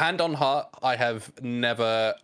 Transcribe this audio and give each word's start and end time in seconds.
hand 0.00 0.20
on 0.20 0.32
heart, 0.32 0.66
I 0.82 0.96
have 0.96 1.30
never 1.42 2.14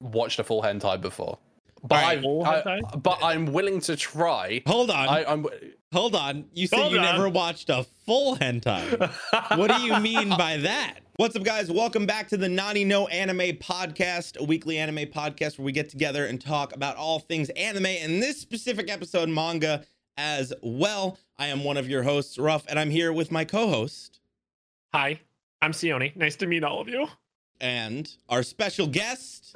watched 0.00 0.40
a 0.40 0.44
full 0.44 0.62
hentai 0.62 1.00
before. 1.00 1.38
But, 1.84 2.24
Alright, 2.24 2.66
I, 2.66 2.78
I, 2.78 2.96
but 2.96 3.18
I'm 3.22 3.46
willing 3.46 3.80
to 3.82 3.96
try. 3.96 4.60
Hold 4.66 4.90
on. 4.90 5.08
I, 5.08 5.24
I'm 5.24 5.46
Hold 5.92 6.16
on. 6.16 6.46
You 6.52 6.66
said 6.66 6.80
Hold 6.80 6.92
you 6.92 6.98
on. 6.98 7.04
never 7.04 7.28
watched 7.28 7.70
a 7.70 7.86
full 8.04 8.36
hentai. 8.36 9.08
what 9.56 9.70
do 9.70 9.80
you 9.82 9.96
mean 10.00 10.30
by 10.30 10.56
that? 10.56 10.98
What's 11.14 11.36
up, 11.36 11.44
guys? 11.44 11.70
Welcome 11.70 12.06
back 12.06 12.28
to 12.28 12.36
the 12.36 12.48
Nani 12.48 12.84
No 12.84 13.06
Anime 13.06 13.56
Podcast, 13.58 14.36
a 14.38 14.44
weekly 14.44 14.76
anime 14.76 15.06
podcast 15.06 15.58
where 15.58 15.64
we 15.64 15.72
get 15.72 15.88
together 15.88 16.26
and 16.26 16.40
talk 16.40 16.74
about 16.74 16.96
all 16.96 17.20
things 17.20 17.50
anime. 17.50 17.86
And 17.86 18.20
this 18.20 18.40
specific 18.40 18.90
episode, 18.90 19.28
manga 19.28 19.84
as 20.18 20.52
well. 20.60 21.18
I 21.38 21.46
am 21.46 21.62
one 21.62 21.76
of 21.76 21.88
your 21.88 22.02
hosts, 22.02 22.36
Ruff, 22.36 22.64
and 22.68 22.80
I'm 22.80 22.90
here 22.90 23.12
with 23.12 23.30
my 23.30 23.44
co-host 23.44 24.20
Hi, 24.92 25.20
I'm 25.62 25.72
Sione. 25.72 26.14
Nice 26.16 26.36
to 26.36 26.46
meet 26.46 26.64
all 26.64 26.80
of 26.80 26.88
you. 26.88 27.08
and 27.60 28.10
our 28.28 28.42
special 28.42 28.86
guest. 28.86 29.54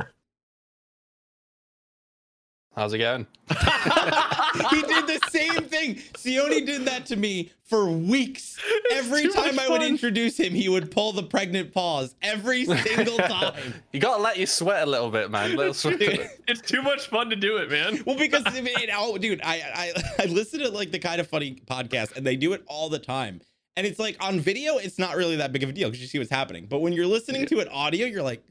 how's 2.75 2.93
it 2.95 2.99
going? 2.99 3.27
he 3.49 4.83
did 4.83 5.07
the 5.07 5.21
same 5.29 5.65
thing. 5.65 5.97
Sione 6.15 6.65
did 6.65 6.87
that 6.87 7.05
to 7.07 7.17
me 7.17 7.53
for 7.65 7.91
weeks. 7.91 8.59
Every 8.91 9.29
time 9.29 9.59
I 9.61 9.69
would 9.69 9.83
introduce 9.83 10.39
him, 10.39 10.55
he 10.55 10.69
would 10.69 10.91
pull 10.91 11.13
the 11.13 11.23
pregnant 11.23 11.73
pause 11.75 12.15
every 12.23 12.65
single 12.85 13.19
time. 13.19 13.75
You 13.93 14.01
gotta 14.01 14.23
let 14.23 14.39
you 14.39 14.47
sweat 14.47 14.87
a 14.89 14.91
little 14.91 15.11
bit, 15.11 15.31
man. 15.31 15.55
Little 15.55 15.75
sweat. 15.75 15.99
Dude. 15.99 16.31
It's 16.49 16.63
too 16.63 16.81
much 16.83 17.09
fun 17.09 17.29
to 17.31 17.37
do 17.37 17.59
it, 17.59 17.71
man. 17.71 18.03
Well, 18.07 18.17
because 18.17 18.45
I 18.47 18.61
mean, 18.63 18.75
oh, 18.95 19.19
dude, 19.19 19.41
I, 19.45 19.93
I 19.99 20.03
I 20.23 20.25
listen 20.27 20.61
to 20.61 20.71
like 20.71 20.91
the 20.91 20.99
kind 20.99 21.21
of 21.21 21.29
funny 21.29 21.57
podcast, 21.67 22.17
and 22.17 22.27
they 22.27 22.37
do 22.37 22.55
it 22.55 22.65
all 22.67 22.89
the 22.89 22.99
time. 22.99 23.43
And 23.81 23.87
it's 23.87 23.99
like 23.99 24.23
on 24.23 24.39
video, 24.41 24.77
it's 24.77 24.99
not 24.99 25.17
really 25.17 25.37
that 25.37 25.53
big 25.55 25.63
of 25.63 25.71
a 25.71 25.73
deal 25.73 25.89
because 25.89 26.03
you 26.03 26.07
see 26.07 26.19
what's 26.19 26.31
happening. 26.31 26.67
But 26.69 26.81
when 26.81 26.93
you're 26.93 27.07
listening 27.07 27.41
Yeah. 27.41 27.47
to 27.47 27.59
it 27.61 27.69
audio, 27.73 28.05
you're 28.07 28.23
like, 28.23 28.45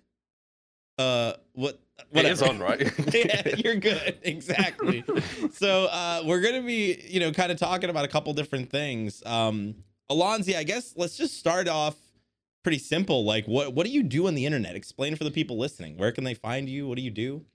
uh, 0.97 1.33
what? 1.53 1.79
It 2.13 2.25
is 2.25 2.41
on, 2.41 2.57
right? 2.57 2.81
yeah, 3.13 3.55
you're 3.57 3.75
good. 3.75 4.17
Exactly. 4.23 5.03
so 5.53 5.85
uh 5.85 6.23
we're 6.25 6.41
gonna 6.41 6.63
be, 6.63 6.99
you 7.07 7.19
know, 7.19 7.31
kind 7.31 7.51
of 7.51 7.59
talking 7.59 7.91
about 7.91 8.05
a 8.05 8.07
couple 8.07 8.33
different 8.33 8.71
things. 8.71 9.21
Um 9.23 9.75
Alonzi, 10.09 10.55
I 10.55 10.63
guess 10.63 10.93
let's 10.97 11.15
just 11.15 11.37
start 11.37 11.67
off 11.67 11.95
pretty 12.63 12.79
simple. 12.79 13.23
Like 13.23 13.45
what 13.45 13.75
what 13.75 13.85
do 13.85 13.91
you 13.91 14.01
do 14.01 14.25
on 14.25 14.33
the 14.33 14.47
internet? 14.47 14.75
Explain 14.75 15.15
for 15.15 15.25
the 15.25 15.29
people 15.31 15.59
listening. 15.59 15.95
Where 15.97 16.11
can 16.11 16.23
they 16.23 16.33
find 16.33 16.67
you? 16.67 16.87
What 16.87 16.95
do 16.97 17.03
you 17.03 17.11
do? 17.11 17.45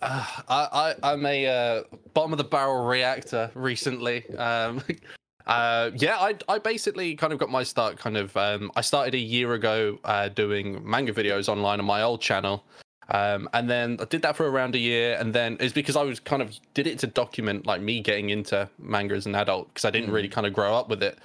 Uh, 0.00 0.26
I, 0.48 0.94
I 1.04 1.12
I'm 1.12 1.24
a 1.24 1.46
uh, 1.46 1.82
bottom 2.14 2.32
of 2.32 2.38
the 2.38 2.44
barrel 2.44 2.84
reactor 2.84 3.52
recently. 3.54 4.28
Um, 4.34 4.82
uh, 5.46 5.90
yeah, 5.94 6.16
I 6.18 6.36
I 6.48 6.58
basically 6.58 7.14
kind 7.14 7.32
of 7.32 7.38
got 7.38 7.50
my 7.50 7.62
start. 7.62 7.98
Kind 7.98 8.16
of 8.16 8.36
um, 8.36 8.70
I 8.76 8.80
started 8.80 9.14
a 9.14 9.18
year 9.18 9.54
ago 9.54 9.98
uh, 10.04 10.28
doing 10.28 10.80
manga 10.88 11.12
videos 11.12 11.48
online 11.48 11.80
on 11.80 11.86
my 11.86 12.02
old 12.02 12.20
channel. 12.20 12.64
Um, 13.10 13.48
and 13.52 13.68
then 13.68 13.98
I 14.00 14.04
did 14.04 14.22
that 14.22 14.36
for 14.36 14.48
around 14.48 14.74
a 14.74 14.78
year, 14.78 15.16
and 15.18 15.34
then 15.34 15.56
it's 15.60 15.72
because 15.74 15.96
I 15.96 16.02
was 16.02 16.20
kind 16.20 16.40
of 16.40 16.56
did 16.72 16.86
it 16.86 16.98
to 17.00 17.06
document 17.06 17.66
like 17.66 17.82
me 17.82 18.00
getting 18.00 18.30
into 18.30 18.68
manga 18.78 19.14
as 19.14 19.26
an 19.26 19.34
adult 19.34 19.68
because 19.68 19.84
I 19.84 19.90
didn't 19.90 20.10
Mm. 20.10 20.14
really 20.14 20.28
kind 20.28 20.46
of 20.46 20.52
grow 20.52 20.74
up 20.74 20.88
with 20.88 21.02
it. 21.02 21.18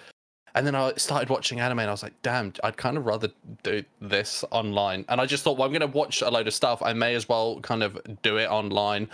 And 0.56 0.66
then 0.66 0.74
I 0.74 0.92
started 0.98 1.30
watching 1.30 1.59
anime, 1.59 1.80
and 1.80 1.88
I 1.90 1.94
was 1.94 2.02
like, 2.02 2.20
"Damn, 2.24 2.52
I'd 2.64 2.78
kind 2.78 2.98
of 2.98 3.06
rather 3.06 3.30
do 3.62 3.84
this 4.02 4.44
online." 4.50 5.06
And 5.08 5.22
I 5.22 5.28
just 5.28 5.44
thought, 5.44 5.56
well, 5.58 5.68
I'm 5.68 5.72
going 5.72 5.81
to 5.92 5.98
watch 5.98 6.24
a 6.24 6.30
load 6.31 6.48
of 6.48 6.54
stuff. 6.56 6.81
I 6.81 6.94
may 6.94 7.14
as 7.14 7.30
well 7.30 7.59
kind 7.62 7.84
of 7.84 8.00
do 8.24 8.38
it 8.38 8.48
online, 8.48 9.08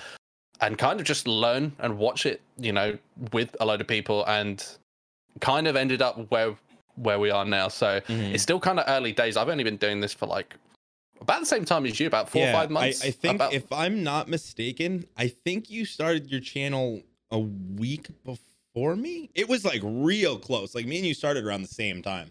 and 0.61 0.77
kind 0.77 1.01
of 1.01 1.05
just 1.05 1.27
learn 1.27 1.73
and 1.79 1.97
watch 1.97 2.25
it, 2.25 2.39
you 2.57 2.71
know, 2.71 2.97
with 3.33 3.53
a 3.59 3.65
load 3.65 3.81
of 3.81 3.87
people, 3.87 4.23
and 4.25 4.65
kind 5.39 5.67
of 5.67 5.75
ended 5.75 6.01
up 6.01 6.29
where 6.31 6.55
where 6.95 7.19
we 7.19 7.31
are 7.31 7.45
now. 7.45 7.67
So 7.69 7.99
Mm-hmm. 8.01 8.33
it's 8.35 8.43
still 8.43 8.59
kind 8.59 8.79
of 8.79 8.85
early 8.87 9.11
days. 9.11 9.35
I've 9.37 9.49
only 9.49 9.63
been 9.63 9.77
doing 9.77 9.99
this 9.99 10.13
for 10.13 10.27
like 10.27 10.55
about 11.21 11.39
the 11.39 11.45
same 11.45 11.65
time 11.65 11.85
as 11.85 11.99
you, 11.99 12.07
about 12.07 12.29
four 12.29 12.45
or 12.47 12.51
five 12.51 12.69
months. 12.69 13.03
I, 13.03 13.07
I 13.07 13.11
think 13.11 13.35
About- 13.35 13.53
if 13.53 13.71
I'm 13.71 14.03
not 14.03 14.27
mistaken, 14.27 15.05
I 15.17 15.27
think 15.29 15.69
you 15.69 15.85
started 15.85 16.29
your 16.29 16.41
channel 16.41 17.01
a 17.31 17.39
week 17.39 18.07
before 18.25 18.95
me. 18.95 19.29
It 19.33 19.47
was 19.49 19.63
like 19.65 19.81
real 19.83 20.37
close. 20.37 20.75
Like 20.75 20.85
me 20.85 20.97
and 20.97 21.05
you 21.05 21.13
started 21.13 21.45
around 21.45 21.61
the 21.61 21.67
same 21.69 22.01
time. 22.01 22.29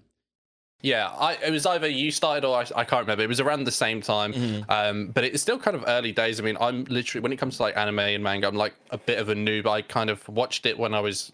yeah, 0.82 1.08
I, 1.08 1.34
it 1.36 1.50
was 1.50 1.64
either 1.64 1.88
you 1.88 2.10
started 2.10 2.44
or 2.46 2.56
I, 2.58 2.66
I 2.76 2.84
can't 2.84 3.00
remember. 3.02 3.22
It 3.24 3.28
was 3.28 3.40
around 3.40 3.64
the 3.64 3.70
same 3.72 4.00
time. 4.02 4.32
Mm-hmm. 4.32 4.70
Um, 4.70 5.06
but 5.08 5.24
it's 5.24 5.40
still 5.42 5.58
kind 5.58 5.76
of 5.76 5.84
early 5.88 6.12
days. 6.12 6.38
I 6.38 6.42
mean, 6.44 6.56
I'm 6.60 6.84
literally 6.84 7.22
when 7.22 7.32
it 7.32 7.36
comes 7.38 7.56
to 7.56 7.62
like 7.62 7.76
anime 7.76 7.98
and 8.00 8.22
manga, 8.22 8.46
I'm 8.46 8.54
like 8.56 8.74
a 8.90 8.98
bit 8.98 9.18
of 9.18 9.28
a 9.28 9.34
noob. 9.34 9.66
I 9.66 9.82
kind 9.82 10.10
of 10.10 10.28
watched 10.28 10.66
it 10.66 10.78
when 10.78 10.92
I 10.92 11.00
was 11.00 11.32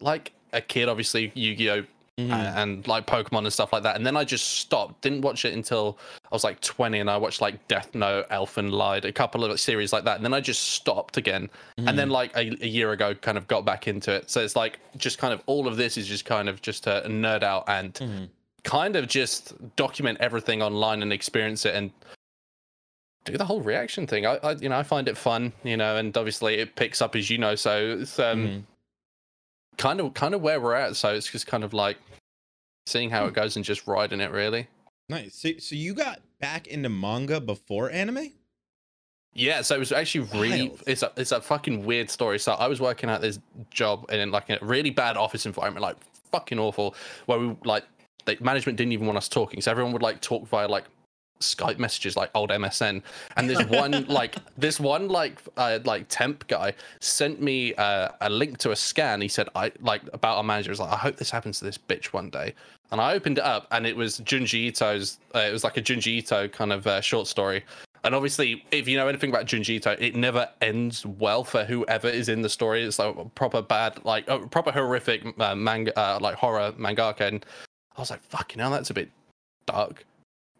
like 0.00 0.32
a 0.52 0.60
kid, 0.60 0.88
obviously 0.88 1.32
Yu-Gi-Oh 1.34 1.84
Mhm. 2.18 2.30
uh, 2.30 2.60
and 2.60 2.86
like 2.86 3.06
Pokemon 3.06 3.38
and 3.44 3.52
stuff 3.52 3.72
like 3.72 3.82
that. 3.84 3.96
And 3.96 4.04
then 4.04 4.18
I 4.18 4.24
just 4.24 4.58
stopped. 4.58 5.00
Didn't 5.00 5.22
watch 5.22 5.46
it 5.46 5.54
until 5.54 5.98
I 6.24 6.28
was 6.30 6.44
like 6.44 6.60
20, 6.60 6.98
and 7.00 7.08
I 7.08 7.16
watched 7.16 7.40
like 7.40 7.66
Death 7.68 7.94
Note, 7.94 8.28
Elfen 8.28 8.70
Lied, 8.70 9.06
a 9.06 9.12
couple 9.12 9.42
of 9.46 9.58
series 9.58 9.94
like 9.94 10.04
that. 10.04 10.16
And 10.16 10.24
then 10.24 10.34
I 10.34 10.40
just 10.42 10.62
stopped 10.72 11.16
again. 11.16 11.48
And 11.78 11.98
then 11.98 12.10
like 12.10 12.36
a, 12.36 12.50
a 12.62 12.66
year 12.68 12.92
ago, 12.92 13.14
kind 13.14 13.38
of 13.38 13.48
got 13.48 13.64
back 13.64 13.88
into 13.88 14.12
it. 14.12 14.28
So 14.30 14.42
it's 14.42 14.54
like 14.56 14.78
just 14.98 15.16
kind 15.16 15.32
of 15.32 15.40
all 15.46 15.66
of 15.66 15.78
this 15.78 15.96
is 15.96 16.06
just 16.06 16.26
kind 16.26 16.50
of 16.50 16.60
just 16.60 16.84
to 16.84 17.02
nerd 17.06 17.42
out 17.42 17.64
and 17.66 17.94
Mhm. 17.94 18.28
kind 18.62 18.94
of 18.94 19.08
just 19.08 19.54
document 19.76 20.18
everything 20.20 20.60
online 20.60 21.00
and 21.00 21.14
experience 21.14 21.64
it 21.64 21.74
and 21.74 21.90
do 23.24 23.38
the 23.38 23.44
whole 23.46 23.62
reaction 23.62 24.06
thing. 24.06 24.26
I, 24.26 24.34
I 24.42 24.52
you 24.52 24.68
know 24.68 24.76
I 24.76 24.82
find 24.82 25.08
it 25.08 25.16
fun, 25.16 25.52
you 25.64 25.76
know, 25.78 25.96
and 25.96 26.14
obviously 26.16 26.56
it 26.56 26.74
picks 26.76 27.00
up 27.00 27.16
as 27.16 27.30
you 27.30 27.38
know. 27.38 27.54
So 27.54 27.98
it's 28.00 28.18
um 28.18 28.46
Mhm. 28.46 28.62
Kind 29.82 30.00
of 30.00 30.14
kind 30.14 30.34
of 30.34 30.40
where 30.40 30.60
we're 30.60 30.74
at. 30.74 30.94
So 30.96 31.12
it's 31.12 31.28
just 31.30 31.46
kind 31.46 31.64
of 31.64 31.72
like 31.72 31.98
seeing 32.86 33.10
how 33.10 33.22
Hmm. 33.22 33.28
it 33.30 33.34
goes 33.34 33.56
and 33.56 33.64
just 33.64 33.86
riding 33.86 34.20
it 34.20 34.30
really. 34.30 34.68
Nice. 35.08 35.34
So, 35.34 35.50
so 35.58 35.74
you 35.74 35.92
got 35.94 36.20
back 36.40 36.68
into 36.68 36.88
manga 36.88 37.40
before 37.40 37.90
anime? 37.90 38.32
Yeah, 39.34 39.62
so 39.62 39.74
it 39.74 39.78
was 39.78 39.92
actually 39.92 40.28
really 40.38 40.68
Wild. 40.68 40.82
it's 40.86 41.02
a 41.02 41.10
it's 41.16 41.32
a 41.32 41.40
fucking 41.40 41.84
weird 41.84 42.10
story. 42.10 42.38
So 42.38 42.52
I 42.52 42.68
was 42.68 42.80
working 42.80 43.08
at 43.10 43.20
this 43.20 43.38
job 43.70 44.04
in 44.10 44.30
like 44.30 44.50
a 44.50 44.58
really 44.62 44.90
bad 44.90 45.16
office 45.16 45.46
environment, 45.46 45.82
like 45.82 45.96
fucking 46.30 46.58
awful, 46.58 46.94
where 47.26 47.38
we 47.38 47.56
like 47.64 47.84
the 48.26 48.36
management 48.40 48.76
didn't 48.78 48.92
even 48.92 49.06
want 49.06 49.16
us 49.16 49.28
talking. 49.28 49.60
So 49.62 49.70
everyone 49.70 49.92
would 49.94 50.02
like 50.02 50.20
talk 50.20 50.46
via 50.48 50.68
like 50.68 50.84
Skype 51.42 51.78
messages, 51.78 52.16
like 52.16 52.30
old 52.34 52.50
MSN. 52.50 53.02
And 53.36 53.48
this 53.48 53.64
one 53.68 54.06
like 54.06 54.36
this 54.56 54.80
one 54.80 55.08
like 55.08 55.40
uh, 55.56 55.80
like 55.84 56.06
temp 56.08 56.46
guy 56.48 56.74
sent 57.00 57.40
me 57.40 57.74
uh, 57.74 58.08
a 58.20 58.30
link 58.30 58.58
to 58.58 58.70
a 58.70 58.76
scan. 58.76 59.20
He 59.20 59.28
said 59.28 59.48
I 59.54 59.72
like 59.80 60.02
about 60.12 60.38
our 60.38 60.44
manager. 60.44 60.70
Was 60.70 60.80
like, 60.80 60.92
I 60.92 60.96
hope 60.96 61.16
this 61.16 61.30
happens 61.30 61.58
to 61.58 61.64
this 61.64 61.78
bitch 61.78 62.06
one 62.06 62.30
day. 62.30 62.54
And 62.90 63.00
I 63.00 63.14
opened 63.14 63.38
it 63.38 63.44
up, 63.44 63.66
and 63.70 63.86
it 63.86 63.96
was 63.96 64.20
Junji 64.20 64.66
Ito's. 64.66 65.18
Uh, 65.34 65.40
it 65.40 65.52
was 65.52 65.64
like 65.64 65.78
a 65.78 65.82
Junji 65.82 66.18
Ito 66.18 66.48
kind 66.48 66.72
of 66.72 66.86
uh, 66.86 67.00
short 67.00 67.26
story. 67.26 67.64
And 68.04 68.14
obviously, 68.14 68.64
if 68.72 68.88
you 68.88 68.96
know 68.96 69.06
anything 69.06 69.30
about 69.30 69.46
Junji 69.46 69.76
Ito, 69.76 69.96
it 69.98 70.16
never 70.16 70.48
ends 70.60 71.06
well 71.06 71.44
for 71.44 71.64
whoever 71.64 72.08
is 72.08 72.28
in 72.28 72.42
the 72.42 72.48
story. 72.48 72.82
It's 72.82 72.98
like 72.98 73.16
a 73.16 73.24
proper 73.26 73.62
bad, 73.62 74.04
like 74.04 74.28
a 74.28 74.40
proper 74.40 74.72
horrific 74.72 75.22
uh, 75.38 75.54
manga, 75.54 75.96
uh, 75.98 76.18
like 76.20 76.34
horror 76.34 76.72
mangaka. 76.72 77.28
And 77.28 77.46
I 77.96 78.00
was 78.00 78.10
like, 78.10 78.22
fucking 78.22 78.58
hell, 78.58 78.70
that's 78.70 78.90
a 78.90 78.94
bit 78.94 79.10
dark. 79.66 80.04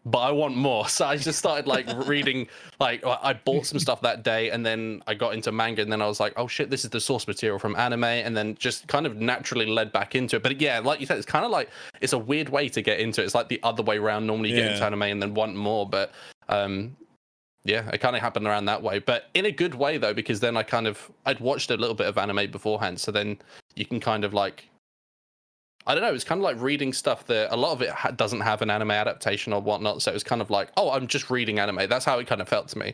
But 0.05 0.19
I 0.19 0.31
want 0.31 0.55
more. 0.57 0.87
So 0.93 1.05
I 1.05 1.17
just 1.17 1.39
started 1.39 1.65
like 1.65 1.87
reading, 2.07 2.47
like 2.79 3.03
I 3.05 3.33
bought 3.33 3.65
some 3.65 3.79
stuff 3.79 4.01
that 4.01 4.23
day 4.23 4.51
and 4.51 4.65
then 4.65 5.01
I 5.07 5.13
got 5.13 5.33
into 5.33 5.51
manga 5.51 5.81
and 5.81 5.91
then 5.91 6.01
I 6.01 6.07
was 6.07 6.19
like, 6.19 6.33
oh 6.35 6.47
shit, 6.47 6.69
this 6.69 6.83
is 6.83 6.89
the 6.89 6.99
source 6.99 7.27
material 7.27 7.57
from 7.57 7.75
anime. 7.75 8.03
And 8.03 8.35
then 8.35 8.55
just 8.55 8.87
kind 8.87 9.05
of 9.05 9.15
naturally 9.17 9.65
led 9.65 9.91
back 9.91 10.15
into 10.15 10.35
it. 10.35 10.43
But 10.43 10.59
yeah, 10.59 10.79
like 10.79 10.99
you 10.99 11.05
said, 11.05 11.17
it's 11.17 11.25
kind 11.25 11.45
of 11.45 11.51
like, 11.51 11.69
it's 12.01 12.13
a 12.13 12.17
weird 12.17 12.49
way 12.49 12.69
to 12.69 12.81
get 12.81 12.99
into 12.99 13.21
it. 13.21 13.25
It's 13.25 13.35
like 13.35 13.47
the 13.47 13.59
other 13.63 13.81
way 13.81 13.97
around. 13.97 14.27
Normally 14.27 14.49
you 14.49 14.57
get 14.57 14.71
into 14.73 14.83
anime 14.85 15.03
and 15.03 15.21
then 15.21 15.33
want 15.33 15.55
more. 15.55 15.87
But 15.87 16.11
um, 16.49 16.95
yeah, 17.65 17.89
it 17.91 17.99
kind 17.99 18.15
of 18.15 18.21
happened 18.21 18.45
around 18.45 18.65
that 18.65 18.81
way, 18.81 18.99
but 18.99 19.29
in 19.33 19.45
a 19.45 19.51
good 19.51 19.73
way 19.73 19.97
though, 19.97 20.13
because 20.13 20.39
then 20.39 20.57
I 20.57 20.63
kind 20.63 20.85
of 20.85 21.09
I'd 21.25 21.39
watched 21.39 21.71
a 21.71 21.77
little 21.77 21.95
bit 21.95 22.07
of 22.07 22.17
anime 22.17 22.51
beforehand, 22.51 22.99
so 22.99 23.11
then 23.11 23.37
you 23.75 23.85
can 23.85 23.99
kind 23.99 24.25
of 24.25 24.33
like 24.33 24.67
I 25.85 25.93
don't 25.93 26.03
know, 26.03 26.13
it's 26.13 26.23
kind 26.23 26.39
of 26.39 26.43
like 26.43 26.59
reading 26.61 26.93
stuff 26.93 27.27
that 27.27 27.53
a 27.53 27.57
lot 27.57 27.73
of 27.73 27.81
it 27.81 27.89
ha- 27.89 28.11
doesn't 28.11 28.41
have 28.41 28.61
an 28.61 28.69
anime 28.69 28.91
adaptation 28.91 29.51
or 29.53 29.61
whatnot, 29.61 30.01
so 30.01 30.11
it's 30.11 30.23
kind 30.23 30.41
of 30.41 30.49
like 30.49 30.69
oh, 30.77 30.91
I'm 30.91 31.07
just 31.07 31.29
reading 31.29 31.59
anime. 31.59 31.87
That's 31.89 32.05
how 32.05 32.19
it 32.19 32.27
kind 32.27 32.41
of 32.41 32.47
felt 32.47 32.67
to 32.69 32.77
me, 32.77 32.93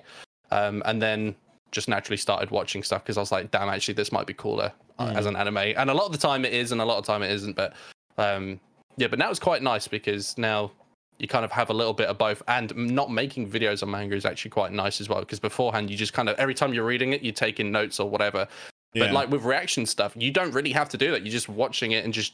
um, 0.51 0.81
and 0.85 1.01
then 1.01 1.35
just 1.71 1.87
naturally 1.87 2.17
started 2.17 2.49
watching 2.49 2.81
stuff 2.81 3.03
because 3.03 3.17
I 3.17 3.19
was 3.19 3.31
like, 3.31 3.51
damn, 3.51 3.69
actually 3.69 3.93
this 3.93 4.11
might 4.11 4.25
be 4.25 4.33
cooler 4.33 4.71
uh, 4.97 5.13
as 5.15 5.25
an 5.25 5.35
anime, 5.35 5.57
and 5.57 5.89
a 5.89 5.93
lot 5.93 6.07
of 6.07 6.11
the 6.11 6.17
time 6.17 6.45
it 6.45 6.53
is, 6.53 6.71
and 6.71 6.81
a 6.81 6.85
lot 6.85 6.97
of 6.97 7.05
the 7.05 7.11
time 7.11 7.23
it 7.23 7.31
isn't, 7.31 7.55
but 7.55 7.73
um, 8.17 8.59
yeah, 8.97 9.07
but 9.07 9.19
now 9.19 9.29
it's 9.29 9.39
quite 9.39 9.61
nice 9.63 9.87
because 9.87 10.37
now 10.37 10.71
you 11.19 11.27
kind 11.27 11.45
of 11.45 11.51
have 11.51 11.69
a 11.69 11.73
little 11.73 11.93
bit 11.93 12.07
of 12.07 12.17
both 12.17 12.41
and 12.47 12.75
not 12.75 13.11
making 13.11 13.49
videos 13.49 13.83
on 13.83 13.91
manga 13.91 14.15
is 14.15 14.25
actually 14.25 14.51
quite 14.51 14.71
nice 14.71 15.01
as 15.01 15.09
well 15.09 15.19
because 15.19 15.39
beforehand 15.39 15.89
you 15.89 15.97
just 15.97 16.13
kind 16.13 16.29
of 16.29 16.39
every 16.39 16.53
time 16.53 16.73
you're 16.73 16.85
reading 16.85 17.11
it 17.11 17.21
you're 17.21 17.33
taking 17.33 17.71
notes 17.71 17.99
or 17.99 18.09
whatever. 18.09 18.47
But 18.95 19.11
like 19.11 19.29
with 19.29 19.43
reaction 19.43 19.85
stuff 19.85 20.13
you 20.17 20.31
don't 20.31 20.51
really 20.51 20.71
have 20.71 20.89
to 20.89 20.97
do 20.97 21.11
that. 21.11 21.23
You're 21.23 21.31
just 21.31 21.49
watching 21.49 21.91
it 21.91 22.05
and 22.05 22.13
just 22.13 22.33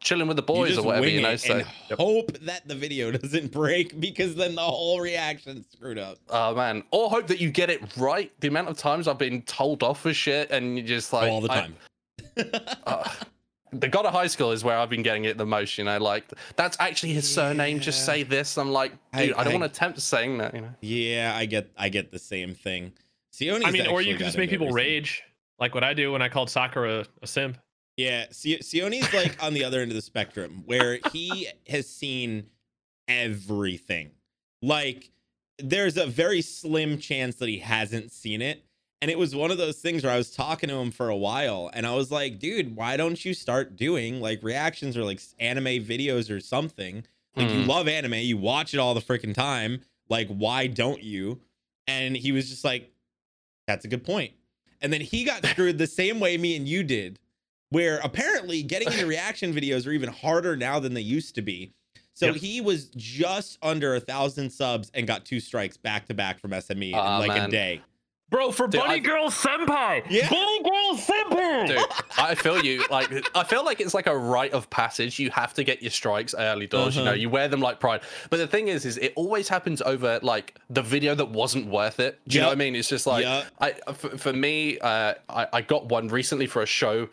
chilling 0.00 0.26
with 0.26 0.36
the 0.36 0.42
boys 0.42 0.78
or 0.78 0.82
whatever 0.82 1.02
wing 1.06 1.14
you 1.14 1.20
know 1.20 1.30
it 1.30 1.40
so 1.40 1.56
and 1.56 1.66
hope 1.98 2.32
that 2.40 2.66
the 2.66 2.74
video 2.74 3.10
doesn't 3.18 3.52
break 3.52 4.00
because 4.00 4.34
then 4.34 4.54
the 4.54 4.60
whole 4.60 5.00
reaction's 5.00 5.66
screwed 5.70 5.98
up. 5.98 6.18
oh 6.30 6.54
man 6.54 6.82
or 6.90 7.10
hope 7.10 7.26
that 7.26 7.40
you 7.40 7.50
get 7.50 7.70
it 7.70 7.82
right 7.96 8.32
the 8.40 8.48
amount 8.48 8.68
of 8.68 8.76
times 8.78 9.06
i've 9.06 9.18
been 9.18 9.42
told 9.42 9.82
off 9.82 10.00
for 10.00 10.12
shit 10.14 10.50
and 10.50 10.76
you 10.78 10.82
just 10.82 11.12
like 11.12 11.30
all 11.30 11.40
the 11.40 11.52
I- 11.52 11.60
time. 11.60 11.76
uh, 12.86 13.08
the 13.72 13.88
God 13.88 14.04
of 14.04 14.12
High 14.12 14.26
School 14.26 14.50
is 14.50 14.64
where 14.64 14.76
I've 14.76 14.90
been 14.90 15.02
getting 15.02 15.26
it 15.26 15.38
the 15.38 15.46
most. 15.46 15.78
You 15.78 15.84
know, 15.84 15.98
like 15.98 16.24
that's 16.56 16.76
actually 16.80 17.12
his 17.12 17.32
surname. 17.32 17.78
Just 17.78 18.04
say 18.04 18.24
this. 18.24 18.58
I'm 18.58 18.70
like, 18.72 18.92
dude, 19.16 19.32
I, 19.34 19.44
don't 19.44 19.54
I- 19.54 19.58
want 19.58 19.62
to 19.62 19.70
attempt 19.70 20.00
saying 20.00 20.38
that. 20.38 20.54
You 20.54 20.62
know. 20.62 20.74
Yeah, 20.80 21.32
I 21.36 21.46
get 21.46 21.70
I 21.78 21.88
get 21.88 22.10
the 22.10 22.18
same 22.18 22.54
thing. 22.54 22.92
Sione's 23.32 23.64
I 23.64 23.70
mean, 23.70 23.86
or 23.86 24.02
you 24.02 24.16
could 24.16 24.26
just 24.26 24.38
make 24.38 24.50
people 24.50 24.70
rage, 24.70 25.22
like 25.60 25.74
what 25.74 25.84
I 25.84 25.94
do 25.94 26.10
when 26.12 26.20
I 26.20 26.28
called 26.28 26.50
Sakura 26.50 27.04
a 27.22 27.26
simp. 27.26 27.58
Yeah, 28.00 28.26
Si- 28.30 28.62
Sione's 28.62 29.12
like 29.12 29.42
on 29.42 29.52
the 29.54 29.64
other 29.64 29.80
end 29.80 29.90
of 29.90 29.94
the 29.94 30.02
spectrum 30.02 30.62
where 30.66 30.98
he 31.12 31.48
has 31.68 31.88
seen 31.88 32.46
everything. 33.08 34.10
Like, 34.62 35.10
there's 35.58 35.96
a 35.96 36.06
very 36.06 36.40
slim 36.42 36.98
chance 36.98 37.36
that 37.36 37.48
he 37.48 37.58
hasn't 37.58 38.12
seen 38.12 38.40
it. 38.40 38.64
And 39.02 39.10
it 39.10 39.18
was 39.18 39.34
one 39.34 39.50
of 39.50 39.58
those 39.58 39.78
things 39.78 40.02
where 40.04 40.12
I 40.12 40.16
was 40.18 40.30
talking 40.30 40.68
to 40.68 40.74
him 40.76 40.90
for 40.90 41.08
a 41.08 41.16
while 41.16 41.70
and 41.72 41.86
I 41.86 41.94
was 41.94 42.10
like, 42.10 42.38
dude, 42.38 42.76
why 42.76 42.96
don't 42.98 43.22
you 43.24 43.32
start 43.32 43.76
doing 43.76 44.20
like 44.20 44.42
reactions 44.42 44.96
or 44.96 45.04
like 45.04 45.20
anime 45.38 45.84
videos 45.84 46.30
or 46.34 46.38
something? 46.40 47.04
Like, 47.34 47.50
you 47.50 47.62
Hmm. 47.62 47.68
love 47.68 47.88
anime, 47.88 48.14
you 48.14 48.36
watch 48.36 48.74
it 48.74 48.78
all 48.78 48.92
the 48.94 49.00
freaking 49.00 49.34
time. 49.34 49.80
Like, 50.10 50.28
why 50.28 50.66
don't 50.66 51.02
you? 51.02 51.40
And 51.86 52.14
he 52.16 52.32
was 52.32 52.50
just 52.50 52.64
like, 52.64 52.90
that's 53.66 53.84
a 53.84 53.88
good 53.88 54.04
point. 54.04 54.32
And 54.82 54.92
then 54.92 55.00
he 55.00 55.24
got 55.24 55.44
screwed 55.46 55.78
the 55.78 55.86
same 55.86 56.20
way 56.20 56.36
me 56.36 56.56
and 56.56 56.68
you 56.68 56.82
did, 56.82 57.18
where 57.70 57.98
apparently 58.04 58.62
getting 58.62 58.88
into 58.92 59.06
reaction 59.16 59.52
videos 59.54 59.86
are 59.86 59.92
even 59.92 60.10
harder 60.10 60.56
now 60.56 60.78
than 60.78 60.94
they 60.94 61.00
used 61.00 61.34
to 61.36 61.42
be. 61.42 61.72
So 62.14 62.26
Yep. 62.26 62.36
he 62.36 62.60
was 62.60 62.86
just 62.96 63.58
under 63.62 63.94
a 63.94 64.00
thousand 64.00 64.50
subs 64.50 64.90
and 64.94 65.06
got 65.06 65.24
two 65.24 65.40
strikes 65.40 65.76
back 65.76 66.06
to 66.06 66.14
back 66.14 66.38
from 66.40 66.50
SME 66.50 66.92
Aw, 66.94 67.22
in 67.22 67.28
like 67.28 67.40
a 67.40 67.48
day. 67.48 67.80
Bro, 68.28 68.52
for 68.52 68.68
Dude, 68.68 68.80
Bunny 68.82 68.94
I- 68.94 68.98
Girl 68.98 69.28
Senpai! 69.28 70.04
Yeah. 70.08 70.28
Bunny 70.28 70.62
Girl 70.62 70.96
Senpai! 70.96 71.66
Dude, 71.66 71.84
I 72.16 72.34
feel 72.36 72.62
you. 72.64 72.84
Like, 72.88 73.10
I 73.34 73.42
feel 73.42 73.64
like 73.64 73.80
it's 73.80 73.92
like 73.94 74.06
a 74.06 74.16
rite 74.16 74.52
of 74.52 74.70
passage. 74.70 75.18
You 75.18 75.30
have 75.30 75.52
to 75.54 75.64
get 75.64 75.82
your 75.82 75.90
strikes 75.90 76.32
early 76.38 76.68
doors. 76.68 76.94
You 76.96 77.02
know, 77.02 77.10
Uh-huh. 77.10 77.16
you 77.18 77.28
wear 77.30 77.48
them 77.48 77.60
like 77.60 77.80
pride. 77.80 78.02
But 78.28 78.36
the 78.36 78.46
thing 78.46 78.68
is, 78.68 78.84
is 78.84 78.98
it 78.98 79.14
always 79.16 79.48
happens 79.48 79.82
over 79.82 80.20
like 80.22 80.56
the 80.68 80.82
video 80.82 81.16
that 81.16 81.30
wasn't 81.30 81.66
worth 81.66 81.98
it. 81.98 82.20
Do 82.28 82.36
you 82.36 82.42
know 82.42 82.48
what 82.48 82.52
I 82.52 82.56
mean? 82.56 82.76
It's 82.76 82.88
just 82.88 83.06
like 83.06 83.24
Yep. 83.24 83.46
I 83.60 83.72
for, 83.94 84.16
for 84.18 84.32
me, 84.32 84.78
uh, 84.78 85.14
I 85.28 85.46
I 85.54 85.62
got 85.62 85.86
one 85.88 86.06
recently 86.06 86.46
for 86.46 86.62
a 86.62 86.66
show 86.66 87.08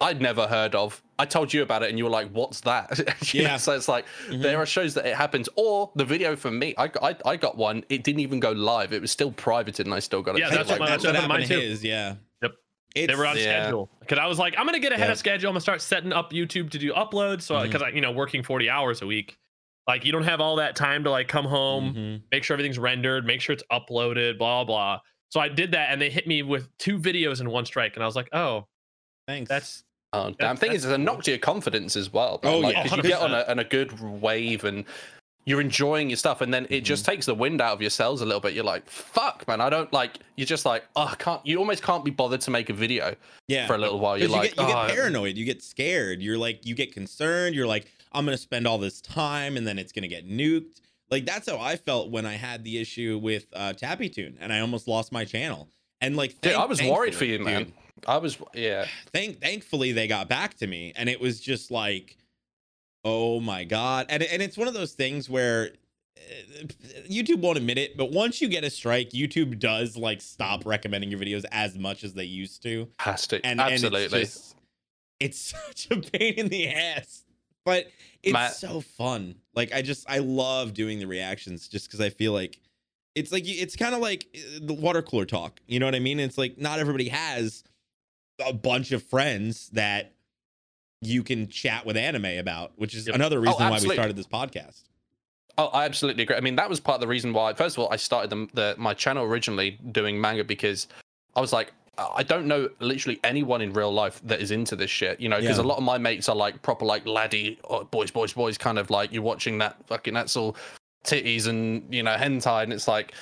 I'd 0.00 0.20
never 0.20 0.46
heard 0.46 0.74
of. 0.74 1.02
I 1.18 1.24
told 1.24 1.52
you 1.52 1.62
about 1.62 1.82
it, 1.82 1.88
and 1.90 1.98
you 1.98 2.04
were 2.04 2.10
like, 2.10 2.30
"What's 2.30 2.60
that?" 2.62 2.96
You 3.34 3.42
know, 3.42 3.48
Yeah. 3.50 3.56
so 3.56 3.72
it's 3.72 3.88
like 3.88 4.04
Mhm. 4.28 4.42
there 4.42 4.58
are 4.58 4.66
shows 4.66 4.94
that 4.94 5.06
it 5.06 5.16
happens, 5.16 5.48
or 5.56 5.90
the 5.96 6.04
video 6.04 6.36
for 6.36 6.50
me, 6.50 6.74
I, 6.78 6.86
got- 6.88 7.02
I 7.26 7.30
I 7.32 7.36
got 7.36 7.56
one. 7.56 7.84
It 7.88 8.04
didn't 8.04 8.20
even 8.20 8.38
go 8.40 8.52
live. 8.52 8.92
It 8.92 9.00
was 9.00 9.10
still 9.10 9.32
privated, 9.32 9.86
and 9.86 9.94
I 9.94 9.98
still 9.98 10.22
got 10.22 10.36
it. 10.36 10.40
Yeah, 10.40 10.50
that's 10.50 10.68
like 10.70 10.78
what 10.80 10.86
my- 10.86 10.90
that's 10.90 11.04
what 11.04 11.14
happened 11.16 11.32
to 11.32 11.38
mine 11.38 11.48
too. 11.48 11.66
his, 11.68 11.82
yeah. 11.82 12.14
Yep. 12.42 12.52
It's, 12.94 13.06
they 13.12 13.14
were 13.18 13.26
on 13.26 13.36
Yeah. 13.36 13.42
schedule 13.64 13.90
because 14.00 14.18
I 14.18 14.26
was 14.26 14.38
like, 14.38 14.54
I'm 14.58 14.66
gonna 14.66 14.78
get 14.78 14.92
ahead 14.92 15.08
Yeah. 15.08 15.12
of 15.12 15.18
schedule. 15.18 15.48
I'm 15.48 15.54
gonna 15.54 15.60
start 15.60 15.82
setting 15.82 16.12
up 16.12 16.32
YouTube 16.32 16.70
to 16.70 16.78
do 16.78 16.92
uploads. 16.92 17.42
So 17.42 17.60
because 17.62 17.82
I, 17.82 17.88
you 17.90 18.00
know, 18.00 18.12
working 18.12 18.42
40 18.42 18.70
hours 18.70 19.02
a 19.02 19.06
week, 19.06 19.36
like 19.88 20.04
you 20.04 20.12
don't 20.12 20.22
have 20.24 20.40
all 20.40 20.56
that 20.56 20.76
time 20.76 21.02
to 21.04 21.10
like 21.10 21.26
come 21.28 21.44
home, 21.46 21.94
Mhm. 21.94 22.22
make 22.30 22.44
sure 22.44 22.54
everything's 22.54 22.78
rendered, 22.78 23.26
make 23.26 23.40
sure 23.40 23.52
it's 23.54 23.64
uploaded, 23.72 24.38
blah 24.38 24.62
blah. 24.64 25.00
So 25.30 25.40
I 25.40 25.48
did 25.48 25.72
that, 25.72 25.90
and 25.90 26.00
they 26.00 26.08
hit 26.10 26.26
me 26.26 26.42
with 26.42 26.68
two 26.78 26.98
videos 26.98 27.40
in 27.40 27.50
one 27.50 27.66
strike, 27.66 27.94
and 27.96 28.02
I 28.02 28.06
was 28.06 28.16
like, 28.16 28.28
oh, 28.32 28.66
Thanks. 29.26 29.48
that's 29.48 29.84
Oh, 30.18 30.34
damn. 30.38 30.56
Thing 30.56 30.72
is, 30.72 30.84
it's 30.84 30.92
a 30.92 30.98
knock 30.98 31.22
to 31.24 31.30
your 31.30 31.38
confidence 31.38 31.96
as 31.96 32.12
well. 32.12 32.40
man. 32.42 32.52
Oh, 32.54 32.58
like, 32.58 32.74
yeah. 32.74 32.86
'cause 32.88 32.96
you 32.96 33.02
get 33.02 33.20
on 33.20 33.32
a, 33.32 33.44
on 33.48 33.58
a 33.58 33.64
good 33.64 33.98
wave 34.00 34.64
and 34.64 34.84
you're 35.44 35.60
enjoying 35.62 36.10
your 36.10 36.16
stuff, 36.18 36.42
and 36.42 36.52
then 36.52 36.66
it 36.68 36.82
just 36.82 37.04
Mm-hmm. 37.04 37.12
takes 37.12 37.26
the 37.26 37.34
wind 37.34 37.60
out 37.62 37.72
of 37.72 37.80
your 37.80 37.88
cells 37.90 38.20
a 38.20 38.26
little 38.26 38.40
bit. 38.40 38.52
You're 38.52 38.64
like, 38.64 38.86
fuck, 38.88 39.48
man, 39.48 39.62
I 39.62 39.70
don't 39.70 39.90
like. 39.94 40.18
You're 40.36 40.46
just 40.46 40.66
like, 40.66 40.84
oh, 40.94 41.08
I 41.10 41.14
can't. 41.14 41.40
You 41.46 41.58
almost 41.58 41.82
can't 41.82 42.04
be 42.04 42.10
bothered 42.10 42.42
to 42.42 42.50
make 42.50 42.68
a 42.68 42.74
video 42.74 43.14
yeah. 43.46 43.66
for 43.66 43.74
a 43.74 43.78
little 43.78 43.98
while. 43.98 44.18
You're 44.18 44.28
you 44.28 44.34
like, 44.34 44.54
get 44.56 44.58
you 44.68 44.72
oh, 44.74 44.86
get 44.86 44.94
paranoid, 44.94 45.36
you 45.38 45.46
get 45.46 45.62
scared, 45.62 46.20
you're 46.20 46.36
like 46.36 46.66
you 46.66 46.74
get 46.74 46.92
concerned, 46.92 47.54
you're 47.54 47.66
like 47.66 47.86
I'm 48.12 48.24
gonna 48.26 48.36
spend 48.36 48.66
all 48.66 48.76
this 48.78 49.00
time 49.00 49.56
and 49.56 49.66
then 49.66 49.78
it's 49.78 49.92
gonna 49.92 50.08
get 50.08 50.28
nuked. 50.28 50.82
Like 51.10 51.24
that's 51.24 51.48
how 51.48 51.58
I 51.58 51.76
felt 51.76 52.10
when 52.10 52.26
I 52.26 52.34
had 52.34 52.62
the 52.62 52.78
issue 52.78 53.18
with 53.22 53.46
uh, 53.54 53.72
Tappytoon 53.72 54.34
and 54.40 54.52
I 54.52 54.60
almost 54.60 54.86
lost 54.86 55.12
my 55.12 55.24
channel. 55.24 55.68
And 56.02 56.14
like, 56.14 56.38
Dude, 56.42 56.52
I 56.52 56.66
was 56.66 56.82
worried 56.82 57.14
for 57.14 57.24
you, 57.24 57.38
man. 57.38 57.64
dude, 57.64 57.72
I 58.06 58.18
was, 58.18 58.38
yeah. 58.54 58.86
thank 59.12 59.40
thankfully 59.40 59.92
they 59.92 60.06
got 60.06 60.28
back 60.28 60.54
to 60.58 60.66
me 60.66 60.92
and 60.96 61.08
it 61.08 61.20
was 61.20 61.40
just 61.40 61.70
like, 61.70 62.16
oh 63.04 63.40
my 63.40 63.64
god. 63.64 64.06
And 64.08 64.22
and 64.22 64.42
it's 64.42 64.56
one 64.56 64.68
of 64.68 64.74
those 64.74 64.92
things 64.92 65.28
where. 65.28 65.70
uh, 66.16 66.64
YouTube 67.08 67.40
won't 67.40 67.56
admit 67.56 67.78
it, 67.78 67.96
but 67.96 68.10
once 68.10 68.40
you 68.40 68.48
get 68.48 68.64
a 68.64 68.70
strike, 68.70 69.10
YouTube 69.10 69.58
does 69.58 69.96
like 69.96 70.20
stop 70.20 70.66
recommending 70.66 71.10
your 71.10 71.20
videos 71.20 71.44
as 71.52 71.78
much 71.78 72.04
as 72.04 72.12
they 72.14 72.24
used 72.24 72.62
to. 72.64 72.88
Has 72.98 73.26
to. 73.28 73.44
and 73.46 73.60
Absolutely. 73.60 74.04
and 74.04 74.14
it's, 74.14 74.34
just, 74.34 74.56
it's 75.20 75.38
such 75.66 75.88
a 75.90 76.00
pain 76.00 76.34
in 76.34 76.48
the 76.48 76.68
ass 76.68 77.24
but 77.68 77.86
it's 78.22 78.32
Matt- 78.32 78.54
so 78.54 78.80
fun 78.80 79.34
like 79.54 79.72
i 79.74 79.82
just 79.82 80.08
i 80.08 80.18
love 80.18 80.72
doing 80.72 80.98
the 80.98 81.06
reactions 81.06 81.68
just 81.68 81.86
because 81.86 82.00
i 82.00 82.08
feel 82.08 82.32
like 82.32 82.58
it's 83.14 83.30
like 83.30 83.44
it's 83.46 83.76
kind 83.76 83.94
of 83.94 84.00
like 84.00 84.26
uh, 84.34 84.60
the 84.62 84.72
water 84.72 85.02
cooler 85.02 85.26
talk 85.26 85.60
you 85.66 85.78
know 85.78 85.86
what 85.86 85.94
i 85.94 85.98
mean 85.98 86.18
it's 86.18 86.38
like 86.38 86.56
not 86.56 86.78
everybody 86.78 87.08
has 87.08 87.64
a 88.46 88.52
bunch 88.52 88.92
of 88.92 89.02
friends 89.02 89.68
that 89.70 90.12
you 91.00 91.22
can 91.22 91.48
chat 91.48 91.86
with 91.86 91.96
anime 91.96 92.38
about 92.38 92.72
which 92.76 92.94
is 92.94 93.06
Yep. 93.06 93.14
another 93.16 93.38
oh, 93.38 93.42
reason 93.42 93.70
why 93.70 93.78
we 93.80 93.90
started 93.90 94.16
this 94.16 94.26
podcast 94.26 94.82
Oh, 95.58 95.66
I 95.72 95.84
absolutely 95.86 96.22
agree. 96.22 96.36
I 96.36 96.40
mean, 96.40 96.54
that 96.54 96.70
was 96.70 96.78
part 96.78 96.94
of 96.94 97.00
the 97.00 97.08
reason 97.08 97.32
why. 97.32 97.52
First 97.52 97.76
of 97.76 97.82
all, 97.82 97.92
I 97.92 97.96
started 97.96 98.30
the, 98.30 98.48
the 98.54 98.74
my 98.78 98.94
channel 98.94 99.24
originally 99.24 99.72
doing 99.90 100.20
manga 100.20 100.44
because 100.44 100.86
I 101.34 101.40
was 101.40 101.52
like, 101.52 101.72
I 101.98 102.08
I 102.18 102.22
don't 102.22 102.46
know 102.46 102.68
literally 102.78 103.18
anyone 103.24 103.60
in 103.60 103.72
real 103.72 103.92
life 103.92 104.20
that 104.22 104.40
is 104.40 104.52
into 104.52 104.76
this 104.76 104.88
shit. 104.88 105.18
You 105.20 105.28
know, 105.28 105.40
because 105.40 105.58
Yeah. 105.58 105.64
a 105.64 105.66
lot 105.66 105.78
of 105.78 105.82
my 105.82 105.98
mates 105.98 106.28
are 106.28 106.36
like 106.36 106.62
proper 106.62 106.84
like 106.84 107.04
laddie, 107.08 107.58
or 107.64 107.84
boys, 107.84 108.12
boys, 108.12 108.32
boys, 108.32 108.56
kind 108.56 108.78
of 108.78 108.88
like 108.90 109.12
you're 109.12 109.24
watching 109.24 109.58
that 109.58 109.84
fucking 109.88 110.14
that's 110.14 110.36
all 110.36 110.54
titties 111.04 111.48
and 111.48 111.92
you 111.92 112.04
know 112.04 112.14
hentai, 112.14 112.62
and 112.62 112.72
it's 112.72 112.86
like, 112.86 113.12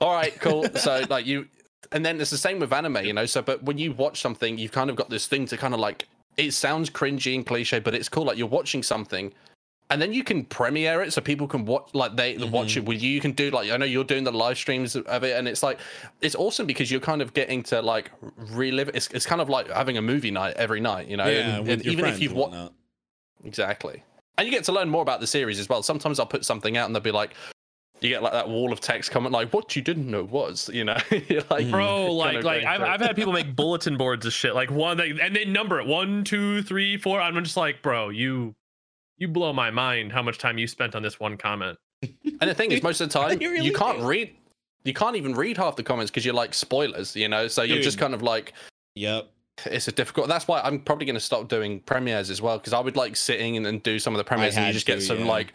all 0.00 0.12
right, 0.12 0.34
cool. 0.40 0.64
so 0.74 1.04
like 1.08 1.26
you, 1.26 1.46
and 1.90 2.04
then 2.04 2.20
it's 2.20 2.30
the 2.30 2.38
same 2.38 2.58
with 2.58 2.72
anime, 2.72 3.04
you 3.04 3.12
know. 3.12 3.26
So, 3.26 3.42
but 3.42 3.62
when 3.64 3.78
you 3.78 3.92
watch 3.92 4.20
something, 4.20 4.58
you've 4.58 4.72
kind 4.72 4.90
of 4.90 4.96
got 4.96 5.10
this 5.10 5.26
thing 5.26 5.46
to 5.46 5.56
kind 5.56 5.74
of 5.74 5.80
like. 5.80 6.08
It 6.38 6.52
sounds 6.52 6.88
cringy 6.88 7.34
and 7.34 7.44
cliche, 7.44 7.78
but 7.78 7.94
it's 7.94 8.08
cool. 8.08 8.24
Like 8.24 8.38
you're 8.38 8.46
watching 8.46 8.82
something 8.82 9.34
and 9.92 10.00
then 10.00 10.12
you 10.12 10.24
can 10.24 10.44
premiere 10.44 11.02
it 11.02 11.12
so 11.12 11.20
people 11.20 11.46
can 11.46 11.66
watch 11.66 11.90
like 11.92 12.16
they 12.16 12.36
watch 12.38 12.78
it 12.78 12.84
with 12.84 13.02
you 13.02 13.10
you 13.10 13.20
can 13.20 13.32
do 13.32 13.50
like 13.50 13.70
i 13.70 13.76
know 13.76 13.84
you're 13.84 14.02
doing 14.02 14.24
the 14.24 14.32
live 14.32 14.56
streams 14.56 14.96
of 14.96 15.22
it 15.22 15.36
and 15.36 15.46
it's 15.46 15.62
like 15.62 15.78
it's 16.22 16.34
awesome 16.34 16.66
because 16.66 16.90
you're 16.90 17.00
kind 17.00 17.20
of 17.20 17.34
getting 17.34 17.62
to 17.62 17.80
like 17.82 18.10
relive 18.36 18.88
it. 18.88 18.96
it's, 18.96 19.08
it's 19.08 19.26
kind 19.26 19.40
of 19.40 19.50
like 19.50 19.68
having 19.70 19.98
a 19.98 20.02
movie 20.02 20.30
night 20.30 20.54
every 20.56 20.80
night 20.80 21.08
you 21.08 21.16
know 21.16 21.26
yeah 21.26 21.58
and, 21.58 21.68
and 21.68 21.86
even 21.86 22.06
if 22.06 22.20
you've 22.20 22.32
watched 22.32 22.72
exactly 23.44 24.02
and 24.38 24.46
you 24.46 24.52
get 24.52 24.64
to 24.64 24.72
learn 24.72 24.88
more 24.88 25.02
about 25.02 25.20
the 25.20 25.26
series 25.26 25.60
as 25.60 25.68
well 25.68 25.82
sometimes 25.82 26.18
i'll 26.18 26.26
put 26.26 26.44
something 26.44 26.76
out 26.78 26.86
and 26.86 26.94
they'll 26.94 27.02
be 27.02 27.12
like 27.12 27.34
you 28.02 28.10
get 28.10 28.22
like 28.22 28.32
that 28.32 28.48
wall 28.48 28.72
of 28.72 28.80
text 28.80 29.10
comment 29.10 29.32
like 29.32 29.52
what 29.52 29.74
you 29.76 29.82
didn't 29.82 30.10
know 30.10 30.24
was 30.24 30.68
you 30.72 30.84
know 30.84 30.96
You're 31.28 31.42
like 31.50 31.70
bro, 31.70 32.12
like 32.12 32.42
like 32.44 32.64
I've. 32.64 32.82
I've 32.82 33.00
had 33.00 33.16
people 33.16 33.32
make 33.32 33.54
bulletin 33.56 33.96
boards 33.96 34.26
of 34.26 34.32
shit, 34.32 34.54
like 34.54 34.70
one, 34.70 34.98
like, 34.98 35.12
and 35.20 35.34
they 35.34 35.44
number 35.44 35.80
it 35.80 35.86
one, 35.86 36.24
two, 36.24 36.62
three, 36.62 36.96
four. 36.96 37.20
I'm 37.20 37.42
just 37.42 37.56
like, 37.56 37.82
bro, 37.82 38.08
you 38.10 38.54
you 39.18 39.28
blow 39.28 39.52
my 39.52 39.70
mind 39.70 40.12
how 40.12 40.22
much 40.22 40.38
time 40.38 40.58
you 40.58 40.66
spent 40.66 40.94
on 40.94 41.02
this 41.02 41.20
one 41.20 41.36
comment. 41.36 41.78
And 42.02 42.50
the 42.50 42.54
thing 42.54 42.72
is, 42.72 42.82
most 42.82 43.00
of 43.00 43.08
the 43.08 43.18
time, 43.18 43.40
You 43.40 43.50
you, 43.50 43.72
can't 43.72 44.00
do. 44.00 44.06
read, 44.06 44.34
you 44.84 44.92
can't 44.92 45.14
even 45.14 45.34
read 45.34 45.56
half 45.56 45.76
the 45.76 45.84
comments 45.84 46.10
because 46.10 46.24
you're 46.24 46.34
like 46.34 46.52
spoilers, 46.52 47.14
you 47.14 47.28
know. 47.28 47.46
So 47.46 47.62
you're 47.62 47.82
just 47.82 47.98
kind 47.98 48.14
of 48.14 48.22
like, 48.22 48.52
yep 48.94 49.28
it's 49.66 49.86
a 49.88 49.92
difficult. 49.92 50.28
That's 50.28 50.48
why 50.48 50.60
I'm 50.60 50.80
probably 50.80 51.06
going 51.06 51.14
to 51.14 51.20
stop 51.20 51.48
doing 51.48 51.80
premieres 51.80 52.30
as 52.30 52.40
well 52.40 52.58
because 52.58 52.72
I 52.72 52.80
would 52.80 52.96
like 52.96 53.16
sitting 53.16 53.56
and, 53.56 53.66
and 53.66 53.82
do 53.82 53.98
some 53.98 54.14
of 54.14 54.18
the 54.18 54.24
premieres 54.24 54.56
and 54.56 54.66
you 54.66 54.72
just 54.72 54.86
to, 54.86 54.92
get 54.92 55.02
some 55.02 55.20
yeah. 55.20 55.26
like 55.26 55.52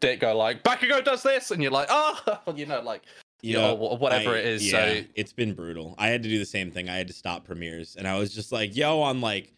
dick 0.00 0.20
go 0.20 0.36
like 0.36 0.62
Bakugo 0.64 1.04
does 1.04 1.22
this 1.22 1.50
and 1.50 1.62
you're 1.62 1.72
like, 1.72 1.88
oh, 1.90 2.38
you 2.56 2.66
know, 2.66 2.80
like 2.80 3.02
you 3.42 3.54
know, 3.54 3.76
or 3.76 3.96
whatever 3.96 4.30
I- 4.34 4.38
it 4.38 4.46
is. 4.46 4.70
Yeah, 4.70 4.94
So 4.94 5.04
it's 5.14 5.32
been 5.32 5.54
brutal. 5.54 5.94
I 5.98 6.08
had 6.08 6.22
to 6.22 6.28
do 6.28 6.38
the 6.38 6.44
same 6.44 6.70
thing. 6.70 6.88
I 6.88 6.96
had 6.96 7.06
to 7.08 7.14
stop 7.14 7.44
premieres, 7.44 7.96
and 7.96 8.06
I 8.06 8.18
was 8.18 8.34
just 8.34 8.52
like, 8.52 8.76
"Yo, 8.76 9.00
on 9.00 9.20
like 9.20 9.52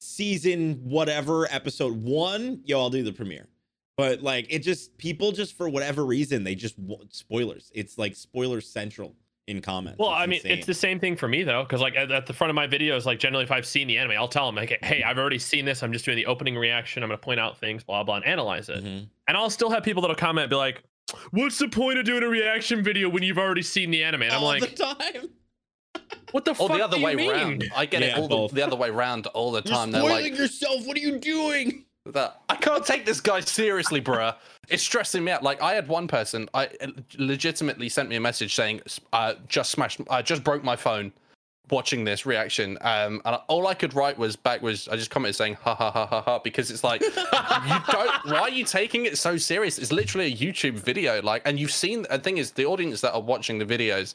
season 0.00 0.80
whatever 0.84 1.46
episode 1.50 1.94
one, 2.02 2.60
yo, 2.64 2.80
I'll 2.80 2.90
do 2.90 3.02
the 3.02 3.12
premiere." 3.12 3.48
But 3.96 4.22
like, 4.22 4.46
it 4.50 4.60
just 4.60 4.96
people 4.98 5.32
just 5.32 5.56
for 5.56 5.68
whatever 5.68 6.04
reason 6.04 6.44
they 6.44 6.54
just 6.54 6.78
want 6.78 7.14
spoilers. 7.14 7.70
It's 7.74 7.98
like 7.98 8.14
spoiler 8.16 8.60
central 8.60 9.14
in 9.48 9.60
comments. 9.60 9.98
Well, 9.98 10.10
It's 10.10 10.18
I 10.20 10.26
mean, 10.26 10.36
insane. 10.38 10.52
it's 10.58 10.66
the 10.66 10.74
same 10.74 11.00
thing 11.00 11.16
for 11.16 11.26
me 11.28 11.42
though, 11.42 11.62
because 11.64 11.80
like 11.80 11.96
at, 11.96 12.10
at 12.12 12.26
the 12.26 12.32
front 12.32 12.50
of 12.50 12.54
my 12.54 12.66
videos, 12.66 13.04
like 13.04 13.18
generally 13.18 13.44
if 13.44 13.50
I've 13.50 13.66
seen 13.66 13.88
the 13.88 13.98
anime, 13.98 14.12
I'll 14.16 14.28
tell 14.28 14.46
them 14.46 14.54
like, 14.54 14.78
hey, 14.82 15.02
I've 15.02 15.18
already 15.18 15.38
seen 15.38 15.64
this. 15.64 15.82
I'm 15.82 15.92
just 15.92 16.04
doing 16.04 16.16
the 16.16 16.26
opening 16.26 16.56
reaction. 16.56 17.02
I'm 17.02 17.08
gonna 17.08 17.18
point 17.18 17.40
out 17.40 17.58
things, 17.58 17.82
blah 17.82 18.04
blah, 18.04 18.16
and 18.16 18.24
analyze 18.24 18.68
it. 18.68 18.84
Mhm. 18.84 19.08
And 19.28 19.36
I'll 19.36 19.50
still 19.50 19.70
have 19.70 19.82
people 19.82 20.00
that'll 20.02 20.14
comment, 20.16 20.48
be 20.50 20.56
like, 20.56 20.82
"What's 21.30 21.58
the 21.58 21.68
point 21.68 21.98
of 21.98 22.04
doing 22.04 22.22
a 22.22 22.28
reaction 22.28 22.82
video 22.84 23.08
when 23.08 23.22
you've 23.22 23.38
already 23.38 23.62
seen 23.62 23.90
the 23.90 24.02
anime?" 24.04 24.22
And 24.22 24.32
I'm 24.32 24.42
all 24.42 24.48
like, 24.48 24.76
the 24.76 24.94
time. 24.94 25.30
"What 26.30 26.44
the 26.44 26.52
or 26.52 26.68
fuck 26.68 26.76
the 26.76 26.84
other 26.84 26.94
do 26.96 27.00
you 27.00 27.06
way 27.06 27.16
mean?" 27.16 27.30
round. 27.30 27.64
I 27.74 27.86
get 27.86 28.02
Yeah, 28.02 28.18
it 28.18 28.30
all 28.30 28.48
the, 28.48 28.54
the 28.54 28.62
other 28.66 28.76
way 28.76 28.90
round 28.90 29.26
all 29.28 29.50
the 29.50 29.62
time. 29.62 29.90
They're 29.90 30.00
spoiling 30.02 30.32
like, 30.32 30.38
yourself. 30.38 30.86
What 30.86 30.96
are 30.96 31.00
you 31.00 31.18
doing? 31.18 31.84
That 32.06 32.40
I 32.48 32.56
can't 32.56 32.84
take 32.84 33.06
this 33.06 33.20
guy 33.20 33.40
seriously, 33.40 34.00
bruh. 34.00 34.34
It's 34.68 34.82
stressing 34.82 35.22
me 35.24 35.32
out. 35.32 35.42
Like 35.42 35.62
I 35.62 35.74
had 35.74 35.88
one 35.88 36.08
person, 36.08 36.48
I 36.54 36.68
legitimately 37.16 37.88
sent 37.88 38.08
me 38.08 38.16
a 38.16 38.20
message 38.20 38.54
saying, 38.54 38.80
uh, 39.12 39.34
"Just 39.48 39.70
smashed, 39.70 40.00
I 40.10 40.22
just 40.22 40.44
broke 40.44 40.64
my 40.64 40.76
phone." 40.76 41.12
watching 41.70 42.04
this 42.04 42.26
reaction, 42.26 42.76
um, 42.82 43.22
and 43.24 43.38
all 43.48 43.66
I 43.68 43.72
could 43.72 43.94
write 43.94 44.18
was 44.18 44.36
back 44.36 44.60
was 44.60 44.88
I 44.88 44.96
just 44.96 45.10
commented 45.10 45.36
saying 45.36 45.54
ha 45.62 45.74
ha 45.74 45.90
ha 45.90 46.04
ha 46.06 46.20
ha 46.20 46.38
because 46.40 46.70
it's 46.70 46.84
like 46.84 47.00
you 47.00 47.10
don't. 47.92 48.26
Why 48.26 48.40
are 48.40 48.50
you 48.50 48.64
taking 48.64 49.06
it 49.06 49.16
so 49.16 49.38
serious? 49.38 49.78
It's 49.78 49.92
literally 49.92 50.26
a 50.26 50.36
YouTube 50.36 50.74
video, 50.74 51.22
like, 51.22 51.40
and 51.46 51.58
you've 51.58 51.70
seen. 51.72 52.02
The 52.10 52.18
thing 52.18 52.36
is, 52.38 52.50
the 52.50 52.66
audience 52.66 53.00
that 53.02 53.14
are 53.14 53.22
watching 53.22 53.58
the 53.58 53.64
videos 53.64 54.14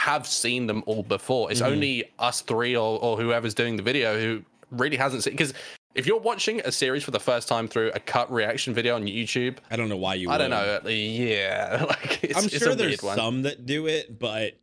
have 0.00 0.28
seen 0.28 0.66
them 0.68 0.84
all 0.86 1.02
before. 1.02 1.50
It's 1.50 1.62
Mhm. 1.62 1.66
only 1.72 2.04
us 2.20 2.40
three 2.42 2.76
or, 2.76 3.00
or 3.02 3.16
whoever's 3.16 3.54
doing 3.54 3.76
the 3.76 3.82
video 3.82 4.20
who 4.20 4.42
really 4.70 4.98
hasn't 4.98 5.24
seen 5.24 5.32
because. 5.32 5.54
If 5.94 6.06
you're 6.06 6.20
watching 6.20 6.60
a 6.64 6.72
series 6.72 7.04
for 7.04 7.10
the 7.10 7.20
first 7.20 7.48
time 7.48 7.68
through 7.68 7.90
a 7.94 8.00
cut 8.00 8.32
reaction 8.32 8.72
video 8.72 8.94
on 8.94 9.04
YouTube, 9.04 9.58
I 9.70 9.76
don't 9.76 9.88
know 9.88 9.96
why 9.96 10.14
you. 10.14 10.30
I 10.30 10.38
don't 10.38 10.50
know. 10.50 10.80
Uh, 10.84 10.88
yeah, 10.88 11.84
like 11.88 12.24
it's, 12.24 12.38
I'm 12.38 12.48
sure 12.48 12.74
there's 12.74 13.00
some 13.00 13.42
that 13.42 13.66
do 13.66 13.86
it, 13.86 14.18
but 14.18 14.58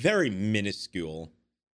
very 0.00 0.30
minuscule. 0.30 1.30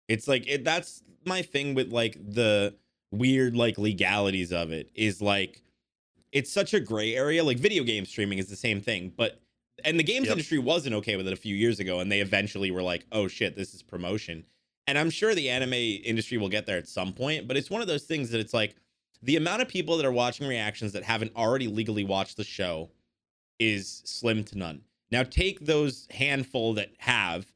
It's 0.09 0.27
like 0.27 0.49
it, 0.49 0.65
that's 0.65 1.03
my 1.25 1.43
thing 1.43 1.75
with 1.75 1.93
like 1.93 2.17
the 2.21 2.75
weird 3.13 3.57
like 3.57 3.79
legalities 3.79 4.53
of 4.53 4.73
it 4.73 4.91
is 4.95 5.23
like 5.23 5.63
it's 6.33 6.53
such 6.53 6.75
a 6.75 6.81
gray 6.81 7.15
area. 7.15 7.45
Like 7.45 7.59
video 7.59 7.85
game 7.85 8.05
streaming 8.07 8.39
is 8.39 8.49
the 8.49 8.57
same 8.57 8.81
thing, 8.81 9.13
but 9.17 9.41
and 9.85 9.99
the 10.01 10.05
games 10.05 10.27
Yep. 10.27 10.33
industry 10.33 10.59
wasn't 10.59 10.95
okay 10.97 11.17
with 11.17 11.29
it 11.29 11.33
a 11.33 11.37
few 11.37 11.55
years 11.55 11.79
ago, 11.79 12.01
and 12.01 12.11
they 12.11 12.21
eventually 12.21 12.73
were 12.73 12.83
like, 12.83 13.07
oh 13.13 13.29
shit, 13.29 13.55
this 13.57 13.73
is 13.73 13.83
promotion. 13.83 14.45
And 14.89 14.99
I'm 14.99 15.11
sure 15.11 15.35
the 15.35 15.51
anime 15.51 15.73
industry 15.75 16.39
will 16.39 16.49
get 16.49 16.67
there 16.67 16.79
at 16.79 16.89
some 16.89 17.13
point, 17.13 17.47
but 17.47 17.57
it's 17.57 17.71
one 17.71 17.83
of 17.83 17.89
those 17.89 18.05
things 18.05 18.31
that 18.31 18.41
it's 18.41 18.55
like 18.55 18.77
the 19.23 19.37
amount 19.37 19.63
of 19.63 19.69
people 19.69 19.97
that 19.97 20.07
are 20.07 20.13
watching 20.13 20.47
reactions 20.47 20.93
that 20.93 21.03
haven't 21.03 21.33
already 21.37 21.67
legally 21.69 22.05
watched 22.05 22.37
the 22.37 22.45
show 22.45 22.91
is 23.59 24.03
slim 24.05 24.45
to 24.45 24.59
none. 24.59 24.83
Now 25.11 25.23
take 25.23 25.61
those 25.61 26.07
handful 26.11 26.75
that 26.75 26.91
have. 26.99 27.47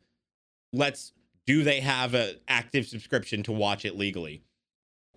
Let's 0.72 1.12
do 1.46 1.62
they 1.64 1.80
have 1.80 2.14
an 2.14 2.36
active 2.48 2.86
subscription 2.86 3.42
to 3.44 3.52
watch 3.52 3.84
it 3.84 3.96
legally? 3.96 4.42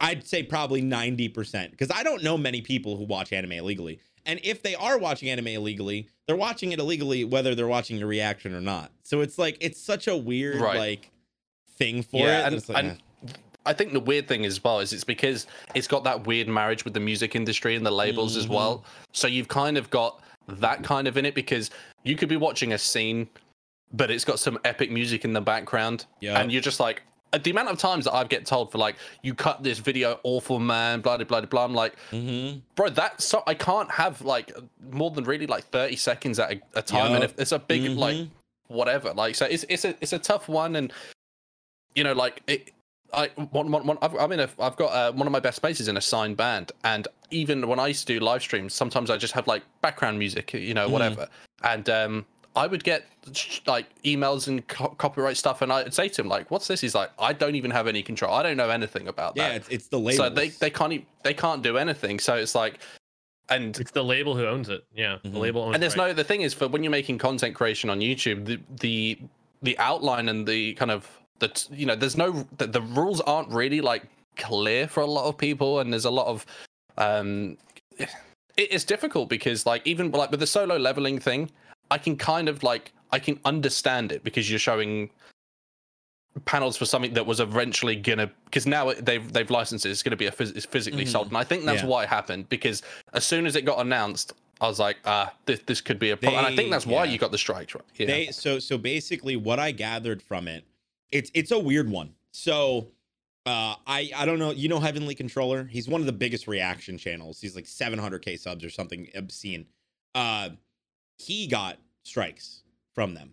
I'd 0.02 0.26
say 0.26 0.42
probably 0.44 0.82
90% 0.82 1.72
because 1.72 1.92
I 1.94 2.02
don't 2.04 2.24
know 2.24 2.38
many 2.38 2.62
people 2.62 2.98
who 2.98 3.04
watch 3.06 3.32
anime 3.32 3.52
illegally. 3.54 4.00
And 4.26 4.40
if 4.44 4.64
they 4.64 4.74
are 4.76 4.98
watching 4.98 5.30
anime 5.30 5.48
illegally, 5.48 6.08
they're 6.28 6.36
watching 6.36 6.72
it 6.72 6.80
illegally 6.80 7.24
whether 7.24 7.54
they're 7.56 7.68
watching 7.68 8.02
a 8.02 8.06
reaction 8.08 8.56
or 8.56 8.62
not. 8.62 8.92
So 9.04 9.22
it's 9.22 9.38
like 9.38 9.58
it's 9.62 9.80
such 9.80 10.08
a 10.08 10.18
weird 10.18 10.60
Right. 10.60 10.78
like 10.80 11.12
thing 11.78 12.02
for 12.02 12.18
Yeah, 12.26 12.42
it. 12.42 12.48
and- 12.48 12.56
it's 12.56 12.70
like, 12.70 12.84
and 12.84 12.98
I 13.66 13.74
think 13.74 13.94
the 13.94 14.00
weird 14.00 14.28
thing 14.28 14.46
as 14.46 14.62
well 14.64 14.80
is 14.80 14.92
it's 14.94 15.04
because 15.04 15.48
it's 15.74 15.88
got 15.88 16.04
that 16.04 16.28
weird 16.28 16.48
marriage 16.48 16.84
with 16.84 16.94
the 16.94 17.00
music 17.00 17.36
industry 17.36 17.76
and 17.76 17.86
the 17.86 17.92
labels 17.92 18.36
as 18.36 18.46
Mhm. 18.48 18.50
well. 18.56 18.86
So 19.14 19.28
you've 19.28 19.48
kind 19.48 19.78
of 19.78 19.90
got 19.90 20.22
that 20.48 20.84
kind 20.84 21.08
of 21.08 21.16
in 21.18 21.26
it 21.26 21.34
because 21.36 21.70
you 22.04 22.16
could 22.16 22.30
be 22.30 22.36
watching 22.38 22.74
a 22.74 22.78
scene, 22.78 23.30
but 23.94 24.12
it's 24.12 24.26
got 24.26 24.40
some 24.40 24.60
epic 24.66 24.92
music 24.92 25.24
in 25.24 25.32
the 25.34 25.42
background, 25.42 26.06
yeah. 26.20 26.40
and 26.40 26.52
you're 26.52 26.62
just 26.62 26.80
like. 26.80 27.04
uh, 27.32 27.40
The 27.42 27.50
amount 27.50 27.70
of 27.70 27.80
times 27.80 28.06
that 28.06 28.14
I 28.14 28.24
get 28.26 28.46
told 28.46 28.72
for 28.72 28.78
like 28.78 28.96
you 29.24 29.34
cut 29.34 29.64
this 29.64 29.80
video 29.80 30.20
awful 30.22 30.60
man 30.60 31.02
blah 31.02 31.18
blah 31.18 31.26
blah 31.26 31.42
blah 31.42 31.64
I'm 31.66 31.74
like 31.74 31.96
Mhm. 32.12 32.62
bro 32.76 32.90
that's 32.90 33.26
so 33.26 33.42
I 33.48 33.56
can't 33.56 33.90
have 33.90 34.22
like 34.22 34.52
more 34.92 35.10
than 35.10 35.24
really 35.24 35.48
like 35.48 35.64
30 35.72 35.96
seconds 35.96 36.38
at 36.38 36.52
a, 36.54 36.62
a 36.76 36.82
time 36.84 37.14
and 37.16 37.24
if 37.24 37.34
it's 37.40 37.52
a 37.52 37.58
big 37.58 37.90
like 37.98 38.18
Mhm. 38.18 38.30
whatever. 38.68 39.14
Like, 39.16 39.34
so 39.34 39.46
it's 39.48 39.66
it's 39.68 39.84
a 39.84 39.96
it's 40.00 40.14
a 40.14 40.20
tough 40.20 40.48
one, 40.48 40.76
and 40.76 40.94
you 41.96 42.04
know, 42.04 42.14
like 42.14 42.42
it. 42.46 42.70
I 43.14 43.28
one 43.52 43.72
one 43.72 43.86
one. 43.86 43.98
I've, 44.02 44.16
I'm 44.16 44.32
in 44.32 44.40
a. 44.42 44.50
I've 44.60 44.76
got 44.76 44.88
uh, 44.92 45.12
one 45.14 45.28
of 45.28 45.32
my 45.32 45.40
best 45.40 45.62
mates 45.64 45.80
is 45.80 45.88
in 45.88 45.98
a 45.98 46.02
signed 46.02 46.38
band, 46.38 46.72
and 46.84 47.08
even 47.32 47.68
when 47.68 47.80
I 47.80 47.88
used 47.88 48.08
to 48.08 48.14
do 48.14 48.20
live 48.20 48.42
streams, 48.42 48.74
sometimes 48.74 49.10
I 49.10 49.18
just 49.18 49.34
have 49.34 49.48
like 49.48 49.64
background 49.82 50.20
music, 50.20 50.54
you 50.54 50.74
know, 50.74 50.88
Mhm. 50.88 50.92
whatever, 50.92 51.28
and 51.64 51.90
um. 51.90 52.26
I 52.56 52.68
would 52.68 52.84
get 52.84 53.08
like 53.66 53.88
emails 54.04 54.48
and 54.48 54.68
co- 54.68 54.90
copyright 54.90 55.38
stuff, 55.38 55.64
and 55.64 55.74
I'd 55.74 55.92
say 55.92 56.08
to 56.08 56.22
him 56.22 56.28
like, 56.28 56.52
"What's 56.52 56.68
this?" 56.68 56.80
He's 56.82 56.94
like, 56.94 57.10
"I 57.18 57.34
don't 57.34 57.56
even 57.56 57.72
have 57.72 57.88
any 57.88 58.04
control. 58.04 58.32
I 58.32 58.44
don't 58.44 58.58
know 58.58 58.70
anything 58.70 59.08
about 59.08 59.34
yeah, 59.36 59.48
that." 59.50 59.56
it's, 59.56 59.70
it's 59.70 59.88
the 59.88 59.98
label. 59.98 60.26
so 60.26 60.30
they 60.30 60.50
they 60.50 60.70
can't 60.70 60.94
e- 60.94 61.06
they 61.24 61.34
can't 61.34 61.64
do 61.64 61.80
anything. 61.80 62.20
So 62.20 62.36
it's 62.36 62.54
like, 62.54 62.78
and 63.50 63.76
It's 63.80 63.90
the 63.90 64.04
label 64.04 64.36
who 64.38 64.46
owns 64.46 64.70
it. 64.70 64.86
Yeah, 64.96 65.18
Mhm. 65.26 65.34
the 65.34 65.40
label 65.40 65.64
owns. 65.64 65.74
and 65.74 65.82
there's 65.82 65.98
right. 65.98 66.10
no 66.10 66.14
the 66.14 66.24
thing 66.24 66.42
is 66.42 66.54
for 66.54 66.68
when 66.68 66.84
you're 66.84 66.92
making 66.92 67.18
content 67.18 67.56
creation 67.56 67.90
on 67.90 68.02
youtube 68.02 68.46
the 68.46 68.60
the 68.82 69.18
the 69.64 69.76
outline 69.80 70.30
and 70.30 70.48
the 70.48 70.76
kind 70.76 70.92
of 70.92 71.10
the 71.40 71.48
t- 71.50 71.74
you 71.76 71.86
know 71.86 71.96
there's 71.96 72.18
no 72.18 72.46
the, 72.58 72.68
the 72.68 72.82
rules 72.82 73.22
aren't 73.22 73.50
really 73.50 73.82
like 73.82 74.04
clear 74.36 74.88
for 74.88 75.02
a 75.02 75.06
lot 75.06 75.26
of 75.28 75.38
people 75.38 75.80
and 75.80 75.92
there's 75.92 76.06
a 76.06 76.12
lot 76.12 76.28
of 76.28 76.46
um 76.98 77.58
it, 78.00 78.10
it's 78.58 78.84
difficult 78.84 79.30
because 79.30 79.66
like 79.66 79.82
even 79.86 80.12
like 80.12 80.32
with 80.32 80.40
the 80.40 80.48
solo 80.48 80.78
leveling 80.78 81.20
thing 81.20 81.50
i 81.92 81.98
can 81.98 82.16
kind 82.16 82.50
of 82.50 82.64
like 82.64 82.92
i 83.12 83.20
can 83.20 83.40
understand 83.46 84.12
it 84.12 84.24
because 84.24 84.50
you're 84.50 84.60
showing 84.60 85.10
panels 86.46 86.76
for 86.76 86.86
something 86.86 87.14
that 87.14 87.26
was 87.26 87.40
eventually 87.40 87.96
gonna 87.96 88.30
because 88.46 88.66
now 88.66 88.92
they've 88.94 89.32
they've 89.34 89.52
licensed 89.52 89.86
it 89.86 89.90
it's 89.92 90.02
gonna 90.02 90.16
be 90.16 90.26
a 90.26 90.32
phys- 90.32 90.56
it's 90.56 90.66
physically 90.66 91.06
Mhm. 91.06 91.10
sold 91.10 91.28
and 91.28 91.38
i 91.38 91.44
think 91.44 91.64
that's 91.64 91.84
Yeah. 91.84 91.88
why 91.90 92.04
it 92.04 92.10
happened 92.10 92.50
because 92.50 92.82
as 93.14 93.24
soon 93.24 93.46
as 93.46 93.56
it 93.56 93.62
got 93.66 93.80
announced 93.80 94.34
i 94.60 94.68
was 94.68 94.80
like 94.80 94.98
ah 95.06 95.32
this, 95.46 95.60
this 95.68 95.80
could 95.80 96.00
be 96.00 96.10
a 96.10 96.18
problem 96.18 96.44
and 96.44 96.52
i 96.52 96.56
think 96.56 96.72
that's 96.72 96.88
why 96.88 97.04
yeah. 97.04 97.12
you 97.12 97.18
got 97.20 97.32
the 97.32 97.38
strikes 97.38 97.76
right 97.76 97.84
yeah. 97.98 98.08
They 98.08 98.28
so 98.32 98.58
so 98.58 98.80
basically 98.80 99.36
what 99.36 99.60
I 99.60 99.72
gathered 99.72 100.24
from 100.24 100.48
it, 100.48 100.64
it's 101.14 101.32
it's 101.34 101.52
a 101.52 101.60
weird 101.60 101.90
one. 101.90 102.14
So 102.32 102.90
uh 103.46 103.76
I 103.88 104.12
I 104.16 104.26
don't 104.26 104.40
know, 104.40 104.52
you 104.52 104.68
know 104.70 104.80
Heavenly 104.80 105.16
Controller? 105.16 105.64
He's 105.66 105.88
one 105.88 106.02
of 106.02 106.08
the 106.08 106.14
biggest 106.14 106.48
reaction 106.48 106.98
channels. 106.98 107.40
He's 107.40 107.56
like 107.56 107.66
700k 107.66 108.40
subs 108.40 108.64
or 108.66 108.70
something 108.70 109.08
obscene. 109.16 109.66
Uh 110.16 110.50
he 111.18 111.48
got 111.48 111.78
strikes 112.04 112.64
from 112.96 113.14
them. 113.14 113.32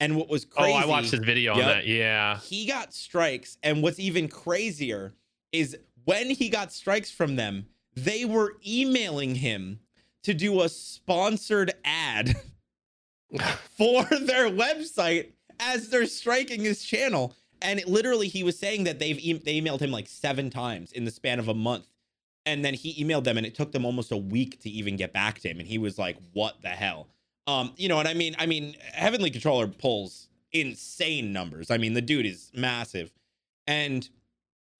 And 0.00 0.16
what 0.16 0.28
was 0.28 0.44
crazy? 0.44 0.72
Oh, 0.72 0.76
I 0.76 0.86
watched 0.86 1.12
his 1.12 1.20
video 1.20 1.54
Yep. 1.56 1.62
on 1.64 1.68
that. 1.70 1.86
Yeah. 1.86 2.38
he 2.40 2.66
got 2.66 2.92
strikes 2.94 3.58
and 3.62 3.82
what's 3.82 4.00
even 4.00 4.26
crazier 4.28 5.14
is 5.52 5.76
when 6.04 6.30
he 6.30 6.48
got 6.48 6.72
strikes 6.72 7.10
from 7.10 7.36
them 7.36 7.66
they 7.94 8.24
were 8.24 8.56
emailing 8.66 9.36
him 9.36 9.78
to 10.24 10.34
do 10.34 10.62
a 10.62 10.68
sponsored 10.68 11.72
ad 11.84 12.34
for 13.76 14.04
their 14.04 14.48
website 14.50 15.32
as 15.60 15.88
they're 15.88 16.06
striking 16.06 16.62
his 16.62 16.84
channel. 16.84 17.34
And 17.62 17.80
it, 17.80 17.88
literally 17.88 18.28
he 18.28 18.44
was 18.44 18.58
saying 18.58 18.84
that 18.84 18.98
they've 18.98 19.18
e- 19.18 19.32
they 19.34 19.60
emailed 19.60 19.80
him 19.80 19.90
like 19.90 20.08
seven 20.08 20.50
times 20.50 20.92
in 20.92 21.04
the 21.04 21.10
span 21.10 21.38
of 21.38 21.48
a 21.48 21.54
month. 21.54 21.86
And 22.46 22.62
then 22.64 22.74
he 22.74 23.02
emailed 23.02 23.24
them 23.24 23.38
and 23.38 23.46
it 23.46 23.54
took 23.54 23.72
them 23.72 23.86
almost 23.86 24.12
a 24.12 24.16
week 24.16 24.60
to 24.60 24.70
even 24.70 24.96
get 24.96 25.12
back 25.12 25.40
to 25.40 25.48
him. 25.48 25.58
And 25.58 25.66
he 25.66 25.78
was 25.78 25.98
like 25.98 26.16
what 26.32 26.60
the 26.62 26.68
hell? 26.68 27.08
Um 27.46 27.72
you 27.76 27.88
know 27.88 27.98
and 27.98 28.08
i 28.08 28.14
mean 28.14 28.34
i 28.38 28.46
mean 28.46 28.76
heavenly 28.92 29.30
controller 29.30 29.66
pulls 29.66 30.28
insane 30.52 31.32
numbers. 31.32 31.70
I 31.70 31.78
mean 31.78 31.94
the 31.94 32.02
dude 32.02 32.26
is 32.26 32.50
massive. 32.54 33.12
And 33.66 34.08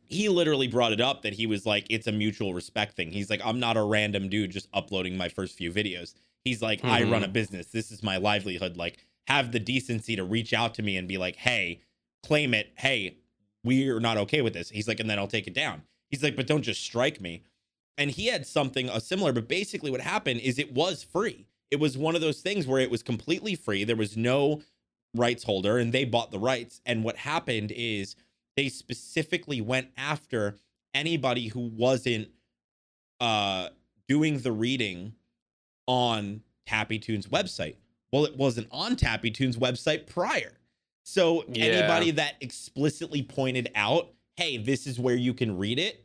he 0.07 0.29
literally 0.29 0.69
brought 0.69 0.93
it 0.93 1.01
up 1.01 1.23
that 1.23 1.33
he 1.33 1.47
was 1.47 1.65
like 1.65 1.87
it's 1.89 2.07
a 2.07 2.13
mutual 2.13 2.53
respect 2.53 2.95
thing. 2.97 3.11
He's 3.11 3.31
like 3.31 3.41
i'm 3.45 3.61
not 3.61 3.79
a 3.79 3.83
random 3.83 4.29
dude 4.29 4.51
just 4.51 4.69
uploading 4.75 5.17
my 5.17 5.29
first 5.29 5.57
few 5.57 5.73
videos. 5.73 6.15
He's 6.45 6.61
like 6.61 6.85
i 6.85 7.03
run 7.05 7.25
a 7.25 7.29
business. 7.29 7.69
This 7.69 7.91
is 7.91 8.03
my 8.03 8.19
livelihood. 8.19 8.77
Like 8.77 8.99
have 9.27 9.53
the 9.53 9.61
decency 9.61 10.17
to 10.17 10.25
reach 10.25 10.53
out 10.53 10.75
to 10.75 10.83
me 10.83 10.97
and 10.97 11.09
be 11.09 11.19
like 11.19 11.37
hey 11.37 11.81
claim 12.23 12.55
it. 12.55 12.73
Hey 12.77 13.19
we're 13.63 14.01
not 14.01 14.19
okay 14.19 14.43
with 14.43 14.53
this. 14.53 14.71
He's 14.71 14.89
like 14.89 15.01
and 15.01 15.09
then 15.09 15.19
i'll 15.19 15.27
take 15.27 15.47
it 15.47 15.55
down. 15.55 15.83
He's 16.11 16.23
like 16.23 16.37
but 16.37 16.47
don't 16.47 16.63
just 16.63 16.83
strike 16.83 17.21
me. 17.21 17.43
And 17.97 18.11
he 18.11 18.27
had 18.27 18.47
something 18.47 18.89
uh, 18.91 19.01
similar 19.01 19.33
but 19.33 19.49
basically 19.49 19.91
what 19.91 20.01
happened 20.01 20.41
is 20.41 20.59
it 20.59 20.73
was 20.73 21.03
free. 21.03 21.47
It 21.71 21.81
was 21.81 21.99
one 21.99 22.15
of 22.15 22.21
those 22.21 22.41
things 22.41 22.67
where 22.67 22.81
it 22.81 22.91
was 22.91 23.03
completely 23.03 23.55
free. 23.55 23.85
There 23.85 23.97
was 23.97 24.17
no 24.17 24.63
rights 25.15 25.45
holder 25.45 25.79
and 25.79 25.93
they 25.93 26.05
bought 26.05 26.31
the 26.31 26.39
rights. 26.39 26.81
And 26.85 27.05
what 27.05 27.17
happened 27.17 27.73
is 27.75 28.17
they 28.57 28.69
specifically 28.69 29.61
went 29.61 29.89
after 29.97 30.57
anybody 30.93 31.49
who 31.49 31.61
wasn't 31.61 32.29
uh 33.21 33.69
doing 34.09 34.39
the 34.39 34.53
reading 34.53 35.15
on 35.87 36.43
Tappytoon's 36.69 37.27
website. 37.27 37.77
Well, 38.15 38.25
it 38.27 38.37
wasn't 38.37 38.69
on 38.71 38.95
Tappytoon's 38.95 39.57
website 39.57 40.07
prior. 40.07 40.53
So 41.03 41.45
Yeah. 41.49 41.65
anybody 41.65 42.13
that 42.13 42.37
explicitly 42.41 43.25
pointed 43.25 43.73
out, 43.75 44.13
hey, 44.37 44.57
this 44.57 44.87
is 44.87 45.01
where 45.01 45.17
you 45.17 45.35
can 45.35 45.59
read 45.59 45.81
it, 45.81 46.05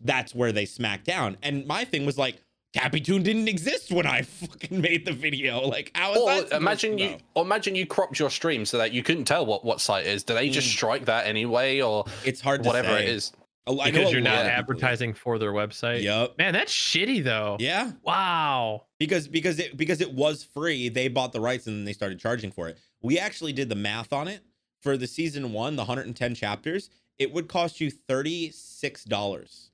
that's 0.00 0.34
where 0.34 0.50
they 0.50 0.64
smacked 0.64 1.04
down. 1.04 1.36
And 1.42 1.66
my 1.66 1.84
thing 1.84 2.06
was 2.06 2.16
like, 2.16 2.42
Tappytoon 2.74 3.22
didn't 3.22 3.48
exist 3.48 3.92
when 3.92 4.06
I 4.06 4.22
fucking 4.22 4.80
made 4.80 5.04
the 5.04 5.12
video. 5.12 5.60
Like, 5.60 5.90
how 5.94 6.14
is 6.14 6.20
or 6.22 6.48
that? 6.48 6.56
imagine 6.56 6.96
you 6.96 7.18
or 7.34 7.42
imagine 7.44 7.74
you 7.74 7.84
cropped 7.84 8.18
your 8.18 8.30
stream 8.30 8.64
so 8.64 8.78
that 8.78 8.92
you 8.94 9.02
couldn't 9.02 9.24
tell 9.26 9.44
what 9.44 9.62
what 9.62 9.82
site 9.82 10.06
is 10.06 10.24
do 10.24 10.32
they 10.32 10.48
just 10.48 10.68
Mm. 10.68 10.72
strike 10.72 11.04
that 11.04 11.26
anyway 11.26 11.82
or 11.82 12.06
It's 12.24 12.40
hard 12.40 12.62
to 12.62 12.66
whatever 12.66 12.88
say. 12.96 13.02
it 13.04 13.08
is 13.10 13.32
Oh, 13.68 13.80
I 13.80 13.90
Because 13.90 14.12
you're 14.12 14.20
not 14.20 14.46
advertising 14.46 15.12
for 15.12 15.38
their 15.38 15.52
website. 15.52 16.02
Yep. 16.02 16.38
Man, 16.38 16.52
that's 16.52 16.72
shitty 16.72 17.24
though. 17.24 17.56
Yeah. 17.58 17.92
Wow. 18.02 18.86
because 18.98 19.26
because 19.26 19.58
it 19.58 19.76
because 19.76 20.00
it 20.00 20.12
was 20.12 20.44
free 20.44 20.88
they 20.88 21.08
bought 21.08 21.32
the 21.32 21.40
rights 21.40 21.66
and 21.66 21.76
then 21.76 21.84
they 21.84 21.92
started 21.92 22.18
charging 22.18 22.50
for 22.50 22.68
it 22.68 22.78
we 23.02 23.18
actually 23.18 23.52
did 23.52 23.68
the 23.68 23.74
math 23.74 24.12
on 24.12 24.28
it 24.28 24.40
for 24.80 24.96
the 24.96 25.06
season 25.06 25.52
one 25.52 25.76
the 25.76 25.82
110 25.82 26.34
chapters 26.34 26.88
it 27.18 27.32
would 27.32 27.48
cost 27.48 27.80
you 27.80 27.90
$36 27.90 29.68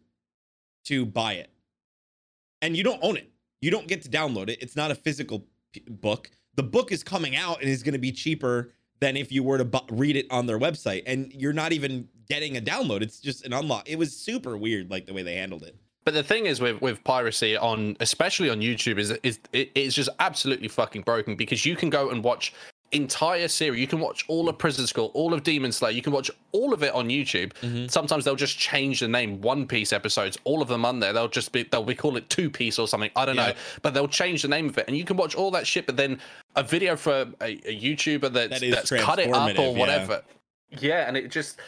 to 0.85 1.07
buy 1.07 1.35
it 1.35 1.51
and 2.61 2.77
you 2.77 2.83
don't 2.83 2.99
own 3.03 3.17
it 3.17 3.31
you 3.61 3.71
don't 3.71 3.87
get 3.87 4.03
to 4.03 4.09
download 4.09 4.49
it 4.49 4.59
it's 4.61 4.75
not 4.77 4.91
a 4.91 4.95
physical 4.95 5.47
p- 5.73 5.85
book 5.89 6.31
the 6.55 6.63
book 6.63 6.91
is 6.93 7.03
coming 7.05 7.37
out 7.37 7.61
and 7.61 7.69
is 7.69 7.83
going 7.83 7.93
to 7.93 7.99
be 7.99 8.13
cheaper 8.13 8.71
than 9.03 9.17
if 9.17 9.33
you 9.33 9.43
were 9.43 9.59
to 9.59 9.65
bu- 9.65 9.81
read 9.91 10.17
it 10.17 10.27
on 10.31 10.47
their 10.47 10.59
website 10.59 11.03
and 11.07 11.33
you're 11.33 11.53
not 11.53 11.73
even 11.73 12.09
getting 12.29 12.57
a 12.57 12.61
download. 12.61 13.03
It's 13.03 13.19
just 13.19 13.45
an 13.45 13.53
unlock. 13.53 13.89
It 13.91 13.97
was 13.99 14.17
super 14.17 14.57
weird 14.57 14.91
like 14.91 15.07
the 15.07 15.13
way 15.13 15.23
they 15.23 15.35
handled 15.35 15.65
it. 15.65 15.77
But 16.05 16.15
the 16.15 16.23
thing 16.23 16.47
is 16.47 16.61
with 16.61 16.81
with 16.81 17.03
piracy 17.05 17.57
on 17.57 17.97
especially 18.01 18.51
on 18.51 18.61
YouTube 18.61 18.99
is 18.99 19.11
is 19.23 19.39
it, 19.53 19.71
it's 19.75 19.95
just 19.95 20.09
absolutely 20.19 20.69
fucking 20.69 21.03
broken 21.03 21.37
because 21.37 21.65
you 21.67 21.77
can 21.77 21.91
go 21.91 22.11
and 22.11 22.25
watch 22.25 22.55
entire 22.93 23.49
series. 23.49 23.81
You 23.81 23.87
can 23.87 24.01
watch 24.01 24.25
all 24.29 24.49
of 24.49 24.59
Prison 24.59 24.87
School, 24.87 25.11
all 25.15 25.35
of 25.35 25.43
Demon 25.43 25.73
Slayer. 25.73 25.93
You 25.93 26.03
can 26.03 26.13
watch 26.13 26.31
all 26.53 26.73
of 26.73 26.83
it 26.83 26.93
on 26.95 27.09
YouTube. 27.09 27.53
Mm-hmm. 27.63 27.87
Sometimes 27.89 28.25
they'll 28.25 28.37
just 28.37 28.59
change 28.59 29.01
the 29.01 29.09
name. 29.09 29.41
One 29.41 29.67
Piece 29.67 29.93
episodes, 29.93 30.39
all 30.45 30.63
of 30.63 30.69
them 30.69 30.85
on 30.85 31.01
there. 31.01 31.13
They'll 31.13 31.29
just 31.29 31.53
be 31.53 31.65
they'll 31.65 31.85
be 31.85 31.95
call 31.95 32.17
it 32.17 32.29
Two 32.29 32.51
Piece 32.51 32.79
or 32.79 32.87
something. 32.89 33.11
I 33.17 33.25
don't 33.25 33.37
Yeah. 33.37 33.49
know, 33.49 33.55
but 33.83 33.95
they'll 33.95 34.09
change 34.09 34.43
the 34.43 34.49
name 34.49 34.69
of 34.69 34.79
it, 34.79 34.85
and 34.89 34.97
you 34.97 35.05
can 35.05 35.17
watch 35.17 35.35
all 35.35 35.51
that 35.53 35.67
shit. 35.67 35.87
But 35.87 35.97
then 35.97 36.19
a 36.57 36.63
video 36.63 36.97
for 36.97 37.27
a, 37.41 37.53
a 37.67 37.81
YouTuber 37.81 38.33
that's, 38.33 38.61
That 38.61 38.71
that's 38.71 38.91
cut 38.91 39.19
it 39.19 39.33
up 39.33 39.59
or 39.59 39.73
yeah. 39.73 39.79
whatever. 39.79 40.23
Yeah, 40.71 41.07
and 41.09 41.17
it 41.17 41.31
just 41.31 41.59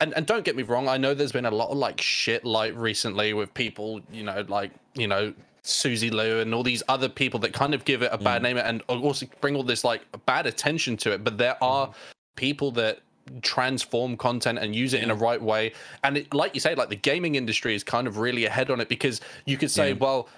and 0.00 0.12
and 0.14 0.26
don't 0.26 0.44
get 0.44 0.56
me 0.56 0.62
wrong, 0.62 0.88
I 0.88 0.96
know 0.96 1.14
there's 1.14 1.32
been 1.32 1.46
a 1.46 1.50
lot 1.50 1.70
of 1.70 1.78
like 1.78 2.00
shit 2.00 2.44
like 2.44 2.74
recently 2.76 3.32
with 3.32 3.52
people, 3.54 4.00
you 4.12 4.22
know, 4.24 4.44
like 4.48 4.70
you 4.94 5.06
know 5.06 5.32
Susie 5.64 6.10
Liu 6.10 6.40
and 6.40 6.54
all 6.54 6.62
these 6.62 6.82
other 6.88 7.08
people 7.08 7.40
that 7.40 7.52
kind 7.52 7.74
of 7.74 7.84
give 7.84 8.02
it 8.02 8.10
a 8.12 8.18
bad 8.18 8.42
name 8.42 8.58
and 8.58 8.82
also 8.88 9.26
bring 9.40 9.56
all 9.56 9.62
this 9.62 9.82
like 9.82 10.02
bad 10.26 10.46
attention 10.46 10.96
to 10.98 11.12
it. 11.12 11.24
But 11.24 11.38
there 11.38 11.56
are 11.62 11.92
people 12.36 12.70
that 12.72 13.00
transform 13.40 14.16
content 14.18 14.58
and 14.58 14.76
use 14.76 14.92
it 14.92 15.02
in 15.02 15.10
a 15.10 15.14
right 15.14 15.40
way. 15.40 15.72
And 16.02 16.18
it, 16.18 16.34
like 16.34 16.54
you 16.54 16.60
say, 16.60 16.74
like 16.74 16.90
the 16.90 16.96
gaming 16.96 17.36
industry 17.36 17.74
is 17.74 17.82
kind 17.82 18.06
of 18.06 18.18
really 18.18 18.44
ahead 18.44 18.70
on 18.70 18.78
it 18.80 18.88
because 18.90 19.22
you 19.46 19.56
could 19.56 19.70
say, 19.70 19.88
Yeah. 19.88 19.98
well. 19.98 20.28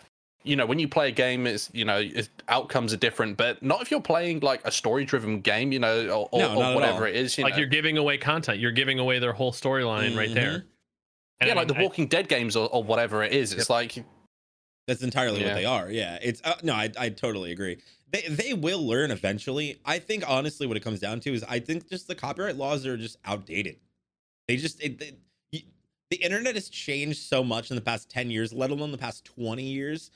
You 0.45 0.55
know, 0.55 0.65
when 0.65 0.79
you 0.79 0.87
play 0.87 1.09
a 1.09 1.11
game, 1.11 1.45
it's 1.45 1.69
you 1.73 1.85
know, 1.85 1.99
it's, 1.99 2.29
outcomes 2.49 2.95
are 2.95 2.97
different, 2.99 3.37
but 3.37 3.61
not 3.65 3.83
if 3.83 3.91
you're 3.91 4.01
playing 4.01 4.39
like 4.39 4.65
a 4.65 4.71
story-driven 4.71 5.41
game, 5.41 5.73
you 5.73 5.81
know, 5.81 6.07
or, 6.07 6.29
or, 6.31 6.39
No, 6.39 6.71
or 6.71 6.75
whatever 6.77 7.05
it 7.09 7.17
is. 7.17 7.37
You 7.37 7.43
like 7.43 7.55
know. 7.55 7.59
you're 7.59 7.67
giving 7.69 7.99
away 7.99 8.17
content. 8.17 8.61
You're 8.61 8.71
giving 8.71 9.01
away 9.01 9.19
their 9.19 9.33
whole 9.33 9.51
storyline 9.51 10.17
right 10.17 10.33
there. 10.33 10.65
And 11.41 11.49
yeah, 11.49 11.55
I 11.55 11.57
like 11.57 11.67
the 11.67 11.75
mean, 11.75 11.81
I- 11.81 11.85
Walking 11.87 12.07
Dead 12.07 12.29
games 12.29 12.55
or, 12.55 12.69
or 12.69 12.85
whatever 12.85 13.25
it 13.25 13.33
is. 13.33 13.53
It's 13.53 13.69
like 13.69 14.05
That's 14.87 15.03
entirely 15.03 15.41
Yeah. 15.41 15.49
what 15.49 15.55
they 15.57 15.65
are. 15.65 15.91
Yeah, 15.91 16.19
it's 16.23 16.41
uh, 16.45 16.55
no, 16.63 16.75
I 16.75 16.91
I 16.99 17.09
totally 17.09 17.53
agree. 17.53 17.79
They 18.11 18.23
they 18.29 18.55
will 18.55 18.87
learn 18.87 19.11
eventually. 19.11 19.81
I 19.85 19.99
think 19.99 20.25
honestly, 20.29 20.67
what 20.67 20.77
it 20.77 20.81
comes 20.85 21.01
down 21.01 21.21
to 21.21 21.33
is 21.35 21.45
I 21.45 21.59
think 21.59 21.89
just 21.91 22.07
the 22.07 22.15
copyright 22.15 22.57
laws 22.57 22.87
are 22.87 22.97
just 22.97 23.17
outdated. 23.25 23.77
They 24.47 24.57
just 24.57 24.81
it, 24.83 25.19
y- 25.53 25.65
the 26.11 26.17
internet 26.19 26.55
has 26.55 26.69
changed 26.69 27.19
so 27.19 27.43
much 27.43 27.71
in 27.71 27.75
the 27.77 27.83
past 27.83 28.09
ten 28.09 28.31
years, 28.31 28.53
let 28.53 28.71
alone 28.71 28.93
the 28.93 28.99
past 28.99 29.25
twenty 29.25 29.65
years. 29.65 30.13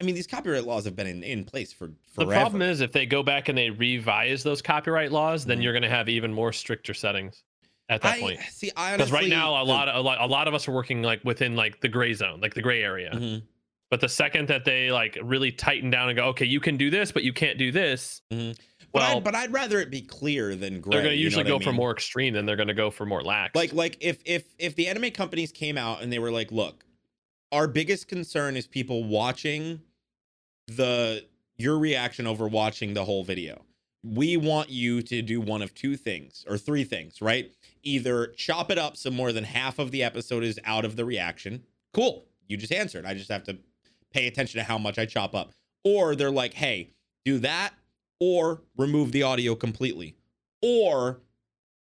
I 0.00 0.04
mean, 0.04 0.14
these 0.14 0.26
copyright 0.28 0.64
laws 0.64 0.84
have 0.84 0.94
been 0.94 1.06
in, 1.08 1.22
in 1.24 1.44
place 1.44 1.72
for 1.72 1.90
forever. 2.12 2.30
the 2.30 2.36
problem 2.36 2.62
is 2.62 2.80
if 2.80 2.92
they 2.92 3.04
go 3.06 3.22
back 3.24 3.48
and 3.48 3.58
they 3.58 3.70
revise 3.70 4.42
those 4.44 4.62
copyright 4.62 5.10
laws, 5.10 5.44
then 5.44 5.58
Mhm. 5.58 5.62
you're 5.64 5.72
going 5.72 5.82
to 5.82 5.88
have 5.88 6.08
even 6.08 6.32
more 6.32 6.52
stricter 6.52 6.94
settings 6.94 7.42
at 7.88 8.02
that 8.02 8.14
I 8.16 8.20
point. 8.20 8.40
see. 8.50 8.70
I 8.76 8.96
Because 8.96 9.10
right 9.10 9.28
now, 9.28 9.60
a 9.60 9.64
lot 9.64 9.88
of 9.88 9.94
a 9.96 10.00
lot, 10.00 10.20
a 10.20 10.26
lot 10.26 10.46
of 10.48 10.54
us 10.54 10.66
are 10.68 10.72
working 10.72 11.02
like 11.02 11.24
within 11.24 11.54
like 11.56 11.80
the 11.80 11.88
gray 11.88 12.14
zone, 12.14 12.40
like 12.40 12.54
the 12.54 12.62
gray 12.62 12.82
area. 12.82 13.10
Mhm, 13.12 13.42
But 13.90 14.00
the 14.00 14.08
second 14.08 14.48
that 14.48 14.64
they 14.64 14.90
like 14.90 15.18
really 15.22 15.50
tighten 15.50 15.90
down 15.90 16.08
and 16.08 16.16
go, 16.18 16.24
okay, 16.26 16.44
you 16.44 16.60
can 16.60 16.76
do 16.76 16.90
this, 16.90 17.10
but 17.10 17.22
you 17.24 17.32
can't 17.32 17.58
do 17.58 17.72
this. 17.72 18.20
mhm. 18.32 18.56
But, 18.90 19.00
Well, 19.02 19.16
I'd, 19.18 19.24
but 19.24 19.34
I'd 19.34 19.52
rather 19.52 19.80
it 19.80 19.90
be 19.90 20.00
clear 20.00 20.54
than 20.56 20.80
gray. 20.80 20.92
they're 20.92 21.02
going 21.02 21.12
to 21.12 21.16
you 21.18 21.24
know 21.24 21.26
usually 21.26 21.44
I 21.44 21.48
go 21.48 21.58
for 21.58 21.72
more 21.72 21.90
extreme 21.90 22.32
than 22.32 22.46
they're 22.46 22.56
going 22.56 22.68
to 22.68 22.74
go 22.74 22.90
for 22.90 23.04
more 23.04 23.22
lax. 23.22 23.54
like 23.54 23.72
like 23.74 23.98
if 24.00 24.18
if 24.24 24.44
if 24.58 24.76
the 24.76 24.88
anime 24.88 25.10
companies 25.10 25.52
came 25.52 25.76
out 25.76 26.00
and 26.02 26.10
they 26.10 26.18
were 26.18 26.30
like 26.30 26.50
look 26.50 26.84
our 27.52 27.68
biggest 27.68 28.08
concern 28.08 28.56
is 28.56 28.66
people 28.66 29.04
watching 29.04 29.82
the 30.68 31.24
your 31.56 31.78
reaction 31.78 32.26
over 32.26 32.48
watching 32.48 32.94
the 32.94 33.04
whole 33.04 33.24
video 33.24 33.62
we 34.04 34.36
want 34.38 34.70
you 34.70 35.02
to 35.02 35.20
do 35.22 35.40
one 35.40 35.60
of 35.60 35.74
two 35.74 35.96
things 35.96 36.44
or 36.48 36.56
three 36.56 36.84
things 36.84 37.20
right 37.20 37.52
either 37.82 38.28
chop 38.38 38.70
it 38.70 38.78
up 38.78 38.96
so 38.96 39.10
more 39.10 39.32
than 39.32 39.44
half 39.44 39.78
of 39.78 39.90
the 39.90 40.02
episode 40.02 40.42
is 40.44 40.58
out 40.64 40.84
of 40.84 40.96
the 40.96 41.04
reaction 41.04 41.62
cool 41.92 42.26
you 42.48 42.56
just 42.56 42.72
answered 42.72 43.04
i 43.04 43.12
just 43.12 43.30
have 43.30 43.42
to 43.44 43.58
pay 44.12 44.26
attention 44.26 44.58
to 44.58 44.64
how 44.64 44.78
much 44.78 44.98
i 44.98 45.04
chop 45.04 45.34
up 45.34 45.52
or 45.84 46.14
they're 46.14 46.30
like 46.30 46.54
hey 46.54 46.90
do 47.24 47.38
that 47.38 47.74
or 48.20 48.62
remove 48.76 49.12
the 49.12 49.22
audio 49.22 49.54
completely 49.54 50.16
or 50.62 51.20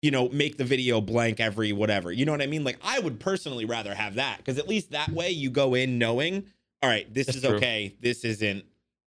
you 0.02 0.12
know, 0.12 0.28
make 0.28 0.56
the 0.56 0.64
video 0.64 1.00
blank 1.00 1.40
every 1.40 1.72
whatever. 1.72 2.12
You 2.12 2.26
know 2.26 2.32
what 2.32 2.42
I 2.42 2.46
mean? 2.46 2.62
Like 2.62 2.78
I 2.80 3.00
would 3.00 3.18
personally 3.18 3.64
rather 3.64 3.92
have 3.92 4.14
that 4.14 4.38
because 4.38 4.56
at 4.56 4.68
least 4.68 4.92
that 4.92 5.08
way 5.08 5.30
you 5.30 5.50
go 5.50 5.74
in 5.74 5.98
knowing, 5.98 6.44
all 6.80 6.88
right, 6.88 7.12
this 7.12 7.26
That's 7.26 7.38
is 7.38 7.44
true. 7.44 7.56
okay, 7.56 7.96
this 8.00 8.24
isn't 8.24 8.64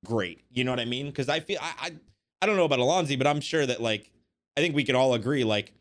great. 0.03 0.41
You 0.51 0.63
know 0.63 0.71
what 0.71 0.81
I 0.81 0.85
mean? 0.85 1.05
Because 1.05 1.29
I 1.29 1.39
feel 1.39 1.59
I, 1.61 1.73
I 1.79 1.91
I 2.41 2.45
don't 2.45 2.57
know 2.57 2.65
about 2.65 2.79
Alonzi, 2.79 3.17
but 3.17 3.25
I'm 3.25 3.39
sure 3.39 3.65
that 3.65 3.81
like 3.81 4.11
I 4.57 4.61
think 4.61 4.75
we 4.75 4.83
could 4.83 4.95
all 4.95 5.13
agree 5.13 5.43
like 5.43 5.73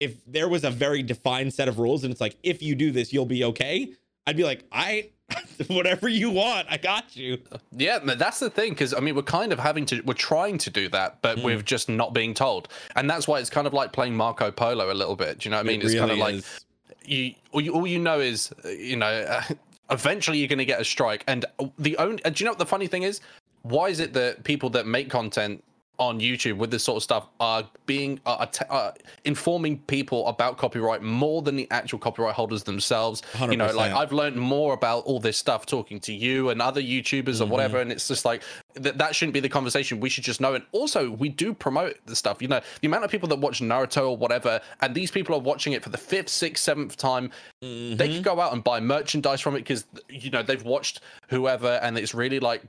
if 0.00 0.24
there 0.26 0.48
was 0.48 0.64
a 0.64 0.70
very 0.70 1.04
defined 1.04 1.54
set 1.54 1.68
of 1.68 1.78
rules 1.78 2.02
and 2.02 2.10
it's 2.10 2.20
like 2.20 2.36
if 2.42 2.60
you 2.60 2.74
do 2.74 2.90
this 2.90 3.12
you'll 3.12 3.26
be 3.26 3.44
okay, 3.44 3.92
I'd 4.26 4.36
be 4.36 4.42
like 4.44 4.64
I 4.72 5.10
whatever 5.68 6.08
you 6.08 6.30
want, 6.30 6.66
I 6.70 6.76
got 6.76 7.16
you. 7.16 7.38
Yeah, 7.72 7.98
that's 8.00 8.40
the 8.40 8.50
thing 8.50 8.70
because 8.70 8.92
I 8.94 9.00
mean 9.00 9.14
we're 9.14 9.22
kind 9.22 9.52
of 9.52 9.58
having 9.58 9.86
to 9.86 10.00
we're 10.02 10.14
trying 10.14 10.58
to 10.58 10.70
do 10.70 10.88
that, 10.90 11.20
but 11.22 11.38
Mm. 11.38 11.44
we're 11.44 11.62
just 11.62 11.88
not 11.88 12.12
being 12.12 12.34
told, 12.34 12.68
and 12.96 13.08
that's 13.08 13.26
why 13.28 13.38
it's 13.38 13.50
kind 13.50 13.66
of 13.66 13.72
like 13.72 13.92
playing 13.92 14.14
Marco 14.16 14.50
Polo 14.50 14.92
a 14.92 14.94
little 14.94 15.16
bit. 15.16 15.38
Do 15.38 15.48
you 15.48 15.50
know 15.50 15.58
what 15.58 15.66
I 15.66 15.68
mean? 15.68 15.80
It 15.80 15.86
it's 15.86 15.94
kind 15.94 16.10
of 16.10 16.18
like 16.18 16.34
is. 16.36 16.64
you 17.04 17.34
all, 17.52 17.60
you 17.60 17.72
all 17.72 17.86
you 17.86 17.98
know 17.98 18.20
is 18.20 18.52
uh, 18.64 18.68
you 18.68 18.96
know 18.96 19.06
uh, 19.06 19.42
eventually 19.90 20.38
you're 20.38 20.48
going 20.48 20.58
to 20.58 20.64
get 20.64 20.80
a 20.80 20.84
strike, 20.84 21.24
and 21.26 21.44
the 21.78 21.96
only 21.98 22.24
uh, 22.24 22.30
do 22.30 22.42
you 22.42 22.46
know 22.46 22.52
what 22.52 22.58
the 22.58 22.66
funny 22.66 22.86
thing 22.86 23.02
is? 23.04 23.20
Why 23.62 23.88
is 23.88 24.00
it 24.00 24.12
that 24.12 24.44
people 24.44 24.68
that 24.70 24.86
make 24.86 25.08
content 25.08 25.64
on 25.98 26.18
YouTube 26.18 26.56
with 26.56 26.70
this 26.70 26.82
sort 26.82 26.96
of 26.96 27.02
stuff 27.02 27.28
are 27.38 27.68
being 27.86 28.18
are, 28.26 28.48
are 28.68 28.94
informing 29.24 29.78
people 29.80 30.26
about 30.26 30.58
copyright 30.58 31.02
more 31.02 31.40
than 31.42 31.54
the 31.56 31.68
actual 31.70 31.98
copyright 31.98 32.34
holders 32.34 32.64
themselves? 32.64 33.22
You 33.40 33.56
know, 33.56 33.70
like 33.72 33.92
I've 33.92 34.12
learned 34.12 34.36
more 34.36 34.74
about 34.74 35.04
all 35.04 35.20
this 35.20 35.36
stuff 35.36 35.66
talking 35.66 36.00
to 36.00 36.12
you 36.12 36.50
and 36.50 36.60
other 36.60 36.80
YouTubers 36.82 37.40
or 37.40 37.46
whatever, 37.46 37.80
and 37.80 37.92
it's 37.92 38.08
just 38.08 38.24
like 38.24 38.42
that 38.74 38.98
that 38.98 39.14
shouldn't 39.14 39.34
be 39.34 39.40
the 39.40 39.48
conversation. 39.48 40.00
We 40.00 40.08
should 40.08 40.24
just 40.24 40.40
know. 40.40 40.54
And 40.54 40.64
also, 40.72 41.10
we 41.10 41.28
do 41.28 41.54
promote 41.54 41.96
the 42.06 42.16
stuff. 42.16 42.42
You 42.42 42.48
know, 42.48 42.60
the 42.80 42.86
amount 42.88 43.04
of 43.04 43.10
people 43.10 43.28
that 43.28 43.38
watch 43.38 43.60
Naruto 43.60 44.10
or 44.10 44.16
whatever, 44.16 44.60
and 44.80 44.94
these 44.94 45.10
people 45.10 45.34
are 45.36 45.40
watching 45.40 45.74
it 45.74 45.82
for 45.82 45.90
the 45.90 45.98
fifth, 45.98 46.28
sixth, 46.28 46.64
seventh 46.64 46.96
time. 46.96 47.30
They 47.60 47.68
Mhm. 47.68 48.14
could 48.16 48.24
go 48.24 48.40
out 48.40 48.52
and 48.52 48.64
buy 48.64 48.80
merchandise 48.80 49.40
from 49.40 49.54
it 49.54 49.58
because 49.60 49.86
you 50.08 50.30
know 50.30 50.42
they've 50.42 50.62
watched 50.64 51.00
whoever, 51.28 51.78
and 51.82 51.96
it's 51.96 52.14
really 52.14 52.40
like 52.40 52.62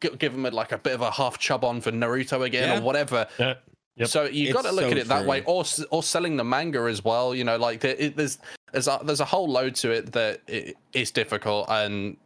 give 0.00 0.32
them 0.32 0.46
a, 0.46 0.50
like 0.50 0.72
a 0.72 0.78
bit 0.78 0.94
of 0.94 1.00
a 1.00 1.10
half 1.10 1.38
chub 1.38 1.64
on 1.64 1.80
for 1.80 1.90
Naruto 1.92 2.44
again 2.44 2.68
Yeah. 2.68 2.78
or 2.78 2.82
whatever. 2.82 3.26
Yeah. 3.38 3.54
Yep. 3.96 4.08
So 4.08 4.24
you 4.24 4.52
got 4.52 4.62
to 4.62 4.70
look 4.70 4.84
so 4.84 4.90
at 4.92 4.98
it 4.98 5.08
that 5.08 5.26
way, 5.26 5.42
or 5.44 5.64
or 5.90 6.04
selling 6.04 6.36
the 6.36 6.44
manga 6.44 6.80
as 6.82 7.02
well. 7.04 7.34
You 7.34 7.42
know, 7.42 7.56
like 7.56 7.80
there, 7.80 7.96
it, 7.98 8.16
there's 8.16 8.38
there's 8.72 8.86
a, 8.86 9.00
there's 9.02 9.18
a 9.20 9.24
whole 9.24 9.48
load 9.48 9.74
to 9.76 9.90
it 9.90 10.12
that 10.12 10.40
it, 10.46 10.76
it's 10.92 11.10
difficult, 11.10 11.66
and 11.68 12.16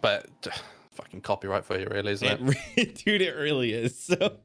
but 0.00 0.26
fucking 0.94 1.20
copyright 1.20 1.64
for 1.64 1.78
you, 1.78 1.86
really, 1.90 2.10
isn't 2.12 2.26
it? 2.48 2.56
It 2.76 2.94
dude, 3.04 3.22
it 3.22 3.36
really 3.36 3.72
is. 3.72 3.96
So, 3.96 4.38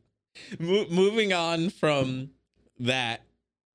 mo- 0.59 0.85
moving 0.91 1.33
on 1.33 1.71
from 1.71 2.29
that, 2.79 3.21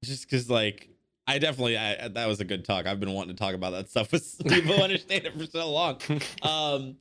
just 0.05 0.31
because, 0.31 0.49
like, 0.49 0.88
I 1.27 1.38
definitely 1.38 1.77
I, 1.77 2.07
that 2.07 2.29
was 2.29 2.38
a 2.38 2.44
good 2.44 2.64
talk. 2.64 2.87
I've 2.87 3.01
been 3.01 3.12
wanting 3.14 3.35
to 3.35 3.38
talk 3.42 3.55
about 3.55 3.72
that 3.72 3.90
stuff 3.90 4.12
with 4.12 4.40
people 4.46 4.75
understand 4.83 5.27
it 5.27 5.37
for 5.37 5.46
so 5.46 5.72
long. 5.72 5.99
Um, 6.42 6.99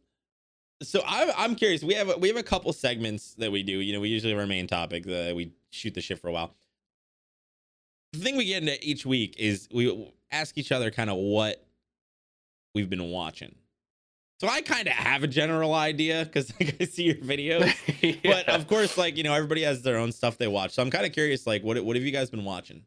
so 0.81 1.01
I'm 1.05 1.31
I'm 1.37 1.55
curious. 1.55 1.83
We 1.83 1.93
have 1.95 2.09
a, 2.09 2.17
we 2.17 2.27
have 2.27 2.37
a 2.37 2.43
couple 2.43 2.71
segments 2.73 3.33
that 3.35 3.51
we 3.51 3.63
do. 3.63 3.79
You 3.79 3.93
know, 3.93 3.99
we 3.99 4.09
usually 4.09 4.31
have 4.31 4.39
our 4.39 4.47
main 4.47 4.67
topic. 4.67 5.05
that 5.05 5.35
we 5.35 5.53
shoot 5.71 5.93
the 5.93 6.01
shit 6.01 6.19
for 6.19 6.27
a 6.27 6.31
while. 6.31 6.55
The 8.13 8.19
thing 8.19 8.37
we 8.37 8.45
get 8.45 8.61
into 8.63 8.77
each 8.81 9.05
week 9.05 9.35
is 9.37 9.67
we 9.73 10.11
ask 10.31 10.57
each 10.57 10.71
other 10.71 10.91
kind 10.91 11.09
of 11.09 11.17
what 11.17 11.65
we've 12.73 12.89
been 12.89 13.09
watching. 13.09 13.55
So 14.39 14.49
I 14.49 14.61
kind 14.61 14.87
of 14.87 14.93
have 14.93 15.23
a 15.23 15.27
general 15.27 15.73
idea 15.73 16.25
because 16.25 16.51
like 16.59 16.75
I 16.79 16.85
see 16.85 17.03
your 17.03 17.15
videos, 17.15 18.21
but 18.23 18.49
of 18.49 18.67
course, 18.67 18.97
like 18.97 19.17
you 19.17 19.23
know, 19.23 19.33
everybody 19.33 19.63
has 19.63 19.81
their 19.81 19.97
own 19.97 20.11
stuff 20.11 20.37
they 20.37 20.47
watch. 20.47 20.71
So 20.71 20.81
I'm 20.81 20.91
kind 20.91 21.05
of 21.05 21.13
curious, 21.13 21.47
like, 21.47 21.63
what 21.63 21.83
what 21.83 21.95
have 21.95 22.03
you 22.03 22.11
guys 22.11 22.29
been 22.29 22.43
watching 22.45 22.83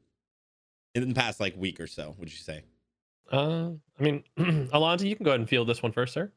in 0.95 1.09
the 1.09 1.15
past 1.15 1.41
like 1.41 1.57
week 1.57 1.81
or 1.81 1.87
so? 1.87 2.15
Would 2.19 2.31
you 2.31 2.39
say? 2.39 2.65
Uh, 3.33 3.71
I 3.99 4.03
mean, 4.03 4.25
Alonzo, 4.73 5.05
you 5.05 5.17
can 5.17 5.25
go 5.25 5.31
ahead 5.31 5.41
and 5.41 5.49
field 5.49 5.69
this 5.69 5.83
one 5.83 5.93
first, 5.93 6.15
sir. 6.15 6.31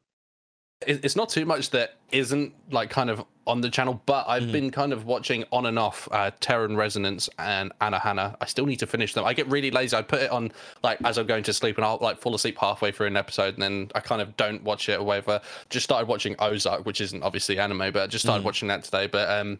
It- 0.86 1.04
it's 1.04 1.16
not 1.16 1.28
too 1.28 1.44
much 1.44 1.70
that 1.70 1.94
isn't 2.10 2.54
like 2.70 2.90
kind 2.90 3.10
of 3.10 3.24
on 3.46 3.60
the 3.60 3.68
channel, 3.70 4.00
but 4.06 4.24
I've 4.28 4.44
Mhm. 4.44 4.52
been 4.52 4.70
kind 4.70 4.92
of 4.92 5.04
watching 5.04 5.44
on 5.50 5.66
and 5.66 5.78
off 5.78 6.08
uh, 6.12 6.30
Terror 6.40 6.64
in 6.64 6.76
Resonance 6.76 7.28
and 7.38 7.72
Anohana. 7.80 8.36
I 8.40 8.46
still 8.46 8.66
need 8.66 8.78
to 8.80 8.86
finish 8.86 9.14
them. 9.14 9.24
I 9.24 9.32
get 9.34 9.48
really 9.48 9.70
lazy. 9.72 9.96
I 9.96 10.02
put 10.02 10.20
it 10.22 10.30
on 10.30 10.52
like 10.84 10.98
as 11.04 11.18
I'm 11.18 11.26
going 11.26 11.42
to 11.44 11.52
sleep, 11.52 11.76
and 11.76 11.84
I'll 11.84 11.98
like 12.00 12.18
fall 12.18 12.34
asleep 12.34 12.56
halfway 12.58 12.92
through 12.92 13.08
an 13.08 13.16
episode, 13.16 13.54
and 13.54 13.62
then 13.62 13.90
I 13.94 14.00
kind 14.00 14.22
of 14.22 14.36
don't 14.36 14.62
watch 14.62 14.88
it 14.88 15.00
or 15.00 15.02
whatever. 15.04 15.40
Just 15.70 15.84
started 15.84 16.06
watching 16.06 16.36
Ozark, 16.38 16.86
which 16.86 17.00
isn't 17.00 17.22
obviously 17.22 17.58
anime, 17.58 17.90
but 17.92 17.96
I 18.02 18.06
just 18.06 18.24
started 18.24 18.42
Mhm. 18.42 18.46
watching 18.46 18.68
that 18.68 18.84
today. 18.84 19.06
But 19.08 19.28
um, 19.28 19.58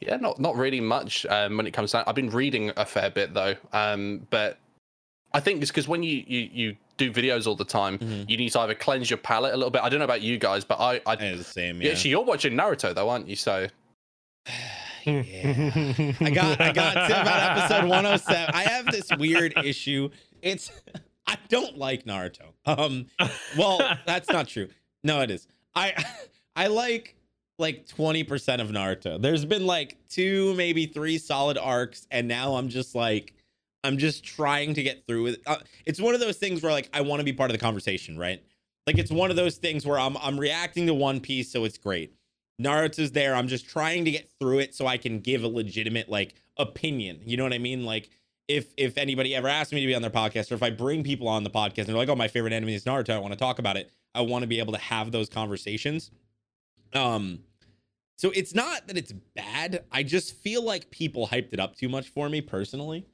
yeah, 0.00 0.16
not 0.16 0.38
not 0.38 0.54
really 0.56 0.80
much 0.80 1.26
um, 1.26 1.56
when 1.56 1.66
it 1.66 1.72
comes 1.72 1.90
to. 1.92 2.08
I've 2.08 2.14
been 2.14 2.30
reading 2.30 2.70
a 2.76 2.84
fair 2.86 3.10
bit 3.10 3.34
though, 3.34 3.56
um, 3.72 4.26
but 4.30 4.58
I 5.32 5.40
think 5.40 5.60
it's 5.62 5.70
because 5.70 5.86
when 5.88 6.02
you 6.02 6.24
you 6.26 6.48
you 6.52 6.76
do 6.96 7.12
videos 7.12 7.46
all 7.46 7.54
the 7.54 7.64
time, 7.64 7.98
Mhm. 7.98 8.28
you 8.30 8.36
need 8.36 8.50
to 8.50 8.60
either 8.60 8.74
cleanse 8.74 9.08
your 9.10 9.18
palate 9.18 9.52
a 9.54 9.56
little 9.56 9.70
bit. 9.70 9.82
I 9.82 9.88
don't 9.88 9.98
know 9.98 10.04
about 10.04 10.22
you 10.22 10.38
guys, 10.38 10.64
but 10.64 10.80
I, 10.80 10.96
I 11.06 11.12
I 11.12 11.16
the 11.36 11.44
same. 11.44 11.80
yeah. 11.80 11.86
Yeah. 11.88 11.92
actually, 11.92 12.10
you're 12.10 12.24
watching 12.24 12.54
Naruto 12.54 12.94
though, 12.94 13.08
aren't 13.08 13.28
you? 13.28 13.36
So 13.36 13.66
Yeah. 15.04 16.12
I 16.20 16.30
got 16.30 16.60
I 16.60 16.72
got 16.72 16.94
to 17.08 17.20
about 17.22 17.58
episode 17.58 17.88
107. 17.88 18.50
I 18.54 18.62
have 18.64 18.86
this 18.86 19.08
weird 19.18 19.54
issue. 19.64 20.10
It's 20.42 20.70
I 21.26 21.36
don't 21.48 21.78
like 21.78 22.04
Naruto. 22.04 22.52
Um 22.66 23.06
well, 23.56 23.78
that's 24.06 24.28
not 24.28 24.48
true. 24.48 24.68
No, 25.04 25.20
it 25.20 25.30
is. 25.30 25.46
I 25.74 25.94
I 26.56 26.66
like 26.66 27.14
like 27.58 27.86
20% 27.88 28.60
of 28.60 28.68
Naruto. 28.68 29.20
There's 29.20 29.44
been 29.44 29.66
like 29.66 29.96
two, 30.08 30.54
maybe 30.54 30.86
three 30.86 31.18
solid 31.18 31.58
arcs, 31.58 32.06
and 32.10 32.28
now 32.28 32.54
I'm 32.54 32.68
just 32.68 32.94
like 32.94 33.34
I'm 33.88 33.96
just 33.96 34.22
trying 34.22 34.74
to 34.74 34.82
get 34.82 35.06
through 35.06 35.28
it. 35.28 35.42
Uh, 35.46 35.56
it's 35.86 35.98
one 35.98 36.12
of 36.12 36.20
those 36.20 36.36
things 36.36 36.62
where 36.62 36.72
like 36.72 36.90
I 36.92 37.00
want 37.00 37.20
to 37.20 37.24
be 37.24 37.32
part 37.32 37.50
of 37.50 37.54
the 37.54 37.58
conversation, 37.58 38.18
right? 38.18 38.42
Like 38.86 38.98
it's 38.98 39.10
one 39.10 39.30
of 39.30 39.36
those 39.36 39.56
things 39.56 39.86
where 39.86 39.98
I'm 39.98 40.16
I'm 40.18 40.38
reacting 40.38 40.86
to 40.86 40.94
One 40.94 41.20
Piece, 41.20 41.50
so 41.50 41.64
it's 41.64 41.78
great. 41.78 42.14
Naruto's 42.60 43.12
there. 43.12 43.34
I'm 43.34 43.48
just 43.48 43.66
trying 43.66 44.04
to 44.04 44.10
get 44.10 44.28
through 44.38 44.58
it 44.58 44.74
so 44.74 44.86
I 44.86 44.98
can 44.98 45.20
give 45.20 45.42
a 45.42 45.48
legitimate 45.48 46.10
like 46.10 46.34
opinion. 46.58 47.20
You 47.24 47.38
know 47.38 47.44
what 47.44 47.54
I 47.54 47.58
mean? 47.58 47.84
Like 47.84 48.10
if 48.46 48.74
if 48.76 48.98
anybody 48.98 49.34
ever 49.34 49.48
asks 49.48 49.72
me 49.72 49.80
to 49.80 49.86
be 49.86 49.94
on 49.94 50.02
their 50.02 50.10
podcast, 50.10 50.52
or 50.52 50.54
if 50.54 50.62
I 50.62 50.70
bring 50.70 51.02
people 51.02 51.28
on 51.28 51.44
the 51.44 51.50
podcast 51.50 51.78
and 51.78 51.88
they're 51.88 51.96
like, 51.96 52.10
"Oh, 52.10 52.16
my 52.16 52.28
favorite 52.28 52.52
anime 52.52 52.70
is 52.70 52.84
Naruto," 52.84 53.14
I 53.14 53.18
want 53.18 53.32
to 53.32 53.38
talk 53.38 53.58
about 53.58 53.78
it. 53.78 53.90
I 54.14 54.20
want 54.20 54.42
to 54.42 54.46
be 54.46 54.58
able 54.58 54.74
to 54.74 54.80
have 54.80 55.12
those 55.12 55.30
conversations. 55.30 56.10
Um, 56.92 57.40
so 58.18 58.32
it's 58.34 58.54
not 58.54 58.86
that 58.88 58.98
it's 58.98 59.12
bad. 59.12 59.84
I 59.92 60.02
just 60.02 60.34
feel 60.34 60.62
like 60.62 60.90
people 60.90 61.28
hyped 61.28 61.52
it 61.52 61.60
up 61.60 61.76
too 61.76 61.88
much 61.88 62.08
for 62.08 62.28
me 62.28 62.40
personally. 62.40 63.06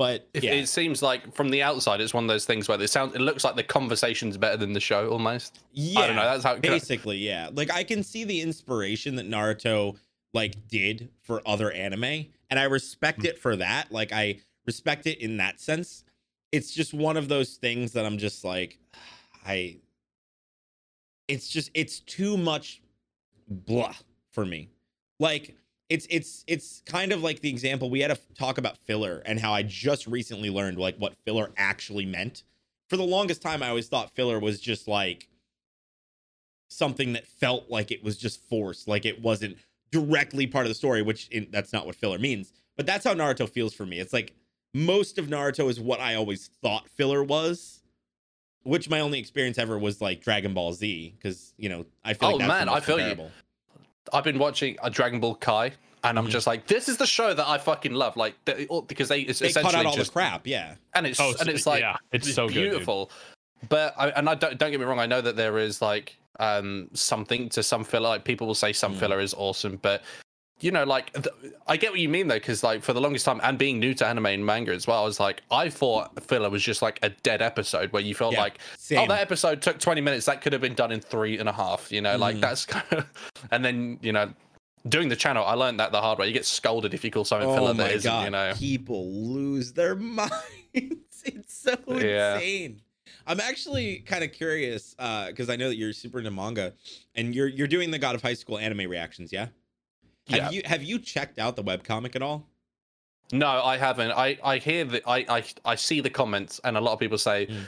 But 0.00 0.30
If 0.32 0.42
yeah, 0.42 0.52
It 0.52 0.66
seems 0.66 1.02
like 1.02 1.34
from 1.34 1.50
the 1.50 1.62
outside, 1.62 2.00
it's 2.00 2.14
one 2.14 2.24
of 2.24 2.28
those 2.28 2.46
things 2.46 2.66
where 2.66 2.80
it 2.80 2.88
sounds. 2.88 3.14
It 3.14 3.20
looks 3.20 3.44
like 3.44 3.54
the 3.54 3.62
conversation's 3.62 4.38
better 4.38 4.56
than 4.56 4.72
the 4.72 4.80
show 4.80 5.10
almost. 5.10 5.60
yeah, 5.74 6.00
I 6.00 6.06
don't 6.06 6.16
know. 6.16 6.22
That's 6.22 6.42
how. 6.42 6.54
It 6.54 6.62
basically, 6.62 7.18
yeah. 7.18 7.50
Like 7.52 7.70
I 7.70 7.84
can 7.84 8.02
see 8.02 8.24
the 8.24 8.40
inspiration 8.40 9.16
that 9.16 9.28
Naruto 9.28 9.98
like 10.32 10.54
did 10.68 11.10
for 11.20 11.42
other 11.44 11.70
anime, 11.70 12.28
and 12.48 12.58
I 12.58 12.62
respect 12.62 13.20
hmm. 13.20 13.26
it 13.26 13.38
for 13.38 13.56
that. 13.56 13.92
Like 13.92 14.10
I 14.10 14.40
respect 14.64 15.06
it 15.06 15.20
in 15.20 15.36
that 15.36 15.60
sense. 15.60 16.04
It's 16.50 16.72
just 16.72 16.94
one 16.94 17.18
of 17.18 17.28
those 17.28 17.56
things 17.56 17.92
that 17.92 18.06
I'm 18.06 18.16
just 18.16 18.42
like, 18.42 18.78
I. 19.46 19.80
It's 21.28 21.46
just 21.46 21.70
it's 21.74 22.00
too 22.00 22.38
much, 22.38 22.80
blah 23.50 23.94
for 24.32 24.46
me. 24.46 24.70
Like 25.18 25.56
it's 25.90 26.06
it's 26.08 26.44
it's 26.46 26.82
kind 26.86 27.12
of 27.12 27.22
like 27.22 27.40
the 27.40 27.50
example 27.50 27.90
we 27.90 28.00
had 28.00 28.08
to 28.08 28.18
talk 28.38 28.56
about 28.56 28.78
filler 28.78 29.22
and 29.26 29.38
how 29.40 29.52
I 29.52 29.62
just 29.64 30.06
recently 30.06 30.48
learned 30.48 30.78
like 30.78 30.96
what 30.96 31.16
filler 31.26 31.50
actually 31.56 32.06
meant. 32.06 32.44
For 32.88 32.96
the 32.96 33.04
longest 33.04 33.42
time, 33.42 33.62
I 33.62 33.68
always 33.68 33.88
thought 33.88 34.10
filler 34.14 34.38
was 34.38 34.60
just 34.60 34.88
like 34.88 35.28
something 36.68 37.12
that 37.12 37.26
felt 37.26 37.68
like 37.68 37.90
it 37.90 38.02
was 38.02 38.16
just 38.16 38.40
forced, 38.48 38.88
like 38.88 39.04
it 39.04 39.20
wasn't 39.20 39.58
directly 39.90 40.46
part 40.46 40.64
of 40.64 40.70
the 40.70 40.74
story, 40.74 41.02
which 41.02 41.28
in, 41.28 41.48
that's 41.50 41.72
not 41.72 41.86
what 41.86 41.96
filler 41.96 42.18
means. 42.18 42.52
But 42.76 42.86
that's 42.86 43.04
how 43.04 43.12
Naruto 43.12 43.48
feels 43.48 43.74
for 43.74 43.84
me. 43.84 43.98
It's 43.98 44.12
like 44.12 44.32
most 44.72 45.18
of 45.18 45.26
Naruto 45.26 45.68
is 45.68 45.80
what 45.80 46.00
I 46.00 46.14
always 46.14 46.50
thought 46.62 46.88
filler 46.88 47.24
was, 47.24 47.82
which 48.62 48.88
my 48.88 49.00
only 49.00 49.18
experience 49.18 49.58
ever 49.58 49.76
was 49.76 50.00
like 50.00 50.22
Dragon 50.22 50.54
Ball 50.54 50.72
Z, 50.72 51.14
because 51.16 51.52
you 51.58 51.68
know 51.68 51.84
I 52.04 52.14
feel 52.14 52.28
Oh, 52.28 52.32
like 52.32 52.46
that's 52.46 52.48
man, 52.48 52.68
I 52.68 52.78
feel 52.80 53.00
you. 53.00 53.30
Comparable. 54.10 54.18
I've 54.18 54.24
been 54.24 54.38
watching 54.38 54.76
a 54.82 54.90
Dragon 54.90 55.20
Ball 55.20 55.34
Kai, 55.36 55.72
and 56.04 56.18
I'm 56.18 56.26
Mhm. 56.26 56.30
just 56.30 56.46
like, 56.46 56.66
this 56.66 56.88
is 56.88 56.96
the 56.96 57.06
show 57.06 57.34
that 57.34 57.46
I 57.46 57.58
fucking 57.58 57.92
love. 57.92 58.16
Like, 58.16 58.34
they, 58.44 58.66
all- 58.66 58.82
because 58.82 59.08
they 59.08 59.20
it's 59.20 59.38
They 59.38 59.48
essentially 59.48 59.72
cut 59.72 59.80
out 59.80 59.86
all 59.86 59.96
just 59.96 60.10
the 60.12 60.20
crap, 60.20 60.46
yeah. 60.46 60.74
and 60.94 61.06
it's 61.06 61.20
Oh, 61.20 61.34
and 61.40 61.48
it's 61.48 61.66
like 61.66 61.80
yeah, 61.80 61.96
it's 62.12 62.32
so 62.34 62.46
good, 62.48 62.54
beautiful. 62.54 63.10
But 63.68 63.94
I, 63.98 64.08
and 64.10 64.28
I 64.28 64.34
don't 64.34 64.56
don't 64.58 64.70
get 64.70 64.80
me 64.80 64.86
wrong. 64.86 64.98
I 64.98 65.06
know 65.06 65.20
that 65.20 65.36
there 65.36 65.58
is 65.58 65.82
like 65.82 66.16
um 66.38 66.88
something 66.94 67.48
to 67.50 67.62
some 67.62 67.84
filler. 67.84 68.08
Like 68.08 68.24
people 68.24 68.46
will 68.46 68.54
say 68.54 68.72
some 68.72 68.94
Mm. 68.94 68.98
filler 69.00 69.20
is 69.20 69.34
awesome, 69.34 69.76
but 69.82 70.02
you 70.60 70.70
know, 70.70 70.84
like 70.84 71.12
th- 71.12 71.28
I 71.66 71.76
get 71.76 71.90
what 71.90 72.00
you 72.00 72.08
mean 72.08 72.28
though, 72.28 72.34
because 72.36 72.62
like 72.62 72.82
for 72.82 72.92
the 72.92 73.00
longest 73.00 73.24
time, 73.24 73.40
and 73.42 73.58
being 73.58 73.78
new 73.78 73.94
to 73.94 74.06
anime 74.06 74.26
and 74.26 74.44
manga 74.46 74.72
as 74.72 74.86
well, 74.86 75.02
I 75.02 75.04
was 75.04 75.18
like, 75.20 75.42
I 75.50 75.68
thought 75.70 76.22
filler 76.24 76.50
was 76.50 76.62
just 76.62 76.82
like 76.82 76.98
a 77.02 77.08
dead 77.10 77.42
episode 77.42 77.92
where 77.92 78.02
you 78.02 78.14
felt 78.14 78.32
Yeah, 78.34 78.40
like, 78.42 78.58
oh, 78.92 79.06
that 79.06 79.20
episode 79.20 79.62
took 79.62 79.78
20 79.78 80.00
minutes. 80.00 80.26
That 80.26 80.40
could 80.42 80.52
have 80.52 80.62
been 80.62 80.74
done 80.74 80.92
in 80.92 81.00
three 81.00 81.38
and 81.38 81.48
a 81.48 81.52
half. 81.52 81.90
You 81.92 82.00
know, 82.00 82.16
like 82.16 82.36
Mhm. 82.36 82.40
that's 82.40 82.66
kind 82.66 82.86
of, 82.92 83.06
and 83.50 83.64
then 83.64 83.98
you 84.02 84.12
know. 84.12 84.32
Doing 84.88 85.10
the 85.10 85.16
channel, 85.16 85.44
I 85.44 85.52
learned 85.52 85.78
that 85.78 85.92
the 85.92 86.00
hard 86.00 86.18
way. 86.18 86.26
You 86.26 86.32
get 86.32 86.46
scolded 86.46 86.94
if 86.94 87.04
you 87.04 87.10
call 87.10 87.26
something 87.26 87.50
filler 87.54 87.68
oh 87.68 87.72
that 87.74 87.82
my 87.82 87.90
isn't, 87.90 88.10
god, 88.10 88.24
you 88.24 88.30
know. 88.30 88.52
people 88.56 89.12
lose 89.12 89.74
their 89.74 89.94
minds. 90.20 90.32
it's 90.72 91.52
so 91.62 91.74
Yeah. 91.88 92.36
insane. 92.36 92.80
I'm 93.26 93.40
actually 93.40 93.98
kind 93.98 94.24
of 94.24 94.32
curious 94.32 94.94
because 94.94 95.50
I 95.50 95.56
know 95.56 95.68
that 95.68 95.76
you're 95.76 95.92
super 95.92 96.16
into 96.18 96.30
manga, 96.30 96.72
and 97.14 97.34
you're 97.34 97.46
you're 97.48 97.66
doing 97.66 97.90
the 97.90 97.98
God 97.98 98.14
of 98.14 98.22
High 98.22 98.32
School 98.32 98.56
anime 98.56 98.88
reactions, 98.90 99.34
yeah? 99.34 99.48
Have 100.30 100.38
Yeah. 100.38 100.50
you 100.50 100.62
have 100.64 100.82
you 100.82 100.98
checked 100.98 101.38
out 101.38 101.56
the 101.56 101.64
webcomic 101.64 102.14
at 102.16 102.22
all? 102.22 102.46
No, 103.32 103.46
I 103.48 103.76
haven't. 103.76 104.10
I 104.12 104.38
I 104.42 104.58
hear 104.58 104.84
that 104.86 105.02
I 105.06 105.18
I 105.28 105.44
I 105.64 105.74
see 105.76 106.00
the 106.00 106.10
comments, 106.10 106.60
and 106.64 106.76
a 106.76 106.80
lot 106.80 106.92
of 106.92 106.98
people 106.98 107.18
say, 107.18 107.46
Mm. 107.46 107.64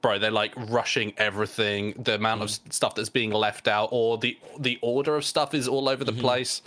"Bro, 0.00 0.18
they're 0.20 0.30
like 0.30 0.52
rushing 0.56 1.12
everything. 1.16 1.92
The 2.02 2.14
amount 2.14 2.42
of 2.42 2.50
stuff 2.50 2.94
that's 2.94 3.08
being 3.08 3.30
left 3.32 3.66
out, 3.68 3.88
or 3.92 4.18
the 4.18 4.38
the 4.58 4.78
order 4.82 5.16
of 5.16 5.24
stuff 5.24 5.54
is 5.54 5.66
all 5.68 5.88
over 5.88 6.04
the 6.04 6.12
Mhm. 6.12 6.20
place." 6.20 6.62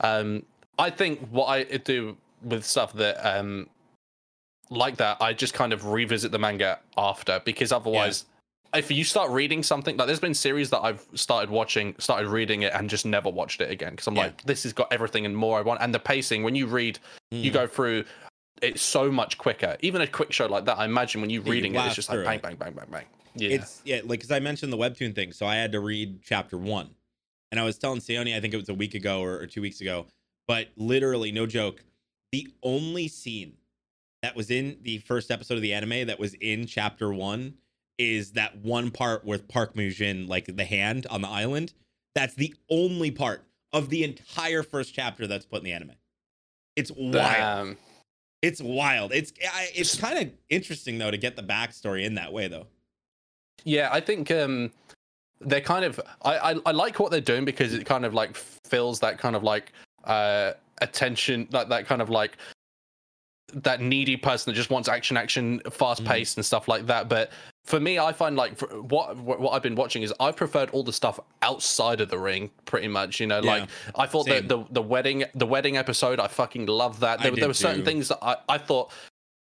Um, 0.00 0.44
I 0.78 0.90
think 0.90 1.26
what 1.30 1.46
I 1.46 1.64
do 1.64 2.16
with 2.42 2.64
stuff 2.64 2.92
that 2.94 3.16
um 3.26 3.68
like 4.70 4.96
that, 4.96 5.16
I 5.22 5.32
just 5.32 5.54
kind 5.54 5.72
of 5.72 5.86
revisit 5.86 6.32
the 6.32 6.38
manga 6.38 6.80
after 6.96 7.40
because 7.44 7.72
otherwise. 7.72 8.26
If 8.76 8.90
you 8.90 9.04
start 9.04 9.30
reading 9.30 9.62
something 9.62 9.96
like 9.96 10.06
there's 10.06 10.20
been 10.20 10.34
series 10.34 10.70
that 10.70 10.80
I've 10.80 11.06
started 11.14 11.50
watching, 11.50 11.94
started 11.98 12.28
reading 12.28 12.62
it, 12.62 12.72
and 12.74 12.88
just 12.90 13.06
never 13.06 13.30
watched 13.30 13.60
it 13.60 13.70
again 13.70 13.92
because 13.92 14.06
I'm 14.06 14.16
Yeah. 14.16 14.22
like, 14.24 14.42
this 14.42 14.62
has 14.64 14.72
got 14.72 14.92
everything 14.92 15.24
and 15.26 15.36
more 15.36 15.58
I 15.58 15.62
want. 15.62 15.80
And 15.80 15.94
the 15.94 15.98
pacing, 15.98 16.42
when 16.42 16.54
you 16.54 16.66
read 16.66 16.98
you 17.30 17.50
Mm. 17.50 17.54
go 17.54 17.66
through 17.66 18.04
it's 18.62 18.80
so 18.80 19.12
much 19.12 19.36
quicker. 19.36 19.76
Even 19.80 20.00
a 20.00 20.06
quick 20.06 20.32
show 20.32 20.46
like 20.46 20.64
that, 20.64 20.78
I 20.78 20.86
imagine 20.86 21.20
when 21.20 21.28
you 21.28 21.42
you 21.42 21.50
reading 21.50 21.74
it, 21.74 21.84
it's 21.84 21.94
just 21.94 22.08
like 22.08 22.24
bang, 22.24 22.36
it. 22.36 22.42
bang, 22.42 22.56
bang, 22.56 22.72
bang, 22.72 22.86
bang. 22.90 23.04
Yeah. 23.34 23.50
It's 23.50 23.82
yeah, 23.84 23.96
like 23.96 24.08
because 24.20 24.30
I 24.30 24.38
mentioned 24.40 24.72
the 24.72 24.78
webtoon 24.78 25.14
thing, 25.14 25.32
so 25.32 25.44
I 25.46 25.56
had 25.56 25.72
to 25.72 25.80
read 25.80 26.22
chapter 26.22 26.56
one, 26.56 26.94
and 27.50 27.60
I 27.60 27.64
was 27.64 27.76
telling 27.76 28.00
Sione, 28.00 28.34
I 28.34 28.40
think 28.40 28.54
it 28.54 28.56
was 28.56 28.70
a 28.70 28.74
week 28.74 28.94
ago 28.94 29.20
or, 29.20 29.38
or 29.40 29.46
two 29.46 29.60
weeks 29.60 29.82
ago, 29.82 30.06
but 30.48 30.68
literally, 30.76 31.32
no 31.32 31.44
joke, 31.44 31.84
the 32.32 32.48
only 32.62 33.08
scene 33.08 33.58
that 34.22 34.34
was 34.34 34.50
in 34.50 34.78
the 34.80 34.98
first 34.98 35.30
episode 35.30 35.56
of 35.56 35.62
the 35.62 35.74
anime 35.74 36.06
that 36.06 36.18
was 36.18 36.32
in 36.34 36.66
chapter 36.66 37.12
one 37.12 37.52
is 37.98 38.32
that 38.32 38.56
one 38.58 38.90
part 38.90 39.24
with 39.24 39.48
Park 39.48 39.74
Mujin, 39.74 40.28
like 40.28 40.54
the 40.54 40.64
hand 40.64 41.06
on 41.08 41.22
the 41.22 41.28
island. 41.28 41.72
That's 42.14 42.34
the 42.34 42.54
only 42.70 43.10
part 43.10 43.42
of 43.72 43.90
the 43.90 44.04
entire 44.04 44.62
first 44.62 44.94
chapter 44.94 45.26
that's 45.26 45.44
put 45.44 45.58
in 45.58 45.64
the 45.64 45.72
anime. 45.72 45.92
It's 46.76 46.90
wild. 46.90 47.12
Damn. 47.12 47.76
It's 48.42 48.60
wild. 48.60 49.12
It's 49.12 49.32
it's 49.40 49.98
kind 49.98 50.18
of 50.18 50.32
interesting 50.50 50.98
though 50.98 51.10
to 51.10 51.16
get 51.16 51.36
the 51.36 51.42
backstory 51.42 52.04
in 52.04 52.14
that 52.14 52.32
way 52.32 52.48
though. 52.48 52.66
Yeah, 53.64 53.88
I 53.92 54.00
think 54.00 54.30
um 54.30 54.70
they're 55.40 55.60
kind 55.60 55.84
of 55.84 56.00
I, 56.22 56.52
I 56.52 56.54
I 56.66 56.72
like 56.72 56.98
what 57.00 57.10
they're 57.10 57.20
doing 57.20 57.44
because 57.44 57.74
it 57.74 57.86
kind 57.86 58.04
of 58.04 58.14
like 58.14 58.36
fills 58.36 59.00
that 59.00 59.18
kind 59.18 59.34
of 59.36 59.42
like 59.42 59.72
uh 60.04 60.52
attention 60.80 61.48
like 61.50 61.68
that 61.68 61.86
kind 61.86 62.02
of 62.02 62.10
like 62.10 62.36
that 63.52 63.80
needy 63.80 64.16
person 64.16 64.50
that 64.50 64.56
just 64.56 64.70
wants 64.70 64.88
action 64.88 65.16
action 65.16 65.60
fast 65.70 66.02
Mm. 66.02 66.36
and 66.36 66.44
stuff 66.44 66.66
like 66.66 66.86
that 66.86 67.08
but 67.08 67.30
for 67.64 67.78
me 67.78 67.96
i 67.98 68.12
find 68.12 68.34
like 68.36 68.58
what 68.60 69.16
what 69.16 69.50
i've 69.52 69.62
been 69.62 69.76
watching 69.76 70.02
is 70.02 70.12
i've 70.18 70.34
preferred 70.34 70.68
all 70.70 70.82
the 70.82 70.92
stuff 70.92 71.20
outside 71.42 72.00
of 72.00 72.08
the 72.10 72.18
ring 72.18 72.50
pretty 72.64 72.88
much 72.88 73.20
you 73.20 73.26
know 73.26 73.40
Yeah, 73.40 73.50
like 73.52 73.68
i 73.94 74.06
thought 74.06 74.26
that 74.26 74.48
the 74.48 74.64
the 74.70 74.82
wedding 74.82 75.24
the 75.34 75.46
wedding 75.46 75.76
episode 75.76 76.18
i 76.18 76.26
fucking 76.26 76.66
love 76.66 76.98
that 77.00 77.20
there, 77.22 77.30
there 77.30 77.46
were 77.48 77.54
certain 77.54 77.80
too. 77.80 77.84
things 77.84 78.08
that 78.08 78.18
i 78.20 78.36
i 78.48 78.58
thought 78.58 78.90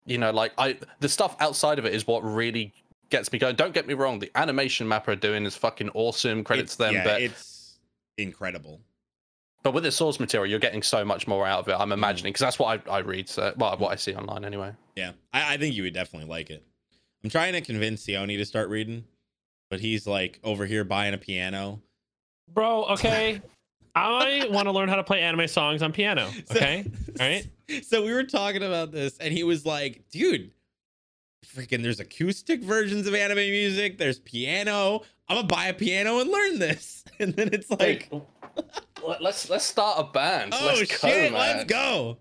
you 0.06 0.16
know 0.16 0.30
like 0.30 0.52
i 0.56 0.76
the 1.00 1.08
stuff 1.08 1.36
outside 1.40 1.78
of 1.78 1.84
it 1.84 1.94
is 1.94 2.06
what 2.06 2.20
really 2.24 2.72
gets 3.10 3.30
me 3.30 3.38
going 3.38 3.54
don't 3.56 3.74
get 3.74 3.86
me 3.86 3.92
wrong 3.92 4.18
the 4.18 4.30
animation 4.36 4.88
MAPPA 4.88 5.08
are 5.08 5.16
doing 5.16 5.44
is 5.44 5.54
fucking 5.54 5.90
awesome 5.90 6.42
credits 6.44 6.74
It's- 6.74 6.78
them 6.88 6.94
yeah, 6.94 7.04
but 7.04 7.20
it's 7.22 7.78
incredible. 8.16 8.80
But 9.62 9.72
with 9.74 9.84
the 9.84 9.92
source 9.92 10.18
material 10.20 10.48
you're 10.50 10.58
getting 10.58 10.82
so 10.82 11.04
much 11.04 11.26
more 11.26 11.46
out 11.46 11.60
of 11.60 11.68
it 11.68 11.72
i'm 11.78 11.90
Mm. 11.90 11.94
imagining 11.94 12.32
because 12.32 12.40
that's 12.44 12.58
what 12.58 12.82
I, 12.88 12.90
I 12.90 12.98
read 13.00 13.28
so 13.28 13.52
well 13.56 13.76
what 13.78 13.92
i 13.92 13.96
see 13.96 14.14
online 14.14 14.44
anyway 14.44 14.72
Yeah, 14.96 15.12
I, 15.32 15.54
I 15.54 15.56
think 15.56 15.74
you 15.74 15.82
would 15.84 15.94
definitely 15.94 16.28
like 16.28 16.50
it. 16.50 16.62
I'm 17.24 17.30
trying 17.30 17.52
to 17.54 17.60
convince 17.60 18.04
Sione 18.04 18.36
to 18.36 18.44
start 18.44 18.68
reading, 18.68 19.04
but 19.70 19.80
he's 19.80 20.06
like 20.06 20.40
over 20.44 20.66
here 20.66 20.82
buying 20.84 21.14
a 21.14 21.18
piano. 21.18 21.80
Bro, 22.52 22.84
okay. 22.86 23.40
I 23.94 24.46
want 24.50 24.66
to 24.66 24.72
learn 24.72 24.88
how 24.88 24.96
to 24.96 25.04
play 25.04 25.20
anime 25.20 25.46
songs 25.48 25.82
on 25.82 25.92
piano. 25.92 26.28
So- 26.46 26.56
Okay. 26.56 26.84
All 27.20 27.26
right. 27.28 27.46
So 27.84 28.04
we 28.04 28.12
were 28.12 28.24
talking 28.24 28.62
about 28.64 28.90
this, 28.92 29.16
and 29.18 29.32
he 29.32 29.44
was 29.44 29.64
like, 29.64 30.02
"Dude, 30.10 30.50
freaking, 31.46 31.82
there's 31.82 32.00
acoustic 32.00 32.62
versions 32.62 33.06
of 33.06 33.14
anime 33.14 33.36
music. 33.38 33.98
There's 33.98 34.18
piano. 34.18 35.02
I'm 35.28 35.36
gonna 35.36 35.46
buy 35.48 35.66
a 35.68 35.74
piano 35.74 36.18
and 36.20 36.30
learn 36.30 36.58
this." 36.58 37.04
And 37.20 37.34
then 37.34 37.50
it's 37.52 37.70
like, 37.70 38.08
Let- 38.10 38.84
let's 39.20 39.48
let's 39.50 39.64
start 39.64 39.98
a 40.00 40.04
band 40.04 40.52
"Oh 40.54 40.66
let's 40.66 40.80
go, 41.00 41.08
shit, 41.08 41.32
man. 41.32 41.56
let's 41.58 41.64
go!" 41.64 42.18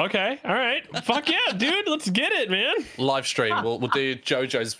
Okay. 0.00 0.38
All 0.44 0.54
right. 0.54 0.84
Fuck 1.04 1.28
yeah, 1.28 1.52
dude. 1.56 1.88
Let's 1.88 2.08
get 2.10 2.32
it, 2.32 2.50
man. 2.50 2.74
live 2.98 3.26
stream 3.26 3.54
we'll, 3.62 3.78
we'll 3.78 3.90
do 3.90 4.16
jojo's 4.16 4.76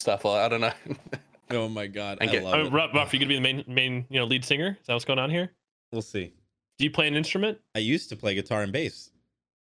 stuff 0.00 0.24
i 0.26 0.48
don't 0.48 0.60
know 0.60 0.72
Oh 1.50 1.68
my 1.68 1.86
god, 1.86 2.18
And 2.20 2.28
I 2.28 2.32
get- 2.32 2.42
love 2.42 2.54
I 2.54 2.58
it. 2.60 2.64
mean, 2.64 2.72
Ruff, 2.72 2.90
Ruff, 2.92 3.12
you 3.12 3.20
gonna 3.20 3.28
be 3.28 3.36
the 3.36 3.40
main, 3.40 3.64
main, 3.68 4.04
you 4.10 4.18
know, 4.18 4.24
lead 4.26 4.44
singer? 4.44 4.76
Is 4.80 4.86
that 4.88 4.94
what's 4.94 5.04
going 5.04 5.20
on 5.20 5.30
here? 5.30 5.52
We'll 5.92 6.02
see. 6.02 6.32
Do 6.78 6.84
you 6.84 6.90
play 6.90 7.06
an 7.06 7.14
instrument? 7.14 7.58
I 7.76 7.78
used 7.78 8.08
to 8.08 8.16
play 8.16 8.34
guitar 8.34 8.62
and 8.62 8.72
bass 8.72 9.10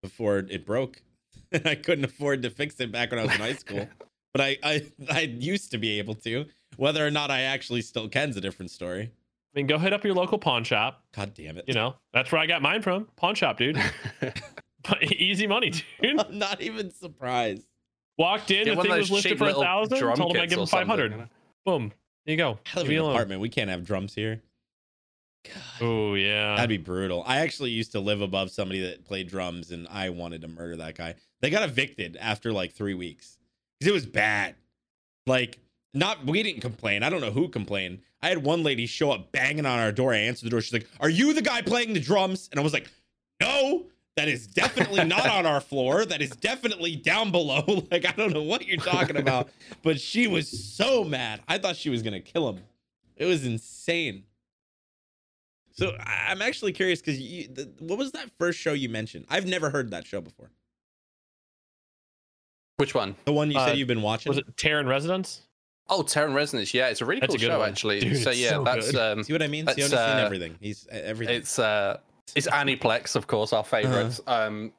before 0.01 0.38
it 0.38 0.64
broke. 0.64 1.03
And 1.51 1.66
I 1.66 1.75
couldn't 1.75 2.05
afford 2.05 2.42
to 2.42 2.51
fix 2.51 2.79
it 2.79 2.92
back 2.92 3.11
when 3.11 3.18
I 3.18 3.25
was 3.25 3.35
in 3.35 3.40
high 3.40 3.55
school. 3.55 3.88
But 4.33 4.40
I, 4.42 4.57
I 4.62 4.87
I 5.11 5.21
used 5.23 5.73
to 5.73 5.79
be 5.79 5.99
able 5.99 6.14
to. 6.14 6.47
Whether 6.77 7.05
or 7.05 7.11
not 7.11 7.33
I 7.33 7.40
actually 7.42 7.83
still 7.83 8.09
can's 8.09 8.37
a 8.37 8.40
different 8.40 8.71
story. 8.71 9.11
I 9.54 9.58
mean, 9.58 9.66
go 9.66 9.78
hit 9.78 9.92
up 9.92 10.04
your 10.04 10.14
local 10.14 10.38
pawn 10.38 10.64
shop. 10.64 11.02
God 11.14 11.34
damn 11.34 11.58
it. 11.58 11.64
You 11.66 11.74
know, 11.74 11.96
that's 12.14 12.32
where 12.32 12.40
I 12.40 12.46
got 12.46 12.62
mine 12.62 12.80
from. 12.80 13.08
Pawn 13.16 13.34
shop, 13.34 13.58
dude. 13.58 13.80
Easy 15.02 15.46
money, 15.46 15.70
dude. 15.70 16.18
I'm 16.18 16.38
not 16.38 16.60
even 16.60 16.90
surprised. 16.90 17.66
Walked 18.18 18.50
in, 18.50 18.64
Get 18.64 18.76
the 18.76 18.82
thing 18.82 18.92
was 18.92 19.10
listed 19.10 19.38
for 19.38 19.48
a 19.48 19.54
thousand. 19.54 19.98
drum 19.98 20.16
Told 20.16 20.36
him 20.36 20.42
I 20.42 20.44
kits 20.44 20.54
give 20.54 20.60
him 20.60 20.66
five 20.66 20.86
hundred. 20.86 21.28
Boom. 21.64 21.92
There 22.24 22.32
you 22.32 22.36
go. 22.36 22.58
I 22.74 22.78
live 22.78 22.88
Leave 22.88 22.98
in 22.98 23.04
an 23.04 23.10
apartment. 23.10 23.40
We 23.40 23.48
can't 23.48 23.70
have 23.70 23.84
drums 23.84 24.14
here. 24.14 24.42
Oh 25.80 26.14
yeah. 26.14 26.54
that'd 26.54 26.68
be 26.68 26.76
brutal. 26.76 27.24
I 27.26 27.38
actually 27.38 27.70
used 27.70 27.92
to 27.92 28.00
live 28.00 28.20
above 28.20 28.50
somebody 28.50 28.80
that 28.82 29.04
played 29.04 29.28
drums, 29.28 29.70
and 29.72 29.88
I 29.88 30.10
wanted 30.10 30.42
to 30.42 30.48
murder 30.48 30.76
that 30.76 30.96
guy. 30.96 31.16
They 31.40 31.50
got 31.50 31.64
evicted 31.64 32.16
after 32.20 32.52
like 32.52 32.72
three 32.72 32.94
weeks 32.94 33.38
because 33.78 33.90
it 33.90 33.94
was 33.94 34.06
bad. 34.06 34.54
Like, 35.26 35.58
not 35.94 36.24
we 36.26 36.42
didn't 36.42 36.61
complain. 36.61 37.02
I 37.02 37.11
don't 37.11 37.20
know 37.20 37.31
who 37.31 37.48
complained. 37.48 38.00
I 38.22 38.28
had 38.28 38.38
one 38.38 38.62
lady 38.62 38.87
show 38.87 39.11
up 39.11 39.33
banging 39.33 39.66
on 39.66 39.78
our 39.78 39.92
door. 39.92 40.14
I 40.14 40.18
answered 40.18 40.46
the 40.46 40.50
door. 40.50 40.61
She's 40.61 40.72
like, 40.72 40.88
"Are 41.00 41.11
you 41.11 41.33
the 41.35 41.42
guy 41.42 41.62
playing 41.62 41.92
the 41.92 42.00
drums?" 42.00 42.48
And 42.50 42.59
I 42.61 42.62
was 42.62 42.72
like, 42.72 42.90
"No." 43.40 43.87
That 44.14 44.28
is 44.28 44.46
definitely 44.46 45.05
not 45.07 45.26
on 45.26 45.46
our 45.46 45.59
floor. 45.62 46.05
That 46.05 46.20
is 46.20 46.28
definitely 46.33 46.96
down 46.96 47.31
below. 47.33 47.62
Like, 47.90 48.05
I 48.07 48.12
don't 48.12 48.35
know 48.35 48.42
what 48.42 48.66
you're 48.66 48.76
talking 48.76 49.16
about. 49.16 49.48
But 49.83 49.98
she 49.98 50.26
was 50.26 50.48
so 50.48 51.02
mad. 51.02 51.40
I 51.48 51.57
thought 51.57 51.76
she 51.76 51.88
was 51.88 52.02
going 52.02 52.12
to 52.12 52.20
kill 52.20 52.46
him. 52.50 52.62
It 53.16 53.24
was 53.24 53.46
insane. 53.46 54.24
So 55.72 55.96
I- 55.98 56.26
I'm 56.28 56.42
actually 56.42 56.72
curious 56.74 57.00
because 57.00 57.18
what 57.78 57.96
was 57.98 58.12
that 58.12 58.31
first 58.38 58.59
show 58.59 58.74
you 58.74 58.90
mentioned? 58.90 59.24
I've 59.31 59.46
never 59.46 59.70
heard 59.70 59.90
that 59.92 60.07
show 60.07 60.20
before. 60.20 60.50
Which 62.76 62.94
one? 62.94 63.14
The 63.24 63.33
one 63.33 63.50
you 63.50 63.59
Uh, 63.59 63.66
said 63.68 63.78
you've 63.78 63.88
been 63.88 64.02
watching. 64.02 64.28
Was 64.28 64.38
it 64.38 64.57
Terran 64.59 64.87
Residence? 64.87 65.40
Oh, 65.88 66.03
Terror 66.03 66.29
in 66.29 66.35
Resonance. 66.35 66.73
Yeah, 66.73 66.88
it's 66.88 67.01
a 67.01 67.05
really 67.05 67.21
That's 67.21 67.35
cool 67.35 67.42
a 67.42 67.51
show 67.53 67.59
one. 67.59 67.68
actually. 67.68 68.01
Dude, 68.01 68.16
so 68.23 68.31
yeah, 68.31 68.51
so 68.51 68.64
that's 68.64 68.90
good. 68.92 69.18
um, 69.18 69.25
See 69.25 69.33
what 69.33 69.42
I 69.42 69.49
mean? 69.49 69.66
See, 69.68 69.83
That's, 69.83 69.92
I've 69.92 69.99
seen 70.11 70.18
uh, 70.18 70.25
everything. 70.27 70.57
He's 70.61 70.87
uh, 70.90 70.95
everything. 71.05 71.37
it's 71.37 71.59
uh, 71.59 71.99
it's 72.35 72.47
Aniplex, 72.47 73.14
of 73.16 73.27
course, 73.27 73.53
our 73.53 73.64
favorites. 73.64 74.21
Um, 74.27 74.73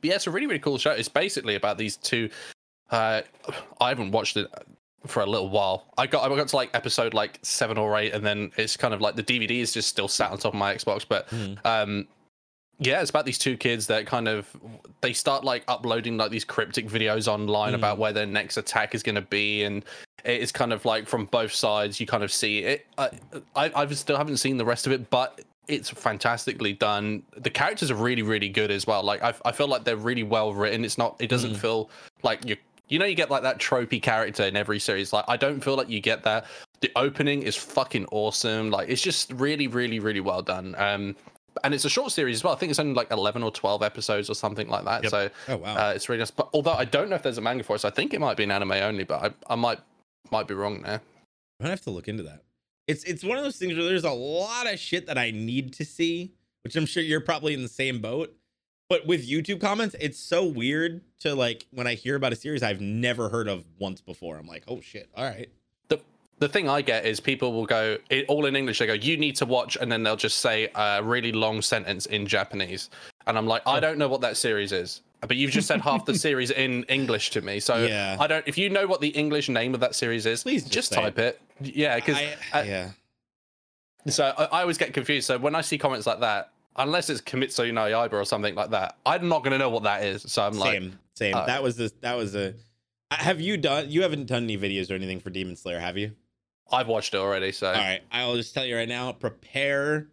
but 0.00 0.08
yeah, 0.10 0.16
it's 0.16 0.26
a 0.26 0.30
really 0.30 0.46
really 0.46 0.58
cool 0.58 0.78
show. 0.78 0.90
It's 0.92 1.08
basically 1.08 1.54
about 1.54 1.78
these 1.78 1.96
two. 1.96 2.30
Uh, 2.90 3.22
I 3.80 3.88
haven't 3.90 4.10
watched 4.12 4.36
it 4.36 4.48
for 5.06 5.22
a 5.22 5.26
little 5.26 5.50
while. 5.50 5.84
I 5.98 6.06
got 6.06 6.30
I 6.30 6.34
got 6.34 6.48
to 6.48 6.56
like 6.56 6.70
episode 6.74 7.14
like 7.14 7.38
seven 7.42 7.76
or 7.78 7.96
eight, 7.98 8.12
and 8.14 8.24
then 8.24 8.50
it's 8.56 8.76
kind 8.76 8.94
of 8.94 9.00
like 9.00 9.16
the 9.16 9.22
DVD 9.22 9.60
is 9.60 9.72
just 9.72 9.88
still 9.88 10.08
sat 10.08 10.30
on 10.32 10.38
top 10.38 10.54
of 10.54 10.58
my 10.58 10.74
Xbox, 10.74 11.04
but 11.08 11.28
Mhm. 11.28 11.58
um 11.64 12.08
yeah 12.78 13.00
it's 13.00 13.10
about 13.10 13.24
these 13.24 13.38
two 13.38 13.56
kids 13.56 13.86
that 13.86 14.06
kind 14.06 14.26
of 14.28 14.48
they 15.00 15.12
start 15.12 15.44
like 15.44 15.62
uploading 15.68 16.16
like 16.16 16.30
these 16.30 16.44
cryptic 16.44 16.88
videos 16.88 17.28
online 17.28 17.72
Mhm. 17.72 17.76
about 17.76 17.98
where 17.98 18.12
their 18.12 18.26
next 18.26 18.56
attack 18.56 18.94
is 18.94 19.02
going 19.02 19.14
to 19.14 19.20
be 19.22 19.62
and 19.64 19.84
it's 20.24 20.50
kind 20.52 20.72
of 20.72 20.84
like 20.84 21.06
from 21.06 21.26
both 21.26 21.52
sides 21.52 22.00
you 22.00 22.06
kind 22.06 22.24
of 22.24 22.32
see 22.32 22.60
it. 22.60 22.86
I, 22.98 23.10
I 23.54 23.70
i 23.74 23.86
still 23.88 24.16
haven't 24.16 24.38
seen 24.38 24.56
the 24.56 24.64
rest 24.64 24.86
of 24.86 24.92
it 24.92 25.08
but 25.10 25.42
it's 25.68 25.88
fantastically 25.88 26.72
done. 26.74 27.22
The 27.36 27.48
characters 27.50 27.90
are 27.90 27.94
really 27.94 28.22
really 28.22 28.48
good 28.48 28.70
as 28.70 28.86
well. 28.86 29.02
Like 29.02 29.22
i, 29.22 29.32
I 29.44 29.52
feel 29.52 29.68
like 29.68 29.84
they're 29.84 29.96
really 29.96 30.22
well 30.22 30.52
written. 30.52 30.84
It's 30.84 30.98
not 30.98 31.16
it 31.20 31.28
doesn't 31.28 31.52
Mhm. 31.54 31.58
feel 31.58 31.90
like 32.22 32.44
you 32.44 32.56
you 32.88 32.98
know 32.98 33.06
you 33.06 33.14
get 33.14 33.30
like 33.30 33.42
that 33.42 33.58
tropey 33.58 34.00
character 34.02 34.42
in 34.44 34.56
every 34.56 34.78
series. 34.78 35.12
Like 35.12 35.24
i 35.28 35.36
don't 35.36 35.62
feel 35.62 35.76
like 35.76 35.88
you 35.88 36.00
get 36.00 36.22
that. 36.24 36.46
The 36.80 36.90
opening 36.96 37.42
is 37.42 37.56
fucking 37.56 38.06
awesome. 38.10 38.70
Like 38.70 38.88
it's 38.88 39.00
just 39.02 39.32
really 39.32 39.68
really 39.68 40.00
really 40.00 40.20
well 40.20 40.42
done. 40.42 40.74
Um 40.78 41.14
and 41.62 41.72
it's 41.74 41.84
a 41.84 41.90
short 41.90 42.10
series 42.10 42.36
as 42.36 42.44
well 42.44 42.52
i 42.52 42.56
think 42.56 42.70
it's 42.70 42.78
only 42.80 42.94
like 42.94 43.10
11 43.10 43.42
or 43.42 43.50
12 43.50 43.82
episodes 43.82 44.28
or 44.28 44.34
something 44.34 44.68
like 44.68 44.84
that 44.84 45.02
Yep. 45.04 45.10
so 45.10 45.30
oh 45.48 45.56
wow. 45.58 45.74
uh, 45.76 45.92
it's 45.94 46.08
really 46.08 46.18
nice 46.18 46.30
but 46.30 46.48
although 46.52 46.72
i 46.72 46.84
don't 46.84 47.08
know 47.08 47.16
if 47.16 47.22
there's 47.22 47.38
a 47.38 47.40
manga 47.40 47.62
for 47.62 47.76
it 47.76 47.78
so 47.80 47.88
i 47.88 47.90
think 47.92 48.12
it 48.14 48.20
might 48.20 48.36
be 48.36 48.44
an 48.44 48.50
anime 48.50 48.72
only 48.72 49.04
but 49.04 49.22
i, 49.48 49.52
I 49.52 49.54
might 49.56 49.78
might 50.30 50.48
be 50.48 50.54
wrong 50.54 50.82
there 50.82 51.00
I'm 51.60 51.64
gonna 51.66 51.70
have 51.70 51.82
to 51.82 51.90
look 51.90 52.08
into 52.08 52.24
that. 52.24 52.42
It's 52.88 53.04
it's 53.04 53.22
one 53.22 53.38
of 53.38 53.44
those 53.44 53.56
things 53.56 53.74
where 53.76 53.84
there's 53.84 54.02
a 54.04 54.10
lot 54.10 54.70
of 54.70 54.78
shit 54.78 55.06
that 55.06 55.16
I 55.16 55.30
need 55.30 55.72
to 55.74 55.84
see, 55.84 56.34
which 56.64 56.74
I'm 56.74 56.84
sure 56.84 57.00
you're 57.02 57.20
probably 57.20 57.54
in 57.54 57.62
the 57.62 57.68
same 57.68 58.00
boat. 58.00 58.34
But 58.90 59.06
with 59.06 59.26
YouTube 59.26 59.60
comments, 59.60 59.94
it's 60.00 60.18
so 60.18 60.44
weird 60.44 61.00
to 61.20 61.34
like 61.36 61.66
when 61.70 61.86
I 61.86 61.94
hear 61.94 62.16
about 62.16 62.32
a 62.32 62.36
series 62.36 62.64
I've 62.64 62.80
never 62.80 63.28
heard 63.28 63.46
of 63.48 63.64
once 63.78 64.00
before. 64.00 64.36
I'm 64.36 64.48
like, 64.48 64.64
oh 64.66 64.80
shit, 64.80 65.08
all 65.16 65.24
right. 65.24 65.48
The 66.38 66.46
the 66.46 66.52
thing 66.52 66.68
I 66.68 66.82
get 66.82 67.06
is 67.06 67.20
people 67.20 67.52
will 67.52 67.66
go 67.66 67.98
it, 68.10 68.26
all 68.28 68.46
in 68.46 68.56
English. 68.56 68.78
They 68.78 68.86
go, 68.86 68.92
"You 68.92 69.16
need 69.16 69.36
to 69.36 69.46
watch," 69.46 69.76
and 69.80 69.90
then 69.90 70.02
they'll 70.02 70.16
just 70.16 70.40
say 70.40 70.68
a 70.74 71.02
really 71.02 71.32
long 71.32 71.62
sentence 71.62 72.06
in 72.06 72.26
Japanese, 72.26 72.90
and 73.26 73.38
I'm 73.38 73.46
like, 73.46 73.62
I 73.66 73.80
don't 73.80 73.98
know 73.98 74.08
what 74.08 74.20
that 74.22 74.36
series 74.36 74.72
is, 74.72 75.00
but 75.20 75.36
you've 75.36 75.50
just 75.52 75.66
said 75.68 75.80
half 75.80 76.04
the 76.04 76.14
series 76.26 76.50
in 76.50 76.84
English 76.84 77.30
to 77.30 77.40
me, 77.40 77.60
so 77.60 77.76
Yeah. 77.84 78.16
I 78.20 78.26
don't. 78.26 78.46
If 78.46 78.58
you 78.58 78.68
know 78.68 78.86
what 78.86 79.00
the 79.00 79.08
English 79.08 79.48
name 79.48 79.74
of 79.74 79.80
that 79.80 79.94
series 79.94 80.26
is, 80.26 80.42
Please 80.42 80.62
just, 80.62 80.74
just 80.74 80.92
type 80.92 81.18
it. 81.18 81.40
Yeah, 81.60 81.96
because 81.96 82.16
uh, 82.52 82.64
yeah. 82.66 82.90
so 84.08 84.34
I, 84.36 84.44
I 84.44 84.60
always 84.62 84.78
get 84.78 84.92
confused. 84.92 85.26
So 85.26 85.38
when 85.38 85.54
I 85.54 85.60
see 85.60 85.78
comments 85.78 86.06
like 86.06 86.20
that, 86.20 86.50
unless 86.76 87.08
it's 87.10 87.20
Kimetsu 87.20 87.72
no 87.72 87.82
Yaiba 87.82 88.12
or 88.12 88.24
something 88.24 88.54
like 88.54 88.70
that, 88.70 88.96
I'm 89.06 89.28
not 89.28 89.44
gonna 89.44 89.58
know 89.58 89.70
what 89.70 89.84
that 89.84 90.04
is. 90.04 90.22
So 90.22 90.42
I'm 90.42 90.58
like, 90.58 90.72
same, 90.72 90.98
same. 91.14 91.34
uh, 91.34 91.46
that 91.46 91.62
was 91.62 91.80
a 91.80 91.90
that 92.00 92.16
was 92.16 92.34
a. 92.34 92.54
Have 93.10 93.40
you 93.40 93.56
done? 93.56 93.88
You 93.90 94.02
haven't 94.02 94.26
done 94.26 94.44
any 94.44 94.58
videos 94.58 94.90
or 94.90 94.94
anything 94.94 95.20
for 95.20 95.30
Demon 95.30 95.54
Slayer, 95.56 95.78
have 95.78 95.96
you? 95.96 96.12
I've 96.72 96.88
watched 96.88 97.14
it 97.14 97.18
already. 97.18 97.52
So 97.52 97.68
All 97.68 97.74
right, 97.74 98.00
I'll 98.10 98.36
just 98.36 98.54
tell 98.54 98.64
you 98.64 98.76
right 98.76 98.88
now. 98.88 99.12
Prepare 99.12 100.08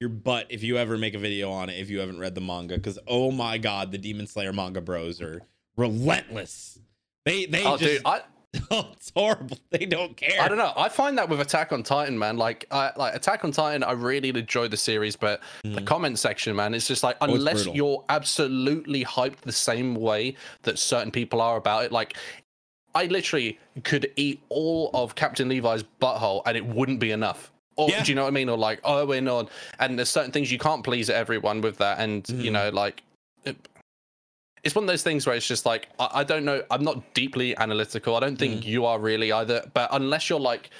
your 0.00 0.10
butt 0.10 0.46
if 0.48 0.62
you 0.62 0.76
ever 0.78 0.96
make 0.96 1.14
a 1.14 1.18
video 1.18 1.50
on 1.50 1.68
it. 1.68 1.78
If 1.78 1.90
you 1.90 1.98
haven't 2.00 2.18
read 2.18 2.34
the 2.34 2.40
manga, 2.40 2.76
because 2.76 2.98
oh 3.06 3.30
my 3.30 3.58
god, 3.58 3.92
the 3.92 3.98
Demon 3.98 4.26
Slayer 4.26 4.52
manga 4.52 4.80
bros 4.80 5.20
are 5.20 5.42
relentless. 5.76 6.78
They 7.26 7.46
they 7.46 7.64
oh, 7.64 7.76
just 7.76 7.96
dude, 7.96 8.02
I. 8.04 8.22
oh, 8.72 8.88
it's 8.94 9.12
horrible. 9.14 9.58
They 9.70 9.86
don't 9.86 10.16
care. 10.16 10.40
I 10.42 10.48
don't 10.48 10.58
know. 10.58 10.72
I 10.76 10.88
find 10.88 11.16
that 11.18 11.28
with 11.28 11.40
Attack 11.40 11.70
on 11.70 11.84
Titan, 11.84 12.18
man. 12.18 12.36
Like, 12.36 12.66
I 12.72 12.90
like 12.96 13.14
Attack 13.14 13.44
on 13.44 13.52
Titan. 13.52 13.84
I 13.84 13.92
really 13.92 14.30
enjoy 14.30 14.66
the 14.66 14.76
series, 14.76 15.14
but 15.14 15.40
the 15.62 15.68
Mhm. 15.80 15.86
comment 15.86 16.18
section, 16.18 16.56
man, 16.56 16.74
it's 16.74 16.88
just 16.88 17.04
like 17.04 17.16
it's 17.22 17.32
unless 17.32 17.66
you're 17.66 18.04
absolutely 18.08 19.04
hyped 19.04 19.42
the 19.42 19.52
same 19.52 19.94
way 19.94 20.34
that 20.62 20.80
certain 20.80 21.12
people 21.12 21.40
are 21.40 21.56
about 21.56 21.84
it, 21.84 21.92
like. 21.92 22.16
I 22.94 23.06
literally 23.06 23.58
could 23.84 24.10
eat 24.16 24.40
all 24.48 24.90
of 24.94 25.14
Captain 25.14 25.48
Levi's 25.48 25.84
butthole 26.00 26.42
and 26.46 26.56
it 26.56 26.64
wouldn't 26.66 27.00
be 27.00 27.10
enough. 27.12 27.52
Or 27.76 27.88
Yeah. 27.88 28.02
do 28.02 28.10
you 28.10 28.16
know 28.16 28.22
what 28.22 28.28
I 28.28 28.32
mean? 28.32 28.48
Or 28.48 28.58
like 28.58 28.80
Owen 28.84 29.28
on 29.28 29.48
and 29.78 29.98
there's 29.98 30.10
certain 30.10 30.32
things 30.32 30.50
you 30.50 30.58
can't 30.58 30.82
please 30.84 31.08
everyone 31.08 31.60
with 31.60 31.78
that. 31.78 31.98
And 32.00 32.28
you 32.28 32.50
Mhm. 32.50 32.52
know, 32.52 32.68
like 32.70 33.02
it, 33.44 33.56
it's 34.62 34.74
one 34.74 34.84
of 34.84 34.88
those 34.88 35.02
things 35.02 35.26
where 35.26 35.34
it's 35.36 35.46
just 35.46 35.64
like 35.64 35.88
I, 35.98 36.08
I 36.20 36.24
don't 36.24 36.44
know. 36.44 36.62
I'm 36.70 36.82
not 36.82 37.14
deeply 37.14 37.56
analytical. 37.56 38.16
I 38.16 38.20
don't 38.20 38.36
think 38.36 38.62
Mhm. 38.62 38.66
you 38.66 38.84
are 38.86 38.98
really 38.98 39.32
either. 39.32 39.70
But 39.72 39.88
unless 39.92 40.28
you're 40.28 40.40
like 40.40 40.70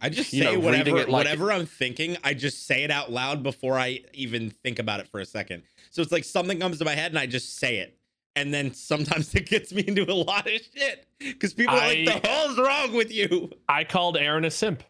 I 0.00 0.10
just 0.10 0.32
you 0.32 0.44
say 0.44 0.52
know, 0.54 0.60
whatever 0.60 0.92
like- 0.92 1.08
whatever 1.08 1.50
I'm 1.50 1.66
thinking. 1.66 2.16
I 2.22 2.32
just 2.34 2.66
say 2.66 2.84
it 2.84 2.90
out 2.92 3.10
loud 3.10 3.42
before 3.42 3.76
I 3.78 4.00
even 4.12 4.50
think 4.50 4.78
about 4.78 5.00
it 5.00 5.08
for 5.08 5.18
a 5.18 5.26
second. 5.26 5.64
So 5.90 6.02
it's 6.02 6.12
like 6.12 6.22
something 6.22 6.60
comes 6.60 6.78
to 6.78 6.84
my 6.84 6.94
head 6.94 7.10
and 7.10 7.18
I 7.18 7.26
just 7.26 7.56
say 7.56 7.78
it. 7.78 7.97
And 8.38 8.54
then 8.54 8.72
sometimes 8.72 9.34
it 9.34 9.46
gets 9.48 9.72
me 9.72 9.84
into 9.86 10.10
a 10.10 10.14
lot 10.14 10.46
of 10.46 10.52
shit 10.74 11.06
because 11.18 11.54
people 11.54 11.74
are 11.74 11.78
like, 11.88 12.04
"The 12.04 12.28
hell's 12.28 12.58
wrong 12.58 12.92
with 12.94 13.12
you?" 13.12 13.50
I 13.68 13.84
called 13.84 14.16
Eren 14.16 14.46
a 14.46 14.50
simp. 14.50 14.82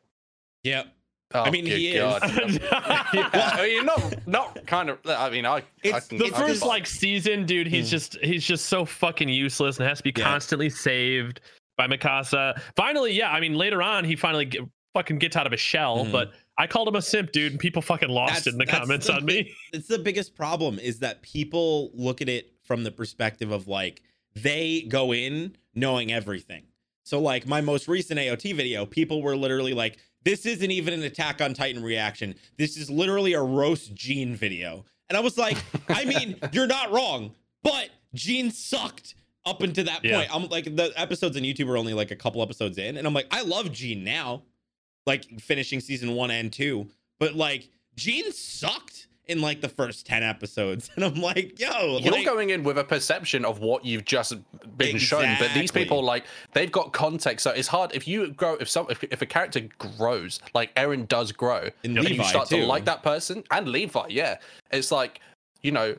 Yep. 0.64 0.87
Oh, 1.34 1.42
I 1.42 1.50
mean, 1.50 1.64
good 1.64 1.76
he 1.78 1.88
is. 1.88 2.00
God. 2.00 2.22
yeah, 3.14 3.50
I 3.54 3.62
mean, 3.66 3.84
not 3.87 4.26
not 4.26 4.66
kind 4.66 4.88
of. 4.90 4.98
I 5.06 5.28
mean, 5.30 5.44
I. 5.46 5.62
I 5.84 6.00
can, 6.00 6.18
the 6.18 6.26
I 6.34 6.38
first 6.38 6.62
buy- 6.62 6.66
like 6.66 6.87
season, 6.87 7.44
dude, 7.46 7.66
he's 7.66 7.87
Hmm. 7.87 7.90
just 7.90 8.18
he's 8.22 8.44
just 8.44 8.66
so 8.66 8.84
fucking 8.84 9.28
useless 9.28 9.78
and 9.78 9.88
has 9.88 9.98
to 9.98 10.04
be 10.04 10.12
Yeah. 10.16 10.24
constantly 10.24 10.70
saved 10.70 11.40
by 11.76 11.87
Mikasa. 11.87 12.61
Finally, 12.76 13.12
yeah, 13.12 13.30
I 13.30 13.40
mean 13.40 13.54
later 13.54 13.82
on 13.82 14.04
he 14.04 14.16
finally 14.16 14.46
get, 14.46 14.62
fucking 14.94 15.18
gets 15.18 15.37
out 15.37 15.46
of 15.46 15.52
his 15.52 15.61
shell, 15.61 16.06
Mhm. 16.06 16.12
but 16.12 16.32
I 16.56 16.66
called 16.66 16.88
him 16.88 16.96
a 16.96 17.02
simp, 17.02 17.30
dude, 17.30 17.52
and 17.52 17.61
people 17.61 17.82
fucking 17.82 18.08
lost 18.08 18.30
That's- 18.44 18.46
it 18.48 18.52
in 18.54 18.58
the 18.58 18.66
comments 18.66 19.06
the 19.06 19.14
on 19.14 19.24
me. 19.26 19.54
It's 19.72 19.87
the 19.87 19.98
biggest 19.98 20.34
problem 20.34 20.78
is 20.80 20.98
that 21.00 21.22
people 21.22 21.90
look 21.94 22.20
at 22.20 22.28
it 22.28 22.52
from 22.68 22.85
the 22.85 22.92
perspective 22.92 23.50
of 23.50 23.66
like 23.66 24.02
they 24.37 24.83
go 24.83 25.12
in 25.12 25.57
knowing 25.74 26.12
everything. 26.12 26.64
So 27.02 27.18
like 27.18 27.46
my 27.48 27.61
most 27.62 27.88
recent 27.88 28.20
AOT 28.20 28.54
video, 28.54 28.85
people 28.87 29.22
were 29.22 29.35
literally 29.35 29.72
like, 29.72 29.98
"This 30.22 30.44
isn't 30.46 30.70
even 30.70 30.92
an 30.94 31.02
Attack 31.02 31.40
on 31.40 31.54
Titan 31.54 31.83
reaction. 31.83 32.35
This 32.59 32.76
is 32.76 32.90
literally 32.90 33.33
a 33.33 33.42
roast 33.42 33.94
Jean 33.94 34.37
video." 34.37 34.85
And 35.09 35.16
I 35.16 35.20
was 35.20 35.38
like, 35.38 35.57
"I 35.88 36.04
mean, 36.04 36.37
you're 36.52 36.66
not 36.66 36.92
wrong, 36.92 37.35
but 37.64 37.88
Jean 38.14 38.52
sucked." 38.52 39.16
Up 39.46 39.62
until 39.62 39.85
that 39.87 40.04
Yeah. 40.04 40.16
point, 40.18 40.35
I'm 40.35 40.48
like 40.50 40.76
the 40.76 40.92
episodes 40.94 41.35
on 41.38 41.42
YouTube 41.42 41.70
are 41.70 41.78
only 41.78 41.94
like 41.94 42.11
a 42.11 42.16
couple 42.16 42.42
episodes 42.42 42.76
in, 42.76 42.98
and 42.98 43.07
I'm 43.07 43.14
like, 43.14 43.28
I 43.31 43.40
love 43.42 43.72
Jean 43.72 44.04
now, 44.04 44.42
like 45.07 45.40
finishing 45.40 45.81
season 45.81 46.12
one 46.14 46.31
and 46.31 46.52
two, 46.52 46.88
but 47.18 47.35
like 47.35 47.70
Jean 47.96 48.31
sucked 48.33 49.07
in 49.29 49.41
like 49.41 49.61
the 49.61 49.69
first 49.69 50.07
10 50.07 50.23
episodes. 50.23 50.91
And 50.97 51.05
I'm 51.05 51.14
like, 51.14 51.61
yo, 51.61 51.99
You're 51.99 52.12
like, 52.12 52.27
going 52.27 52.51
in 52.51 52.64
with 52.64 52.77
a 52.79 52.83
perception 52.85 53.45
of 53.45 53.61
what 53.61 53.85
you've 53.85 54.05
just 54.05 54.35
been 54.77 54.99
shown, 54.99 55.37
but 55.38 55.51
these 55.55 55.71
people 55.71 56.03
like 56.03 56.25
they've 56.55 56.73
got 56.73 56.93
context, 56.93 57.45
so 57.45 57.51
it's 57.51 57.69
hard 57.69 57.95
if 57.95 58.09
you 58.09 58.33
grow 58.33 58.55
if 58.55 58.69
some 58.69 58.87
if, 58.91 59.05
if 59.05 59.23
a 59.23 59.27
character 59.27 59.61
grows 59.79 60.41
like 60.55 60.75
Eren 60.75 61.07
does 61.07 61.31
grow, 61.31 61.69
And 61.85 61.95
you 61.97 62.25
start 62.25 62.49
too. 62.49 62.62
to 62.62 62.67
like 62.67 62.85
that 62.87 63.03
person 63.03 63.45
and 63.53 63.69
Levi, 63.69 64.07
yeah, 64.09 64.38
it's 64.73 64.91
like 64.91 65.21
you 65.62 65.71
know. 65.73 65.95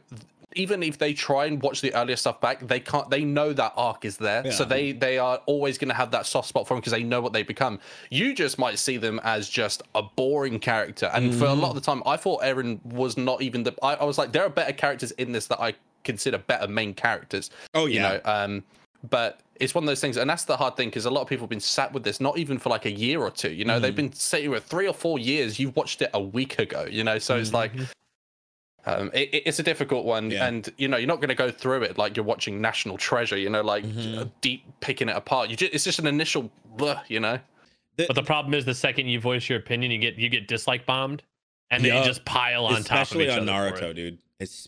Even 0.55 0.81
if 0.81 0.97
they 0.97 1.13
try 1.13 1.45
and 1.45 1.61
watch 1.61 1.81
the 1.81 1.93
earlier 1.93 2.15
stuff 2.15 2.41
back, 2.41 2.65
they 2.67 2.79
can't. 2.79 3.07
They 3.09 3.23
know 3.23 3.53
that 3.53 3.73
arc 3.77 4.03
is 4.03 4.17
there, 4.17 4.51
so 4.51 4.65
they 4.65 4.93
they 4.93 5.19
are 5.19 5.37
always 5.45 5.77
going 5.77 5.89
to 5.89 5.93
have 5.95 6.09
that 6.11 6.25
soft 6.25 6.47
spot 6.47 6.67
for 6.67 6.73
them 6.73 6.79
because 6.81 6.91
they 6.93 7.03
know 7.03 7.21
what 7.21 7.33
they 7.33 7.43
become. 7.43 7.79
You 8.09 8.33
just 8.33 8.57
might 8.57 8.79
see 8.79 8.97
them 8.97 9.19
as 9.23 9.47
just 9.47 9.83
a 9.93 10.01
boring 10.01 10.59
character, 10.59 11.11
and 11.13 11.35
for 11.35 11.45
a 11.45 11.49
Mm-hmm. 11.49 11.61
lot 11.61 11.69
of 11.69 11.75
the 11.75 11.81
time, 11.81 12.01
I 12.05 12.17
thought 12.17 12.41
Eren 12.41 12.83
was 12.85 13.15
not 13.15 13.41
even 13.43 13.61
the. 13.61 13.75
I, 13.83 13.93
I 13.95 14.03
was 14.05 14.17
like, 14.17 14.31
there 14.31 14.43
are 14.43 14.49
better 14.49 14.73
characters 14.73 15.11
in 15.11 15.31
this 15.33 15.45
that 15.47 15.61
I 15.61 15.73
consider 16.03 16.39
better 16.39 16.67
main 16.67 16.95
characters. 16.95 17.51
oh 17.75 17.85
yeah. 17.85 17.93
You 17.93 17.99
know, 17.99 18.21
um, 18.25 18.63
but 19.09 19.41
it's 19.57 19.75
one 19.75 19.83
of 19.83 19.87
those 19.87 20.01
things, 20.01 20.17
and 20.17 20.27
that's 20.27 20.45
the 20.45 20.57
hard 20.57 20.77
thing 20.77 20.89
because 20.89 21.05
a 21.05 21.11
lot 21.11 21.21
of 21.21 21.27
people 21.27 21.43
have 21.43 21.49
been 21.51 21.59
sat 21.59 21.93
with 21.93 22.03
this 22.03 22.19
not 22.19 22.39
even 22.39 22.57
for 22.57 22.69
like 22.69 22.85
a 22.85 22.91
year 22.91 23.21
or 23.21 23.29
two. 23.29 23.51
You 23.51 23.65
know, 23.65 23.79
they've 23.79 23.91
Mm-hmm. 23.91 24.07
been 24.07 24.13
sitting 24.13 24.49
with 24.49 24.63
three 24.65 24.87
or 24.87 24.93
four 24.93 25.19
years. 25.19 25.59
You 25.59 25.69
watched 25.71 26.01
it 26.01 26.09
a 26.13 26.19
week 26.21 26.57
ago. 26.57 26.87
You 26.89 27.03
know, 27.03 27.19
so 27.19 27.35
it's 27.37 27.53
like. 27.53 27.71
Um, 28.85 29.11
it, 29.13 29.29
it- 29.33 29.43
it's 29.45 29.59
a 29.59 29.63
difficult 29.63 30.05
one, 30.05 30.23
Mm-hmm. 30.25 30.31
Yeah. 30.31 30.47
and 30.47 30.69
you 30.77 30.87
know 30.87 30.97
you're 30.97 31.07
not 31.07 31.17
going 31.17 31.29
to 31.29 31.35
go 31.35 31.51
through 31.51 31.83
it 31.83 31.97
like 31.97 32.15
you're 32.15 32.25
watching 32.25 32.61
National 32.61 32.97
Treasure. 32.97 33.37
You 33.37 33.49
know, 33.49 33.61
like 33.61 33.83
Mhm. 33.85 34.17
uh, 34.17 34.25
deep 34.41 34.63
picking 34.79 35.09
it 35.09 35.15
apart. 35.15 35.49
You 35.49 35.55
just, 35.55 35.73
it's 35.73 35.83
just 35.83 35.99
an 35.99 36.07
initial, 36.07 36.49
blah, 36.77 37.01
you 37.07 37.19
know. 37.19 37.39
But 37.97 38.15
the 38.15 38.23
problem 38.23 38.53
is, 38.53 38.63
the 38.63 38.73
second 38.73 39.07
you 39.07 39.19
voice 39.19 39.49
your 39.49 39.59
opinion, 39.59 39.91
you 39.91 39.97
get 39.97 40.15
you 40.15 40.29
get 40.29 40.47
dislike 40.47 40.85
bombed, 40.85 41.21
and 41.69 41.83
then 41.83 41.97
you 41.97 42.03
just 42.05 42.23
pile 42.23 42.65
on 42.65 42.71
top 42.75 42.77
of 42.79 43.01
especially 43.01 43.25
each 43.25 43.31
on 43.31 43.49
other 43.49 43.75
for 43.75 43.83
Naruto, 43.83 43.89
it. 43.89 43.93
dude. 43.95 44.17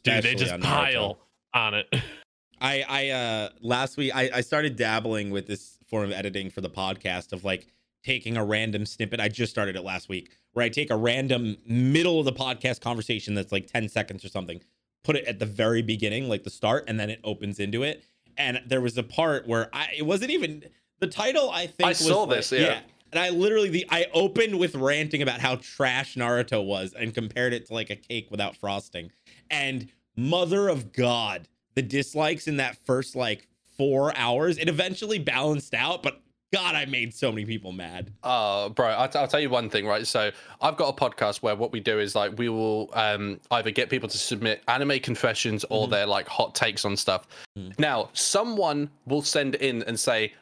Dude, 0.03 0.23
they 0.23 0.35
just 0.35 0.51
on 0.51 0.59
Naruto. 0.61 0.63
pile 0.63 1.17
on 1.53 1.73
it. 1.75 1.87
I 2.61 2.85
I 2.87 3.09
uh 3.09 3.49
last 3.61 3.95
week 3.97 4.11
I, 4.13 4.29
I 4.35 4.41
started 4.41 4.75
dabbling 4.75 5.31
with 5.31 5.47
this 5.47 5.77
form 5.87 6.03
of 6.03 6.11
editing 6.11 6.49
for 6.49 6.59
the 6.61 6.69
podcast 6.69 7.31
of 7.33 7.43
like 7.45 7.67
taking 8.03 8.37
a 8.37 8.43
random 8.45 8.85
snippet. 8.85 9.19
I 9.19 9.27
just 9.27 9.51
started 9.51 9.75
it 9.75 9.83
last 9.83 10.09
week 10.09 10.31
where 10.53 10.65
I 10.65 10.69
take 10.69 10.89
a 10.89 10.95
random 10.95 11.57
middle 11.65 12.19
of 12.19 12.25
the 12.25 12.33
podcast 12.33 12.81
conversation 12.81 13.33
that's 13.35 13.51
like 13.51 13.67
10 13.67 13.89
seconds 13.89 14.25
or 14.25 14.29
something, 14.29 14.61
put 15.03 15.15
it 15.15 15.25
at 15.25 15.39
the 15.39 15.45
very 15.45 15.81
beginning, 15.81 16.27
like 16.27 16.43
the 16.43 16.49
start, 16.49 16.85
and 16.87 16.99
then 16.99 17.09
it 17.09 17.19
opens 17.23 17.59
into 17.59 17.83
it. 17.83 18.03
And 18.37 18.61
there 18.65 18.81
was 18.81 18.97
a 18.97 19.03
part 19.03 19.47
where 19.47 19.69
I 19.73 19.89
it 19.97 20.05
wasn't 20.05 20.31
even 20.31 20.63
the 20.99 21.07
title 21.07 21.49
I 21.49 21.67
think 21.67 21.85
I 21.87 21.89
was 21.89 21.99
saw 21.99 22.23
like- 22.23 22.37
this, 22.37 22.51
yeah. 22.51 22.79
And 23.11 23.19
I 23.19 23.29
literally 23.29 23.69
the 23.69 23.85
I 23.89 24.05
opened 24.13 24.57
with 24.57 24.75
ranting 24.75 25.21
about 25.21 25.41
how 25.41 25.57
trash 25.57 26.15
Naruto 26.15 26.65
was 26.65 26.93
and 26.93 27.13
compared 27.13 27.51
it 27.53 27.65
to 27.67 27.73
like 27.73 27.89
a 27.89 27.95
cake 27.95 28.27
without 28.31 28.55
frosting. 28.55 29.11
And 29.49 29.89
mother 30.15 30.69
of 30.69 30.93
God, 30.93 31.49
the 31.75 31.81
dislikes 31.81 32.47
in 32.47 32.57
that 32.57 32.77
first 32.85 33.15
like 33.15 33.49
four 33.77 34.15
hours, 34.15 34.57
it 34.57 34.69
eventually 34.69 35.19
balanced 35.19 35.73
out, 35.73 36.03
but 36.03 36.21
God, 36.53 36.75
I 36.75 36.85
made 36.85 37.13
so 37.13 37.31
many 37.31 37.45
people 37.45 37.71
mad. 37.71 38.11
Uh, 38.23 38.67
bro, 38.69 38.87
I'll, 38.87 39.09
I'll 39.15 39.27
tell 39.27 39.39
you 39.39 39.49
one 39.49 39.69
thing, 39.69 39.85
right? 39.87 40.05
So 40.05 40.31
I've 40.59 40.75
got 40.75 40.89
a 40.89 40.93
podcast 40.93 41.37
where 41.41 41.55
what 41.55 41.71
we 41.71 41.79
do 41.79 41.97
is 41.99 42.13
like 42.13 42.37
we 42.37 42.49
will 42.49 42.89
um, 42.93 43.39
either 43.51 43.71
get 43.71 43.89
people 43.89 44.09
to 44.09 44.17
submit 44.17 44.61
anime 44.67 44.99
confessions 44.99 45.63
or 45.69 45.87
Mhm. 45.87 45.91
their 45.91 46.05
like 46.05 46.27
hot 46.27 46.53
takes 46.53 46.83
on 46.83 46.97
stuff. 46.97 47.25
Mhm. 47.57 47.79
Now, 47.79 48.09
someone 48.13 48.89
will 49.05 49.21
send 49.21 49.55
in 49.55 49.81
and 49.83 49.97
say, 49.97 50.33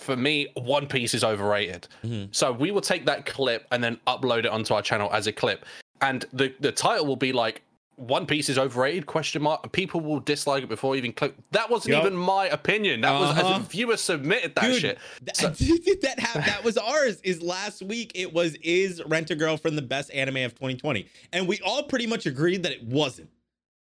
for 0.00 0.16
me, 0.16 0.48
One 0.54 0.86
Piece 0.86 1.12
is 1.14 1.22
overrated. 1.22 1.86
Mhm. 2.02 2.34
So 2.34 2.50
we 2.50 2.70
will 2.70 2.80
take 2.80 3.04
that 3.06 3.26
clip 3.26 3.66
and 3.72 3.84
then 3.84 3.98
upload 4.06 4.40
it 4.40 4.46
onto 4.46 4.72
our 4.74 4.82
channel 4.82 5.10
as 5.12 5.26
a 5.26 5.32
clip, 5.32 5.64
and 6.00 6.24
the 6.32 6.54
the 6.60 6.72
title 6.72 7.04
will 7.06 7.16
be 7.16 7.32
like. 7.32 7.62
One 7.96 8.26
Piece 8.26 8.48
is 8.48 8.58
overrated? 8.58 9.06
Question 9.06 9.42
mark. 9.42 9.70
People 9.72 10.00
will 10.00 10.20
dislike 10.20 10.62
it 10.64 10.68
before 10.68 10.96
even 10.96 11.12
click. 11.12 11.34
That 11.52 11.70
wasn't 11.70 11.94
Yup. 11.94 12.04
even 12.06 12.16
my 12.16 12.46
opinion. 12.46 13.02
That 13.02 13.12
was 13.18 13.30
Uh-huh. 13.30 13.54
as 13.54 13.56
a 13.66 13.68
viewer 13.68 13.96
submitted 13.96 14.54
that 14.54 14.64
Dude, 14.64 14.80
shit. 14.80 14.98
That, 15.22 15.36
So- 15.36 15.48
that, 15.50 16.18
hap- 16.18 16.44
that 16.46 16.64
was 16.64 16.76
ours. 16.78 17.20
Is 17.22 17.42
last 17.42 17.82
week 17.82 18.12
it 18.14 18.32
was 18.32 18.54
is 18.62 19.02
Rent 19.06 19.30
a 19.30 19.34
Girlfriend 19.34 19.76
the 19.78 19.82
best 19.82 20.10
anime 20.12 20.38
of 20.38 20.54
2020, 20.54 21.06
and 21.32 21.46
we 21.46 21.60
all 21.60 21.82
pretty 21.84 22.06
much 22.06 22.26
agreed 22.26 22.62
that 22.64 22.72
it 22.72 22.82
wasn't. 22.82 23.28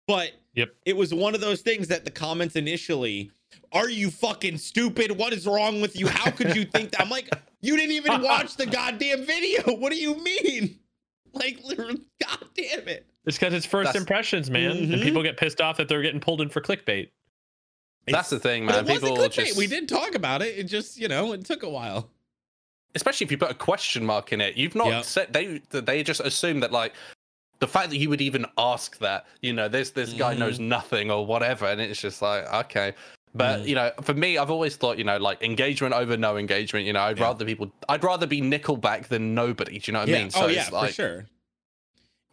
But 0.08 0.34
Yep. 0.53 0.75
it 0.86 0.95
was 0.95 1.13
one 1.13 1.34
of 1.34 1.41
those 1.41 1.62
things 1.62 1.88
that 1.88 2.05
the 2.05 2.12
comments 2.12 2.55
initially, 2.55 3.31
"Are 3.71 3.89
you 3.89 4.12
fucking 4.12 4.58
stupid? 4.60 5.12
What 5.12 5.34
is 5.34 5.47
wrong 5.47 5.81
with 5.81 5.97
you? 5.99 6.08
How 6.08 6.29
could 6.31 6.55
you 6.55 6.65
think 6.65 6.91
that?" 6.91 7.01
I'm 7.01 7.10
like, 7.10 7.29
"You 7.62 7.75
didn't 7.75 7.93
even 7.93 8.21
watch 8.21 8.55
the 8.55 8.65
goddamn 8.67 9.25
video. 9.25 9.75
What 9.77 9.91
do 9.91 9.97
you 9.97 10.15
mean?" 10.21 10.79
Like, 11.34 11.60
literally, 11.65 11.99
god 12.23 12.45
damn 12.55 12.88
it. 12.88 13.05
It's 13.25 13.38
because 13.38 13.53
it's 13.53 13.65
first 13.65 13.88
That's- 13.88 14.01
impressions, 14.01 14.49
man, 14.51 14.75
Mhm. 14.77 14.93
and 14.93 15.01
people 15.01 15.23
get 15.23 15.38
pissed 15.38 15.59
off 15.61 15.77
that 15.77 15.88
they're 15.88 16.01
getting 16.01 16.19
pulled 16.19 16.41
in 16.41 16.49
for 16.49 16.61
clickbait. 16.61 17.09
That's 18.07 18.29
the 18.29 18.39
thing, 18.39 18.65
man. 18.65 18.75
it 18.75 18.89
wasn't 18.89 19.01
People 19.01 19.17
clickbait. 19.17 19.31
just 19.47 19.57
We 19.57 19.65
did 19.67 19.89
talk 19.89 20.13
about 20.13 20.41
it. 20.43 20.57
It 20.59 20.65
just, 20.65 20.97
you 20.97 21.07
know, 21.07 21.33
it 21.33 21.43
took 21.45 21.63
a 21.63 21.69
while. 21.69 22.09
especially 22.93 23.25
if 23.25 23.31
you 23.31 23.38
put 23.38 23.51
a 23.51 23.55
question 23.55 24.05
mark 24.05 24.31
in 24.31 24.39
it. 24.39 24.55
You've 24.55 24.73
not 24.73 24.88
Yep. 24.88 25.03
said 25.03 25.33
they 25.33 25.59
they 25.69 26.01
just 26.01 26.21
assume 26.21 26.61
that 26.61 26.71
like 26.71 26.93
the 27.59 27.67
fact 27.67 27.89
that 27.89 27.97
you 27.97 28.09
would 28.09 28.21
even 28.21 28.45
ask 28.57 28.97
that, 28.99 29.25
you 29.41 29.51
know, 29.51 29.67
this 29.67 29.89
this 29.89 30.13
guy 30.13 30.31
Mm-hmm. 30.31 30.39
knows 30.39 30.59
nothing 30.61 31.11
or 31.11 31.25
whatever, 31.25 31.65
and 31.65 31.81
it's 31.81 31.99
just 31.99 32.21
like 32.21 32.45
okay. 32.53 32.93
But 33.33 33.61
Mm. 33.63 33.67
you 33.67 33.75
know, 33.75 33.91
for 34.01 34.13
me, 34.13 34.38
I've 34.38 34.49
always 34.49 34.77
thought, 34.77 34.97
you 34.97 35.03
know, 35.03 35.17
like 35.17 35.41
engagement 35.43 35.93
over 35.93 36.15
no 36.15 36.38
engagement. 36.38 36.85
You 36.85 36.93
know, 36.93 37.01
I'd 37.01 37.17
Yeah. 37.17 37.25
rather 37.25 37.43
people, 37.43 37.69
I'd 37.89 38.01
rather 38.01 38.25
be 38.27 38.39
Nickelback 38.39 39.07
than 39.09 39.35
nobody. 39.35 39.77
Do 39.79 39.89
you 39.89 39.93
know 39.93 39.99
what 39.99 40.09
I 40.09 40.11
mean? 40.13 40.31
oh 40.35 40.47
it's 40.47 40.55
yeah, 40.55 40.69
like, 40.71 40.89
for 40.91 40.93
sure. 40.93 41.25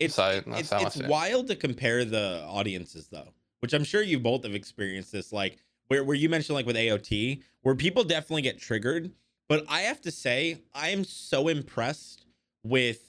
It's 0.04 0.14
So, 0.14 0.42
it's, 0.46 0.72
it's 0.72 0.96
wild 1.08 1.48
to 1.48 1.56
compare 1.56 2.04
the 2.04 2.44
audiences 2.46 3.08
though, 3.08 3.32
which 3.60 3.72
I'm 3.72 3.84
sure 3.84 4.02
you 4.02 4.18
both 4.18 4.44
have 4.44 4.54
experienced 4.54 5.12
this. 5.12 5.32
Like 5.32 5.58
where 5.88 6.04
where 6.04 6.16
you 6.16 6.28
mentioned 6.28 6.54
like 6.54 6.66
with 6.66 6.76
AOT, 6.76 7.42
where 7.62 7.74
people 7.74 8.04
definitely 8.04 8.42
get 8.42 8.58
triggered. 8.58 9.12
But 9.48 9.64
I 9.68 9.82
have 9.82 10.00
to 10.02 10.10
say, 10.10 10.62
I 10.74 10.90
am 10.90 11.04
so 11.04 11.48
impressed 11.48 12.26
with 12.64 13.00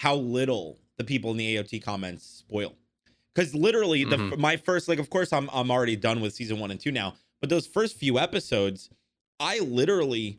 how 0.00 0.14
little 0.16 0.78
the 0.98 1.04
people 1.04 1.30
in 1.32 1.36
the 1.36 1.56
AOT 1.56 1.82
comments 1.82 2.24
spoil. 2.24 2.76
Because 3.34 3.54
literally, 3.54 4.04
the 4.04 4.16
Mhm. 4.16 4.38
my 4.38 4.56
first 4.56 4.86
like, 4.88 4.98
of 5.00 5.10
course, 5.10 5.32
I'm 5.32 5.50
I'm 5.52 5.70
already 5.70 5.96
done 5.96 6.20
with 6.20 6.34
season 6.34 6.58
one 6.60 6.70
and 6.70 6.78
two 6.78 6.92
now. 6.92 7.16
But 7.40 7.50
those 7.50 7.66
first 7.66 7.96
few 7.96 8.18
episodes, 8.18 8.90
I 9.40 9.58
literally 9.58 10.38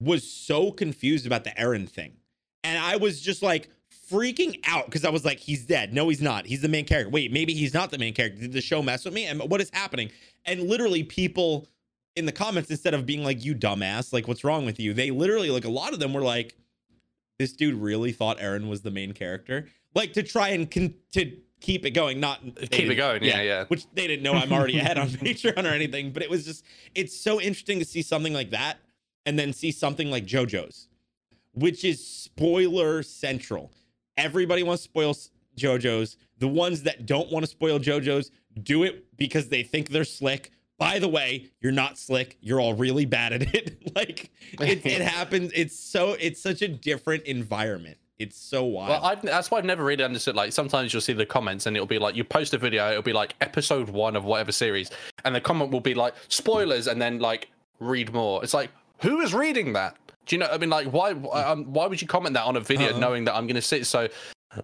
was 0.00 0.30
so 0.30 0.70
confused 0.70 1.26
about 1.26 1.44
the 1.44 1.50
Eren 1.50 1.88
thing. 1.88 2.18
And 2.62 2.78
I 2.78 2.96
was 2.96 3.20
just 3.20 3.42
like 3.42 3.70
freaking 4.10 4.60
out 4.66 4.86
because 4.86 5.04
I 5.04 5.10
was 5.10 5.24
like, 5.24 5.38
he's 5.38 5.64
dead. 5.64 5.92
No, 5.92 6.08
he's 6.08 6.22
not. 6.22 6.46
He's 6.46 6.62
the 6.62 6.68
main 6.68 6.84
character. 6.84 7.10
Wait, 7.10 7.32
maybe 7.32 7.54
he's 7.54 7.74
not 7.74 7.90
the 7.90 7.98
main 7.98 8.14
character. 8.14 8.40
Did 8.40 8.52
the 8.52 8.60
show 8.60 8.82
mess 8.82 9.04
with 9.04 9.14
me? 9.14 9.26
And 9.26 9.40
what 9.50 9.60
is 9.60 9.70
happening? 9.72 10.10
And 10.44 10.62
literally, 10.62 11.02
people 11.02 11.68
in 12.16 12.26
the 12.26 12.32
comments, 12.32 12.70
instead 12.70 12.94
of 12.94 13.06
being 13.06 13.22
like, 13.22 13.44
you 13.44 13.54
dumbass, 13.54 14.12
like, 14.12 14.26
what's 14.26 14.42
wrong 14.42 14.66
with 14.66 14.80
you? 14.80 14.92
They 14.92 15.10
literally, 15.10 15.50
like, 15.50 15.64
a 15.64 15.70
lot 15.70 15.92
of 15.92 16.00
them 16.00 16.12
were 16.12 16.22
like, 16.22 16.56
this 17.38 17.52
dude 17.52 17.76
really 17.76 18.10
thought 18.12 18.38
Eren 18.38 18.68
was 18.68 18.82
the 18.82 18.90
main 18.90 19.12
character. 19.12 19.68
Like, 19.94 20.12
to 20.14 20.22
try 20.22 20.48
and 20.48 20.68
con- 20.68 20.94
to 21.12 21.36
keep 21.60 21.86
it 21.86 21.90
going, 21.90 22.18
not 22.20 22.40
Keep 22.70 22.90
it 22.90 22.96
going, 22.96 23.22
yeah, 23.22 23.40
yeah. 23.42 23.64
Which 23.66 23.86
they 23.92 24.06
didn't 24.06 24.22
know 24.22 24.32
I'm 24.32 24.52
already 24.52 24.78
ahead 24.78 24.98
on 24.98 25.08
Patreon 25.08 25.64
or 25.64 25.74
anything, 25.74 26.12
but 26.12 26.22
it 26.22 26.30
was 26.30 26.44
just, 26.44 26.64
it's 26.94 27.16
so 27.16 27.40
interesting 27.40 27.78
to 27.78 27.84
see 27.84 28.02
something 28.02 28.32
like 28.32 28.50
that 28.50 28.78
and 29.26 29.38
then 29.38 29.52
see 29.52 29.70
something 29.70 30.10
like 30.10 30.24
JoJo's, 30.24 30.88
which 31.52 31.84
is 31.84 32.04
spoiler 32.04 33.02
central. 33.02 33.70
Everybody 34.18 34.62
wants 34.64 34.82
to 34.82 34.88
spoil 34.90 35.14
JoJo's. 35.56 36.16
The 36.38 36.48
ones 36.48 36.82
that 36.82 37.06
don't 37.06 37.30
want 37.32 37.44
to 37.44 37.50
spoil 37.50 37.78
JoJo's 37.78 38.30
do 38.62 38.82
it 38.82 39.16
because 39.16 39.48
they 39.48 39.62
think 39.62 39.88
they're 39.88 40.04
slick. 40.04 40.50
By 40.76 40.98
the 40.98 41.08
way, 41.08 41.50
you're 41.60 41.72
not 41.72 41.98
slick. 41.98 42.36
You're 42.40 42.60
all 42.60 42.74
really 42.74 43.06
bad 43.06 43.32
at 43.32 43.54
it. 43.54 43.92
like 43.96 44.30
it, 44.60 44.84
it 44.84 45.00
happens. 45.16 45.52
It's 45.54 45.78
so 45.78 46.16
it's 46.20 46.42
such 46.42 46.62
a 46.62 46.68
different 46.68 47.24
environment. 47.24 47.96
It's 48.18 48.36
so 48.36 48.64
wild. 48.64 48.90
Well, 48.90 49.04
I've, 49.04 49.22
that's 49.22 49.50
why 49.50 49.58
I've 49.58 49.64
never 49.64 49.84
really 49.84 50.02
understood. 50.02 50.34
Like, 50.34 50.52
sometimes 50.52 50.92
you'll 50.92 51.00
see 51.02 51.12
the 51.12 51.24
comments, 51.24 51.66
and 51.66 51.76
it'll 51.76 51.86
be 51.86 52.00
like 52.00 52.16
you 52.16 52.24
post 52.24 52.52
a 52.52 52.58
video, 52.58 52.90
it'll 52.90 53.02
be 53.02 53.12
like 53.12 53.34
episode 53.40 53.88
one 53.88 54.16
of 54.16 54.24
whatever 54.24 54.50
series, 54.50 54.90
and 55.24 55.32
the 55.34 55.40
comment 55.40 55.70
will 55.70 55.80
be 55.80 55.94
like 55.94 56.14
spoilers, 56.26 56.88
and 56.88 57.00
then 57.00 57.20
like 57.20 57.48
read 57.78 58.12
more. 58.12 58.42
It's 58.42 58.54
like, 58.54 58.70
who 59.02 59.20
is 59.20 59.32
reading 59.32 59.72
that? 59.74 59.96
Do 60.28 60.36
you 60.36 60.40
know? 60.40 60.46
I 60.50 60.58
mean, 60.58 60.70
like, 60.70 60.86
why? 60.88 61.10
Um, 61.10 61.64
why 61.72 61.86
would 61.86 62.00
you 62.00 62.06
comment 62.06 62.34
that 62.34 62.44
on 62.44 62.54
a 62.56 62.60
video 62.60 62.92
Uh-uh. 62.92 62.98
knowing 62.98 63.24
that 63.24 63.34
I'm 63.34 63.46
going 63.46 63.56
to 63.56 63.62
sit? 63.62 63.86
So, 63.86 64.08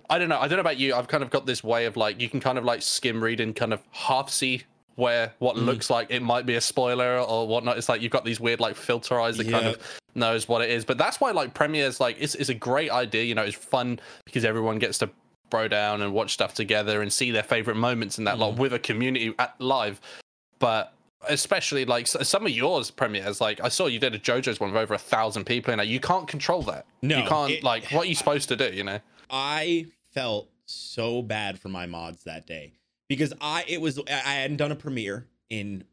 I 0.09 0.19
don't 0.19 0.29
know. 0.29 0.39
I 0.39 0.47
don't 0.47 0.57
know 0.57 0.61
about 0.61 0.77
you. 0.79 0.95
I've 0.95 1.09
kind 1.09 1.23
of 1.25 1.31
got 1.31 1.47
this 1.47 1.65
way 1.65 1.87
of 1.87 1.97
like 1.97 2.21
you 2.21 2.29
can 2.29 2.39
kind 2.41 2.57
of 2.59 2.65
like 2.65 2.83
skim 2.83 3.23
read 3.23 3.41
and 3.41 3.55
kind 3.57 3.73
of 3.73 3.83
half 3.91 4.31
see 4.31 4.63
where 4.97 5.33
what 5.41 5.57
Mm. 5.57 5.65
looks 5.67 5.91
like 5.91 6.07
it 6.11 6.23
might 6.23 6.47
be 6.47 6.55
a 6.55 6.61
spoiler 6.61 7.19
or 7.19 7.49
whatnot. 7.49 7.77
It's 7.79 7.89
like 7.89 8.01
you've 8.01 8.13
got 8.13 8.25
these 8.25 8.39
weird 8.39 8.61
like 8.61 8.77
filter 8.77 9.21
eyes 9.21 9.37
that 9.39 9.51
kind 9.51 9.67
of 9.67 9.79
knows 10.15 10.47
what 10.49 10.63
it 10.63 10.71
is. 10.71 10.85
But 10.85 10.99
that's 10.99 11.21
why 11.21 11.33
like 11.33 11.53
premieres 11.53 11.99
like 11.99 12.17
it's, 12.21 12.37
it's 12.37 12.49
a 12.49 12.55
great 12.55 12.91
idea. 12.93 13.25
You 13.25 13.35
know, 13.35 13.43
it's 13.43 13.57
fun 13.57 13.99
because 14.25 14.45
everyone 14.45 14.79
gets 14.79 14.99
to 14.99 15.11
bro 15.51 15.67
down 15.69 16.01
and 16.01 16.13
watch 16.13 16.33
stuff 16.33 16.55
together 16.55 17.03
and 17.03 17.13
see 17.13 17.31
their 17.33 17.43
favorite 17.43 17.77
moments 17.77 18.19
in 18.19 18.25
that 18.25 18.39
like 18.39 18.55
Mhm. 18.55 18.59
with 18.59 18.73
a 18.73 18.79
community 18.79 19.35
at 19.39 19.55
live. 19.61 20.01
But 20.61 20.94
especially 21.29 21.85
like 21.85 22.07
some 22.07 22.47
of 22.47 22.51
yours 22.51 22.91
premieres, 22.91 23.41
like 23.41 23.61
I 23.63 23.69
saw 23.69 23.87
you 23.87 23.99
did 23.99 24.15
a 24.15 24.19
JoJo's 24.19 24.61
one 24.61 24.73
with 24.73 24.83
over 24.83 24.95
a 24.95 24.99
thousand 24.99 25.45
people 25.45 25.73
in 25.73 25.81
it. 25.81 25.89
You 25.89 26.01
can't 26.01 26.29
control 26.29 26.63
that. 26.63 26.87
No, 27.03 27.19
you 27.19 27.29
can't 27.29 27.51
it- 27.53 27.65
like 27.65 27.91
what 27.91 28.07
are 28.07 28.09
you 28.09 28.15
supposed 28.15 28.49
to 28.49 28.57
do? 28.57 28.73
You 28.73 28.85
know. 28.85 29.01
I 29.31 29.87
felt 30.13 30.49
so 30.67 31.23
bad 31.23 31.59
for 31.59 31.69
my 31.69 31.87
mods 31.87 32.25
that 32.25 32.47
day 32.47 32.73
because 33.09 33.33
I 33.41 33.65
it 33.69 33.81
was 33.81 33.99
I 34.09 34.13
hadn't 34.13 34.57
done 34.57 34.73
a 34.73 34.77
premiere 34.77 35.27
in 35.51 35.85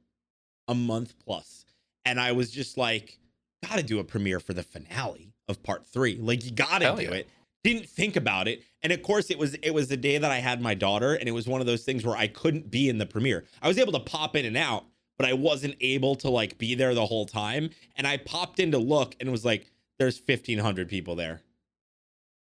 a 0.68 0.76
month 0.76 1.16
plus, 1.24 1.66
and 2.06 2.20
I 2.20 2.32
was 2.32 2.52
just 2.52 2.78
like, 2.78 3.20
gotta 3.68 3.84
do 3.84 4.00
a 4.00 4.04
premiere 4.04 4.40
for 4.40 4.54
the 4.54 4.64
finale 4.64 5.34
of 5.48 5.62
part 5.64 5.86
three. 5.86 6.18
Like 6.18 6.46
you 6.46 6.52
gotta 6.52 6.86
Hell 6.86 6.96
do 6.98 7.04
yeah. 7.04 7.12
it. 7.12 7.30
Didn't 7.64 7.88
think 7.88 8.16
about 8.16 8.48
it, 8.48 8.64
and 8.82 8.92
of 8.92 9.04
course 9.04 9.30
it 9.30 9.38
was 9.38 9.54
it 9.56 9.72
was 9.72 9.88
the 9.88 9.98
day 9.98 10.18
that 10.18 10.32
I 10.32 10.38
had 10.40 10.62
my 10.62 10.74
daughter, 10.74 11.14
and 11.14 11.30
it 11.30 11.32
was 11.32 11.48
one 11.48 11.62
of 11.62 11.68
those 11.68 11.84
things 11.84 12.04
where 12.04 12.18
I 12.18 12.28
couldn't 12.28 12.72
be 12.72 12.90
in 12.90 12.98
the 12.98 13.06
premiere. 13.06 13.46
I 13.62 13.68
was 13.68 13.78
able 13.78 13.92
to 13.94 14.00
pop 14.00 14.36
in 14.36 14.46
and 14.46 14.58
out, 14.58 14.86
but 15.22 15.30
I 15.30 15.34
wasn't 15.34 15.76
able 15.82 16.16
to 16.16 16.32
like 16.32 16.58
be 16.58 16.74
there 16.74 16.96
the 16.96 17.06
whole 17.06 17.28
time. 17.28 17.70
And 17.96 18.08
I 18.08 18.18
popped 18.18 18.60
in 18.60 18.72
to 18.72 18.80
look, 18.80 19.16
and 19.20 19.32
was 19.32 19.46
like, 19.46 19.70
"There's 20.00 20.20
1,500 20.20 20.90
people 20.90 21.16
there." 21.16 21.42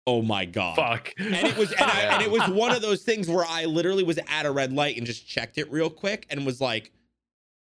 Oh 0.07 0.23
my 0.23 0.45
god! 0.45 0.77
Fuck. 0.77 1.13
and 1.19 1.35
it 1.35 1.59
was 1.59 1.73
and, 1.73 1.83
I, 1.83 2.03
and 2.03 2.23
it 2.23 2.31
was 2.31 2.49
one 2.49 2.71
of 2.71 2.81
those 2.81 3.03
things 3.03 3.29
where 3.29 3.45
I 3.45 3.65
literally 3.65 4.05
was 4.05 4.21
at 4.29 4.47
a 4.47 4.53
red 4.53 4.73
light 4.73 4.97
and 4.97 5.05
just 5.05 5.27
checked 5.27 5.59
it 5.59 5.69
real 5.73 5.91
quick 5.91 6.25
and 6.31 6.47
was 6.47 6.61
like, 6.61 6.93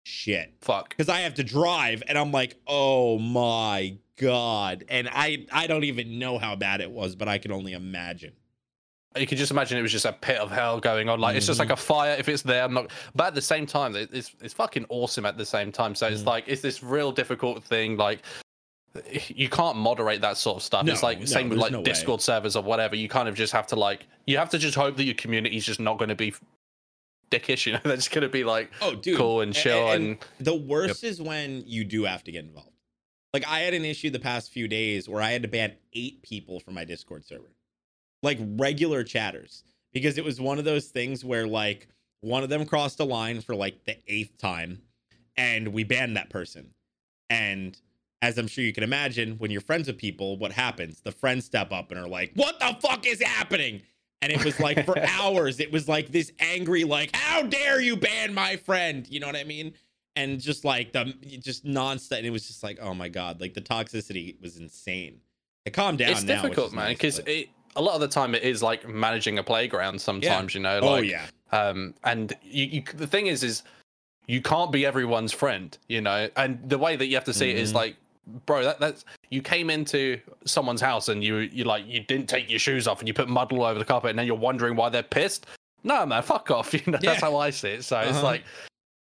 shit, 0.04 0.54
Fuck. 0.60 0.90
because 0.90 1.08
I 1.08 1.22
have 1.22 1.36
to 1.36 1.44
drive 1.46 2.04
and 2.10 2.18
I'm 2.18 2.34
like, 2.34 2.58
oh 2.68 3.18
my 3.18 3.98
god, 4.20 4.84
and 4.90 5.08
I 5.10 5.46
I 5.50 5.68
don't 5.68 5.86
even 5.86 6.20
know 6.20 6.40
how 6.40 6.58
bad 6.58 6.82
it 6.82 6.92
was, 6.92 7.16
but 7.16 7.30
I 7.30 7.38
can 7.38 7.54
only 7.54 7.72
imagine. 7.72 8.34
You 9.18 9.26
can 9.28 9.38
just 9.38 9.52
imagine 9.52 9.78
it 9.78 9.82
was 9.82 9.92
just 9.92 10.06
a 10.06 10.12
pit 10.14 10.38
of 10.38 10.52
hell 10.52 10.80
going 10.80 11.08
on. 11.10 11.20
Like 11.20 11.36
it's 11.38 11.46
just 11.46 11.60
like 11.60 11.70
a 11.70 11.76
fire. 11.76 12.16
If 12.20 12.28
it's 12.28 12.42
there, 12.42 12.64
I'm 12.64 12.74
not. 12.74 12.92
But 13.16 13.28
at 13.28 13.36
the 13.36 13.42
same 13.42 13.66
time, 13.66 13.96
it's 13.96 14.34
it's 14.42 14.54
fucking 14.54 14.86
awesome. 14.90 15.26
At 15.26 15.38
the 15.38 15.46
same 15.46 15.72
time, 15.72 15.96
so 15.96 16.08
it's 16.08 16.22
Mm. 16.24 16.26
like 16.28 16.44
it's 16.48 16.62
this 16.62 16.84
real 16.84 17.12
difficult 17.12 17.64
thing. 17.64 17.98
Like 17.98 18.20
you 19.28 19.50
can't 19.50 19.78
moderate 19.78 20.22
that 20.22 20.38
sort 20.38 20.58
of 20.58 20.64
stuff. 20.64 20.88
it's 20.88 21.02
No, 21.02 21.08
like 21.08 21.20
no, 21.20 21.26
same 21.26 21.50
with 21.50 21.60
like 21.60 21.72
no 21.72 21.80
way. 21.80 21.84
Discord 21.84 22.22
servers 22.22 22.56
or 22.56 22.64
whatever. 22.64 22.96
You 22.96 23.10
kind 23.10 23.28
of 23.28 23.36
just 23.36 23.52
have 23.54 23.68
to 23.68 23.76
like 23.76 24.08
you 24.26 24.38
have 24.38 24.50
to 24.52 24.58
just 24.58 24.76
hope 24.76 24.96
that 24.98 25.04
your 25.04 25.16
community 25.16 25.58
is 25.58 25.66
just 25.66 25.80
not 25.80 25.98
going 25.98 26.10
to 26.10 26.16
be 26.16 26.34
dickish. 27.32 27.66
You 27.66 27.74
know, 27.74 27.80
they're 27.86 27.96
just 27.98 28.12
going 28.12 28.22
to 28.24 28.30
be 28.30 28.44
like 28.44 28.72
Oh, 28.82 28.96
dude, 28.96 29.18
cool 29.18 29.42
and 29.42 29.54
chill 29.54 29.92
and, 29.92 30.06
and, 30.06 30.18
the 30.40 30.56
worst 30.56 31.04
is 31.04 31.22
when 31.22 31.64
you 31.66 31.84
do 31.84 32.04
have 32.06 32.24
to 32.26 32.32
get 32.32 32.46
involved. 32.46 32.70
Like 33.34 33.48
I 33.48 33.60
had 33.62 33.74
an 33.74 33.84
issue 33.84 34.10
the 34.10 34.20
past 34.20 34.52
few 34.52 34.68
days 34.70 35.10
where 35.10 35.22
I 35.22 35.32
had 35.32 35.42
to 35.42 35.50
ban 35.50 35.74
eight 35.94 36.22
people 36.24 36.62
from 36.62 36.74
my 36.74 36.86
Discord 36.86 37.26
server, 37.26 37.52
like 38.24 38.40
regular 38.42 39.04
chatters, 39.04 39.64
because 39.94 40.18
it 40.18 40.24
was 40.26 40.40
one 40.42 40.60
of 40.60 40.66
those 40.66 40.88
things 40.88 41.24
where 41.24 41.48
like 41.48 41.88
one 42.22 42.44
of 42.44 42.50
them 42.50 42.66
crossed 42.66 43.00
a 43.00 43.04
line 43.04 43.42
for 43.42 43.56
like 43.56 43.84
the 43.86 43.98
eighth 44.08 44.38
time, 44.38 44.82
and 45.38 45.70
we 45.70 45.84
banned 45.84 46.18
that 46.18 46.30
person. 46.30 46.74
And 47.30 47.78
as 48.22 48.38
I'm 48.38 48.48
sure 48.48 48.64
you 48.64 48.74
can 48.74 48.84
imagine, 48.84 49.38
when 49.38 49.52
you're 49.52 49.62
friends 49.62 49.88
with 49.88 49.98
people, 49.98 50.38
what 50.38 50.52
happens? 50.52 51.02
The 51.02 51.12
friends 51.12 51.46
step 51.46 51.72
up 51.72 51.92
and 51.92 52.00
are 52.00 52.08
like, 52.08 52.32
"What 52.36 52.60
the 52.60 52.76
fuck 52.82 53.06
is 53.06 53.22
happening?" 53.22 53.82
And 54.22 54.32
it 54.32 54.44
was 54.44 54.60
like 54.60 54.86
for 54.86 54.98
hours, 55.20 55.60
it 55.60 55.72
was 55.72 55.88
like 55.88 56.12
this 56.12 56.32
angry, 56.40 56.84
like, 56.84 57.16
"How 57.16 57.44
dare 57.44 57.80
you 57.82 57.96
ban 57.98 58.34
my 58.34 58.56
friend?" 58.56 59.08
You 59.10 59.20
know 59.20 59.28
what 59.28 59.36
I 59.36 59.44
mean? 59.44 59.74
and 60.18 60.40
just 60.40 60.64
like 60.64 60.94
the 60.94 61.14
just 61.42 61.66
nonstop. 61.66 62.20
And 62.20 62.26
it 62.26 62.30
was 62.30 62.48
just 62.48 62.64
like, 62.64 62.80
oh 62.82 62.94
my 62.94 63.10
god, 63.10 63.42
like 63.42 63.54
the 63.54 63.60
toxicity 63.60 64.42
was 64.42 64.56
insane. 64.56 65.20
It 65.66 65.74
calmed 65.74 65.98
down. 65.98 66.12
it's 66.12 66.24
now, 66.24 66.42
difficult, 66.42 66.72
man. 66.72 66.86
nice, 66.86 66.94
Because 66.96 67.20
but- 67.20 67.28
it 67.28 67.50
a 67.76 67.82
lot 67.82 67.96
of 67.96 68.02
the 68.02 68.08
time 68.08 68.34
it 68.36 68.44
is 68.44 68.62
like 68.64 68.88
managing 68.88 69.38
a 69.40 69.44
playground. 69.44 70.00
Sometimes 70.00 70.54
you 70.56 70.62
know, 70.62 70.80
like 70.80 70.90
oh 70.90 70.96
yeah, 71.02 71.26
um 71.52 71.94
and 72.04 72.34
you, 72.44 72.66
you 72.66 72.84
the 72.96 73.08
thing 73.08 73.28
is 73.28 73.44
is 73.44 73.64
you 74.28 74.42
can't 74.42 74.72
be 74.72 74.86
everyone's 74.86 75.32
friend 75.32 75.78
you 75.88 76.02
know 76.02 76.28
and 76.36 76.58
the 76.68 76.78
way 76.80 76.96
that 76.96 77.06
you 77.06 77.14
have 77.16 77.24
to 77.26 77.34
see 77.34 77.52
it 77.52 77.58
is 77.58 77.72
Mhm. 77.72 77.76
like 77.76 77.96
bro 78.48 78.64
that 78.64 78.80
that's 78.80 79.06
you 79.30 79.40
came 79.40 79.70
into 79.70 80.20
someone's 80.46 80.82
house 80.82 81.10
and 81.10 81.24
you 81.24 81.36
you 81.38 81.64
like 81.64 81.86
you 81.86 82.00
didn't 82.00 82.28
take 82.28 82.50
your 82.50 82.58
shoes 82.58 82.88
off 82.88 82.98
and 83.00 83.08
you 83.08 83.14
put 83.14 83.30
mud 83.30 83.52
all 83.54 83.64
over 83.64 83.78
the 83.78 83.86
carpet 83.86 84.10
and 84.10 84.18
then 84.18 84.26
you're 84.26 84.36
wondering 84.36 84.76
why 84.76 84.90
they're 84.90 85.04
pissed 85.04 85.46
no 85.84 86.04
man 86.08 86.24
fuck 86.24 86.50
off 86.50 86.74
you 86.74 86.82
know 86.88 86.98
that's 87.04 87.22
how 87.22 87.38
i 87.38 87.52
see 87.52 87.70
it 87.70 87.84
so 87.84 88.00
it's 88.00 88.18
Uh-huh. 88.18 88.24
like 88.26 88.44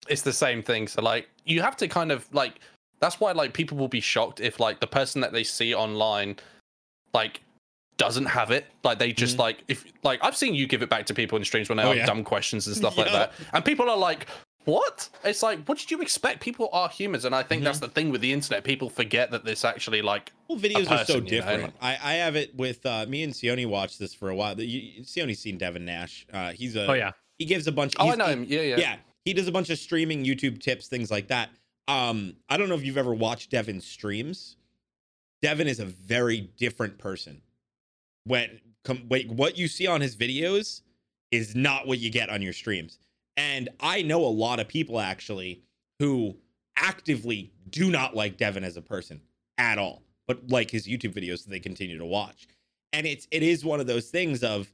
it's 0.09 0.23
the 0.23 0.33
same 0.33 0.61
thing 0.61 0.87
so 0.89 1.01
like 1.01 1.29
you 1.45 1.61
have 1.61 1.77
to 1.77 1.87
kind 1.87 2.11
of 2.11 2.27
like 2.33 2.59
that's 2.99 3.17
why 3.21 3.31
like 3.31 3.53
people 3.53 3.77
will 3.77 3.87
be 3.87 4.01
shocked 4.01 4.41
if 4.41 4.59
like 4.59 4.81
the 4.81 4.87
person 4.87 5.21
that 5.21 5.31
they 5.31 5.43
see 5.45 5.73
online 5.73 6.35
like 7.13 7.39
doesn't 7.97 8.25
have 8.25 8.51
it 8.51 8.65
like 8.83 8.99
they 8.99 9.11
just 9.11 9.35
Mhm. 9.35 9.39
like 9.39 9.63
if 9.67 9.85
like 10.03 10.19
i've 10.23 10.37
seen 10.37 10.53
you 10.53 10.67
give 10.67 10.81
it 10.83 10.89
back 10.89 11.05
to 11.07 11.13
people 11.13 11.37
in 11.37 11.43
streams 11.43 11.67
when 11.69 11.77
they 11.77 11.83
Oh, 11.83 11.87
have 11.89 11.97
yeah. 11.97 12.05
dumb 12.05 12.23
questions 12.23 12.67
and 12.67 12.75
stuff 12.75 12.97
like 13.01 13.11
that 13.11 13.33
and 13.53 13.65
people 13.65 13.89
are 13.89 13.97
like 13.97 14.27
what 14.65 15.09
it's 15.23 15.41
like 15.41 15.63
what 15.65 15.77
did 15.77 15.89
you 15.89 16.01
expect 16.01 16.41
people 16.41 16.69
are 16.73 16.89
humans 16.89 17.25
and 17.25 17.33
i 17.33 17.41
think 17.41 17.63
that's 17.63 17.79
the 17.79 17.87
thing 17.87 18.11
with 18.11 18.21
the 18.21 18.31
internet 18.33 18.63
people 18.63 18.89
forget 18.89 19.31
that 19.31 19.45
this 19.45 19.63
actually 19.65 20.01
like 20.01 20.31
well, 20.47 20.59
videos 20.59 20.91
are 20.91 21.05
so 21.05 21.13
person, 21.13 21.15
you 21.15 21.21
know, 21.21 21.45
different. 21.47 21.73
I 21.81 21.97
I 22.01 22.13
have 22.15 22.35
it 22.35 22.55
with 22.55 22.85
uh, 22.85 23.05
me 23.07 23.23
and 23.23 23.33
Sione 23.33 23.65
watched 23.67 23.97
this 23.99 24.13
for 24.13 24.29
a 24.29 24.35
while. 24.35 24.59
You, 24.61 25.03
Sione's 25.03 25.39
seen 25.39 25.57
Devin 25.57 25.83
Nash. 25.83 26.25
Uh, 26.31 26.51
he's 26.51 26.75
a 26.77 26.85
Oh 26.89 26.93
yeah. 26.93 27.11
he 27.39 27.45
gives 27.45 27.67
a 27.67 27.71
bunch. 27.71 27.95
oh 27.99 28.11
i 28.11 28.15
know 28.15 28.25
him 28.27 28.45
yeah 28.47 28.61
yeah 28.61 28.77
yeah 28.77 28.95
he 29.25 29.33
does 29.33 29.47
a 29.47 29.51
bunch 29.51 29.69
of 29.69 29.77
streaming 29.79 30.23
youtube 30.23 30.61
tips 30.61 30.87
things 30.87 31.09
like 31.11 31.27
that 31.29 31.49
um 31.89 32.35
i 32.49 32.55
don't 32.57 32.69
know 32.69 32.75
if 32.75 32.83
you've 32.85 32.97
ever 32.97 33.13
watched 33.13 33.49
devin's 33.51 33.85
streams 33.85 34.55
devin 35.41 35.67
is 35.67 35.79
a 35.79 35.85
very 35.85 36.41
different 36.57 36.97
person 36.97 37.41
when 38.27 38.59
com- 38.83 39.07
wait 39.09 39.29
what 39.29 39.57
you 39.57 39.67
see 39.67 39.87
on 39.87 40.01
his 40.01 40.15
videos 40.15 40.81
is 41.31 41.55
not 41.55 41.87
what 41.87 41.99
you 41.99 42.09
get 42.09 42.29
on 42.29 42.41
your 42.41 42.53
streams 42.53 42.99
and 43.35 43.69
i 43.79 44.01
know 44.01 44.23
a 44.23 44.27
lot 44.27 44.59
of 44.59 44.67
people 44.67 44.99
actually 44.99 45.61
who 45.99 46.35
actively 46.77 47.51
do 47.69 47.89
not 47.89 48.15
like 48.15 48.37
devin 48.37 48.63
as 48.63 48.77
a 48.77 48.81
person 48.81 49.21
at 49.57 49.77
all 49.77 50.03
but 50.27 50.49
like 50.49 50.69
his 50.69 50.87
youtube 50.87 51.13
videos 51.13 51.43
that 51.43 51.49
they 51.49 51.59
continue 51.59 51.97
to 51.97 52.05
watch 52.05 52.47
and 52.93 53.05
it's 53.05 53.27
it 53.31 53.43
is 53.43 53.65
one 53.65 53.79
of 53.79 53.87
those 53.87 54.09
things 54.09 54.43
of 54.43 54.71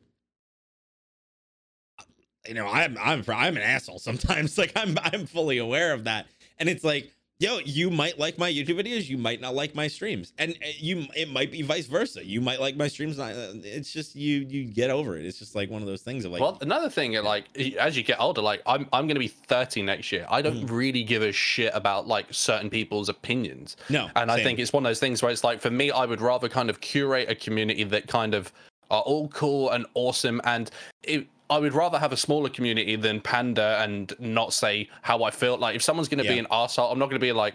you 2.47 2.53
know, 2.53 2.67
I'm 2.67 2.97
I'm 3.01 3.23
I'm 3.27 3.55
an 3.55 3.63
asshole 3.63 3.99
sometimes. 3.99 4.57
Like 4.63 4.71
I'm 4.75 4.97
I'm 5.01 5.25
fully 5.25 5.57
aware 5.57 5.93
of 5.93 6.05
that. 6.05 6.27
And 6.57 6.69
it's 6.69 6.83
like, 6.83 7.11
yo, 7.39 7.59
you 7.65 7.89
might 7.89 8.17
like 8.17 8.37
my 8.37 8.51
YouTube 8.51 8.81
videos, 8.81 9.09
you 9.09 9.17
might 9.17 9.41
not 9.41 9.53
like 9.53 9.75
my 9.75 9.87
streams, 9.87 10.33
and 10.37 10.53
uh, 10.53 10.67
you 10.77 11.05
it 11.15 11.29
might 11.29 11.51
be 11.51 11.61
vice 11.61 11.87
versa. 11.87 12.25
You 12.25 12.39
might 12.41 12.59
like 12.61 12.75
my 12.77 12.87
streams. 12.87 13.17
Not, 13.17 13.31
uh, 13.33 13.53
it's 13.63 13.91
just 13.91 14.15
you 14.15 14.39
you 14.49 14.65
get 14.65 14.89
over 14.89 15.17
it. 15.17 15.25
It's 15.25 15.39
just 15.39 15.55
like 15.55 15.69
one 15.69 15.81
of 15.81 15.87
those 15.87 16.01
things 16.01 16.25
of 16.25 16.31
like, 16.31 16.41
well 16.41 16.57
another 16.61 16.89
thing 16.89 17.13
like 17.23 17.45
as 17.77 17.97
you 17.97 18.03
get 18.03 18.19
older 18.19 18.41
like 18.41 18.61
i'm, 18.65 18.87
I'm 18.93 19.07
gonna 19.07 19.19
be 19.19 19.27
30 19.27 19.81
next 19.83 20.11
year 20.11 20.25
i 20.29 20.41
don't 20.41 20.53
Mm. 20.53 20.69
really 20.71 21.03
give 21.03 21.21
a 21.23 21.31
shit 21.31 21.71
about 21.73 22.07
like 22.07 22.27
certain 22.31 22.69
people's 22.69 23.09
opinions 23.09 23.75
no. 23.89 24.09
And 24.15 24.31
I 24.31 24.41
think 24.43 24.59
it's 24.59 24.71
one 24.71 24.85
of 24.85 24.89
those 24.89 24.99
things 24.99 25.21
where 25.21 25.31
it's 25.31 25.43
like 25.43 25.59
for 25.59 25.71
me, 25.71 25.91
I 25.91 26.05
would 26.05 26.21
rather 26.21 26.47
kind 26.47 26.69
of 26.69 26.79
curate 26.81 27.29
a 27.29 27.35
community 27.35 27.83
that 27.83 28.07
kind 28.07 28.33
of 28.33 28.51
are 28.91 29.01
all 29.01 29.27
cool 29.29 29.71
and 29.71 29.85
awesome. 29.95 30.39
And 30.43 30.69
it, 31.03 31.27
I 31.53 31.59
would 31.59 31.73
rather 31.73 31.99
have 31.99 32.11
a 32.11 32.17
smaller 32.17 32.49
community 32.49 32.95
than 32.95 33.21
pander 33.21 33.61
and 33.83 34.11
not 34.19 34.53
say 34.53 34.89
how 35.01 35.23
I 35.23 35.31
feel. 35.31 35.57
Like 35.57 35.75
if 35.75 35.83
someone's 35.83 36.09
going 36.09 36.19
to 36.19 36.25
Yeah. 36.25 36.33
be 36.33 36.39
an 36.39 36.47
arsehole, 36.51 36.91
I'm 36.91 36.99
not 36.99 37.05
going 37.09 37.19
to 37.21 37.25
be 37.25 37.31
like, 37.31 37.53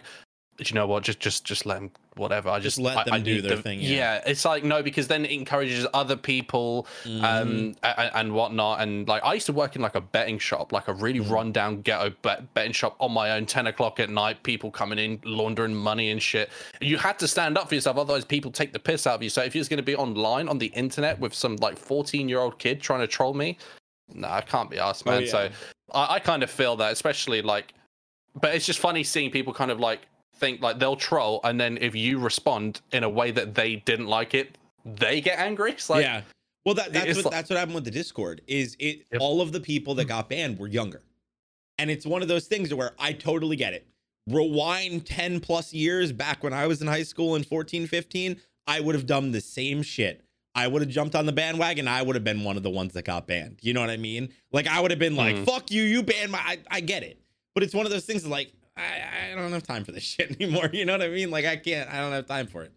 "Do 0.58 0.64
you 0.66 0.74
know 0.74 0.86
what? 0.86 1.02
Just, 1.04 1.20
just, 1.20 1.44
just 1.44 1.66
let 1.66 1.74
them. 1.80 1.90
Whatever. 2.16 2.48
I 2.50 2.58
just, 2.58 2.80
let 2.80 2.96
I- 2.96 3.04
them 3.04 3.14
I 3.14 3.20
do 3.20 3.40
their 3.40 3.54
the- 3.56 3.62
thing, 3.62 3.78
yeah. 3.80 4.20
it's 4.26 4.44
like 4.44 4.64
no, 4.64 4.82
because 4.82 5.06
then 5.06 5.24
it 5.24 5.30
encourages 5.30 5.86
other 5.94 6.16
people 6.16 6.84
Mhm. 7.04 7.22
um 7.22 7.74
and, 7.84 8.10
and 8.12 8.32
whatnot 8.34 8.80
and 8.80 9.06
like 9.06 9.22
i 9.24 9.34
used 9.34 9.46
to 9.46 9.52
work 9.52 9.76
in 9.76 9.82
like 9.82 9.94
a 9.94 10.00
betting 10.00 10.40
shop 10.40 10.72
like 10.72 10.88
a 10.88 10.92
really 10.92 11.20
Mhm. 11.20 11.30
rundown 11.30 11.80
ghetto 11.82 12.10
bet, 12.22 12.52
betting 12.54 12.72
shop 12.72 12.96
on 12.98 13.12
my 13.12 13.30
own 13.30 13.46
10 13.46 13.68
o'clock 13.68 14.00
at 14.00 14.10
night 14.10 14.42
people 14.42 14.72
coming 14.72 14.98
in 14.98 15.20
laundering 15.24 15.76
money 15.76 16.10
and 16.10 16.20
shit 16.20 16.50
you 16.80 16.96
had 16.98 17.20
to 17.20 17.28
stand 17.28 17.56
up 17.56 17.68
for 17.68 17.76
yourself 17.76 17.96
otherwise 17.96 18.24
people 18.24 18.50
take 18.50 18.72
the 18.72 18.80
piss 18.80 19.06
out 19.06 19.14
of 19.14 19.22
you 19.22 19.30
so 19.30 19.40
if 19.42 19.54
you're 19.54 19.64
going 19.66 19.76
to 19.76 19.82
be 19.84 19.94
online 19.94 20.48
on 20.48 20.58
the 20.58 20.72
internet 20.74 21.20
with 21.20 21.32
some 21.32 21.54
like 21.66 21.78
14 21.78 22.28
year 22.28 22.40
old 22.40 22.58
kid 22.58 22.80
trying 22.82 22.98
to 22.98 23.06
troll 23.06 23.32
me 23.32 23.56
no 24.14 24.28
i 24.28 24.40
can't 24.40 24.70
be 24.70 24.78
asked 24.78 25.02
Oh, 25.06 25.10
man 25.10 25.22
yeah. 25.22 25.30
so 25.30 25.50
I, 25.92 26.14
I 26.14 26.18
kind 26.18 26.42
of 26.42 26.50
feel 26.50 26.76
that 26.76 26.92
especially 26.92 27.42
like 27.42 27.74
but 28.40 28.54
it's 28.54 28.66
just 28.66 28.78
funny 28.78 29.02
seeing 29.04 29.30
people 29.30 29.52
kind 29.52 29.70
of 29.70 29.80
like 29.80 30.00
think 30.36 30.60
like 30.60 30.78
they'll 30.78 30.96
troll 30.96 31.40
and 31.44 31.60
then 31.60 31.78
if 31.80 31.94
you 31.94 32.18
respond 32.18 32.80
in 32.92 33.02
a 33.04 33.08
way 33.08 33.30
that 33.30 33.54
they 33.54 33.76
didn't 33.76 34.06
like 34.06 34.34
it 34.34 34.56
they 34.84 35.20
get 35.20 35.38
angry 35.38 35.72
it's 35.72 35.90
like 35.90 36.04
yeah. 36.04 36.22
Well, 36.64 36.74
that, 36.74 36.92
that's 36.92 37.16
what 37.16 37.24
like- 37.26 37.32
that's 37.32 37.48
what 37.48 37.58
happened 37.58 37.76
with 37.76 37.84
the 37.84 37.90
Discord. 37.90 38.42
Is 38.46 38.76
it 38.78 39.06
Yep. 39.10 39.22
all 39.22 39.40
of 39.40 39.52
the 39.52 39.60
people 39.60 39.94
that 39.94 40.02
mm-hmm. 40.02 40.08
got 40.08 40.28
banned 40.28 40.58
were 40.58 40.66
younger, 40.66 41.00
and 41.78 41.90
it's 41.90 42.04
one 42.04 42.20
of 42.20 42.28
those 42.28 42.46
things 42.46 42.74
where 42.74 42.92
I 42.98 43.14
totally 43.14 43.56
get 43.56 43.72
it. 43.72 43.86
Rewind 44.28 45.06
ten 45.06 45.40
plus 45.40 45.72
years 45.72 46.12
back 46.12 46.42
when 46.42 46.52
I 46.52 46.66
was 46.66 46.82
in 46.82 46.86
high 46.88 47.04
school 47.04 47.36
in 47.36 47.44
14, 47.44 47.86
15, 47.86 48.38
I 48.66 48.80
would 48.80 48.94
have 48.94 49.06
done 49.06 49.32
the 49.32 49.40
same 49.40 49.82
shit. 49.82 50.22
I 50.58 50.66
would 50.66 50.82
have 50.82 50.90
jumped 50.90 51.14
on 51.14 51.24
the 51.26 51.32
bandwagon. 51.32 51.86
I 51.86 52.02
would 52.02 52.16
have 52.16 52.24
been 52.24 52.42
one 52.42 52.56
of 52.56 52.62
the 52.62 52.70
ones 52.70 52.92
that 52.94 53.04
got 53.04 53.26
banned. 53.26 53.58
You 53.62 53.72
know 53.74 53.80
what 53.80 53.90
I 53.90 53.96
mean? 53.96 54.30
Like 54.52 54.66
I 54.66 54.80
would 54.80 54.90
have 54.90 54.98
been 55.00 55.14
like, 55.16 55.36
Mhm. 55.36 55.44
"Fuck 55.44 55.70
you, 55.70 55.82
you 55.82 56.02
banned 56.02 56.32
my." 56.32 56.38
I, 56.38 56.58
I 56.70 56.80
get 56.80 57.02
it, 57.02 57.20
but 57.54 57.62
it's 57.62 57.74
one 57.74 57.86
of 57.86 57.92
those 57.92 58.04
things 58.04 58.26
like 58.26 58.52
I, 58.76 59.32
I 59.32 59.34
don't 59.34 59.52
have 59.52 59.62
time 59.62 59.84
for 59.84 59.92
this 59.92 60.02
shit 60.14 60.30
anymore. 60.40 60.68
You 60.72 60.84
know 60.84 60.92
what 60.94 61.02
I 61.02 61.08
mean? 61.08 61.30
Like 61.30 61.44
I 61.44 61.56
can't. 61.56 61.88
I 61.90 61.98
don't 62.00 62.12
have 62.12 62.26
time 62.26 62.46
for 62.48 62.62
it. 62.62 62.72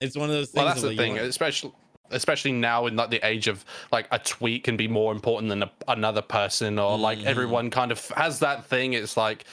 It's 0.00 0.16
one 0.16 0.30
of 0.30 0.34
those 0.34 0.48
things. 0.50 0.56
well 0.56 0.66
that's 0.66 0.82
of, 0.82 0.90
the 0.90 0.96
like, 0.96 0.98
thing 0.98 1.18
especially 1.18 1.72
especially 2.10 2.52
now 2.52 2.86
in 2.86 2.96
like 2.96 3.10
the 3.10 3.20
age 3.26 3.48
of 3.48 3.64
like 3.92 4.08
a 4.10 4.18
tweet 4.18 4.64
can 4.64 4.76
be 4.78 4.88
more 4.88 5.12
important 5.12 5.50
than 5.50 5.62
a, 5.64 5.70
another 5.88 6.22
person 6.22 6.78
or 6.78 6.96
like 6.96 7.18
Mhm. 7.18 7.24
everyone 7.26 7.68
kind 7.70 7.92
of 7.92 8.00
has 8.16 8.38
that 8.38 8.64
thing 8.64 8.94
it's 8.94 9.14
like 9.16 9.44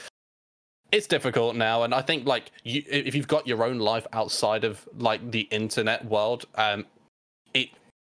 it's 0.92 1.06
difficult 1.06 1.54
now 1.56 1.82
and 1.82 1.92
i 1.94 2.00
think 2.00 2.26
like 2.26 2.52
you 2.64 2.82
if 2.86 3.14
you've 3.14 3.28
got 3.28 3.46
your 3.46 3.62
own 3.64 3.78
life 3.78 4.06
outside 4.14 4.64
of 4.64 4.88
like 4.96 5.30
the 5.32 5.40
internet 5.50 6.02
world 6.06 6.46
um 6.54 6.86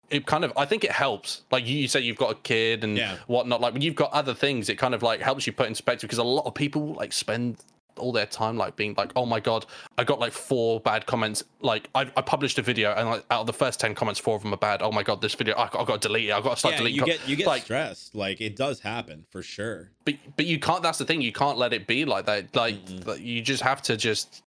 it 0.10 0.18
it 0.18 0.26
kind 0.26 0.44
of 0.44 0.54
I 0.58 0.66
think 0.66 0.84
it 0.84 0.92
helps. 0.92 1.44
Like 1.52 1.66
you, 1.66 1.78
you 1.78 1.88
say 1.88 2.02
you've 2.02 2.18
got 2.18 2.32
a 2.32 2.36
kid 2.36 2.84
and 2.84 2.98
Yeah. 2.98 3.18
whatnot. 3.28 3.62
Like 3.62 3.74
when 3.74 3.82
you've 3.82 3.96
got 3.96 4.12
other 4.14 4.34
things, 4.34 4.70
it 4.70 4.78
kind 4.78 4.94
of 4.94 5.04
like 5.04 5.22
helps 5.22 5.46
you 5.48 5.54
put 5.54 5.68
in 5.68 5.74
perspective 5.74 6.08
because 6.08 6.20
a 6.20 6.24
lot 6.24 6.46
of 6.46 6.54
people 6.54 6.94
like 6.94 7.14
spend 7.14 7.58
all 7.98 8.12
their 8.12 8.26
time 8.26 8.58
like 8.58 8.76
being 8.76 8.94
like, 8.98 9.12
oh 9.16 9.26
my 9.26 9.40
god, 9.40 9.66
I 9.98 10.04
got 10.04 10.20
like 10.20 10.34
four 10.34 10.82
bad 10.82 11.06
comments. 11.06 11.44
Like 11.62 11.90
I, 11.96 12.02
I 12.02 12.22
published 12.22 12.58
a 12.60 12.62
video 12.62 12.92
and 12.94 13.10
like 13.10 13.26
out 13.32 13.42
of 13.42 13.48
the 13.48 13.54
first 13.54 13.80
ten 13.80 13.96
comments, 13.96 14.20
four 14.20 14.36
of 14.36 14.44
them 14.44 14.54
are 14.54 14.58
bad. 14.58 14.82
Oh 14.82 14.92
my 14.92 15.02
god, 15.04 15.22
this 15.22 15.34
video 15.34 15.56
I, 15.56 15.66
I 15.66 15.86
got 15.86 16.02
to 16.02 16.08
delete 16.08 16.30
it. 16.30 16.34
I 16.34 16.42
got 16.42 16.52
to 16.52 16.60
start 16.60 16.74
yeah, 16.74 16.80
deleting. 16.80 16.96
you 16.96 17.02
co- 17.02 17.08
get 17.08 17.30
you 17.30 17.36
get 17.38 17.48
like, 17.48 17.64
stressed. 17.64 18.14
Like 18.16 18.42
it 18.42 18.56
does 18.56 18.80
happen 18.82 19.26
for 19.30 19.42
sure. 19.42 19.92
but 20.04 20.16
but 20.36 20.46
you 20.46 20.60
can't. 20.60 20.84
That's 20.84 20.98
the 20.98 21.06
thing. 21.06 21.22
You 21.22 21.32
can't 21.32 21.58
let 21.58 21.74
it 21.74 21.88
be 21.88 22.06
like 22.06 22.26
that. 22.26 22.56
Like 22.56 22.78
you 23.20 23.42
just 23.42 23.64
have 23.64 23.82
to 23.84 23.96
just. 23.98 24.44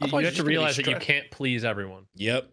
You, 0.00 0.08
you 0.18 0.24
have 0.24 0.34
to 0.34 0.42
realize 0.42 0.76
that 0.76 0.88
you 0.88 0.96
can't 0.96 1.30
please 1.30 1.64
everyone. 1.64 2.06
Yep. 2.16 2.48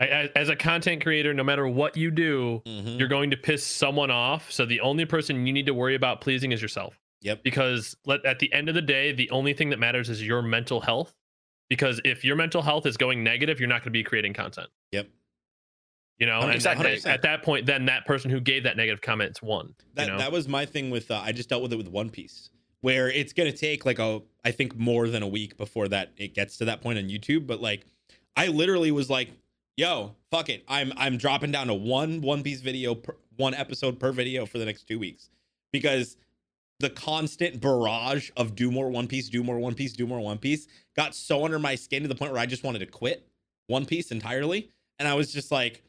I- 0.00 0.30
As 0.34 0.48
a 0.48 0.56
content 0.56 1.02
creator, 1.02 1.34
no 1.34 1.44
matter 1.44 1.68
what 1.68 1.96
you 1.96 2.10
do, 2.10 2.62
Mhm. 2.66 2.98
you're 2.98 3.08
going 3.08 3.30
to 3.32 3.36
piss 3.36 3.64
someone 3.66 4.10
off. 4.10 4.50
So 4.50 4.64
the 4.64 4.80
only 4.80 5.04
person 5.04 5.46
you 5.46 5.52
need 5.52 5.66
to 5.66 5.74
worry 5.74 5.94
about 5.94 6.20
pleasing 6.20 6.52
is 6.52 6.62
yourself. 6.62 6.98
Yep. 7.22 7.42
Because 7.42 7.96
let, 8.06 8.24
at 8.24 8.38
the 8.38 8.50
end 8.52 8.68
of 8.70 8.74
the 8.74 8.80
day, 8.82 9.12
the 9.12 9.28
only 9.30 9.52
thing 9.52 9.68
that 9.70 9.78
matters 9.78 10.08
is 10.08 10.26
your 10.26 10.40
mental 10.40 10.80
health. 10.80 11.14
Because 11.68 12.00
if 12.04 12.24
your 12.24 12.34
mental 12.34 12.62
health 12.62 12.86
is 12.86 12.96
going 12.96 13.22
negative, 13.22 13.60
you're 13.60 13.68
not 13.68 13.80
going 13.82 13.84
to 13.84 13.90
be 13.90 14.02
creating 14.02 14.32
content. 14.32 14.68
Yep. 14.90 15.08
You 16.18 16.26
know, 16.26 16.40
and 16.40 16.52
Exactly. 16.52 16.94
at, 16.94 17.06
at 17.06 17.22
that 17.22 17.42
point, 17.42 17.66
then 17.66 17.86
that 17.86 18.06
person 18.06 18.30
who 18.30 18.40
gave 18.40 18.64
that 18.64 18.76
negative 18.76 19.00
comments 19.02 19.40
won. 19.42 19.74
That 19.94 20.06
you 20.06 20.12
know? 20.12 20.18
that 20.18 20.32
was 20.32 20.48
my 20.48 20.66
thing 20.66 20.90
with 20.90 21.10
uh, 21.10 21.20
I 21.24 21.32
just 21.32 21.48
dealt 21.48 21.62
with 21.62 21.72
it 21.72 21.76
with 21.76 21.88
One 21.88 22.10
Piece, 22.10 22.50
where 22.80 23.08
it's 23.10 23.32
gonna 23.32 23.52
take 23.52 23.86
like 23.86 23.98
a 23.98 24.20
I 24.44 24.50
think 24.50 24.76
more 24.76 25.08
than 25.08 25.22
a 25.22 25.28
week 25.28 25.56
before 25.56 25.88
that 25.88 26.12
it 26.18 26.34
gets 26.34 26.58
to 26.58 26.64
that 26.66 26.82
point 26.82 26.98
on 26.98 27.04
YouTube. 27.08 27.46
But 27.46 27.60
like, 27.62 27.86
I 28.36 28.48
literally 28.48 28.90
was 28.90 29.08
like, 29.08 29.30
"Yo, 29.80 30.14
fuck 30.30 30.50
it, 30.50 30.62
I'm 30.68 30.92
I'm 30.98 31.16
dropping 31.16 31.52
down 31.52 31.68
to 31.68 31.72
one 31.72 32.20
One 32.20 32.42
Piece 32.42 32.60
video, 32.60 32.94
per, 32.94 33.16
one 33.38 33.54
episode 33.54 33.98
per 33.98 34.12
video 34.12 34.44
for 34.44 34.58
the 34.58 34.66
next 34.66 34.86
two 34.86 34.98
weeks," 34.98 35.30
because 35.72 36.18
the 36.80 36.90
constant 36.90 37.62
barrage 37.62 38.28
of 38.36 38.54
do 38.54 38.70
more 38.70 38.90
One 38.90 39.06
Piece, 39.06 39.30
do 39.30 39.42
more 39.42 39.58
One 39.58 39.72
Piece, 39.72 39.94
do 39.94 40.06
more 40.06 40.20
One 40.20 40.36
Piece 40.36 40.68
got 40.94 41.14
so 41.14 41.46
under 41.46 41.58
my 41.58 41.76
skin 41.76 42.02
to 42.02 42.08
the 42.08 42.14
point 42.14 42.30
where 42.30 42.42
I 42.42 42.44
just 42.44 42.62
wanted 42.62 42.80
to 42.80 42.86
quit 42.86 43.26
One 43.68 43.86
Piece 43.86 44.10
entirely, 44.10 44.68
and 44.98 45.08
I 45.08 45.14
was 45.14 45.32
just 45.32 45.50
like, 45.50 45.82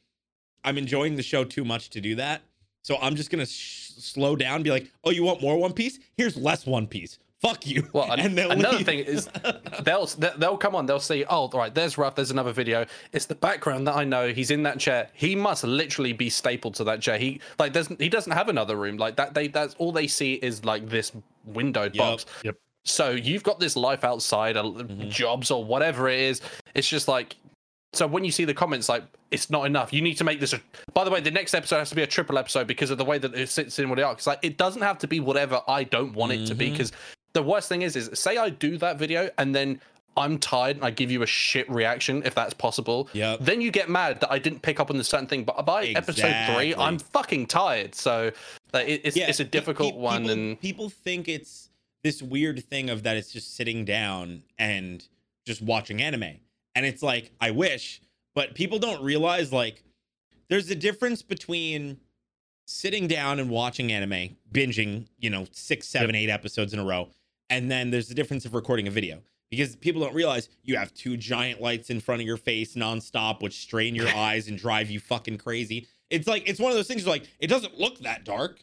I'm 0.64 0.78
enjoying 0.78 1.18
the 1.18 1.24
show 1.24 1.44
too 1.44 1.66
much 1.66 1.90
to 1.90 2.00
do 2.00 2.16
that. 2.16 2.44
So 2.86 2.98
I'm 3.02 3.18
just 3.18 3.30
gonna 3.30 3.46
sh- 3.46 3.92
slow 3.98 4.38
down, 4.38 4.64
be 4.64 4.72
like, 4.72 4.90
"Oh, 5.04 5.10
you 5.10 5.24
want 5.24 5.42
more 5.42 5.58
One 5.58 5.74
Piece? 5.74 6.00
Here's 6.16 6.38
less 6.38 6.66
One 6.66 6.88
Piece. 6.88 7.20
Fuck 7.42 7.66
you." 7.66 7.88
Well, 7.94 8.12
an- 8.12 8.20
and 8.26 8.38
they'll 8.38 8.52
another 8.52 8.78
leave. 8.78 8.86
thing 8.86 9.00
is 9.00 9.28
they'll 9.84 10.06
they'll 10.38 10.58
come 10.58 10.76
on. 10.76 10.86
They'll 10.86 11.00
say, 11.00 11.24
"Oh, 11.26 11.48
all 11.48 11.50
right, 11.50 11.74
there's 11.74 11.98
Ruff. 11.98 12.16
There's 12.16 12.32
another 12.32 12.54
video. 12.54 12.86
It's 13.14 13.26
the 13.26 13.36
background 13.36 13.88
that 13.88 13.96
I 13.96 14.04
know. 14.04 14.30
He's 14.32 14.52
in 14.52 14.64
that 14.64 14.80
chair. 14.80 15.10
He 15.14 15.36
must 15.36 15.64
literally 15.64 16.14
be 16.14 16.30
stapled 16.30 16.76
to 16.76 16.84
that 16.86 17.02
chair. 17.02 17.18
He 17.18 17.42
like 17.60 17.74
doesn't 17.74 18.00
he 18.00 18.10
doesn't 18.10 18.32
have 18.32 18.48
another 18.50 18.76
room 18.76 18.98
like 18.98 19.16
that. 19.18 19.34
They 19.34 19.48
that's 19.48 19.74
all 19.80 19.92
they 19.92 20.08
see 20.08 20.36
is 20.36 20.64
like 20.66 20.88
this 20.88 21.12
windowed 21.46 21.98
box. 21.98 22.26
Yep. 22.44 22.58
So 22.86 23.12
you've 23.12 23.44
got 23.44 23.60
this 23.60 23.76
life 23.76 24.04
outside, 24.04 24.58
uh, 24.58 24.64
Mm-hmm. 24.64 25.10
jobs 25.10 25.52
or 25.52 25.64
whatever 25.64 26.10
it 26.10 26.20
is. 26.20 26.42
It's 26.76 26.88
just 26.88 27.08
like. 27.08 27.36
So 27.94 28.08
when 28.08 28.24
you 28.24 28.32
see 28.32 28.46
the 28.46 28.54
comments, 28.54 28.88
like 28.88 29.04
it's 29.32 29.50
not 29.50 29.66
enough. 29.66 29.92
You 29.92 30.02
need 30.02 30.16
to 30.16 30.24
make 30.24 30.40
this. 30.40 30.54
A, 30.54 30.62
by 30.94 31.04
the 31.04 31.12
way, 31.12 31.20
the 31.20 31.30
next 31.30 31.54
episode 31.54 31.80
has 31.80 31.90
to 31.90 31.96
be 31.96 32.04
a 32.04 32.08
triple 32.08 32.38
episode 32.38 32.66
because 32.66 32.90
of 32.90 32.98
the 32.98 33.04
way 33.04 33.18
that 33.18 33.36
it 33.36 33.50
sits 33.50 33.78
in 33.80 33.90
with 33.90 33.98
the 33.98 34.04
arc. 34.04 34.20
It's 34.20 34.28
like 34.28 34.40
it 34.44 34.58
doesn't 34.58 34.82
have 34.82 34.98
to 35.00 35.08
be 35.08 35.20
whatever 35.20 35.62
I 35.68 35.84
don't 35.84 36.14
want 36.14 36.32
it 36.32 36.46
to 36.48 36.56
be. 36.56 36.72
Because 36.72 36.94
the 37.34 37.44
worst 37.44 37.70
thing 37.70 37.82
is, 37.82 37.96
is 37.96 38.10
say 38.14 38.38
I 38.38 38.50
do 38.50 38.78
that 38.78 38.98
video 38.98 39.30
and 39.38 39.54
then 39.56 39.82
I'm 40.18 40.40
tired 40.40 40.76
and 40.76 40.86
I 40.86 40.92
give 40.92 41.10
you 41.10 41.24
a 41.24 41.26
shit 41.26 41.70
reaction 41.70 42.24
if 42.26 42.36
that's 42.36 42.54
possible. 42.54 43.08
Yeah. 43.14 43.38
Then 43.40 43.62
you 43.62 43.72
get 43.72 43.90
mad 43.90 44.20
that 44.22 44.32
I 44.32 44.40
didn't 44.40 44.62
pick 44.62 44.80
up 44.80 44.90
on 44.90 44.98
the 44.98 45.04
certain 45.04 45.28
thing. 45.28 45.44
But 45.44 45.66
by 45.66 45.88
episode 45.88 46.36
three, 46.54 46.76
I'm 46.76 47.00
fucking 47.00 47.48
tired. 47.48 47.96
So 47.96 48.32
like, 48.74 48.88
it, 48.88 49.02
it's 49.06 49.18
it's 49.18 49.40
a 49.40 49.46
difficult 49.46 49.94
pe- 49.94 50.00
one. 50.00 50.30
and 50.30 50.60
people 50.60 50.90
think 50.90 51.28
it's 51.28 51.70
this 52.04 52.22
weird 52.22 52.64
thing 52.66 52.90
of 52.90 53.04
that 53.04 53.16
it's 53.16 53.32
just 53.32 53.56
sitting 53.56 53.86
down 53.86 54.44
and 54.58 55.08
just 55.46 55.62
watching 55.62 56.02
anime, 56.02 56.40
and 56.76 56.86
it's 56.86 57.02
like 57.02 57.32
I 57.40 57.52
wish, 57.52 58.02
but 58.36 58.54
people 58.54 58.80
don't 58.80 59.04
realize 59.04 59.54
like 59.54 59.84
there's 60.50 60.70
a 60.70 60.76
difference 60.76 61.22
between 61.22 61.98
sitting 62.66 63.08
down 63.08 63.40
and 63.40 63.50
watching 63.50 63.92
anime, 63.92 64.36
binging, 64.52 65.08
you 65.20 65.30
know, 65.30 65.46
six, 65.52 65.88
seven, 65.88 66.16
eight 66.16 66.30
episodes 66.30 66.74
in 66.74 66.80
a 66.80 66.84
row, 66.84 67.10
and 67.52 67.70
then 67.70 67.92
there's 67.92 68.08
the 68.08 68.16
difference 68.16 68.46
of 68.46 68.56
recording 68.56 68.88
a 68.88 68.92
video. 68.92 69.22
Because 69.52 69.76
people 69.76 70.02
don't 70.02 70.16
realize 70.16 70.48
you 70.64 70.78
have 70.78 70.94
two 70.94 71.18
giant 71.18 71.60
lights 71.62 71.90
in 71.90 72.00
front 72.00 72.22
of 72.22 72.26
your 72.26 72.38
face 72.38 72.76
nonstop, 72.76 73.42
which 73.44 73.60
strain 73.60 73.94
your 73.94 74.08
eyes 74.16 74.48
and 74.48 74.58
drive 74.58 74.90
you 74.90 75.00
fucking 75.02 75.38
crazy. 75.38 75.88
It's 76.10 76.26
like 76.26 76.48
it's 76.50 76.60
one 76.60 76.72
of 76.72 76.78
those 76.78 76.88
things. 76.88 77.06
Where 77.06 77.14
like 77.16 77.28
it 77.40 77.48
doesn't 77.48 77.78
look 77.78 78.00
that 78.00 78.24
dark. 78.24 78.62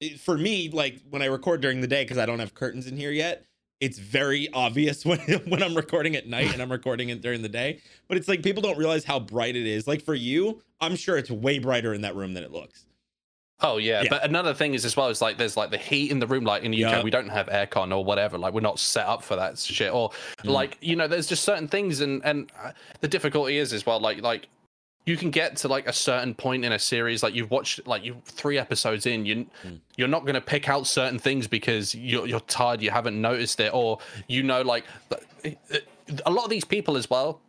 It- 0.00 0.20
for 0.20 0.36
me, 0.36 0.68
like 0.70 1.00
when 1.08 1.22
I 1.22 1.26
record 1.26 1.62
during 1.62 1.80
the 1.80 1.86
day, 1.86 2.04
because 2.04 2.18
I 2.18 2.26
don't 2.26 2.38
have 2.40 2.54
curtains 2.54 2.86
in 2.86 2.96
here 2.98 3.10
yet, 3.10 3.46
it's 3.80 3.98
very 3.98 4.52
obvious 4.52 5.04
when 5.06 5.18
when 5.46 5.62
I'm 5.62 5.74
recording 5.74 6.14
at 6.14 6.26
night 6.28 6.52
and 6.52 6.60
I'm 6.60 6.70
recording 6.70 7.08
it 7.08 7.22
during 7.22 7.40
the 7.40 7.48
day. 7.48 7.80
But 8.06 8.18
it's 8.18 8.28
like 8.28 8.42
people 8.42 8.60
don't 8.62 8.76
realize 8.78 9.04
how 9.04 9.18
bright 9.18 9.56
it 9.56 9.66
is. 9.66 9.88
Like 9.88 10.04
for 10.04 10.14
you, 10.14 10.60
I'm 10.78 10.94
sure 10.94 11.16
it's 11.16 11.30
way 11.30 11.58
brighter 11.58 11.94
in 11.94 12.02
that 12.02 12.14
room 12.14 12.34
than 12.34 12.44
it 12.44 12.52
looks. 12.52 12.84
Oh 13.60 13.78
yeah. 13.78 14.02
Yeah. 14.02 14.08
but 14.10 14.24
another 14.24 14.54
thing 14.54 14.74
is 14.74 14.84
as 14.84 14.96
well 14.96 15.08
is 15.08 15.20
like 15.20 15.36
there's 15.36 15.56
like 15.56 15.70
the 15.70 15.78
heat 15.78 16.10
in 16.12 16.18
the 16.20 16.26
room. 16.26 16.44
Like 16.44 16.62
in 16.62 16.70
the 16.70 16.84
UK, 16.84 16.92
Yeah. 16.92 17.02
we 17.02 17.10
don't 17.10 17.28
have 17.28 17.46
aircon 17.48 17.94
or 17.96 18.04
whatever. 18.04 18.38
Like 18.38 18.54
we're 18.54 18.60
not 18.60 18.78
set 18.78 19.06
up 19.06 19.22
for 19.22 19.34
that 19.36 19.58
shit. 19.58 19.92
Or 19.92 20.10
Mm. 20.44 20.50
like 20.50 20.78
you 20.80 20.94
know, 20.96 21.08
there's 21.08 21.26
just 21.26 21.42
certain 21.44 21.66
things, 21.68 22.00
and 22.00 22.22
and 22.24 22.52
uh, 22.62 22.70
the 23.00 23.08
difficulty 23.08 23.56
is 23.58 23.72
as 23.72 23.84
well. 23.84 23.98
Like 23.98 24.22
like 24.22 24.46
you 25.06 25.16
can 25.16 25.30
get 25.30 25.56
to 25.56 25.68
like 25.68 25.88
a 25.88 25.92
certain 25.92 26.34
point 26.34 26.64
in 26.66 26.72
a 26.72 26.78
series, 26.78 27.22
like 27.22 27.34
you've 27.34 27.50
watched 27.50 27.84
like 27.86 28.04
you 28.04 28.16
three 28.26 28.58
episodes 28.58 29.06
in, 29.06 29.24
you 29.26 29.46
Mm. 29.64 29.80
you're 29.96 30.06
not 30.06 30.22
going 30.22 30.34
to 30.34 30.40
pick 30.40 30.68
out 30.68 30.86
certain 30.86 31.18
things 31.18 31.48
because 31.48 31.94
you're 31.94 32.26
you're 32.28 32.40
tired, 32.40 32.80
you 32.80 32.90
haven't 32.90 33.20
noticed 33.20 33.58
it, 33.58 33.72
or 33.74 33.98
you 34.28 34.42
know 34.44 34.62
like 34.62 34.84
a 36.24 36.30
lot 36.30 36.44
of 36.44 36.50
these 36.50 36.64
people 36.64 36.96
as 36.96 37.10
well. 37.10 37.40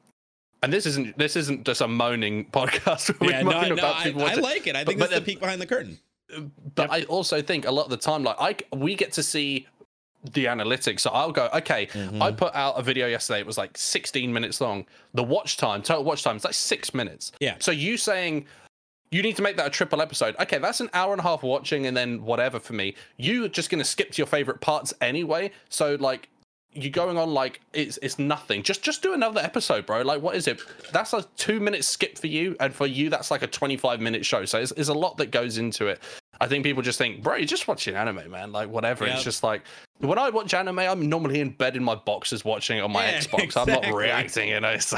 And 0.62 0.74
this 0.74 0.86
isn't 0.86 1.18
this 1.18 1.36
isn't 1.36 1.66
just 1.66 1.82
a 1.82 1.88
moaning 1.88 2.46
podcast. 2.52 3.18
where 3.20 3.32
yeah, 3.32 3.42
no, 3.42 3.62
no, 3.62 3.74
about 3.74 4.06
I, 4.06 4.10
I 4.12 4.34
like 4.36 4.68
it. 4.68 4.76
I 4.76 4.84
think 4.84 5.00
but 5.00 5.10
that's 5.10 5.14
the 5.14 5.20
the- 5.20 5.26
peek 5.26 5.40
behind 5.40 5.62
the 5.62 5.66
curtain. 5.68 6.00
but 6.76 6.92
I 6.92 7.04
also 7.04 7.42
think 7.42 7.66
a 7.66 7.72
lot 7.72 7.84
of 7.86 7.90
the 7.90 7.98
time, 7.98 8.24
like 8.24 8.36
I, 8.40 8.76
we 8.76 8.96
get 8.96 9.14
to 9.14 9.24
see 9.24 9.68
the 10.34 10.46
analytics. 10.46 11.00
So 11.00 11.12
I'll 11.12 11.32
go, 11.32 11.50
okay, 11.54 11.86
Mm-hmm. 11.88 12.22
I 12.22 12.32
put 12.34 12.54
out 12.54 12.74
a 12.78 12.84
video 12.84 13.08
yesterday. 13.08 13.40
It 13.40 13.46
was 13.46 13.58
like 13.58 13.78
16 13.78 14.32
minutes 14.34 14.60
long. 14.60 14.86
The 15.14 15.24
watch 15.24 15.56
time, 15.58 15.82
total 15.82 16.04
watch 16.04 16.24
time, 16.24 16.36
is 16.36 16.44
like 16.44 16.54
six 16.54 16.94
minutes. 16.94 17.32
Yeah. 17.40 17.56
So 17.60 17.72
you 17.72 17.96
saying 17.96 18.46
you 19.12 19.24
need 19.24 19.38
to 19.38 19.42
make 19.42 19.56
that 19.58 19.66
a 19.66 19.70
triple 19.72 20.02
episode? 20.02 20.36
Okay, 20.40 20.58
that's 20.60 20.82
an 20.82 20.90
hour 20.94 21.14
and 21.14 21.20
a 21.22 21.24
half 21.24 21.42
watching, 21.42 21.88
and 21.88 21.96
then 21.98 22.22
whatever 22.22 22.60
for 22.60 22.74
me. 22.74 22.96
You're 23.18 23.48
just 23.48 23.70
gonna 23.72 23.86
skip 23.86 24.12
to 24.12 24.18
your 24.18 24.28
favorite 24.28 24.60
parts 24.62 24.94
anyway. 25.00 25.52
So 25.70 25.96
like. 26.00 26.28
You 26.74 26.90
going 26.90 27.18
on 27.18 27.34
like 27.34 27.62
it's 27.74 27.98
it's 28.02 28.20
nothing. 28.20 28.64
Just 28.64 28.84
just 28.84 29.02
do 29.02 29.14
another 29.14 29.42
episode, 29.42 29.86
bro. 29.86 30.02
Like 30.02 30.22
what 30.22 30.36
is 30.36 30.48
it? 30.48 30.62
That's 30.92 31.14
a 31.14 31.24
two 31.36 31.60
minute 31.60 31.84
skip 31.84 32.18
for 32.18 32.28
you, 32.28 32.56
and 32.60 32.74
for 32.74 32.86
you 32.86 33.10
that's 33.10 33.32
like 33.32 33.42
a 33.42 33.48
twenty 33.48 33.78
five 33.78 34.00
minute 34.00 34.26
show. 34.26 34.46
So 34.46 34.60
it's, 34.60 34.72
it's 34.74 34.90
a 34.90 34.94
lot 34.94 35.18
that 35.18 35.32
goes 35.32 35.58
into 35.58 35.88
it. 35.88 36.00
I 36.42 36.48
think 36.48 36.64
people 36.64 36.82
just 36.82 36.98
think, 36.98 37.22
bro, 37.22 37.36
you're 37.36 37.46
just 37.46 37.68
watching 37.68 37.96
anime, 37.96 38.30
man. 38.32 38.52
Like 38.52 38.70
whatever. 38.70 39.06
It's 39.06 39.24
just 39.24 39.44
like 39.44 39.64
when 39.98 40.18
I 40.18 40.30
watch 40.30 40.54
anime, 40.54 40.80
I'm 40.80 41.10
normally 41.10 41.42
in 41.42 41.50
bed 41.50 41.76
in 41.76 41.84
my 41.84 41.96
boxes 41.96 42.46
watching 42.46 42.78
it 42.78 42.82
on 42.82 42.92
my 42.92 43.06
Yeah, 43.06 43.20
Xbox. 43.22 43.58
I'm 43.58 43.68
not 43.68 43.94
reacting, 43.94 44.50
you 44.50 44.60
know. 44.60 44.78
So 44.78 44.98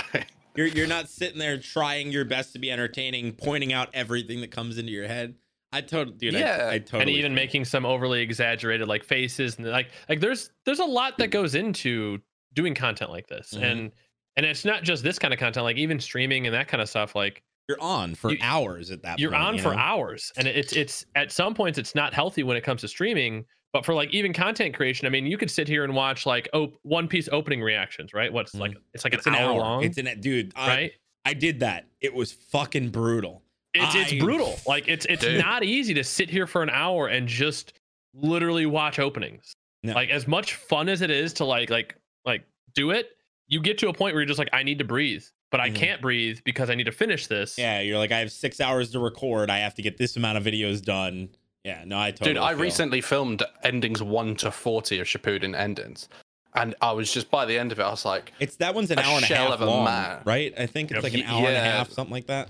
You're 0.55 0.67
you're 0.67 0.87
not 0.87 1.09
sitting 1.09 1.39
there 1.39 1.57
trying 1.57 2.11
your 2.11 2.25
best 2.25 2.53
to 2.53 2.59
be 2.59 2.69
entertaining, 2.71 3.33
pointing 3.33 3.73
out 3.73 3.89
everything 3.93 4.41
that 4.41 4.51
comes 4.51 4.77
into 4.77 4.91
your 4.91 5.07
head. 5.07 5.35
I 5.73 5.81
totally, 5.81 6.17
dude. 6.17 6.33
Yeah. 6.33 6.67
I, 6.69 6.73
I 6.73 6.79
totally. 6.79 7.01
and 7.01 7.09
even 7.11 7.33
making 7.33 7.65
some 7.65 7.85
overly 7.85 8.21
exaggerated 8.21 8.87
like 8.87 9.03
faces 9.03 9.57
and 9.57 9.67
like 9.67 9.89
like 10.09 10.19
there's 10.19 10.51
there's 10.65 10.79
a 10.79 10.85
lot 10.85 11.17
that 11.19 11.27
goes 11.27 11.55
into 11.55 12.19
doing 12.53 12.75
content 12.75 13.09
like 13.11 13.27
this 13.27 13.53
Mhm. 13.55 13.63
and 13.63 13.91
and 14.35 14.45
it's 14.45 14.65
not 14.65 14.83
just 14.83 15.03
this 15.03 15.17
kind 15.19 15.33
of 15.33 15.39
content 15.39 15.63
like 15.63 15.77
even 15.77 15.99
streaming 15.99 16.45
and 16.47 16.53
that 16.53 16.67
kind 16.67 16.81
of 16.81 16.89
stuff 16.89 17.15
like 17.15 17.41
you're 17.69 17.79
on 17.81 18.15
for 18.15 18.31
You- 18.31 18.37
hours 18.41 18.91
at 18.91 19.01
that. 19.03 19.19
you're 19.19 19.31
point, 19.31 19.43
on 19.43 19.55
you 19.55 19.61
for 19.61 19.71
know? 19.73 19.77
hours 19.79 20.31
and 20.35 20.47
it's 20.47 20.73
it's 20.73 21.05
at 21.15 21.31
some 21.31 21.53
points 21.53 21.77
it's 21.77 21.95
not 21.95 22.13
healthy 22.13 22.43
when 22.43 22.57
it 22.57 22.61
comes 22.61 22.81
to 22.81 22.87
streaming 22.89 23.45
but 23.71 23.85
for 23.85 23.93
like 23.93 24.09
even 24.13 24.33
content 24.33 24.73
creation 24.75 25.07
i 25.07 25.09
mean 25.09 25.25
you 25.25 25.37
could 25.37 25.49
sit 25.51 25.67
here 25.69 25.85
and 25.85 25.93
watch 25.95 26.25
like 26.25 26.49
op- 26.53 26.73
one 26.81 27.07
piece 27.07 27.29
opening 27.31 27.61
reactions 27.61 28.13
right 28.13 28.33
what's 28.33 28.53
like 28.55 28.73
it's 28.93 29.05
like 29.05 29.13
Mm-hmm. 29.13 29.19
It's 29.19 29.27
an, 29.27 29.35
an 29.35 29.41
hour, 29.41 29.51
hour 29.53 29.59
long 29.59 29.83
It's 29.83 29.97
an 29.97 30.09
dude. 30.19 30.51
I, 30.55 30.67
right 30.67 30.91
I 31.23 31.33
did 31.35 31.59
that. 31.59 31.85
It 32.01 32.13
was 32.15 32.31
fucking 32.31 32.89
brutal. 32.89 33.43
It's 33.73 33.95
it's 33.95 34.13
I- 34.13 34.19
brutal 34.19 34.59
like 34.67 34.87
it's 34.87 35.05
it's 35.05 35.23
Dude. 35.23 35.39
not 35.39 35.63
easy 35.63 35.93
to 35.95 36.03
sit 36.03 36.29
here 36.29 36.47
for 36.47 36.61
an 36.63 36.69
hour 36.69 37.07
and 37.07 37.27
just 37.27 37.73
literally 38.13 38.65
watch 38.65 38.99
openings 38.99 39.53
No. 39.83 39.93
like 39.93 40.09
as 40.09 40.27
much 40.27 40.55
fun 40.55 40.89
as 40.89 41.01
it 41.01 41.09
is 41.09 41.33
to 41.33 41.45
like 41.45 41.69
like 41.69 41.95
like 42.25 42.43
do 42.75 42.91
it 42.91 43.09
you 43.47 43.61
get 43.61 43.77
to 43.79 43.87
a 43.89 43.93
point 43.93 44.13
where 44.13 44.21
you're 44.21 44.27
just 44.27 44.39
like 44.39 44.49
i 44.53 44.63
need 44.63 44.79
to 44.79 44.83
breathe 44.85 45.23
but 45.51 45.59
i 45.61 45.69
Mhm. 45.69 45.75
can't 45.75 46.01
breathe 46.01 46.39
because 46.43 46.69
i 46.69 46.75
need 46.75 46.85
to 46.85 46.91
finish 46.91 47.27
this 47.27 47.57
Yeah, 47.57 47.79
you're 47.79 47.97
like, 47.97 48.11
I 48.11 48.19
have 48.19 48.31
six 48.31 48.59
hours 48.61 48.91
to 48.91 48.99
record. 48.99 49.49
I 49.49 49.59
have 49.59 49.75
to 49.75 49.81
get 49.81 49.97
this 49.97 50.15
amount 50.17 50.37
of 50.37 50.43
videos 50.45 50.81
done. 50.81 51.29
Yeah, 51.65 51.83
no, 51.85 51.99
I 51.99 52.11
totally. 52.11 52.33
Dude, 52.35 52.41
I 52.41 52.53
feel- 52.53 52.61
recently 52.63 53.01
filmed 53.01 53.43
endings 53.63 54.01
one 54.01 54.35
to 54.37 54.49
forty 54.51 54.99
of 54.99 55.07
Shippuden 55.07 55.53
endings, 55.55 56.07
and 56.55 56.73
I 56.81 56.91
was 56.93 57.13
just 57.13 57.29
by 57.29 57.45
the 57.45 57.57
end 57.59 57.71
of 57.73 57.79
it, 57.79 57.83
I 57.83 57.89
was 57.89 58.03
like, 58.05 58.31
It's 58.39 58.55
that 58.57 58.73
one's 58.73 58.91
an 58.91 58.99
hour 58.99 59.15
and 59.17 59.23
a 59.23 59.27
half 59.35 59.51
of 59.51 59.61
a 59.61 59.65
long, 59.65 59.83
man. 59.85 60.21
right? 60.25 60.53
I 60.57 60.65
think 60.67 60.89
it's 60.91 60.95
Yep. 60.95 61.03
like 61.03 61.13
an 61.13 61.21
Y- 61.21 61.25
hour 61.27 61.47
and 61.47 61.57
a 61.57 61.59
half, 61.59 61.91
something 61.91 62.13
like 62.13 62.27
that. 62.27 62.49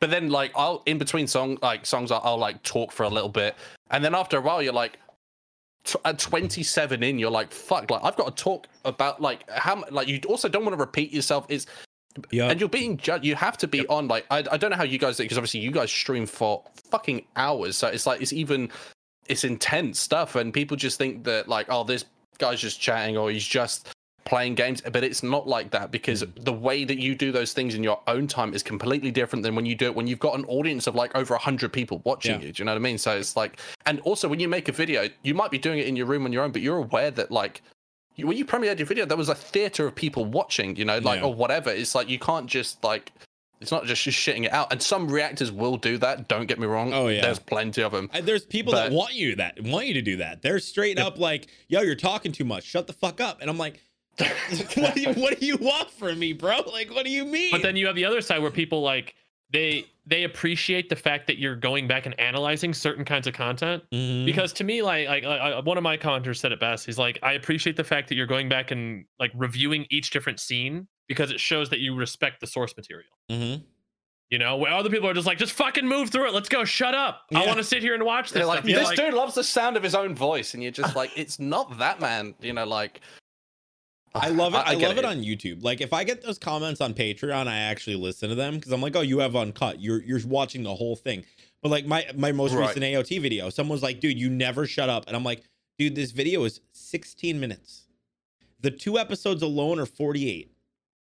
But 0.00 0.10
then 0.10 0.28
like 0.30 0.52
I'll 0.56 0.82
in 0.86 0.98
between 0.98 1.26
song 1.26 1.58
like 1.62 1.86
songs 1.86 2.10
I'll, 2.10 2.20
I'll 2.24 2.38
like 2.38 2.62
talk 2.62 2.92
for 2.92 3.04
a 3.04 3.08
little 3.08 3.28
bit, 3.28 3.54
and 3.90 4.04
then 4.04 4.14
after 4.14 4.36
a 4.38 4.40
while 4.40 4.62
you're 4.62 4.72
like. 4.72 4.98
t- 5.84 5.98
At 6.04 6.18
27 6.18 7.02
in, 7.02 7.18
you're 7.18 7.30
like, 7.30 7.52
fuck, 7.52 7.90
like 7.90 8.02
I've 8.02 8.16
got 8.16 8.34
to 8.36 8.42
talk 8.42 8.66
about 8.84 9.20
like 9.20 9.48
how 9.50 9.84
like 9.90 10.08
you 10.08 10.18
also 10.26 10.48
don't 10.48 10.64
want 10.64 10.74
to 10.74 10.80
repeat 10.80 11.12
yourself. 11.12 11.44
It's 11.50 11.66
Yeah. 12.30 12.48
and 12.50 12.58
you're 12.58 12.68
being 12.70 12.96
judged. 12.96 13.24
You 13.24 13.34
have 13.34 13.58
to 13.58 13.66
be 13.68 13.86
on 13.88 14.08
like 14.08 14.24
I, 14.30 14.38
I 14.50 14.56
don't 14.56 14.70
know 14.70 14.76
how 14.76 14.84
you 14.84 14.98
guys 14.98 15.16
do 15.18 15.24
because 15.24 15.36
obviously 15.38 15.60
you 15.60 15.70
guys 15.70 15.90
stream 15.90 16.24
for 16.26 16.62
fucking 16.90 17.26
hours, 17.36 17.76
so 17.76 17.88
it's 17.88 18.06
like 18.06 18.22
it's 18.22 18.32
even 18.32 18.70
it's 19.28 19.44
intense 19.44 19.98
stuff, 20.00 20.36
and 20.36 20.52
people 20.54 20.76
just 20.76 20.96
think 20.96 21.24
that 21.24 21.48
like 21.48 21.66
oh 21.68 21.84
this 21.84 22.04
guy's 22.38 22.60
just 22.60 22.80
chatting 22.80 23.16
or 23.16 23.30
he's 23.30 23.46
just 23.46 23.88
playing 24.24 24.54
games, 24.54 24.80
but 24.80 25.04
it's 25.04 25.22
not 25.22 25.46
like 25.46 25.70
that 25.70 25.90
because 25.90 26.22
mm. 26.22 26.44
the 26.44 26.52
way 26.52 26.84
that 26.84 26.98
you 26.98 27.14
do 27.14 27.30
those 27.30 27.52
things 27.52 27.74
in 27.74 27.82
your 27.84 28.00
own 28.06 28.26
time 28.26 28.54
is 28.54 28.62
completely 28.62 29.10
different 29.10 29.42
than 29.42 29.54
when 29.54 29.66
you 29.66 29.74
do 29.74 29.86
it 29.86 29.94
when 29.94 30.06
you've 30.06 30.18
got 30.18 30.38
an 30.38 30.44
audience 30.46 30.86
of 30.86 30.94
like 30.94 31.14
over 31.14 31.34
a 31.34 31.38
hundred 31.38 31.72
people 31.72 32.00
watching 32.04 32.40
Yeah. 32.40 32.46
you. 32.46 32.52
Do 32.52 32.62
you 32.62 32.64
know 32.64 32.72
what 32.72 32.78
I 32.78 32.80
mean? 32.80 32.98
So 32.98 33.16
it's 33.16 33.36
like, 33.36 33.60
and 33.86 34.00
also 34.00 34.28
when 34.28 34.40
you 34.40 34.48
make 34.48 34.68
a 34.68 34.72
video, 34.72 35.08
you 35.22 35.34
might 35.34 35.50
be 35.50 35.58
doing 35.58 35.78
it 35.78 35.86
in 35.86 35.96
your 35.96 36.06
room 36.06 36.24
on 36.24 36.32
your 36.32 36.42
own, 36.42 36.52
but 36.52 36.62
you're 36.62 36.78
aware 36.78 37.10
that 37.10 37.30
like 37.30 37.62
you- 38.16 38.26
when 38.26 38.36
you 38.36 38.44
premiered 38.44 38.78
your 38.78 38.86
video, 38.86 39.04
there 39.04 39.16
was 39.16 39.28
a 39.28 39.34
theater 39.34 39.86
of 39.86 39.94
people 39.94 40.24
watching, 40.24 40.76
you 40.76 40.84
know, 40.84 40.98
like 40.98 41.20
Yeah. 41.20 41.26
or 41.26 41.34
whatever. 41.34 41.70
It's 41.70 41.94
like 41.94 42.08
you 42.08 42.18
can't 42.18 42.46
just 42.46 42.82
like 42.82 43.12
it's 43.60 43.70
not 43.70 43.86
just 43.86 44.02
just 44.02 44.18
shitting 44.18 44.44
it 44.44 44.52
out. 44.52 44.72
And 44.72 44.82
some 44.82 45.08
reactors 45.08 45.50
will 45.50 45.76
do 45.76 45.96
that. 45.98 46.28
Don't 46.28 46.46
get 46.46 46.58
me 46.58 46.66
wrong. 46.66 46.92
Oh, 46.92 47.08
yeah. 47.08 47.22
there's 47.22 47.38
plenty 47.38 47.82
of 47.82 47.92
them. 47.92 48.10
And 48.12 48.22
uh, 48.22 48.26
there's 48.26 48.44
people 48.44 48.74
that 48.74 48.92
want 48.92 49.14
you 49.14 49.36
that 49.36 49.58
want 49.62 49.86
you 49.86 49.94
to 49.94 50.02
do 50.02 50.16
that. 50.16 50.42
They're 50.42 50.58
straight 50.58 50.98
up 50.98 51.18
like, 51.18 51.46
"Yo, 51.68 51.80
you're 51.80 51.94
talking 51.94 52.32
too 52.32 52.44
much. 52.44 52.64
Shut 52.64 52.86
the 52.86 52.92
fuck 52.92 53.20
up." 53.20 53.40
And 53.40 53.48
I'm 53.48 53.56
like, 53.56 53.80
"What 54.76 54.94
do 54.94 55.00
you 55.00 55.12
what 55.14 55.40
do 55.40 55.46
you 55.46 55.56
want 55.56 55.90
from 55.90 56.18
me, 56.18 56.32
bro? 56.32 56.60
Like, 56.72 56.94
what 56.94 57.04
do 57.04 57.10
you 57.10 57.24
mean?" 57.24 57.50
But 57.50 57.62
then 57.62 57.76
you 57.76 57.86
have 57.86 57.96
the 57.96 58.04
other 58.04 58.20
side 58.20 58.40
where 58.40 58.50
people 58.50 58.82
like 58.82 59.14
they 59.50 59.86
they 60.06 60.24
appreciate 60.24 60.88
the 60.88 60.96
fact 60.96 61.26
that 61.26 61.38
you're 61.38 61.56
going 61.56 61.86
back 61.88 62.04
and 62.06 62.18
analyzing 62.20 62.74
certain 62.74 63.04
kinds 63.04 63.26
of 63.26 63.34
content. 63.34 63.82
Mhm. 63.92 64.26
Because 64.26 64.52
to 64.54 64.64
me, 64.64 64.82
like, 64.82 65.08
like 65.08 65.24
uh, 65.24 65.62
one 65.62 65.78
of 65.78 65.82
my 65.82 65.96
commenters 65.96 66.36
said 66.36 66.52
it 66.52 66.60
best. 66.60 66.84
He's 66.84 66.98
like, 66.98 67.18
I 67.22 67.32
appreciate 67.32 67.76
the 67.76 67.84
fact 67.84 68.08
that 68.08 68.16
you're 68.16 68.26
going 68.26 68.48
back 68.48 68.70
and 68.70 69.06
like 69.18 69.32
reviewing 69.34 69.86
each 69.90 70.10
different 70.10 70.40
scene 70.40 70.88
because 71.08 71.30
it 71.30 71.40
shows 71.40 71.70
that 71.70 71.78
you 71.78 71.94
respect 71.94 72.40
the 72.40 72.46
source 72.46 72.76
material. 72.76 73.08
mm-hmm. 73.30 73.62
You 74.30 74.38
know, 74.38 74.56
where 74.56 74.72
other 74.72 74.90
people 74.90 75.08
are 75.08 75.14
just 75.14 75.26
like, 75.26 75.38
just 75.38 75.52
fucking 75.52 75.86
move 75.86 76.10
through 76.10 76.26
it. 76.26 76.34
Let's 76.34 76.48
go. 76.48 76.64
Shut 76.64 76.94
up. 76.94 77.22
I 77.32 77.46
want 77.46 77.58
to 77.58 77.64
sit 77.64 77.82
here 77.82 77.94
and 77.94 78.02
watch 78.02 78.30
this. 78.30 78.40
They're 78.40 78.46
like, 78.46 78.64
this 78.64 78.82
like, 78.82 78.96
dude 78.96 79.14
loves 79.14 79.34
the 79.34 79.44
sound 79.44 79.76
of 79.76 79.82
his 79.82 79.94
own 79.94 80.14
voice, 80.14 80.54
and 80.54 80.62
you're 80.62 80.72
just 80.72 80.96
like, 80.96 81.12
it's 81.14 81.38
not 81.38 81.78
that 81.78 82.00
man. 82.00 82.34
You 82.40 82.54
know, 82.54 82.64
like 82.64 83.00
I 84.14 84.28
love 84.28 84.54
it. 84.54 84.58
I, 84.64 84.74
get 84.76 84.88
love 84.88 84.98
it. 84.98 85.04
on 85.04 85.18
YouTube. 85.22 85.62
Like 85.64 85.80
if 85.80 85.92
I 85.92 86.04
get 86.04 86.22
those 86.22 86.38
comments 86.38 86.80
on 86.80 86.94
Patreon, 86.94 87.48
I 87.48 87.56
actually 87.58 87.96
listen 87.96 88.28
to 88.28 88.34
them 88.34 88.54
because 88.54 88.70
I'm 88.72 88.80
like, 88.80 88.94
oh, 88.96 89.00
you 89.00 89.18
have 89.18 89.34
uncut. 89.34 89.80
You're 89.80 90.02
you're 90.02 90.20
watching 90.26 90.62
the 90.62 90.74
whole 90.74 90.94
thing. 90.96 91.24
But 91.62 91.70
like 91.70 91.86
my 91.86 92.06
my 92.16 92.30
most 92.32 92.54
Right. 92.54 92.68
recent 92.68 92.84
AOT 92.84 93.20
video, 93.20 93.50
someone 93.50 93.74
was 93.74 93.82
like, 93.82 94.00
dude, 94.00 94.18
you 94.18 94.30
never 94.30 94.66
shut 94.66 94.88
up. 94.88 95.04
And 95.08 95.16
I'm 95.16 95.24
like, 95.24 95.42
dude, 95.78 95.94
this 95.96 96.12
video 96.12 96.44
is 96.44 96.60
16 96.72 97.40
minutes. 97.40 97.82
The 98.60 98.70
two 98.70 98.98
episodes 98.98 99.42
alone 99.42 99.78
are 99.80 99.86
48. 99.86 100.50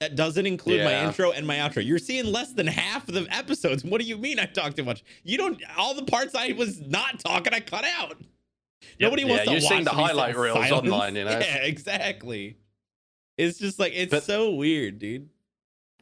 That 0.01 0.17
doesn't 0.17 0.47
include 0.47 0.85
my 0.85 1.05
intro 1.07 1.31
and 1.33 1.47
my 1.47 1.57
outro. 1.57 1.85
You're 1.85 1.99
seeing 1.99 2.27
less 2.27 2.53
than 2.53 2.67
half 2.67 3.07
of 3.09 3.15
the 3.15 3.27
episodes. 3.31 3.85
What 3.85 4.01
do 4.01 4.07
you 4.07 4.17
mean 4.17 4.39
I 4.39 4.47
talk 4.47 4.75
too 4.75 4.85
much? 4.85 5.05
You 5.23 5.39
don't 5.39 5.61
all 5.77 5.95
the 5.95 6.05
parts 6.05 6.35
I 6.35 6.53
was 6.53 6.81
not 6.81 7.19
talking, 7.21 7.53
I 7.53 7.61
cut 7.61 7.85
out. 7.99 8.17
Nobody 9.01 9.23
Yeah, 9.23 9.29
wants 9.29 9.45
to 9.45 9.51
you're 9.53 9.61
watch 9.61 9.69
seeing 9.69 9.85
the 9.85 9.91
highlight 9.91 10.37
reels 10.37 10.55
silence. 10.59 10.89
online, 10.89 11.17
you 11.17 11.25
know? 11.25 11.31
Yeah, 11.39 11.57
exactly. 11.65 12.57
It's 13.39 13.59
just 13.59 13.79
like 13.79 13.93
it's 13.95 14.11
But- 14.11 14.25
so 14.25 14.51
weird, 14.51 14.99
dude. 14.99 15.29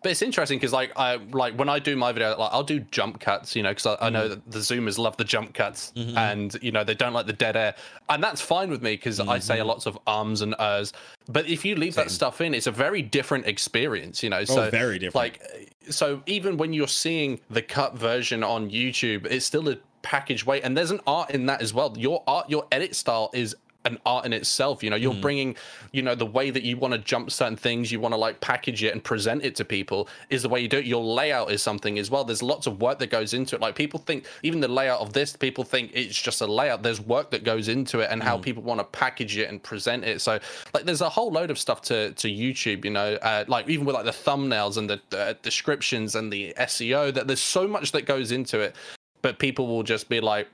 But 0.03 0.13
it's 0.13 0.23
interesting 0.23 0.59
because 0.59 0.73
like 0.73 0.99
I 0.99 1.17
like 1.17 1.59
when 1.59 1.69
I 1.69 1.79
do 1.79 1.95
my 1.95 2.11
video, 2.13 2.31
like 2.39 2.49
I'll 2.55 2.63
do 2.63 2.81
jump 2.91 3.21
cuts, 3.21 3.55
you 3.55 3.63
know, 3.63 3.69
because 3.73 3.85
I, 3.85 4.07
I 4.07 4.09
know 4.09 4.27
Mhm. 4.27 4.31
that 4.31 4.51
the 4.51 4.59
Zoomers 4.61 4.97
love 4.97 5.15
the 5.19 5.25
jump 5.25 5.53
cuts, 5.53 5.93
Mhm. 5.95 6.17
and 6.17 6.57
you 6.63 6.73
know 6.73 6.85
they 6.85 6.95
don't 6.95 7.13
like 7.13 7.27
the 7.27 7.35
dead 7.35 7.55
air, 7.55 7.75
and 8.09 8.25
that's 8.25 8.41
fine 8.41 8.71
with 8.71 8.81
me 8.83 8.93
because 8.95 9.21
I 9.21 9.39
say 9.41 9.59
Mhm. 9.59 9.67
lots 9.67 9.85
of 9.85 9.99
ums 10.07 10.41
and 10.41 10.55
ers. 10.59 10.95
But 11.29 11.47
if 11.51 11.67
you 11.67 11.75
leave 11.77 11.93
Same. 11.95 12.05
that 12.07 12.11
stuff 12.11 12.41
in, 12.41 12.55
it's 12.55 12.67
a 12.67 12.71
very 12.71 13.03
different 13.03 13.47
experience, 13.47 14.23
you 14.23 14.31
know. 14.31 14.43
So 14.47 14.63
oh, 14.63 14.71
very 14.71 14.99
different. 14.99 15.17
like 15.17 15.71
so 15.91 16.23
even 16.25 16.57
when 16.57 16.73
you're 16.73 16.89
seeing 16.89 17.39
the 17.51 17.61
cut 17.61 17.95
version 17.95 18.43
on 18.43 18.71
YouTube, 18.71 19.27
it's 19.27 19.45
still 19.45 19.69
a 19.69 19.77
packaged 20.01 20.45
way, 20.47 20.63
and 20.63 20.75
there's 20.79 20.91
an 20.93 21.01
art 21.07 21.31
in 21.33 21.45
that 21.45 21.61
as 21.61 21.75
well. 21.75 21.95
Your 21.99 22.23
art, 22.27 22.49
your 22.49 22.67
edit 22.73 22.97
style 22.97 23.29
is 23.35 23.55
an 23.87 23.99
art 24.05 24.27
in 24.27 24.33
itself. 24.33 24.83
You 24.83 24.91
know, 24.91 24.97
you're 24.97 25.15
Mhm. 25.15 25.21
bringing, 25.23 25.57
you 25.93 26.03
know, 26.03 26.15
the 26.15 26.27
way 26.27 26.51
that 26.51 26.63
you 26.65 26.77
want 26.77 26.93
to 26.93 26.99
jump 26.99 27.31
certain 27.31 27.57
things, 27.57 27.91
you 27.91 27.99
want 27.99 28.13
to 28.13 28.19
like 28.19 28.41
package 28.41 28.85
it 28.85 28.93
and 28.93 29.03
present 29.03 29.43
it 29.45 29.57
to 29.57 29.65
people 29.65 30.07
is 30.29 30.43
the 30.43 30.49
way 30.51 30.61
you 30.61 30.69
do 30.69 30.79
it. 30.79 30.85
Your 30.85 31.03
layout 31.03 31.51
is 31.51 31.63
something 31.63 31.99
as 31.99 32.11
well. 32.11 32.23
There's 32.25 32.43
lots 32.43 32.67
of 32.67 32.81
work 32.83 32.99
that 32.99 33.09
goes 33.11 33.33
into 33.33 33.57
it. 33.57 33.63
Like 33.63 33.75
people 33.75 33.99
think, 33.99 34.27
even 34.43 34.61
the 34.61 34.69
layout 34.69 35.01
of 35.01 35.15
this, 35.15 35.35
people 35.35 35.65
think 35.65 35.93
it's 35.95 36.21
just 36.21 36.43
a 36.43 36.47
layout. 36.47 36.83
There's 36.83 37.01
work 37.01 37.31
that 37.31 37.43
goes 37.43 37.69
into 37.69 38.01
it 38.01 38.09
and 38.11 38.23
how 38.23 38.37
Mhm. 38.37 38.43
people 38.43 38.63
want 38.63 38.81
to 38.81 38.85
package 38.85 39.39
it 39.39 39.49
and 39.49 39.63
present 39.63 40.05
it. 40.05 40.21
So 40.21 40.39
like, 40.75 40.85
there's 40.85 41.01
a 41.01 41.09
whole 41.09 41.31
load 41.31 41.51
of 41.51 41.59
stuff 41.59 41.81
to 41.83 42.13
to 42.13 42.29
YouTube. 42.29 42.85
You 42.85 42.91
know, 42.91 43.15
uh, 43.23 43.45
like 43.49 43.69
even 43.69 43.87
with 43.87 43.95
like 43.95 44.05
the 44.05 44.11
thumbnails 44.11 44.77
and 44.77 44.91
the 44.91 45.01
uh, 45.19 45.35
descriptions 45.43 46.15
and 46.15 46.31
the 46.33 46.53
SEO. 46.59 47.11
That 47.13 47.27
there's 47.29 47.41
so 47.41 47.67
much 47.67 47.93
that 47.93 48.03
goes 48.05 48.31
into 48.31 48.61
it, 48.61 48.75
but 49.23 49.39
people 49.39 49.67
will 49.69 49.83
just 49.83 50.09
be 50.09 50.21
like 50.21 50.49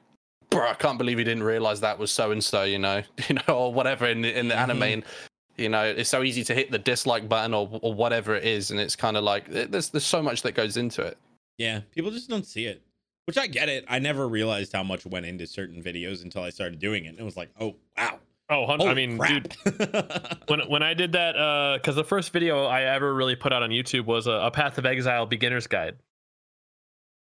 bro, 0.57 0.68
I 0.70 0.74
can't 0.74 0.98
believe 0.98 1.18
he 1.18 1.24
didn't 1.24 1.42
realize 1.44 1.80
that 1.80 1.98
was 1.98 2.11
so 2.11 2.30
and 2.32 2.42
so, 2.42 2.64
you 2.64 2.78
know, 2.78 3.02
you 3.28 3.36
know, 3.48 3.54
or 3.54 3.72
whatever 3.74 4.07
in 4.07 4.22
the, 4.22 4.38
in 4.38 4.48
the 4.48 4.54
Mhm. 4.54 4.59
anime. 4.59 4.82
And, 4.82 5.04
you 5.57 5.68
know, 5.68 5.84
it's 5.84 6.11
so 6.11 6.22
easy 6.22 6.44
to 6.44 6.54
hit 6.54 6.70
the 6.70 6.78
dislike 6.78 7.28
button 7.28 7.54
or 7.54 7.68
or 7.82 7.94
whatever 7.94 8.34
it 8.34 8.44
is, 8.44 8.70
and 8.70 8.78
it's 8.78 8.94
kind 8.96 9.16
of 9.16 9.24
like 9.24 9.46
there's 9.48 9.88
there's 9.90 10.04
so 10.04 10.22
much 10.22 10.42
that 10.42 10.52
goes 10.52 10.76
into 10.76 11.02
it. 11.02 11.16
yeah, 11.59 11.80
people 11.94 12.11
just 12.11 12.28
don't 12.28 12.44
see 12.46 12.66
it. 12.66 12.82
Which 13.24 13.38
I 13.38 13.46
get 13.48 13.68
it. 13.68 13.84
I 13.88 13.98
never 13.98 14.28
realized 14.28 14.72
how 14.72 14.82
much 14.84 15.04
went 15.07 15.26
into 15.26 15.46
certain 15.46 15.82
videos 15.82 16.22
until 16.22 16.42
I 16.42 16.50
started 16.50 16.78
doing 16.78 17.07
it. 17.07 17.09
And 17.09 17.18
it 17.18 17.24
was 17.24 17.36
like, 17.36 17.48
oh 17.59 17.74
wow. 17.96 18.18
oh, 18.50 18.66
hun- 18.66 18.82
I 18.82 18.92
mean, 18.94 19.16
crap. 19.18 19.48
dude, 19.64 20.38
when 20.46 20.61
when 20.68 20.82
I 20.82 20.92
did 20.94 21.12
that, 21.12 21.36
uh, 21.36 21.78
because 21.78 21.96
the 21.96 22.04
first 22.04 22.32
video 22.34 22.66
I 22.66 22.82
ever 22.82 23.12
really 23.14 23.34
put 23.34 23.52
out 23.52 23.62
on 23.62 23.70
YouTube 23.70 24.04
was 24.04 24.26
a, 24.26 24.32
a 24.32 24.50
Path 24.50 24.76
of 24.78 24.84
Exile 24.86 25.24
beginner's 25.26 25.66
guide. 25.66 25.96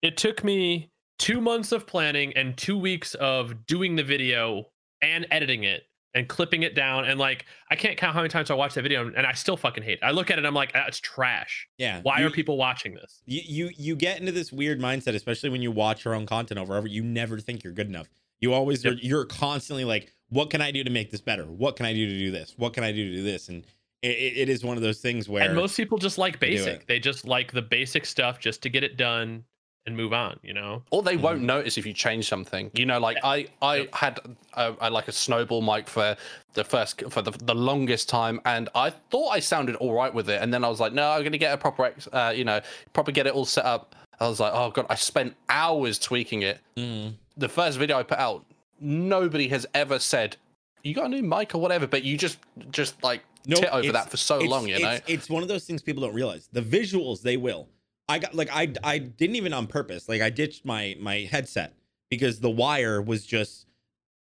It 0.03 0.17
took 0.17 0.45
me 0.45 0.91
two 1.19 1.41
months 1.41 1.73
of 1.73 1.87
planning 1.87 2.33
and 2.35 2.57
two 2.57 2.79
weeks 2.79 3.15
of 3.15 3.67
doing 3.67 3.97
the 3.97 4.03
video 4.05 4.67
and 5.03 5.27
editing 5.31 5.65
it 5.65 5.85
and 6.15 6.29
clipping 6.29 6.63
it 6.63 6.75
down 6.75 7.05
and 7.05 7.19
like 7.21 7.45
I 7.71 7.77
can't 7.77 7.97
count 7.99 8.15
how 8.15 8.21
many 8.21 8.31
times 8.31 8.51
I 8.51 8.55
watched 8.55 8.75
that 8.77 8.83
video 8.83 9.07
and 9.07 9.27
I 9.27 9.33
still 9.33 9.57
fucking 9.57 9.83
hate 9.83 9.99
it. 9.99 10.05
I 10.05 10.11
look 10.13 10.31
at 10.31 10.35
it 10.35 10.39
and 10.39 10.47
I'm 10.47 10.55
like, 10.55 10.73
that's 10.73 10.99
trash. 11.01 11.69
yeah. 11.79 12.01
Why 12.03 12.21
you, 12.21 12.27
are 12.27 12.31
people 12.31 12.57
watching 12.57 12.95
this? 12.95 13.23
you, 13.27 13.43
you 13.45 13.71
you 13.77 13.97
get 13.97 14.19
into 14.21 14.33
this 14.33 14.51
weird 14.53 14.81
mindset, 14.81 15.15
especially 15.15 15.51
when 15.51 15.61
you 15.63 15.71
watch 15.71 16.05
your 16.05 16.15
own 16.15 16.25
content 16.27 16.59
over 16.59 16.77
over. 16.77 16.87
You 16.89 17.03
never 17.03 17.39
think 17.39 17.63
you're 17.65 17.73
good 17.75 17.89
enough. 17.89 18.09
You 18.41 18.53
always 18.53 18.85
Yep. 18.85 18.95
are, 18.95 18.97
you're 18.97 19.25
constantly 19.27 19.85
like, 19.85 20.13
what 20.31 20.51
can 20.51 20.61
I 20.63 20.71
do 20.71 20.83
to 20.85 20.91
make 20.91 21.11
this 21.11 21.21
better? 21.21 21.45
What 21.45 21.77
can 21.77 21.87
I 21.87 21.93
do 21.93 22.07
to 22.07 22.19
do 22.19 22.31
this? 22.31 22.55
What 22.57 22.73
can 22.73 22.85
I 22.85 22.93
do 22.93 23.11
to 23.11 23.17
do 23.17 23.23
this? 23.23 23.49
And 23.49 23.65
it, 24.03 24.09
it- 24.11 24.37
it 24.39 24.49
is 24.49 24.63
one 24.65 24.77
of 24.77 24.83
those 24.83 25.01
things 25.01 25.29
where 25.29 25.43
And 25.43 25.55
most 25.55 25.77
people 25.77 25.99
just 25.99 26.19
like 26.19 26.39
basic. 26.41 26.87
They 26.87 26.99
just 26.99 27.27
like 27.27 27.53
the 27.53 27.63
basic 27.63 28.05
stuff 28.07 28.39
just 28.39 28.63
to 28.63 28.69
get 28.71 28.85
it 28.85 28.97
done 28.97 29.45
and 29.87 29.97
move 29.97 30.13
on, 30.13 30.39
you 30.43 30.53
know? 30.53 30.83
Or 30.91 31.03
they 31.03 31.17
won't 31.17 31.39
Mm-hmm. 31.39 31.47
notice 31.47 31.79
if 31.79 31.87
you 31.87 31.93
change 31.93 32.29
something. 32.29 32.71
You 32.75 32.87
know, 32.87 32.99
like 32.99 33.19
I 33.23 33.47
I 33.63 33.77
Yep. 33.77 33.95
had 33.95 34.21
a, 34.55 34.75
a, 34.81 34.91
like 34.91 35.09
a 35.09 35.13
snowball 35.13 35.63
mic 35.63 35.89
for 35.89 36.17
the 36.55 36.65
first 36.65 37.03
for 37.11 37.23
the, 37.23 37.31
the 37.31 37.55
longest 37.55 38.09
time, 38.09 38.41
and 38.45 38.69
I 38.75 38.91
thought 38.91 39.31
I 39.31 39.41
sounded 39.41 39.77
all 39.77 39.93
right 39.95 40.13
with 40.13 40.29
it, 40.29 40.43
and 40.43 40.53
then 40.53 40.65
I 40.65 40.69
was 40.69 40.81
like, 40.81 40.93
no, 40.93 41.11
I'm 41.11 41.23
gonna 41.23 41.39
get 41.39 41.53
a 41.55 41.59
proper 41.59 41.87
ex, 41.87 42.09
uh, 42.13 42.33
you 42.37 42.45
know, 42.45 42.61
proper 42.93 43.13
get 43.13 43.27
it 43.27 43.35
all 43.35 43.45
set 43.45 43.65
up. 43.65 43.95
I 44.19 44.27
was 44.29 44.41
like, 44.41 44.53
oh 44.55 44.71
god, 44.71 44.87
I 44.89 44.95
spent 44.97 45.35
hours 45.49 45.99
tweaking 45.99 46.43
it. 46.43 46.59
Mm. 46.77 47.15
the 47.37 47.49
first 47.49 47.79
video 47.79 47.99
I 47.99 48.03
put 48.03 48.19
out, 48.19 48.45
nobody 48.81 49.49
has 49.49 49.67
ever 49.75 49.99
said 49.99 50.37
you 50.83 50.95
got 50.95 51.07
a 51.07 51.09
new 51.09 51.23
mic 51.23 51.55
or 51.55 51.59
whatever, 51.61 51.87
but 51.87 52.03
you 52.05 52.17
just 52.17 52.39
just 52.71 53.03
like 53.03 53.23
Nope, 53.49 53.61
tit 53.61 53.71
over 53.73 53.93
that 53.93 54.11
for 54.11 54.17
so 54.17 54.41
long, 54.41 54.67
you 54.69 54.79
know. 54.81 54.91
it's, 54.91 55.03
it's 55.07 55.29
one 55.31 55.43
of 55.43 55.49
those 55.49 55.65
things 55.65 55.81
people 55.83 56.03
don't 56.03 56.15
realize. 56.15 56.49
The 56.53 56.61
visuals 56.63 57.23
they 57.23 57.37
will. 57.37 57.69
I 58.09 58.19
got 58.19 58.35
like 58.35 58.49
I 58.53 58.73
I 58.85 58.99
didn't 58.99 59.37
even 59.37 59.53
on 59.53 59.67
purpose. 59.67 60.09
Like 60.09 60.23
I 60.23 60.31
ditched 60.31 60.65
my 60.65 60.97
my 61.01 61.29
headset 61.31 61.75
because 62.11 62.41
the 62.41 62.51
wire 62.51 63.03
was 63.03 63.27
just 63.27 63.67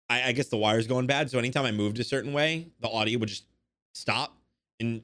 I, 0.09 0.29
I 0.29 0.33
guess 0.33 0.49
the 0.49 0.57
wire's 0.57 0.87
going 0.87 1.07
bad. 1.07 1.31
So 1.31 1.39
anytime 1.39 1.65
I 1.65 1.73
moved 1.73 1.99
a 1.99 2.05
certain 2.05 2.33
way, 2.33 2.69
the 2.81 2.89
audio 2.89 3.19
would 3.19 3.29
just 3.29 3.45
stop, 3.95 4.37
and 4.81 5.03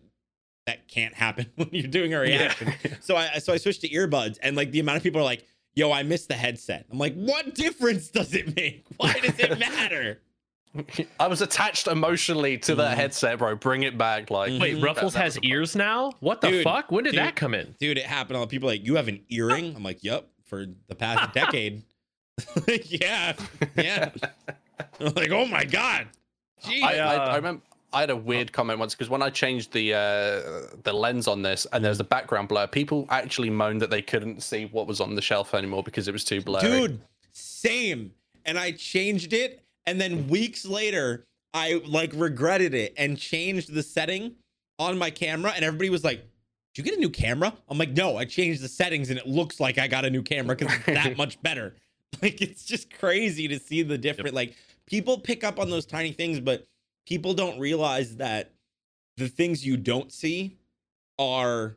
that 0.67 0.89
can't 0.89 1.15
happen 1.15 1.47
when 1.57 1.69
you're 1.73 1.89
doing 1.89 2.15
a 2.15 2.21
reaction. 2.21 2.73
So 3.01 3.17
I 3.17 3.39
so 3.39 3.53
I 3.53 3.57
switched 3.57 3.83
to 3.83 3.89
earbuds, 3.89 4.39
and 4.43 4.57
like 4.57 4.71
the 4.71 4.81
amount 4.81 4.97
of 4.97 5.03
people 5.03 5.21
are 5.21 5.25
like, 5.25 5.47
"Yo, 5.75 5.93
I 5.93 6.03
missed 6.03 6.29
the 6.29 6.35
headset." 6.35 6.87
I'm 6.91 6.99
like, 6.99 7.15
"What 7.15 7.55
difference 7.55 8.09
does 8.09 8.35
it 8.35 8.55
make? 8.57 8.85
Why 8.97 9.13
does 9.15 9.39
it 9.39 9.59
matter?" 9.61 10.21
I 11.21 11.27
was 11.29 11.43
attached 11.43 11.87
emotionally 11.87 12.57
to 12.59 12.75
that 12.77 12.93
Mhm. 12.97 13.01
headset, 13.01 13.39
bro. 13.39 13.57
Bring 13.57 13.83
it 13.83 13.99
back, 13.99 14.31
like. 14.31 14.61
Wait, 14.61 14.77
Mhm. 14.77 14.83
Ruffles 14.85 15.13
That- 15.13 15.19
that 15.21 15.25
has 15.25 15.39
ears 15.41 15.77
now? 15.77 16.13
What 16.21 16.41
the 16.41 16.49
Dude, 16.49 16.65
fuck? 16.65 16.91
When 16.91 17.05
did 17.05 17.11
dude. 17.11 17.19
that 17.21 17.37
come 17.37 17.55
in? 17.55 17.75
dude 17.79 17.99
it 17.99 18.05
happened 18.07 18.37
all 18.39 18.43
the 18.45 18.51
people 18.51 18.69
are 18.69 18.73
like 18.73 18.85
you 18.87 18.97
have 18.97 19.09
an 19.09 19.21
earring 19.29 19.75
i'm 19.77 19.83
like 19.83 20.03
yep 20.03 20.29
for 20.45 20.67
the 20.89 20.95
past 20.95 21.33
decade 21.35 21.83
yeah 22.85 23.35
yeah 23.77 24.11
I'm 25.01 25.13
like 25.15 25.31
oh 25.31 25.45
my 25.47 25.65
god 25.65 26.09
Jeez. 26.65 26.83
I, 26.83 26.99
I, 26.99 27.17
uh, 27.17 27.19
I 27.33 27.37
remember. 27.37 27.63
I 27.95 28.01
had 28.01 28.11
a 28.11 28.17
weird 28.17 28.53
comment 28.53 28.79
once 28.79 28.95
because 28.95 29.11
when 29.11 29.21
I 29.21 29.29
changed 29.31 29.73
the 29.73 29.93
uh, 29.95 30.77
the 30.85 30.93
lens 30.95 31.27
on 31.29 31.43
this 31.43 31.67
and 31.73 31.85
there's 31.85 32.01
a 32.01 32.05
background 32.05 32.49
blur, 32.49 32.67
people 32.69 33.07
actually 33.11 33.51
moaned 33.51 33.83
that 33.83 33.91
they 33.91 34.01
couldn't 34.01 34.43
see 34.43 34.65
what 34.67 34.87
was 34.87 35.01
on 35.01 35.15
the 35.15 35.21
shelf 35.21 35.55
anymore 35.55 35.83
because 35.83 36.07
it 36.09 36.13
was 36.13 36.25
too 36.25 36.41
blurry. 36.41 36.63
Dude, 36.71 37.01
same. 37.33 38.13
And 38.47 38.59
I 38.59 38.71
changed 38.73 39.33
it, 39.35 39.62
and 39.87 40.01
then 40.01 40.29
weeks 40.29 40.65
later, 40.65 41.25
I 41.55 41.83
like 41.87 42.13
regretted 42.15 42.75
it 42.75 42.95
and 42.97 43.19
changed 43.19 43.73
the 43.73 43.83
setting 43.83 44.37
on 44.79 44.99
my 44.99 45.11
camera, 45.11 45.53
and 45.55 45.65
everybody 45.65 45.91
was 45.91 46.05
like, 46.05 46.19
"Did 46.75 46.85
you 46.85 46.85
get 46.85 46.95
a 46.95 47.01
new 47.01 47.11
camera?" 47.11 47.53
I'm 47.69 47.79
like, 47.79 47.91
"No, 47.91 48.17
I 48.17 48.25
changed 48.25 48.63
the 48.63 48.69
settings, 48.69 49.11
and 49.11 49.19
it 49.19 49.27
looks 49.27 49.61
like 49.61 49.79
I 49.79 49.87
got 49.89 50.05
a 50.05 50.11
new 50.11 50.23
camera 50.23 50.57
because 50.57 50.75
it's 50.75 50.87
that 50.87 51.17
much 51.17 51.41
better." 51.43 51.75
Like 52.21 52.43
it's 52.43 52.67
just 52.67 52.93
crazy 52.93 53.49
to 53.49 53.59
see 53.59 53.83
the 53.83 53.97
different. 53.97 54.35
Like 54.35 54.55
people 54.87 55.19
pick 55.19 55.43
up 55.43 55.59
on 55.59 55.71
those 55.71 55.87
tiny 55.87 56.13
things, 56.13 56.41
but 56.41 56.67
people 57.07 57.33
don't 57.33 57.59
realize 57.59 58.17
that 58.17 58.53
the 59.17 59.29
things 59.29 59.65
you 59.65 59.79
don't 59.79 60.13
see 60.13 60.59
are 61.19 61.77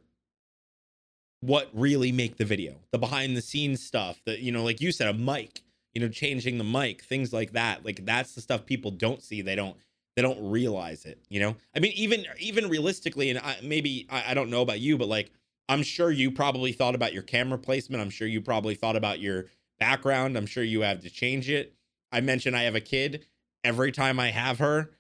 what 1.42 1.70
really 1.74 2.12
make 2.12 2.38
the 2.38 2.46
video 2.46 2.76
the 2.92 2.98
behind 2.98 3.38
the 3.38 3.42
scenes 3.42 3.84
stuff 3.84 4.20
that 4.26 4.40
you 4.40 4.52
know 4.52 4.64
like 4.64 4.82
you 4.82 4.92
said 4.92 5.08
a 5.08 5.14
mic 5.14 5.62
you 5.96 6.02
know 6.02 6.10
changing 6.10 6.58
the 6.58 6.64
mic 6.64 7.02
things 7.04 7.34
like 7.34 7.54
that. 7.54 7.84
Like 7.86 8.06
that's 8.06 8.36
the 8.36 8.42
stuff 8.42 8.66
people 8.66 8.92
don't 8.92 9.24
see. 9.24 9.42
They 9.42 9.56
don't 9.56 9.78
they 10.16 10.22
don't 10.22 10.52
realize 10.52 11.06
it 11.06 11.20
you 11.30 11.40
know? 11.40 11.56
I 11.76 11.80
mean 11.80 11.94
even 11.96 12.26
even 12.40 12.70
realistically 12.70 13.30
and 13.32 13.40
I, 13.40 13.58
maybe 13.64 14.06
I, 14.10 14.32
I 14.32 14.34
don't 14.34 14.50
know 14.50 14.62
about 14.62 14.80
you 14.80 14.98
but 14.98 15.08
like 15.08 15.32
i'm 15.68 15.84
sure 15.84 16.12
you 16.12 16.32
probably 16.32 16.72
thought 16.72 16.96
about 16.96 17.14
your 17.14 17.24
camera 17.24 17.58
placement. 17.58 18.02
I'm 18.02 18.10
sure 18.10 18.28
you 18.28 18.42
probably 18.42 18.76
thought 18.76 18.96
about 18.96 19.20
your 19.20 19.46
background. 19.80 20.38
I'm 20.38 20.46
sure 20.46 20.64
you 20.64 20.82
have 20.82 21.02
to 21.02 21.10
change 21.10 21.50
it. 21.50 21.74
I 22.12 22.22
mentioned 22.22 22.56
i 22.56 22.64
have 22.64 22.76
a 22.76 22.82
kid. 22.82 23.26
Every 23.64 23.92
time 23.92 24.20
i 24.20 24.30
have 24.30 24.60
her 24.60 24.92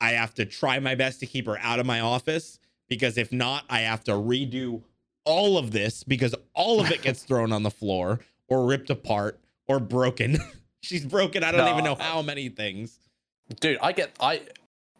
i 0.00 0.10
have 0.10 0.34
to 0.34 0.44
try 0.44 0.78
my 0.78 0.94
best 0.94 1.20
to 1.20 1.26
keep 1.26 1.46
her 1.46 1.58
out 1.60 1.78
of 1.78 1.86
my 1.86 2.00
office 2.00 2.58
because 2.88 3.16
if 3.16 3.32
not 3.32 3.64
i 3.70 3.80
have 3.80 4.04
to 4.04 4.12
redo 4.12 4.82
all 5.24 5.56
of 5.58 5.72
this 5.72 6.04
because 6.04 6.34
all 6.54 6.80
of 6.80 6.90
it 6.90 7.02
gets 7.02 7.22
thrown 7.24 7.50
on 7.52 7.62
the 7.62 7.70
floor 7.70 8.20
or 8.48 8.66
ripped 8.66 8.90
apart 8.90 9.40
or 9.68 9.80
broken. 9.80 10.38
She's 10.82 11.04
broken. 11.04 11.42
I 11.42 11.50
don't 11.52 11.64
No. 11.64 11.72
even 11.72 11.84
know 11.84 11.94
how 11.96 12.22
many 12.22 12.48
things. 12.48 12.98
dude 13.60 13.78
i 13.80 13.92
get 13.92 14.10
i 14.20 14.40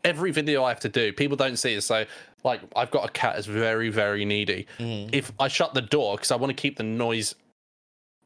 every 0.04 0.30
video 0.30 0.62
i 0.62 0.68
have 0.68 0.78
to 0.78 0.88
do 0.88 1.12
people 1.12 1.36
don't 1.36 1.56
see 1.56 1.74
it 1.74 1.80
so 1.80 2.04
like 2.44 2.60
i've 2.76 2.92
got 2.92 3.04
a 3.08 3.10
cat 3.12 3.34
that's 3.34 3.46
very 3.48 3.88
very 3.88 4.24
needy 4.24 4.68
mm. 4.78 5.08
if 5.12 5.32
i 5.40 5.48
shut 5.48 5.74
the 5.74 5.82
door 5.82 6.14
because 6.16 6.30
i 6.30 6.36
want 6.36 6.48
to 6.48 6.54
keep 6.54 6.76
the 6.76 6.84
noise 6.84 7.34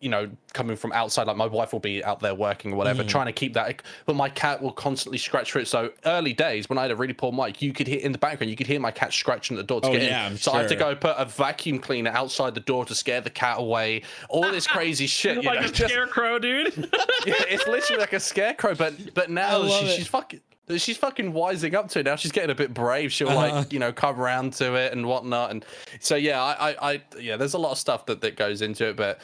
you 0.01 0.09
know 0.09 0.31
coming 0.55 0.77
from 0.77 0.93
outside 0.93 1.27
like 1.27 1.37
my 1.37 1.47
wife 1.47 1.73
will 1.73 1.79
be 1.81 2.03
out 2.05 2.21
there 2.21 2.35
working 2.35 2.73
or 2.73 2.77
whatever 2.77 3.05
Mhm. 3.05 3.09
trying 3.09 3.27
to 3.27 3.33
keep 3.33 3.53
that 3.55 3.83
but 4.07 4.17
my 4.17 4.29
cat 4.31 4.63
will 4.63 4.73
constantly 4.73 5.19
scratch 5.19 5.53
for 5.53 5.59
it 5.59 5.69
so 5.69 5.91
early 6.07 6.33
days 6.33 6.69
when 6.71 6.79
i 6.79 6.83
had 6.83 6.91
a 6.91 6.97
really 6.97 7.13
poor 7.13 7.31
mic 7.33 7.61
you 7.61 7.73
could 7.75 7.87
hear 7.87 8.01
in 8.01 8.11
the 8.11 8.17
background 8.19 8.51
you 8.51 8.57
could 8.57 8.67
hear 8.67 8.81
my 8.81 8.91
cat 8.91 9.13
scratching 9.13 9.57
at 9.57 9.61
the 9.61 9.67
door 9.67 9.81
to 9.83 9.89
Oh, 9.89 9.93
get 9.93 10.03
yeah, 10.03 10.27
in 10.27 10.33
I'm 10.33 10.39
so 10.39 10.53
i 10.53 10.61
had 10.61 10.69
to 10.71 10.77
go 10.77 10.95
put 10.97 11.17
a 11.19 11.27
vacuum 11.27 11.79
cleaner 11.79 12.11
outside 12.13 12.55
the 12.55 12.61
door 12.61 12.85
to 12.87 12.95
scare 12.95 13.21
the 13.21 13.29
cat 13.31 13.59
away 13.59 14.03
all 14.31 14.51
this 14.51 14.67
crazy 14.77 15.07
shit 15.07 15.37
you 15.37 15.43
like 15.43 15.61
know, 15.61 15.67
a 15.67 15.71
just- 15.73 15.93
scarecrow, 15.93 16.39
dude. 16.39 16.75
yeah, 17.27 17.35
it's 17.49 17.67
literally 17.67 18.01
like 18.01 18.15
a 18.15 18.21
scarecrow. 18.21 18.75
But 18.75 19.13
but 19.15 19.31
now 19.31 19.67
she, 19.69 19.87
she's 19.97 20.07
fucking 20.09 20.41
she's 20.77 20.97
fucking 20.97 21.33
wising 21.33 21.75
up 21.75 21.89
to 21.91 21.99
it 22.01 22.05
now. 22.05 22.17
She's 22.17 22.33
getting 22.33 22.51
a 22.51 22.55
bit 22.55 22.73
brave. 22.73 23.13
She'll 23.13 23.29
Uh-huh. 23.29 23.57
like 23.61 23.73
you 23.73 23.79
know 23.79 23.93
come 23.93 24.19
around 24.21 24.53
to 24.55 24.75
it 24.77 24.93
and 24.93 25.05
whatnot. 25.07 25.51
And 25.51 25.65
so 26.01 26.15
yeah, 26.17 26.43
I, 26.43 26.71
I 26.71 26.93
I 26.93 27.03
yeah, 27.19 27.37
there's 27.37 27.55
a 27.55 27.59
lot 27.59 27.73
of 27.73 27.79
stuff 27.79 28.07
that 28.07 28.21
that 28.23 28.37
goes 28.37 28.63
into 28.63 28.89
it, 28.89 28.97
but 28.97 29.21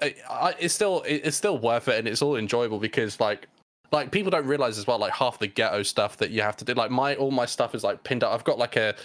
it's 0.00 0.74
still 0.74 1.02
it- 1.02 1.22
it's 1.24 1.36
still 1.36 1.58
worth 1.58 1.88
it 1.88 1.98
and 1.98 2.06
it's 2.08 2.22
all 2.22 2.36
enjoyable 2.36 2.78
because 2.78 3.20
like. 3.20 3.46
Like 3.92 4.10
people 4.10 4.32
don't 4.32 4.46
realize 4.48 4.78
as 4.78 4.86
well, 4.88 4.98
like 4.98 5.12
half 5.12 5.38
the 5.38 5.46
ghetto 5.46 5.84
stuff 5.84 6.16
that 6.16 6.30
you 6.32 6.42
have 6.42 6.56
to 6.56 6.64
do. 6.64 6.74
Like 6.74 6.90
my 6.90 7.14
all 7.14 7.30
my 7.30 7.46
stuff 7.46 7.72
is 7.72 7.84
like 7.84 8.02
pinned 8.02 8.24
up. 8.24 8.32
I've 8.34 8.42
got 8.42 8.58
like 8.58 8.74
a 8.74 8.96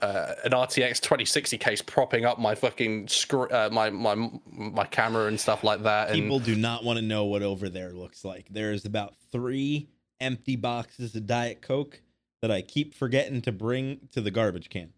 uh, 0.00 0.34
an 0.44 0.52
RTX 0.52 1.00
2060 1.00 1.58
case 1.58 1.82
propping 1.82 2.24
up 2.24 2.38
my 2.38 2.54
fucking 2.54 3.08
screw, 3.08 3.48
uh, 3.48 3.68
my 3.72 3.90
my 3.90 4.14
my 4.46 4.84
camera 4.84 5.26
and 5.26 5.38
stuff 5.40 5.64
like 5.64 5.82
that. 5.82 6.10
And 6.10 6.22
People 6.22 6.38
do 6.38 6.54
not 6.54 6.84
want 6.84 7.00
to 7.00 7.04
know 7.04 7.24
what 7.24 7.42
over 7.42 7.68
there 7.68 7.90
looks 7.90 8.24
like. 8.24 8.46
There's 8.48 8.84
about 8.84 9.14
three 9.32 9.88
empty 10.20 10.54
boxes 10.54 11.16
of 11.16 11.26
Diet 11.26 11.60
Coke 11.60 12.00
that 12.40 12.52
I 12.52 12.62
keep 12.62 12.94
forgetting 12.94 13.42
to 13.42 13.50
bring 13.50 13.98
to 14.12 14.20
the 14.20 14.30
garbage 14.30 14.70
can. 14.70 14.92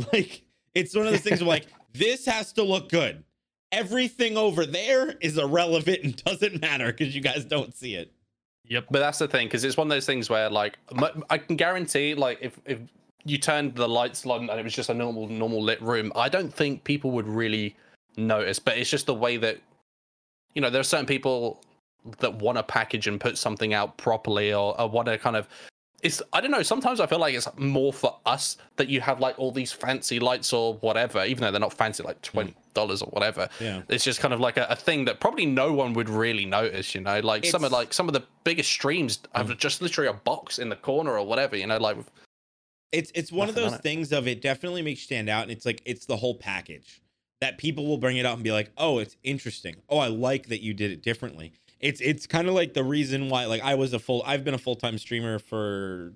Like 0.12 0.42
it's 0.74 0.96
one 0.96 1.06
of 1.06 1.12
those 1.12 1.20
things 1.22 1.40
where 1.42 1.48
like 1.48 1.66
this 1.94 2.26
has 2.26 2.52
to 2.54 2.64
look 2.64 2.88
good. 2.88 3.22
Everything 3.72 4.36
over 4.36 4.66
there 4.66 5.14
is 5.20 5.38
irrelevant 5.38 6.00
and 6.02 6.16
doesn't 6.24 6.60
matter 6.60 6.86
because 6.86 7.14
you 7.14 7.20
guys 7.20 7.44
don't 7.44 7.74
see 7.74 7.94
it. 7.94 8.12
yep. 8.64 8.86
But 8.90 8.98
that's 9.00 9.18
the 9.18 9.28
thing, 9.28 9.46
because 9.46 9.64
it's 9.64 9.76
one 9.76 9.86
of 9.86 9.90
those 9.90 10.06
things 10.06 10.28
where, 10.28 10.50
like, 10.50 10.78
I 11.30 11.38
can 11.38 11.56
guarantee, 11.56 12.14
like, 12.14 12.38
if 12.40 12.58
if 12.66 12.78
you 13.24 13.36
turned 13.38 13.74
the 13.74 13.88
lights 13.88 14.24
on 14.26 14.48
and 14.48 14.58
it 14.58 14.62
was 14.64 14.74
just 14.74 14.88
a 14.88 14.94
normal 14.94 15.28
normal 15.28 15.62
lit 15.62 15.80
room, 15.82 16.10
I 16.16 16.28
don't 16.28 16.52
think 16.52 16.84
people 16.84 17.10
would 17.12 17.28
really 17.28 17.76
notice. 18.16 18.58
But 18.58 18.78
it's 18.78 18.90
just 18.90 19.06
the 19.06 19.14
way 19.14 19.36
that, 19.36 19.58
you 20.54 20.62
know, 20.62 20.70
there 20.70 20.80
are 20.80 20.84
certain 20.84 21.06
people 21.06 21.62
that 22.18 22.34
want 22.36 22.56
to 22.56 22.62
package 22.62 23.06
and 23.06 23.20
put 23.20 23.36
something 23.36 23.74
out 23.74 23.98
properly, 23.98 24.52
or, 24.52 24.78
or 24.80 24.88
want 24.88 25.06
to 25.06 25.18
kind 25.18 25.36
of. 25.36 25.48
It's 26.02 26.22
I 26.32 26.40
don't 26.40 26.50
know. 26.50 26.62
Sometimes 26.62 27.00
I 27.00 27.06
feel 27.06 27.18
like 27.18 27.34
it's 27.34 27.48
more 27.56 27.92
for 27.92 28.16
us 28.24 28.56
that 28.76 28.88
you 28.88 29.00
have 29.00 29.20
like 29.20 29.38
all 29.38 29.52
these 29.52 29.72
fancy 29.72 30.18
lights 30.18 30.52
or 30.52 30.74
whatever, 30.74 31.24
even 31.24 31.42
though 31.42 31.50
they're 31.50 31.60
not 31.60 31.74
fancy, 31.74 32.02
like 32.02 32.16
hmm. 32.16 32.32
twenty 32.32 32.54
dollars 32.72 33.02
or 33.02 33.06
whatever 33.10 33.48
Yeah. 33.58 33.82
it's 33.88 34.04
just 34.04 34.20
kind 34.20 34.32
of 34.32 34.38
like 34.38 34.56
a, 34.56 34.64
a 34.70 34.76
thing 34.76 35.04
that 35.06 35.18
probably 35.18 35.44
no 35.44 35.72
one 35.72 35.92
would 35.94 36.08
really 36.08 36.46
notice 36.46 36.94
you 36.94 37.00
know 37.00 37.18
like 37.18 37.44
some 37.44 37.64
of 37.64 37.72
like 37.72 37.92
some 37.92 38.06
of 38.06 38.14
the 38.14 38.22
biggest 38.44 38.70
streams 38.70 39.18
have 39.34 39.48
hmm. 39.48 39.54
just 39.58 39.82
literally 39.82 40.08
a 40.08 40.12
box 40.12 40.60
in 40.60 40.68
the 40.68 40.76
corner 40.76 41.18
or 41.18 41.26
whatever 41.26 41.56
you 41.56 41.66
know 41.66 41.78
like 41.78 41.96
It's 42.92 43.12
it's 43.14 43.30
one 43.30 43.48
of 43.48 43.54
Nothing 43.54 43.66
on 43.66 43.70
those 43.72 43.80
things 43.80 44.12
of 44.12 44.26
it 44.26 44.42
definitely 44.42 44.82
makes 44.82 45.00
you 45.00 45.04
stand 45.04 45.28
out, 45.28 45.42
and 45.42 45.52
it's 45.52 45.64
like 45.64 45.80
it's 45.84 46.06
the 46.06 46.16
whole 46.16 46.34
package 46.34 47.00
that 47.40 47.56
people 47.56 47.86
will 47.86 47.98
bring 47.98 48.16
it 48.16 48.26
up 48.26 48.34
and 48.34 48.44
be 48.44 48.52
like, 48.52 48.70
"Oh, 48.76 48.98
it's 48.98 49.16
interesting. 49.22 49.76
Oh, 49.88 49.98
I 49.98 50.08
like 50.08 50.48
that 50.48 50.62
you 50.62 50.74
did 50.74 50.90
it 50.90 51.02
differently." 51.02 51.52
It's 51.80 52.00
it's 52.00 52.26
kind 52.26 52.46
of 52.46 52.54
like 52.54 52.74
the 52.74 52.84
reason 52.84 53.28
why 53.28 53.46
like 53.46 53.62
I 53.62 53.74
was 53.74 53.92
a 53.92 53.98
full 53.98 54.22
I've 54.26 54.44
been 54.44 54.54
a 54.54 54.58
full 54.58 54.76
time 54.76 54.98
streamer 54.98 55.38
for 55.38 56.12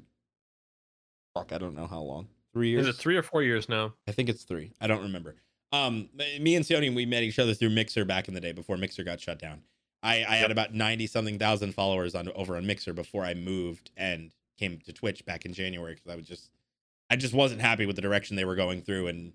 fuck 1.35 1.53
I 1.53 1.59
don't 1.59 1.75
know 1.75 1.87
how 1.87 2.01
long 2.01 2.29
three 2.53 2.71
years 2.71 2.87
Is 2.87 2.95
it 2.95 2.99
three 3.01 3.17
or 3.17 3.23
four 3.23 3.43
years 3.43 3.69
now? 3.69 3.95
I 4.07 4.13
think 4.13 4.29
it's 4.29 4.45
three. 4.45 4.73
I 4.81 4.87
don't 4.87 5.03
remember. 5.03 5.37
Um, 5.73 6.09
me 6.41 6.55
and 6.55 6.65
Sione, 6.65 6.95
we 6.95 7.05
met 7.05 7.25
each 7.25 7.41
other 7.41 7.53
through 7.53 7.71
Mixer 7.71 8.05
back 8.05 8.29
in 8.29 8.35
the 8.35 8.41
day 8.41 8.53
before 8.53 8.77
Mixer 8.77 9.03
got 9.03 9.21
shut 9.21 9.41
down. 9.41 9.63
I, 10.05 10.25
I 10.29 10.37
had 10.37 10.51
about 10.51 10.75
ninety 10.75 11.07
something 11.07 11.39
thousand 11.39 11.73
followers 11.75 12.15
on 12.15 12.29
over 12.35 12.57
on 12.57 12.67
Mixer 12.67 12.93
before 12.93 13.25
I 13.25 13.35
moved 13.35 13.91
and 13.97 14.31
came 14.59 14.79
to 14.85 14.93
Twitch 14.93 15.25
back 15.25 15.47
in 15.47 15.53
January 15.53 15.95
because 15.95 16.13
I 16.13 16.15
was 16.15 16.27
just, 16.27 16.51
I 17.11 17.17
just 17.17 17.35
wasn't 17.35 17.63
happy 17.63 17.87
with 17.87 17.97
the 17.97 18.03
direction 18.03 18.37
they 18.37 18.45
were 18.45 18.55
going 18.55 18.83
through, 18.83 19.09
and 19.09 19.33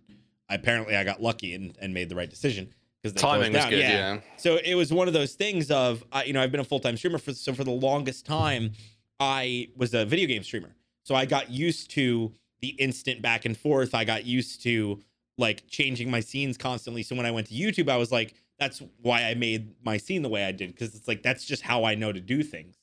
apparently 0.48 0.96
I 0.96 1.04
got 1.04 1.22
lucky 1.22 1.56
and, 1.56 1.76
and 1.82 1.94
made 1.94 2.08
the 2.08 2.16
right 2.16 2.30
decision 2.30 2.74
because 3.02 3.20
timing 3.20 3.54
was 3.54 3.66
good 3.66 3.80
yeah, 3.80 4.20
so 4.38 4.58
it 4.64 4.76
was 4.76 4.92
one 4.92 5.08
of 5.08 5.14
those 5.14 5.34
things 5.34 5.72
of 5.72 6.04
I 6.12 6.24
you 6.26 6.34
know 6.34 6.42
I've 6.42 6.52
been 6.52 6.60
a 6.60 6.66
full 6.66 6.80
time 6.80 6.98
streamer 6.98 7.18
for 7.18 7.34
so 7.34 7.54
for 7.54 7.64
the 7.64 7.72
longest 7.72 8.26
time 8.26 8.74
I 9.20 9.70
was 9.76 9.94
a 9.94 10.06
video 10.06 10.28
game 10.28 10.44
streamer. 10.44 10.76
So 11.04 11.16
I 11.16 11.26
got 11.26 11.50
used 11.50 11.92
to 11.92 12.32
the 12.62 12.70
instant 12.70 13.22
back 13.22 13.46
and 13.46 13.58
forth. 13.58 13.94
I 13.94 14.04
got 14.06 14.26
used 14.26 14.64
to 14.64 15.02
like 15.38 15.68
changing 15.68 16.12
my 16.12 16.20
scenes 16.20 16.58
constantly. 16.58 17.04
So 17.04 17.16
when 17.16 17.26
I 17.26 17.32
went 17.32 17.48
to 17.48 17.54
YouTube, 17.54 17.90
I 17.90 17.98
was 17.98 18.12
like, 18.12 18.34
that's 18.60 18.82
why 19.02 19.24
I 19.24 19.36
made 19.36 19.74
my 19.84 19.98
scene 19.98 20.22
the 20.22 20.30
way 20.30 20.44
I 20.44 20.52
did 20.52 20.74
because 20.74 20.96
it's 20.96 21.08
like 21.08 21.24
that's 21.24 21.46
just 21.46 21.62
how 21.62 21.84
I 21.84 21.96
know 21.96 22.12
to 22.12 22.20
do 22.20 22.44
things, 22.44 22.76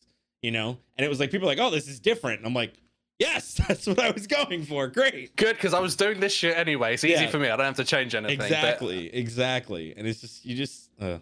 you 0.43 0.51
know. 0.51 0.79
And 0.97 1.05
it 1.05 1.09
was 1.09 1.21
like 1.21 1.31
people 1.31 1.47
were 1.47 1.53
like, 1.53 1.61
oh, 1.61 1.71
this 1.71 1.89
is 1.89 2.01
different. 2.01 2.39
And 2.39 2.47
I'm 2.47 2.55
like, 2.55 2.75
yes, 3.19 3.55
that's 3.69 3.87
what 3.87 4.01
I 4.01 4.11
was 4.11 4.27
going 4.27 4.65
for. 4.65 4.89
Great. 4.89 5.35
good 5.37 5.57
because 5.57 5.75
i 5.75 5.81
was 5.81 5.97
doing 5.97 6.21
this 6.21 6.33
shit 6.33 6.57
anyway 6.57 6.95
it's 6.95 7.05
easy 7.05 7.25
Yeah. 7.25 7.31
for 7.31 7.39
me 7.39 7.49
i 7.49 7.57
don't 7.57 7.67
have 7.67 7.77
to 7.77 7.85
change 7.85 8.15
anything 8.15 8.39
but- 8.39 8.47
Exactly, 8.47 9.15
exactly. 9.15 9.95
And 9.97 10.07
it's 10.07 10.21
just 10.21 10.45
you 10.45 10.55
just 10.57 10.91
uh, 11.01 11.19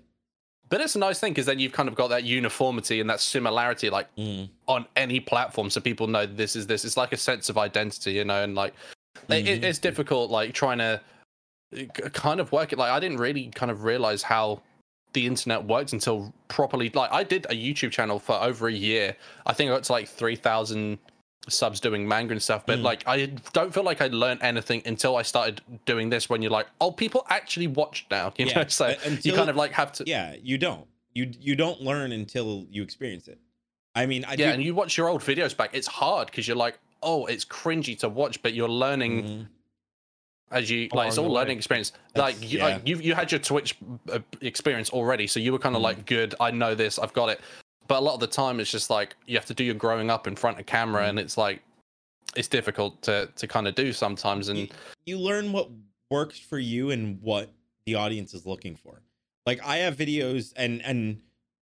but, 0.70 0.80
it's 0.80 0.96
a 0.96 0.98
nice 0.98 1.20
thing 1.20 1.32
because 1.32 1.46
then 1.46 1.58
you've 1.60 1.72
kind 1.72 1.88
of 1.88 1.94
got 1.94 2.08
that 2.08 2.24
uniformity 2.24 3.00
and 3.00 3.08
that 3.10 3.20
similarity 3.20 3.90
like 3.90 4.08
mm, 4.16 4.48
on 4.66 4.86
any 4.96 5.20
platform 5.20 5.70
so 5.70 5.80
people 5.80 6.06
know 6.08 6.26
this 6.26 6.56
is 6.56 6.66
this 6.66 6.84
it's 6.84 6.96
like 6.96 7.12
a 7.12 7.16
sense 7.16 7.48
of 7.48 7.56
identity 7.58 8.12
you 8.12 8.24
know 8.24 8.42
and 8.42 8.54
like 8.56 8.74
it- 9.28 9.46
it, 9.46 9.60
Mhm. 9.60 9.64
it's 9.64 9.78
difficult 9.78 10.30
like 10.30 10.52
trying 10.52 10.78
to 10.78 11.00
uh, 11.74 11.76
k- 11.76 11.86
kind 12.12 12.40
of 12.40 12.50
work 12.50 12.72
it 12.72 12.78
like 12.78 12.90
i 12.90 12.98
didn't 12.98 13.18
really 13.18 13.46
kind 13.54 13.70
of 13.70 13.84
realize 13.84 14.22
how 14.22 14.60
the 15.12 15.26
internet 15.26 15.64
worked 15.64 15.92
until 15.92 16.32
properly 16.48 16.90
like 16.94 17.12
i 17.12 17.22
did 17.22 17.46
a 17.50 17.54
youtube 17.54 17.92
channel 17.92 18.18
for 18.18 18.34
over 18.42 18.66
a 18.66 18.72
year 18.72 19.14
i 19.46 19.52
think 19.52 19.70
i 19.70 19.74
got 19.74 19.84
to 19.84 19.92
like 19.92 20.08
3000 20.08 20.98
subs 21.48 21.78
doing 21.80 22.06
manga 22.08 22.32
and 22.32 22.42
stuff 22.42 22.64
but 22.66 22.78
Mm. 22.78 22.82
like 22.82 23.02
i 23.06 23.26
don't 23.52 23.72
feel 23.74 23.82
like 23.84 24.00
i 24.00 24.06
learned 24.08 24.40
anything 24.42 24.80
until 24.86 25.16
i 25.16 25.22
started 25.22 25.60
doing 25.84 26.08
this 26.08 26.28
when 26.30 26.40
you're 26.42 26.50
like 26.50 26.66
oh 26.80 26.90
people 26.90 27.26
actually 27.28 27.66
watch 27.66 28.06
now 28.10 28.32
you 28.38 28.46
Yeah, 28.46 28.62
know 28.62 28.68
so 28.68 28.86
uh, 28.86 28.94
you 29.22 29.32
kind 29.34 29.50
of 29.50 29.56
like 29.56 29.72
have 29.72 29.92
to 29.92 30.04
yeah, 30.06 30.34
you 30.42 30.56
don't. 30.58 30.86
You 31.12 31.30
you 31.40 31.54
don't 31.54 31.80
learn 31.80 32.10
until 32.12 32.66
you 32.70 32.82
experience 32.82 33.28
it. 33.28 33.38
I 33.94 34.06
mean, 34.06 34.24
I 34.24 34.30
yeah 34.32 34.48
do, 34.48 34.54
and 34.54 34.62
you 34.64 34.74
watch 34.74 34.96
your 34.96 35.08
old 35.08 35.20
videos 35.22 35.56
back 35.56 35.70
it's 35.72 35.86
hard 35.86 36.26
because 36.26 36.48
you're 36.48 36.56
like 36.66 36.78
oh 37.02 37.26
it's 37.26 37.44
cringy 37.44 37.96
to 38.00 38.08
watch 38.08 38.42
but 38.42 38.52
you're 38.54 38.68
learning 38.84 39.22
Mhm. 39.22 39.46
as 40.50 40.70
you 40.70 40.88
like 40.92 41.08
it's 41.08 41.18
all 41.18 41.24
the 41.24 41.30
way. 41.30 41.34
learning 41.40 41.56
experience 41.58 41.92
That's- 42.14 42.40
like 42.40 42.50
you 42.52 42.58
yeah. 42.58 42.64
like 42.66 42.88
you 42.88 42.96
you 42.98 43.14
had 43.14 43.30
your 43.30 43.38
twitch 43.38 43.76
uh, 44.10 44.18
experience 44.40 44.90
already 44.90 45.26
so 45.26 45.38
you 45.40 45.52
were 45.52 45.58
kind 45.58 45.76
of 45.76 45.80
Mhm. 45.80 45.84
like 45.90 46.06
good 46.06 46.34
i 46.40 46.50
know 46.50 46.74
this 46.74 46.98
i've 46.98 47.12
got 47.12 47.28
it 47.28 47.40
but 47.88 47.98
a 47.98 48.00
lot 48.00 48.14
of 48.14 48.20
the 48.20 48.26
time 48.26 48.60
it's 48.60 48.70
just 48.70 48.90
like 48.90 49.16
you 49.26 49.36
have 49.36 49.46
to 49.46 49.54
do 49.54 49.64
your 49.64 49.74
growing 49.74 50.10
up 50.10 50.26
in 50.26 50.36
front 50.36 50.58
of 50.58 50.66
camera 50.66 51.04
Mhm. 51.04 51.08
and 51.10 51.18
it's 51.18 51.36
like 51.36 51.62
it's 52.36 52.48
difficult 52.48 53.00
to 53.02 53.28
to 53.36 53.46
kind 53.46 53.68
of 53.68 53.74
do 53.74 53.92
sometimes. 53.92 54.48
And 54.48 54.58
you, 54.58 54.68
you 55.06 55.18
learn 55.18 55.52
what 55.52 55.68
works 56.10 56.38
for 56.38 56.58
you 56.58 56.90
and 56.90 57.20
what 57.22 57.50
the 57.86 57.94
audience 57.96 58.34
is 58.34 58.46
looking 58.46 58.76
for. 58.76 59.02
Like 59.46 59.60
I 59.64 59.78
have 59.78 59.96
videos 59.96 60.52
and 60.56 60.82
and 60.82 61.20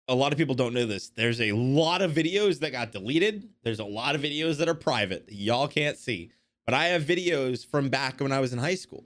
a 0.07 0.15
lot 0.15 0.31
of 0.31 0.37
people 0.39 0.55
don't 0.55 0.73
know 0.73 0.85
this. 0.85 1.09
There's 1.09 1.39
a 1.39 1.51
lot 1.51 2.01
of 2.01 2.11
videos 2.13 2.59
that 2.59 2.71
got 2.71 2.91
deleted. 2.91 3.47
There's 3.63 3.79
a 3.79 3.85
lot 3.85 4.15
of 4.15 4.21
videos 4.21 4.57
that 4.57 4.67
are 4.67 4.73
private 4.73 5.27
that 5.27 5.35
y'all 5.35 5.67
can't 5.67 5.97
see. 5.97 6.31
But 6.65 6.73
I 6.73 6.85
have 6.87 7.03
videos 7.03 7.65
from 7.65 7.89
back 7.89 8.19
when 8.19 8.31
I 8.31 8.39
was 8.39 8.51
in 8.53 8.59
high 8.59 8.75
school. 8.75 9.05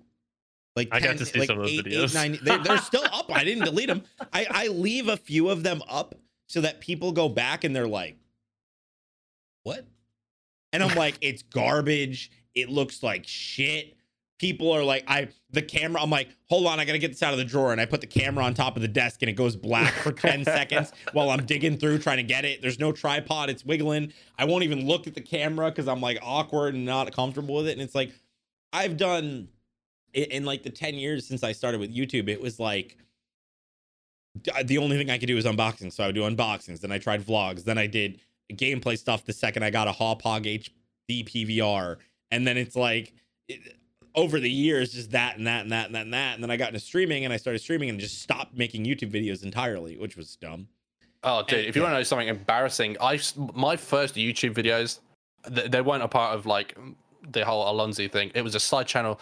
Like 0.75 0.89
I 0.91 0.99
got 0.99 1.17
to 1.17 1.25
see 1.25 1.39
like 1.39 1.47
some 1.47 1.59
of 1.59 1.63
those 1.65 1.71
eight- 1.73 1.85
videos. 1.85 2.03
eight, 2.09 2.13
nine- 2.13 2.39
they're, 2.43 2.57
they're 2.63 2.77
still 2.79 3.03
up. 3.11 3.31
I 3.31 3.43
didn't 3.43 3.65
delete 3.65 3.87
them. 3.87 4.03
I, 4.33 4.47
I 4.49 4.67
leave 4.67 5.07
a 5.07 5.17
few 5.17 5.49
of 5.49 5.61
them 5.63 5.81
up 5.87 6.15
so 6.53 6.61
that 6.61 6.79
people 6.79 7.11
go 7.11 7.27
back 7.27 7.63
and 7.63 7.75
they're 7.75 7.87
like, 7.87 8.15
what? 9.63 9.87
And 10.71 10.83
I'm 10.83 10.95
like, 10.95 11.17
it's 11.19 11.41
garbage. 11.51 12.29
It 12.53 12.69
looks 12.69 13.01
like 13.01 13.25
shit. 13.25 13.97
People 14.37 14.71
are 14.71 14.83
like, 14.83 15.03
I 15.07 15.29
the 15.49 15.63
camera. 15.63 15.99
I'm 15.99 16.11
like, 16.11 16.27
hold 16.49 16.67
on, 16.67 16.79
I 16.79 16.85
gotta 16.85 16.99
get 16.99 17.07
this 17.07 17.23
out 17.23 17.33
of 17.33 17.39
the 17.39 17.45
drawer, 17.45 17.71
and 17.71 17.81
I 17.81 17.85
put 17.85 18.01
the 18.01 18.07
camera 18.07 18.43
on 18.43 18.53
top 18.53 18.75
of 18.75 18.83
the 18.83 18.87
desk, 18.87 19.23
and 19.23 19.29
it 19.29 19.33
goes 19.33 19.55
black 19.55 19.93
for 19.93 20.11
ten 20.11 20.45
seconds 20.45 20.91
while 21.13 21.31
I'm 21.31 21.43
digging 21.45 21.77
through 21.77 21.99
trying 21.99 22.17
to 22.17 22.23
get 22.23 22.45
it. 22.45 22.61
There's 22.61 22.79
no 22.79 22.91
tripod. 22.91 23.49
It's 23.49 23.65
wiggling. 23.65 24.13
I 24.37 24.45
won't 24.45 24.63
even 24.63 24.85
look 24.85 25.07
at 25.07 25.15
the 25.15 25.21
camera 25.21 25.71
because 25.71 25.87
I'm 25.87 26.01
like 26.01 26.19
awkward 26.21 26.75
and 26.75 26.85
not 26.85 27.11
comfortable 27.15 27.55
with 27.55 27.67
it. 27.67 27.71
And 27.71 27.81
it's 27.81 27.95
like, 27.95 28.11
I've 28.71 28.97
done 28.97 29.47
in, 30.13 30.23
in 30.25 30.45
like 30.45 30.61
the 30.61 30.69
ten 30.69 30.95
years 30.95 31.25
since 31.25 31.43
I 31.43 31.53
started 31.53 31.79
with 31.79 31.95
YouTube. 31.95 32.27
It 32.29 32.41
was 32.41 32.59
like 32.59 32.97
the 34.63 34.77
only 34.77 34.97
thing 34.97 35.09
I 35.09 35.17
could 35.17 35.27
do 35.27 35.35
was 35.35 35.45
unboxing. 35.45 35.91
So 35.91 36.03
I 36.03 36.07
would 36.07 36.15
do 36.15 36.21
unboxings. 36.23 36.79
Then 36.81 36.91
I 36.91 36.97
tried 36.97 37.25
vlogs. 37.25 37.63
Then 37.63 37.77
I 37.77 37.87
did 37.87 38.19
gameplay 38.53 38.97
stuff 38.97 39.25
the 39.25 39.33
second 39.33 39.63
I 39.63 39.69
got 39.69 39.87
a 39.87 39.91
Hauppauge 39.91 40.69
HD 41.09 41.25
PVR. 41.27 41.97
And 42.31 42.47
then 42.47 42.57
it's 42.57 42.75
like 42.75 43.13
it, 43.47 43.61
over 44.15 44.39
the 44.39 44.49
years, 44.49 44.93
just 44.93 45.11
that 45.11 45.37
and 45.37 45.47
that 45.47 45.61
and 45.63 45.71
that 45.71 45.85
and 45.87 45.95
that 45.95 46.01
and 46.03 46.13
that. 46.13 46.33
And 46.35 46.43
then 46.43 46.51
I 46.51 46.57
got 46.57 46.69
into 46.69 46.79
streaming 46.79 47.25
and 47.25 47.33
I 47.33 47.37
started 47.37 47.59
streaming 47.59 47.89
and 47.89 47.99
just 47.99 48.21
stopped 48.21 48.55
making 48.57 48.85
YouTube 48.85 49.11
videos 49.11 49.43
entirely, 49.43 49.97
which 49.97 50.17
was 50.17 50.35
dumb. 50.35 50.67
Oh, 51.23 51.43
dude! 51.43 51.59
And- 51.59 51.67
if 51.67 51.75
you 51.75 51.81
yeah. 51.81 51.85
want 51.87 51.93
to 51.95 51.99
know 51.99 52.03
something 52.03 52.27
embarrassing, 52.27 52.97
I 52.99 53.19
my 53.55 53.77
first 53.77 54.15
YouTube 54.15 54.53
videos, 54.55 54.99
th- 55.53 55.71
they 55.71 55.81
weren't 55.81 56.03
a 56.03 56.07
part 56.07 56.35
of 56.35 56.45
like 56.45 56.75
the 57.31 57.45
whole 57.45 57.65
Alonzi 57.65 58.11
thing. 58.11 58.31
It 58.35 58.41
was 58.43 58.55
a 58.55 58.59
side 58.59 58.87
channel 58.87 59.19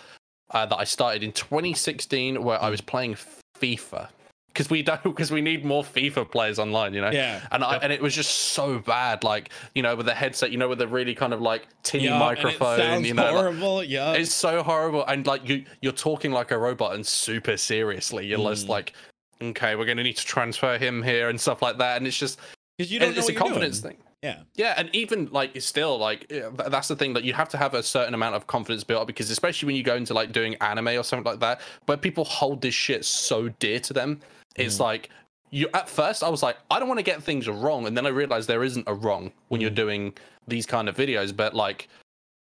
uh, 0.52 0.66
that 0.66 0.78
I 0.78 0.84
started 0.84 1.22
in 1.24 1.32
2016 1.32 2.44
where 2.44 2.62
I 2.62 2.68
Mm. 2.68 2.72
was 2.72 2.82
playing 2.82 3.16
FIFA 3.60 4.10
because 4.54 4.70
we 4.70 4.84
don't 4.84 5.02
because 5.04 5.32
we 5.32 5.42
need 5.42 5.64
more 5.64 5.84
FIFA 5.84 6.30
players 6.32 6.60
online, 6.60 6.94
you 6.94 7.02
know. 7.02 7.12
Yeah. 7.12 7.42
And 7.52 7.64
I 7.64 7.78
and 7.78 7.92
it 7.94 8.02
was 8.02 8.14
just 8.16 8.32
so 8.54 8.80
bad, 8.80 9.24
like 9.24 9.50
you 9.76 9.82
know, 9.82 9.96
with 9.96 10.06
the 10.06 10.14
headset, 10.14 10.52
you 10.52 10.58
know, 10.58 10.68
with 10.68 10.80
the 10.80 10.88
really 10.88 11.16
kind 11.16 11.34
of 11.34 11.42
like 11.42 11.68
tinny 11.84 12.08
and 12.08 12.16
it 12.16 12.20
microphone, 12.20 12.78
sounds 12.80 13.08
you 13.08 13.14
know. 13.14 13.50
like- 13.52 13.90
yeah. 13.90 14.14
it's 14.14 14.34
so 14.34 14.62
horrible, 14.64 15.06
and 15.06 15.26
like 15.28 15.48
you, 15.48 15.64
you're 15.82 15.92
talking 15.94 16.32
like 16.32 16.52
a 16.52 16.58
robot 16.58 16.96
and 16.96 17.06
super 17.06 17.58
seriously. 17.58 18.26
You're 18.28 18.40
just 18.50 18.66
Mm. 18.66 18.70
like, 18.70 18.94
okay, 19.42 19.76
we're 19.76 19.86
gonna 19.86 20.04
need 20.04 20.18
to 20.18 20.26
transfer 20.26 20.78
him 20.78 21.02
here 21.02 21.30
and 21.30 21.40
stuff 21.40 21.62
like 21.62 21.78
that, 21.78 21.98
and 21.98 22.06
it's 22.08 22.18
just 22.18 22.40
Because 22.78 22.92
you 22.92 23.00
don't 23.00 23.14
know 23.14 23.20
it's 23.20 23.30
a 23.30 23.34
confidence 23.34 23.80
doing. 23.80 23.96
thing. 23.96 24.04
Yeah. 24.24 24.42
Yeah, 24.56 24.76
and 24.78 24.88
even 24.94 25.30
like 25.32 25.60
still 25.62 25.98
like 25.98 26.32
that's 26.70 26.88
the 26.88 26.96
thing 26.96 27.14
that 27.14 27.24
you 27.24 27.34
have 27.34 27.50
to 27.50 27.58
have 27.58 27.74
a 27.74 27.82
certain 27.82 28.14
amount 28.14 28.36
of 28.36 28.46
confidence 28.46 28.84
built 28.84 29.02
up 29.02 29.08
because 29.08 29.32
especially 29.32 29.66
when 29.66 29.76
you 29.76 29.82
go 29.82 29.96
into 29.96 30.14
like 30.14 30.32
doing 30.32 30.54
anime 30.62 30.90
or 30.90 31.02
something 31.04 31.26
like 31.26 31.40
that, 31.40 31.60
where 31.88 31.98
people 31.98 32.24
hold 32.26 32.62
this 32.62 32.76
shit 32.76 33.04
so 33.04 33.50
dear 33.58 33.80
to 33.80 33.94
them, 33.94 34.20
it's 34.56 34.78
Mm. 34.78 34.82
like 34.82 35.10
you 35.50 35.68
at 35.74 35.90
first 35.90 36.24
I 36.24 36.30
was 36.30 36.42
like, 36.42 36.58
I 36.70 36.80
don't 36.80 36.88
want 36.88 37.00
to 37.00 37.04
get 37.04 37.22
things 37.22 37.48
wrong, 37.48 37.86
and 37.88 37.96
then 37.98 38.06
I 38.06 38.10
realized 38.10 38.48
there 38.48 38.64
isn't 38.64 38.88
a 38.88 38.94
wrong 38.94 39.32
when 39.50 39.60
you're 39.62 39.72
Mm. 39.72 39.76
doing 39.76 40.14
these 40.48 40.66
kind 40.66 40.88
of 40.90 40.96
videos, 40.96 41.36
but 41.36 41.54
like 41.54 41.88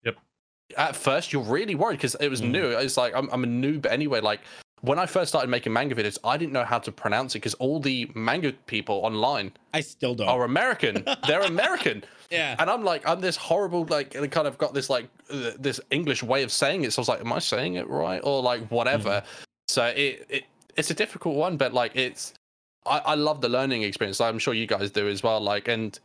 Yep. 0.05 0.17
at 0.77 0.95
first 0.97 1.33
you're 1.33 1.43
really 1.43 1.75
worried 1.75 1.97
because 1.97 2.15
it 2.17 2.29
was 2.29 2.41
Mm. 2.41 2.51
new. 2.51 2.69
It's 2.71 2.97
like 2.97 3.15
I'm, 3.15 3.29
I'm 3.33 3.45
a 3.45 3.47
noob 3.47 3.87
anyway. 3.87 4.21
Like 4.21 4.41
when 4.83 4.99
I 4.99 5.05
first 5.07 5.29
started 5.29 5.51
making 5.51 5.73
manga 5.75 5.95
videos, 5.95 6.17
I 6.25 6.37
didn't 6.39 6.53
know 6.53 6.65
how 6.65 6.79
to 6.79 6.91
pronounce 6.93 7.35
it 7.35 7.39
because 7.41 7.55
all 7.55 7.81
the 7.81 8.11
manga 8.15 8.53
people 8.67 8.97
online 9.05 9.53
I 9.75 9.81
still 9.81 10.15
don't. 10.15 10.29
are 10.29 10.45
American. 10.45 11.05
They're 11.27 11.43
American, 11.43 12.03
yeah. 12.31 12.57
and 12.59 12.71
I'm 12.71 12.83
like, 12.85 13.07
I'm 13.07 13.21
this 13.21 13.37
horrible 13.37 13.85
like, 13.91 14.15
and 14.15 14.31
kind 14.31 14.47
of 14.49 14.57
got 14.57 14.73
this 14.73 14.89
like 14.89 15.07
uh, 15.31 15.51
this 15.59 15.81
English 15.91 16.23
way 16.23 16.43
of 16.45 16.51
saying 16.53 16.85
it. 16.85 16.93
So 16.93 17.01
I 17.01 17.03
was 17.03 17.09
like, 17.09 17.21
am 17.21 17.33
I 17.33 17.41
saying 17.41 17.75
it 17.75 17.89
right 17.89 18.21
or 18.25 18.41
like 18.41 18.67
whatever? 18.69 19.23
So 19.69 19.85
it, 19.87 20.27
it 20.31 20.45
it's 20.77 20.91
a 20.91 20.95
difficult 20.95 21.37
one, 21.37 21.57
but 21.57 21.73
like 21.73 21.97
it's 21.97 22.35
I, 22.87 22.99
I 22.99 23.15
love 23.15 23.41
the 23.41 23.49
learning 23.49 23.83
experience. 23.83 24.21
I'm 24.21 24.39
sure 24.39 24.55
you 24.55 24.67
guys 24.67 24.91
do 24.91 25.09
as 25.09 25.23
well. 25.23 25.41
Like, 25.41 25.69
and 25.69 25.99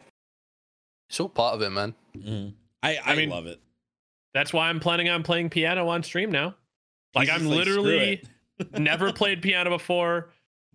it's 1.09 1.19
all 1.19 1.29
part 1.29 1.55
of 1.55 1.61
it, 1.61 1.69
man. 1.69 1.93
Mhm. 2.17 2.53
I, 2.83 2.95
I, 2.97 3.01
I 3.13 3.15
mean, 3.15 3.29
love 3.29 3.45
it. 3.47 3.59
That's 4.33 4.51
why 4.53 4.69
I'm 4.69 4.79
planning 4.79 5.07
on 5.09 5.23
playing 5.23 5.49
piano 5.49 5.87
on 5.87 6.03
stream 6.03 6.31
now. 6.31 6.55
Like 7.13 7.29
He's 7.29 7.37
I'm 7.41 7.47
like, 7.47 7.57
literally 7.59 8.21
never 8.77 9.13
played 9.13 9.41
piano 9.41 9.69
before. 9.69 10.29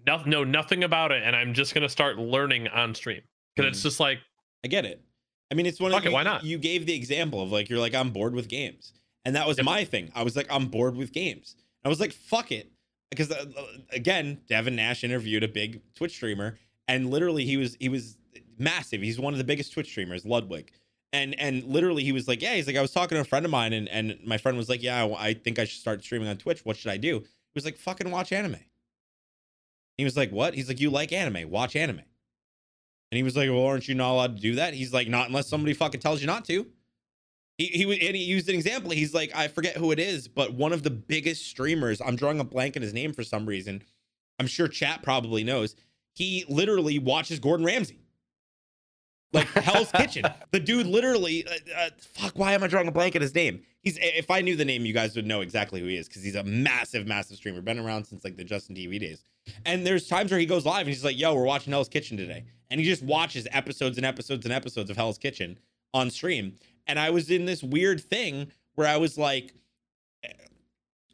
No, 0.07 0.23
know 0.25 0.45
nothing 0.45 0.83
about 0.83 1.13
it, 1.13 1.23
and 1.23 1.37
I'm 1.37 1.53
just 1.53 1.75
gonna 1.75 1.89
start 1.89 2.19
learning 2.19 2.69
on 2.69 2.95
stream 2.95 3.21
because 3.55 3.71
it's 3.71 3.81
Mm. 3.81 3.85
just 3.85 4.01
like 4.01 4.19
I 4.65 4.69
get 4.69 4.85
it. 4.87 5.03
I 5.53 5.55
mean, 5.55 5.67
it's 5.67 5.79
one 5.81 5.91
of 5.91 5.97
Fuck 5.97 6.07
it, 6.07 6.09
you, 6.09 6.15
why 6.15 6.23
not? 6.23 6.45
You 6.45 6.57
gave 6.59 6.87
the 6.87 6.95
example 6.95 7.43
of 7.43 7.53
like 7.53 7.69
you're 7.69 7.79
like 7.81 7.95
I'm 7.95 8.11
bored 8.11 8.35
with 8.35 8.49
games, 8.49 8.95
and 9.27 9.37
that 9.37 9.47
was 9.47 9.59
Yep. 9.59 9.67
my 9.67 9.85
thing. 9.85 10.11
I 10.15 10.23
was 10.23 10.37
like 10.37 10.47
I'm 10.51 10.67
bored 10.69 10.97
with 10.97 11.13
games. 11.13 11.57
I 11.85 11.89
was 11.91 12.01
like 12.01 12.13
fuck 12.13 12.51
it, 12.51 12.71
because 13.11 13.31
uh, 13.31 13.45
again, 13.93 14.41
Devin 14.49 14.77
Nash 14.77 15.05
interviewed 15.05 15.43
a 15.43 15.49
big 15.49 15.83
Twitch 15.95 16.13
streamer, 16.13 16.59
and 16.89 17.11
literally 17.11 17.45
he 17.45 17.57
was 17.57 17.77
he 17.81 17.89
was 17.89 18.17
massive. 18.59 19.03
He's 19.03 19.19
one 19.19 19.35
of 19.35 19.39
the 19.39 19.45
biggest 19.45 19.73
Twitch 19.73 19.89
streamers, 19.89 20.25
Ludwig. 20.25 20.73
And 21.13 21.39
and 21.41 21.65
literally 21.65 22.05
he 22.05 22.13
was 22.13 22.29
like, 22.29 22.41
yeah, 22.41 22.55
he's 22.55 22.69
like, 22.69 22.77
I 22.77 22.83
was 22.83 22.93
talking 22.93 23.17
to 23.17 23.23
a 23.23 23.25
friend 23.25 23.45
of 23.45 23.51
mine, 23.51 23.73
and 23.73 23.89
and 23.89 24.19
my 24.25 24.39
friend 24.39 24.57
was 24.57 24.69
like, 24.69 24.83
yeah, 24.83 25.13
I 25.19 25.35
think 25.35 25.59
I 25.59 25.65
should 25.65 25.81
start 25.81 26.03
streaming 26.05 26.29
on 26.29 26.37
Twitch. 26.37 26.65
What 26.65 26.77
should 26.77 26.93
I 26.93 26.99
do? 26.99 27.19
He 27.19 27.57
was 27.57 27.65
like, 27.65 27.77
fucking 27.77 28.11
watch 28.11 28.33
anime. 28.33 28.61
He 29.99 30.05
was 30.05 30.17
like, 30.17 30.31
what? 30.31 30.55
He's 30.55 30.69
like, 30.69 30.81
you 30.81 30.89
like 30.89 31.13
anime? 31.13 31.51
Watch 31.51 31.75
anime. 31.75 32.03
And 33.11 33.17
he 33.17 33.23
was 33.25 33.37
like, 33.37 33.51
well, 33.51 33.65
aren't 33.65 33.89
you 33.89 33.95
not 33.97 34.13
allowed 34.13 34.37
to 34.37 34.43
do 34.43 34.55
that? 34.55 34.73
He's 34.73 34.93
like, 34.93 35.09
not 35.09 35.27
unless 35.27 35.49
somebody 35.49 35.75
fucking 35.75 36.01
tells 36.01 36.21
you 36.21 36.29
not 36.29 36.45
to. 36.45 36.67
He 37.61 37.67
he 37.67 38.09
and 38.09 38.17
he 38.17 38.23
used 38.23 38.49
an 38.49 38.55
example. 38.55 38.91
He's 38.91 39.13
like, 39.13 39.33
I 39.37 39.47
forget 39.47 39.77
who 39.77 39.93
it 39.93 39.99
is, 39.99 40.29
but 40.29 40.55
one 40.55 40.73
of 40.73 40.83
the 40.83 40.89
biggest 40.89 41.47
streamers. 41.47 42.01
I'm 42.01 42.17
drawing 42.17 42.41
a 42.41 42.45
blank 42.45 42.75
in 42.75 42.81
his 42.81 42.95
name 42.95 43.13
for 43.13 43.23
some 43.23 43.45
reason. 43.45 43.83
I'm 44.39 44.47
sure 44.47 44.67
chat 44.67 45.03
probably 45.03 45.45
knows. 45.45 45.77
He 46.15 46.47
literally 46.49 46.99
watches 46.99 47.39
Gordon 47.39 47.67
Ramsay. 47.67 48.01
Like 49.35 49.47
Hell's 49.49 49.93
Kitchen. 49.93 50.25
The 50.53 50.59
dude 50.59 50.87
literally, 50.87 51.47
uh, 51.47 51.51
uh, 51.77 51.91
fuck. 52.01 52.33
Why 52.39 52.55
am 52.55 52.65
I 52.65 52.67
drawing 52.67 52.89
a 52.89 52.93
blank 52.93 53.15
at 53.15 53.21
his 53.21 53.35
name? 53.35 53.61
He's. 53.83 53.99
If 54.01 54.31
I 54.31 54.41
knew 54.41 54.57
the 54.57 54.65
name, 54.65 54.87
you 54.87 54.95
guys 54.95 55.15
would 55.15 55.27
know 55.27 55.43
exactly 55.43 55.81
who 55.81 55.87
he 55.87 55.97
is 55.97 56.09
because 56.09 56.25
he's 56.25 56.37
a 56.37 56.45
massive, 56.45 57.07
massive 57.07 57.37
streamer. 57.37 57.61
Been 57.61 57.79
around 57.79 58.07
since 58.07 58.25
like 58.25 58.39
the 58.39 58.43
Justin 58.45 58.75
TV 58.75 58.99
days. 58.99 59.23
And 59.67 59.87
there's 59.87 60.09
times 60.09 60.31
where 60.31 60.41
he 60.41 60.47
goes 60.47 60.65
live 60.65 60.81
and 60.81 60.89
he's 60.89 61.05
like, 61.05 61.19
"Yo, 61.19 61.35
we're 61.35 61.45
watching 61.45 61.75
Hell's 61.75 61.91
Kitchen 61.91 62.17
today," 62.17 62.45
and 62.71 62.81
he 62.81 62.87
just 62.87 63.03
watches 63.03 63.47
episodes 63.53 63.99
and 63.99 64.07
episodes 64.07 64.47
and 64.47 64.53
episodes 64.55 64.89
of 64.89 64.97
Hell's 64.97 65.19
Kitchen 65.19 65.59
on 65.93 66.11
stream. 66.11 66.57
And 66.87 66.99
I 66.99 67.11
was 67.11 67.31
in 67.31 67.45
this 67.45 67.63
weird 67.63 68.01
thing 68.01 68.51
where 68.75 68.89
I 68.89 68.97
was 68.97 69.17
like, 69.19 69.53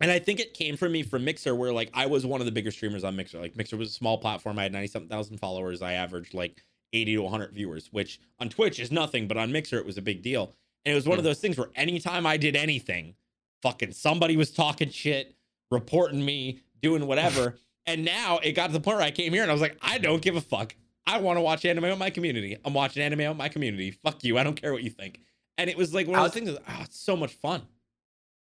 and 0.00 0.10
I 0.10 0.18
think 0.18 0.40
it 0.40 0.54
came 0.54 0.76
from 0.76 0.92
me 0.92 1.02
from 1.02 1.24
Mixer, 1.24 1.54
where 1.54 1.72
like 1.72 1.90
I 1.94 2.06
was 2.06 2.26
one 2.26 2.40
of 2.40 2.46
the 2.46 2.52
bigger 2.52 2.70
streamers 2.70 3.04
on 3.04 3.16
Mixer. 3.16 3.40
Like 3.40 3.56
Mixer 3.56 3.76
was 3.76 3.90
a 3.90 3.92
small 3.92 4.18
platform. 4.18 4.58
I 4.58 4.64
had 4.64 4.72
ninety 4.72 4.88
something 4.88 5.08
thousand 5.08 5.38
followers. 5.38 5.80
I 5.80 5.94
averaged 5.94 6.34
like 6.34 6.62
eighty 6.92 7.14
to 7.14 7.22
one 7.22 7.30
hundred 7.30 7.52
viewers, 7.52 7.88
which 7.92 8.20
on 8.38 8.48
Twitch 8.48 8.78
is 8.78 8.92
nothing, 8.92 9.26
but 9.26 9.36
on 9.36 9.52
Mixer 9.52 9.78
it 9.78 9.86
was 9.86 9.96
a 9.96 10.02
big 10.02 10.22
deal. 10.22 10.54
And 10.84 10.92
it 10.92 10.94
was 10.94 11.06
one 11.06 11.18
of 11.18 11.22
mm. 11.22 11.28
those 11.28 11.40
things 11.40 11.56
where 11.56 11.70
anytime 11.74 12.26
I 12.26 12.36
did 12.36 12.56
anything, 12.56 13.14
fucking 13.62 13.92
somebody 13.92 14.36
was 14.36 14.50
talking 14.50 14.90
shit, 14.90 15.34
reporting 15.70 16.24
me, 16.24 16.60
doing 16.82 17.06
whatever. 17.06 17.58
and 17.86 18.04
now 18.04 18.38
it 18.38 18.52
got 18.52 18.68
to 18.68 18.72
the 18.74 18.80
point 18.80 18.98
where 18.98 19.06
I 19.06 19.10
came 19.10 19.32
here 19.32 19.42
and 19.42 19.50
I 19.50 19.54
was 19.54 19.62
like, 19.62 19.78
I 19.80 19.98
don't 19.98 20.22
give 20.22 20.36
a 20.36 20.40
fuck. 20.40 20.74
I 21.06 21.18
want 21.18 21.38
to 21.38 21.40
watch 21.40 21.64
anime 21.64 21.84
with 21.84 21.98
my 21.98 22.10
community. 22.10 22.56
I'm 22.64 22.74
watching 22.74 23.02
anime 23.02 23.28
with 23.28 23.36
my 23.36 23.48
community. 23.48 23.92
Fuck 23.92 24.24
you. 24.24 24.38
I 24.38 24.42
don't 24.42 24.60
care 24.60 24.72
what 24.72 24.82
you 24.82 24.90
think. 24.90 25.20
And 25.58 25.70
it 25.70 25.76
was 25.76 25.94
like 25.94 26.06
one 26.06 26.14
of 26.16 26.18
How- 26.20 26.24
those 26.28 26.34
things. 26.34 26.50
that, 26.50 26.62
Oh, 26.68 26.80
it's 26.82 26.98
so 26.98 27.16
much 27.16 27.32
fun. 27.34 27.62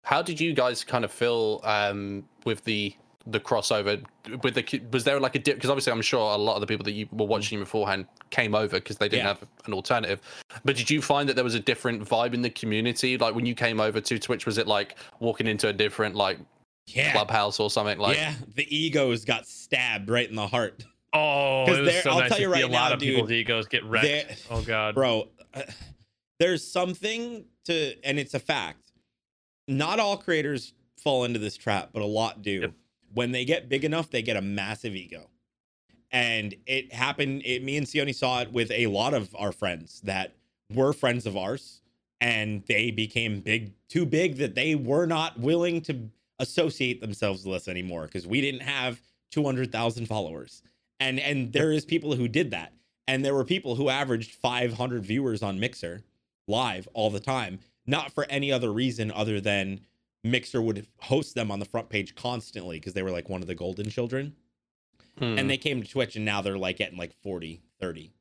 How 0.03 0.21
did 0.21 0.39
you 0.39 0.53
guys 0.53 0.83
kind 0.83 1.03
of 1.03 1.11
feel 1.11 1.61
um, 1.63 2.23
with 2.45 2.63
the 2.63 2.95
the 3.27 3.39
crossover? 3.39 4.01
With 4.43 4.55
the 4.55 4.81
was 4.91 5.03
there 5.03 5.19
like 5.19 5.35
a 5.35 5.39
dip? 5.39 5.55
Because 5.55 5.69
obviously, 5.69 5.91
I'm 5.91 6.01
sure 6.01 6.33
a 6.33 6.37
lot 6.37 6.55
of 6.55 6.61
the 6.61 6.67
people 6.67 6.83
that 6.85 6.93
you 6.93 7.07
were 7.11 7.25
watching 7.25 7.59
beforehand 7.59 8.05
came 8.29 8.55
over 8.55 8.77
because 8.77 8.97
they 8.97 9.09
didn't 9.09 9.23
Yeah. 9.25 9.29
have 9.29 9.43
an 9.65 9.73
alternative. 9.73 10.21
But 10.63 10.77
did 10.77 10.89
you 10.89 11.01
find 11.01 11.27
that 11.27 11.33
there 11.35 11.43
was 11.43 11.53
a 11.55 11.59
different 11.59 12.01
vibe 12.07 12.33
in 12.33 12.41
the 12.41 12.49
community? 12.49 13.17
Like 13.17 13.35
when 13.35 13.45
you 13.45 13.55
came 13.55 13.79
over 13.81 13.99
to 13.99 14.17
Twitch, 14.19 14.45
was 14.45 14.57
it 14.57 14.67
like 14.67 14.95
walking 15.19 15.47
into 15.47 15.67
a 15.67 15.73
different 15.73 16.15
like 16.15 16.39
Yeah. 16.87 17.11
clubhouse 17.11 17.59
or 17.59 17.69
something? 17.69 17.99
Like 17.99 18.15
yeah, 18.17 18.33
the 18.55 18.73
egos 18.75 19.25
got 19.25 19.45
stabbed 19.47 20.09
right 20.09 20.27
in 20.29 20.35
the 20.35 20.47
heart, 20.47 20.85
oh, 21.13 21.65
'Cause 21.67 21.77
it 21.77 21.81
was 21.81 22.03
so 22.03 22.11
I'll 22.11 22.19
nice 22.21 22.29
tell 22.29 22.37
to 22.37 22.43
you 22.43 22.53
see 22.53 22.61
a 22.61 22.63
right 22.67 22.71
lot 22.71 22.89
now, 22.89 22.93
of 22.95 22.99
people's 23.01 23.27
dude, 23.29 23.37
egos 23.37 23.67
get 23.67 23.83
wrecked. 23.83 24.45
oh 24.49 24.61
god, 24.61 24.95
bro. 24.95 25.27
uh, 25.53 25.63
there's 26.39 26.65
something 26.65 27.45
to, 27.65 27.95
and 28.03 28.17
it's 28.17 28.33
a 28.33 28.39
fact. 28.39 28.91
Not 29.67 29.99
all 29.99 30.17
creators 30.17 30.73
fall 30.97 31.25
into 31.25 31.39
this 31.39 31.55
trap, 31.55 31.89
but 31.93 32.01
a 32.01 32.05
lot 32.05 32.41
do. 32.41 32.61
Yep. 32.61 32.73
When 33.13 33.31
they 33.31 33.45
get 33.45 33.69
big 33.69 33.83
enough, 33.85 34.09
they 34.09 34.21
get 34.21 34.37
a 34.37 34.41
massive 34.41 34.95
ego, 34.95 35.29
and 36.11 36.55
it 36.65 36.93
happened. 36.93 37.41
It, 37.43 37.63
me 37.63 37.77
and 37.77 37.85
Sione 37.85 38.13
saw 38.13 38.41
it 38.41 38.51
with 38.51 38.71
a 38.71 38.87
lot 38.87 39.13
of 39.13 39.35
our 39.37 39.51
friends 39.51 40.01
that 40.01 40.35
were 40.73 40.93
friends 40.93 41.25
of 41.25 41.35
ours, 41.35 41.81
and 42.21 42.63
they 42.67 42.91
became 42.91 43.41
big, 43.41 43.73
too 43.87 44.05
big 44.05 44.37
that 44.37 44.55
they 44.55 44.75
were 44.75 45.07
not 45.07 45.39
willing 45.39 45.81
to 45.81 46.09
associate 46.37 47.01
themselves 47.01 47.45
with 47.45 47.55
us 47.55 47.67
anymore 47.67 48.05
because 48.05 48.27
we 48.27 48.41
didn't 48.41 48.61
have 48.61 48.99
200,000 49.31 50.05
followers. 50.05 50.61
And 50.99 51.19
and 51.19 51.51
there 51.53 51.71
is 51.71 51.85
people 51.85 52.15
who 52.15 52.27
did 52.27 52.51
that. 52.51 52.73
And 53.07 53.25
there 53.25 53.33
were 53.33 53.45
people 53.45 53.75
who 53.75 53.89
averaged 53.89 54.35
500 54.35 55.03
viewers 55.03 55.41
on 55.41 55.59
Mixer 55.59 56.03
live 56.49 56.87
all 56.93 57.09
the 57.09 57.19
time, 57.19 57.59
not 57.85 58.11
for 58.11 58.25
any 58.29 58.51
other 58.51 58.71
reason 58.73 59.11
other 59.11 59.39
than 59.39 59.81
Mixer 60.23 60.61
would 60.61 60.85
host 60.99 61.35
them 61.35 61.49
on 61.51 61.59
the 61.59 61.65
front 61.65 61.89
page 61.89 62.15
constantly 62.15 62.77
because 62.77 62.93
they 62.93 63.03
were 63.03 63.11
like 63.11 63.29
one 63.29 63.41
of 63.41 63.47
the 63.47 63.55
golden 63.55 63.89
children. 63.89 64.35
Hmm. 65.17 65.37
And 65.37 65.49
they 65.49 65.57
came 65.57 65.81
to 65.81 65.87
Twitch 65.89 66.15
and 66.15 66.25
now 66.25 66.41
they're 66.41 66.57
like 66.57 66.77
getting 66.77 66.97
like 66.97 67.13
40, 67.23 67.61
30. 67.79 68.11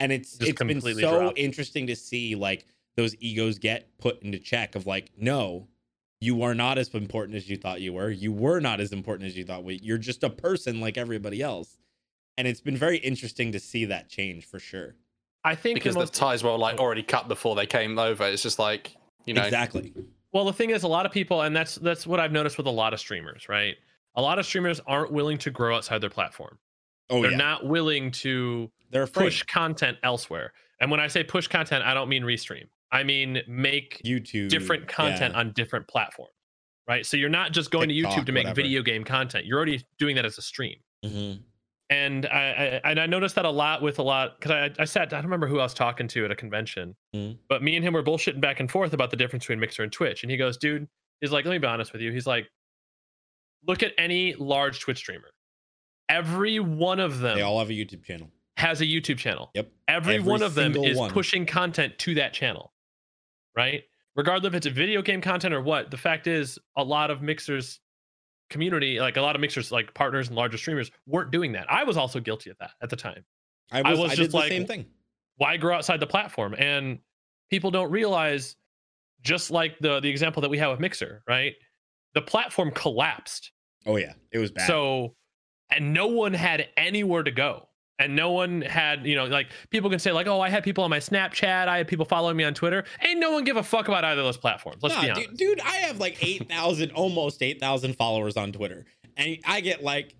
And 0.00 0.12
it's 0.12 0.36
Just 0.38 0.50
it's 0.50 0.62
been 0.62 0.80
so 0.80 1.20
dropped. 1.20 1.38
interesting 1.38 1.86
to 1.88 1.96
see 1.96 2.34
like 2.34 2.66
those 2.96 3.16
egos 3.20 3.58
get 3.58 3.96
put 3.98 4.22
into 4.22 4.38
check 4.38 4.74
of 4.74 4.86
like, 4.86 5.10
no, 5.16 5.68
you 6.20 6.42
are 6.42 6.54
not 6.54 6.78
as 6.78 6.88
important 6.94 7.36
as 7.36 7.48
you 7.48 7.56
thought 7.56 7.80
you 7.80 7.92
were. 7.94 8.10
You 8.10 8.32
were 8.32 8.60
not 8.60 8.80
as 8.80 8.92
important 8.92 9.28
as 9.28 9.36
you 9.36 9.44
thought. 9.44 9.64
we- 9.64 9.80
You're 9.82 9.98
just 9.98 10.22
a 10.22 10.30
person 10.30 10.80
like 10.80 10.96
everybody 10.98 11.40
else. 11.42 11.78
And 12.38 12.46
it's 12.48 12.60
been 12.60 12.76
very 12.76 12.98
interesting 12.98 13.52
to 13.52 13.60
see 13.60 13.84
that 13.86 14.08
change 14.08 14.44
for 14.46 14.58
sure. 14.58 14.94
I 15.44 15.54
think 15.54 15.74
because 15.74 15.94
the 15.94 16.04
the 16.04 16.06
ties 16.06 16.44
were 16.44 16.56
like 16.56 16.78
already 16.78 17.02
cut 17.02 17.28
before 17.28 17.54
they 17.56 17.66
came 17.66 17.98
over. 17.98 18.24
It's 18.24 18.42
just 18.42 18.58
like 18.58 18.96
you 19.26 19.34
know, 19.34 19.42
exactly. 19.42 19.92
well, 20.32 20.44
the 20.44 20.52
thing 20.52 20.70
is, 20.70 20.82
a 20.82 20.88
lot 20.88 21.06
of 21.06 21.12
people, 21.12 21.42
and 21.42 21.54
that's 21.54 21.76
that's 21.76 22.06
what 22.06 22.20
I've 22.20 22.32
noticed 22.32 22.56
with 22.56 22.66
a 22.66 22.70
lot 22.70 22.92
of 22.92 23.00
streamers, 23.00 23.48
right? 23.48 23.76
A 24.14 24.22
lot 24.22 24.38
of 24.38 24.46
streamers 24.46 24.80
aren't 24.86 25.10
willing 25.12 25.38
to 25.38 25.50
grow 25.50 25.76
outside 25.76 26.00
their 26.00 26.10
platform. 26.10 26.58
Oh 27.10 27.22
They're 27.22 27.32
yeah, 27.32 27.36
not 27.36 27.66
willing 27.66 28.10
to 28.12 28.70
they're 28.90 29.04
afraid. 29.04 29.24
push 29.24 29.42
content 29.44 29.98
elsewhere. 30.02 30.52
And 30.80 30.90
when 30.90 31.00
I 31.00 31.06
say 31.08 31.22
push 31.24 31.46
content, 31.46 31.84
I 31.84 31.94
don't 31.94 32.08
mean 32.08 32.22
restream. 32.22 32.64
I 32.90 33.02
mean 33.02 33.40
make 33.46 34.00
YouTube 34.04 34.48
different 34.48 34.88
content 34.88 35.34
yeah. 35.34 35.40
on 35.40 35.52
different 35.52 35.88
platforms. 35.88 36.32
Right? 36.88 37.06
So 37.06 37.16
you're 37.16 37.28
not 37.30 37.52
just 37.52 37.70
going 37.70 37.88
to 37.88 37.94
YouTube 37.94 38.26
to 38.26 38.32
make 38.32 38.44
whatever. 38.44 38.62
video 38.62 38.82
game 38.82 39.04
content. 39.04 39.46
You're 39.46 39.56
already 39.56 39.84
doing 39.98 40.16
that 40.16 40.24
as 40.24 40.36
a 40.38 40.42
stream. 40.42 40.76
Mhm. 41.04 41.40
And 41.92 42.26
I, 42.26 42.80
I 42.84 42.90
and 42.90 42.98
I 43.00 43.06
noticed 43.06 43.34
that 43.34 43.44
a 43.44 43.50
lot 43.50 43.82
with 43.82 43.98
a 43.98 44.02
lot 44.02 44.38
because 44.40 44.50
I 44.50 44.70
I 44.82 44.84
sat 44.86 45.12
I 45.12 45.16
don't 45.16 45.24
remember 45.24 45.46
who 45.46 45.58
I 45.60 45.64
was 45.64 45.74
talking 45.74 46.08
to 46.08 46.24
at 46.24 46.30
a 46.30 46.36
convention, 46.36 46.96
Mhm. 47.14 47.36
but 47.48 47.62
me 47.62 47.76
and 47.76 47.84
him 47.84 47.92
were 47.92 48.02
bullshitting 48.02 48.40
back 48.40 48.60
and 48.60 48.70
forth 48.70 48.92
about 48.94 49.10
the 49.10 49.16
difference 49.16 49.44
between 49.44 49.60
Mixer 49.60 49.82
and 49.82 49.92
Twitch. 49.92 50.22
And 50.22 50.30
he 50.30 50.36
goes, 50.38 50.56
dude, 50.56 50.88
he's 51.20 51.32
like, 51.32 51.44
let 51.44 51.50
me 51.52 51.58
be 51.58 51.66
honest 51.66 51.92
with 51.92 52.00
you. 52.00 52.10
He's 52.12 52.26
like, 52.26 52.48
look 53.66 53.82
at 53.82 53.92
any 53.98 54.34
large 54.34 54.80
Twitch 54.80 54.98
streamer. 54.98 55.30
Every 56.08 56.60
one 56.60 56.98
of 57.00 57.18
them 57.20 57.36
They 57.36 57.42
all 57.42 57.58
have 57.58 57.68
a 57.70 57.74
YouTube 57.74 58.04
channel. 58.04 58.30
has 58.56 58.80
a 58.80 58.84
YouTube 58.86 59.18
channel. 59.18 59.50
Yep. 59.54 59.70
Every, 59.88 60.14
Every 60.16 60.30
one 60.30 60.42
of 60.42 60.54
them 60.54 60.74
is 60.76 60.96
one. 60.98 61.10
pushing 61.10 61.46
content 61.46 61.98
to 62.00 62.14
that 62.14 62.32
channel. 62.32 62.72
Right? 63.56 63.84
Regardless 64.16 64.48
if 64.48 64.54
it's 64.54 64.66
a 64.66 64.70
video 64.70 65.02
game 65.02 65.20
content 65.20 65.52
or 65.54 65.60
what, 65.62 65.90
the 65.90 65.96
fact 65.96 66.26
is 66.26 66.58
a 66.76 66.84
lot 66.84 67.10
of 67.10 67.22
mixers 67.22 67.80
community, 68.52 69.00
like 69.00 69.16
a 69.16 69.20
lot 69.22 69.34
of 69.34 69.40
mixers 69.40 69.72
like 69.72 69.92
partners 69.94 70.28
and 70.28 70.36
larger 70.36 70.56
streamers 70.58 70.90
weren't 71.06 71.30
doing 71.32 71.52
that. 71.52 71.66
I 71.70 71.82
was 71.84 71.96
also 71.96 72.20
guilty 72.20 72.50
of 72.50 72.58
that 72.58 72.70
at 72.82 72.90
the 72.90 72.96
time. 72.96 73.24
I 73.72 73.82
was, 73.82 73.98
I 73.98 74.02
was 74.02 74.10
did 74.12 74.16
just 74.18 74.30
the 74.30 74.36
like- 74.36 74.48
same 74.50 74.66
thing. 74.66 74.86
Why 75.38 75.56
grow 75.56 75.74
outside 75.76 75.98
the 75.98 76.06
platform? 76.06 76.54
And 76.56 76.98
people 77.50 77.70
don't 77.70 77.90
realize 77.90 78.54
just 79.22 79.50
like 79.50 79.78
the 79.80 79.98
the 80.00 80.08
example 80.10 80.42
that 80.42 80.50
we 80.50 80.58
have 80.58 80.70
with 80.70 80.78
Mixer, 80.80 81.22
right? 81.26 81.54
The 82.14 82.22
platform 82.22 82.70
collapsed. 82.70 83.50
Oh 83.86 83.96
yeah, 83.96 84.12
it 84.30 84.38
was 84.38 84.50
bad. 84.52 84.66
So, 84.66 85.16
and 85.70 85.94
no 85.94 86.06
one 86.08 86.34
had 86.34 86.68
anywhere 86.76 87.22
to 87.22 87.30
go. 87.30 87.68
And 88.02 88.16
no 88.16 88.30
one 88.32 88.62
had, 88.62 89.06
you 89.06 89.14
know, 89.16 89.24
like 89.26 89.48
people 89.70 89.88
can 89.90 89.98
say, 89.98 90.12
like, 90.12 90.26
oh, 90.26 90.40
I 90.40 90.48
had 90.48 90.64
people 90.64 90.84
on 90.84 90.90
my 90.90 90.98
Snapchat, 90.98 91.68
I 91.68 91.78
had 91.78 91.88
people 91.88 92.04
following 92.04 92.36
me 92.36 92.44
on 92.44 92.54
Twitter. 92.54 92.84
Ain't 93.02 93.20
no 93.20 93.30
one 93.32 93.44
give 93.44 93.56
a 93.56 93.62
fuck 93.62 93.88
about 93.88 94.04
either 94.04 94.20
of 94.20 94.26
those 94.26 94.36
platforms. 94.36 94.82
Let's 94.82 94.98
be 95.00 95.10
honest. 95.10 95.28
dude, 95.30 95.36
dude, 95.38 95.60
I 95.60 95.76
have 95.86 95.98
like 95.98 96.18
eight 96.22 96.48
thousand, 96.48 96.90
almost 96.92 97.42
eight 97.42 97.60
thousand 97.60 97.96
followers 97.96 98.36
on 98.36 98.52
Twitter, 98.52 98.84
and 99.16 99.38
I 99.46 99.60
get 99.60 99.82
like 99.82 100.14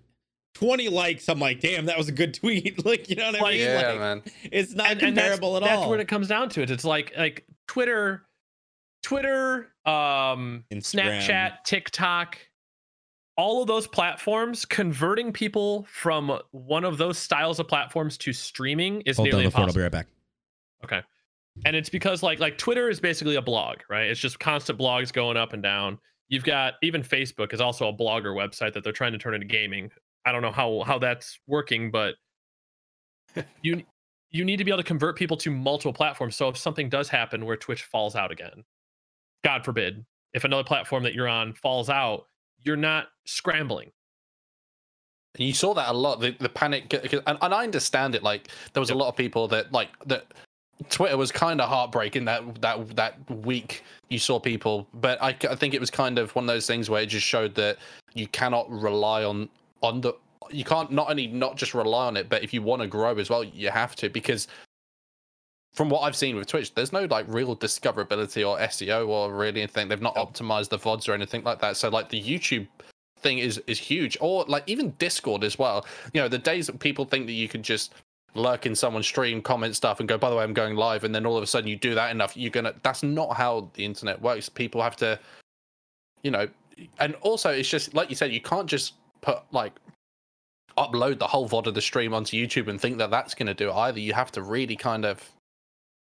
twenty 0.53 0.87
likes. 0.89 1.27
I'm 1.29 1.39
like, 1.39 1.59
damn, 1.59 1.85
that 1.87 1.97
was 1.97 2.07
a 2.09 2.11
good 2.13 2.33
tweet. 2.39 2.85
like, 2.85 3.09
you 3.09 3.15
know 3.15 3.25
what 3.25 3.35
I 3.35 3.39
Like- 3.41 3.51
mean? 3.53 3.61
yeah, 3.61 3.87
Like, 3.91 3.99
man. 3.99 4.23
It's 4.51 4.73
not 4.73 4.91
and, 4.91 5.01
and 5.01 5.17
that's, 5.17 5.27
comparable 5.39 5.57
at 5.57 5.63
all. 5.63 5.67
that's 5.69 5.81
all. 5.83 5.89
what 5.89 5.99
it 5.99 6.07
comes 6.07 6.27
down 6.27 6.49
to. 6.49 6.61
It. 6.61 6.71
It's 6.71 6.85
like 6.85 7.11
like 7.17 7.45
Twitter, 7.67 8.23
Twitter, 9.01 9.67
um, 9.85 10.63
Instagram. 10.71 11.19
Snapchat, 11.21 11.63
TikTok, 11.65 12.37
all 13.35 13.61
of 13.61 13.67
those 13.67 13.87
platforms 13.87 14.65
converting 14.65 15.33
people 15.33 15.85
from 15.89 16.39
one 16.51 16.83
of 16.83 16.97
those 16.97 17.17
styles 17.17 17.59
of 17.59 17.67
platforms 17.67 18.17
to 18.19 18.33
streaming 18.33 19.01
is 19.01 19.17
Hold 19.17 19.27
nearly 19.27 19.43
down 19.43 19.45
the 19.45 19.51
phone. 19.51 19.67
I'll 19.67 19.73
be 19.73 19.81
right 19.81 19.91
back. 19.91 20.07
Okay. 20.83 21.01
And 21.65 21.75
it's 21.75 21.89
because 21.89 22.23
like 22.23 22.39
like 22.39 22.57
Twitter 22.57 22.89
is 22.89 22.99
basically 22.99 23.35
a 23.35 23.41
blog, 23.41 23.77
right? 23.89 24.07
It's 24.07 24.19
just 24.19 24.39
constant 24.39 24.79
blogs 24.79 25.13
going 25.13 25.37
up 25.37 25.53
and 25.53 25.61
down. 25.61 25.99
You've 26.27 26.43
got 26.43 26.75
even 26.81 27.03
Facebook 27.03 27.53
is 27.53 27.61
also 27.61 27.87
a 27.87 27.93
blogger 27.93 28.35
website 28.35 28.73
that 28.73 28.83
they're 28.83 28.93
trying 28.93 29.11
to 29.11 29.17
turn 29.17 29.33
into 29.33 29.45
gaming. 29.45 29.91
I 30.25 30.31
don't 30.31 30.41
know 30.41 30.51
how 30.51 30.83
how 30.85 30.99
that's 30.99 31.39
working, 31.47 31.91
but 31.91 32.15
you 33.61 33.83
you 34.31 34.43
need 34.43 34.57
to 34.57 34.63
be 34.63 34.71
able 34.71 34.81
to 34.81 34.87
convert 34.87 35.15
people 35.15 35.37
to 35.37 35.51
multiple 35.51 35.93
platforms. 35.93 36.35
So 36.35 36.49
if 36.49 36.57
something 36.57 36.89
does 36.89 37.07
happen 37.07 37.45
where 37.45 37.55
Twitch 37.55 37.83
falls 37.83 38.15
out 38.15 38.31
again, 38.31 38.63
God 39.43 39.63
forbid, 39.63 40.03
if 40.33 40.43
another 40.43 40.63
platform 40.63 41.03
that 41.03 41.13
you're 41.13 41.27
on 41.27 41.53
falls 41.53 41.89
out, 41.89 42.25
you're 42.63 42.75
not 42.75 43.07
scrambling. 43.25 43.91
And 45.35 45.47
you 45.47 45.53
saw 45.53 45.73
that 45.73 45.89
a 45.89 45.93
lot. 45.93 46.19
The, 46.19 46.35
the 46.39 46.49
panic, 46.49 46.93
and, 46.93 47.37
and 47.41 47.53
I 47.53 47.63
understand 47.63 48.13
it. 48.15 48.23
Like 48.23 48.49
there 48.73 48.81
was 48.81 48.91
a 48.91 48.95
lot 48.95 49.07
of 49.07 49.15
people 49.15 49.47
that 49.49 49.71
like 49.71 49.89
that. 50.05 50.27
Twitter 50.89 51.15
was 51.15 51.31
kind 51.31 51.61
of 51.61 51.69
heartbreaking 51.69 52.25
that 52.25 52.61
that 52.61 52.95
that 52.95 53.29
week. 53.29 53.83
You 54.09 54.19
saw 54.19 54.39
people, 54.39 54.87
but 54.95 55.21
I, 55.21 55.29
I 55.49 55.55
think 55.55 55.73
it 55.73 55.79
was 55.79 55.89
kind 55.89 56.19
of 56.19 56.35
one 56.35 56.43
of 56.43 56.47
those 56.47 56.67
things 56.67 56.89
where 56.89 57.01
it 57.01 57.07
just 57.07 57.25
showed 57.25 57.55
that 57.55 57.77
you 58.13 58.27
cannot 58.27 58.69
rely 58.69 59.23
on 59.23 59.49
on 59.81 60.01
the. 60.01 60.13
You 60.51 60.63
can't 60.65 60.91
not 60.91 61.09
only 61.09 61.27
not 61.27 61.55
just 61.57 61.73
rely 61.73 62.07
on 62.07 62.17
it, 62.17 62.27
but 62.29 62.43
if 62.43 62.53
you 62.53 62.61
want 62.61 62.81
to 62.81 62.87
grow 62.87 63.17
as 63.17 63.29
well, 63.29 63.43
you 63.43 63.69
have 63.69 63.95
to 63.97 64.09
because 64.09 64.47
from 65.73 65.89
what 65.89 66.01
I've 66.01 66.15
seen 66.15 66.35
with 66.35 66.47
Twitch, 66.47 66.73
there's 66.73 66.93
no 66.93 67.05
like 67.05 67.25
real 67.27 67.55
discoverability 67.55 68.47
or 68.47 68.57
SEO 68.59 69.07
or 69.07 69.33
really 69.33 69.61
anything. 69.61 69.87
They've 69.87 70.01
not 70.01 70.15
optimized 70.15 70.69
the 70.69 70.77
VODs 70.77 71.09
or 71.09 71.13
anything 71.13 71.43
like 71.43 71.59
that. 71.61 71.77
So 71.77 71.89
like 71.89 72.09
the 72.09 72.21
YouTube 72.21 72.67
thing 73.17 73.39
is 73.39 73.61
is 73.65 73.79
huge, 73.79 74.17
or 74.21 74.45
like 74.47 74.63
even 74.67 74.91
Discord 74.99 75.43
as 75.43 75.57
well. 75.57 75.85
You 76.13 76.21
know, 76.21 76.27
the 76.27 76.37
days 76.37 76.67
that 76.67 76.79
people 76.79 77.05
think 77.05 77.25
that 77.25 77.33
you 77.33 77.47
can 77.47 77.63
just 77.63 77.93
lurk 78.35 78.65
in 78.65 78.75
someone's 78.75 79.07
stream, 79.07 79.41
comment 79.41 79.75
stuff, 79.75 79.99
and 79.99 80.07
go, 80.07 80.17
by 80.17 80.29
the 80.29 80.35
way, 80.35 80.43
I'm 80.43 80.53
going 80.53 80.75
live, 80.75 81.03
and 81.03 81.13
then 81.13 81.25
all 81.25 81.37
of 81.37 81.43
a 81.43 81.47
sudden 81.47 81.67
you 81.67 81.75
do 81.75 81.95
that 81.95 82.11
enough, 82.11 82.37
you're 82.37 82.51
gonna. 82.51 82.73
That's 82.83 83.01
not 83.01 83.35
how 83.35 83.69
the 83.73 83.83
internet 83.83 84.21
works. 84.21 84.49
People 84.49 84.81
have 84.81 84.95
to, 84.97 85.19
you 86.21 86.29
know, 86.29 86.47
and 86.99 87.15
also 87.21 87.49
it's 87.49 87.69
just 87.69 87.95
like 87.95 88.11
you 88.11 88.15
said, 88.15 88.31
you 88.31 88.41
can't 88.41 88.67
just 88.67 88.93
put 89.21 89.39
like 89.51 89.73
upload 90.77 91.17
the 91.17 91.27
whole 91.27 91.47
VOD 91.47 91.67
of 91.67 91.73
the 91.73 91.81
stream 91.81 92.13
onto 92.13 92.37
YouTube 92.37 92.67
and 92.67 92.79
think 92.79 92.97
that 92.97 93.11
that's 93.11 93.33
going 93.33 93.47
to 93.47 93.53
do 93.53 93.69
it 93.69 93.73
either. 93.73 93.99
You 93.99 94.13
have 94.13 94.31
to 94.33 94.41
really 94.41 94.75
kind 94.75 95.05
of 95.05 95.31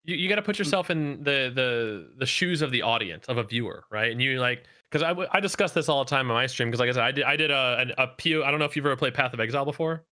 you, 0.03 0.15
you 0.15 0.29
got 0.29 0.35
to 0.35 0.41
put 0.41 0.57
yourself 0.57 0.89
in 0.89 1.23
the 1.23 1.51
the 1.53 2.09
the 2.17 2.25
shoes 2.25 2.61
of 2.61 2.71
the 2.71 2.81
audience 2.81 3.25
of 3.27 3.37
a 3.37 3.43
viewer 3.43 3.83
right 3.91 4.11
and 4.11 4.21
you 4.21 4.39
like 4.39 4.65
because 4.89 5.03
I, 5.03 5.15
I 5.31 5.39
discuss 5.39 5.71
this 5.71 5.89
all 5.89 6.03
the 6.03 6.09
time 6.09 6.29
on 6.29 6.35
my 6.35 6.47
stream 6.47 6.69
because 6.69 6.79
like 6.79 6.89
i 6.89 6.93
said 6.93 7.03
i 7.03 7.11
did 7.11 7.23
i 7.23 7.35
did 7.35 7.51
a, 7.51 7.85
a 7.97 8.07
PO, 8.07 8.43
i 8.43 8.51
don't 8.51 8.59
know 8.59 8.65
if 8.65 8.75
you've 8.75 8.85
ever 8.85 8.95
played 8.95 9.13
path 9.13 9.33
of 9.33 9.39
exile 9.39 9.65
before 9.65 10.03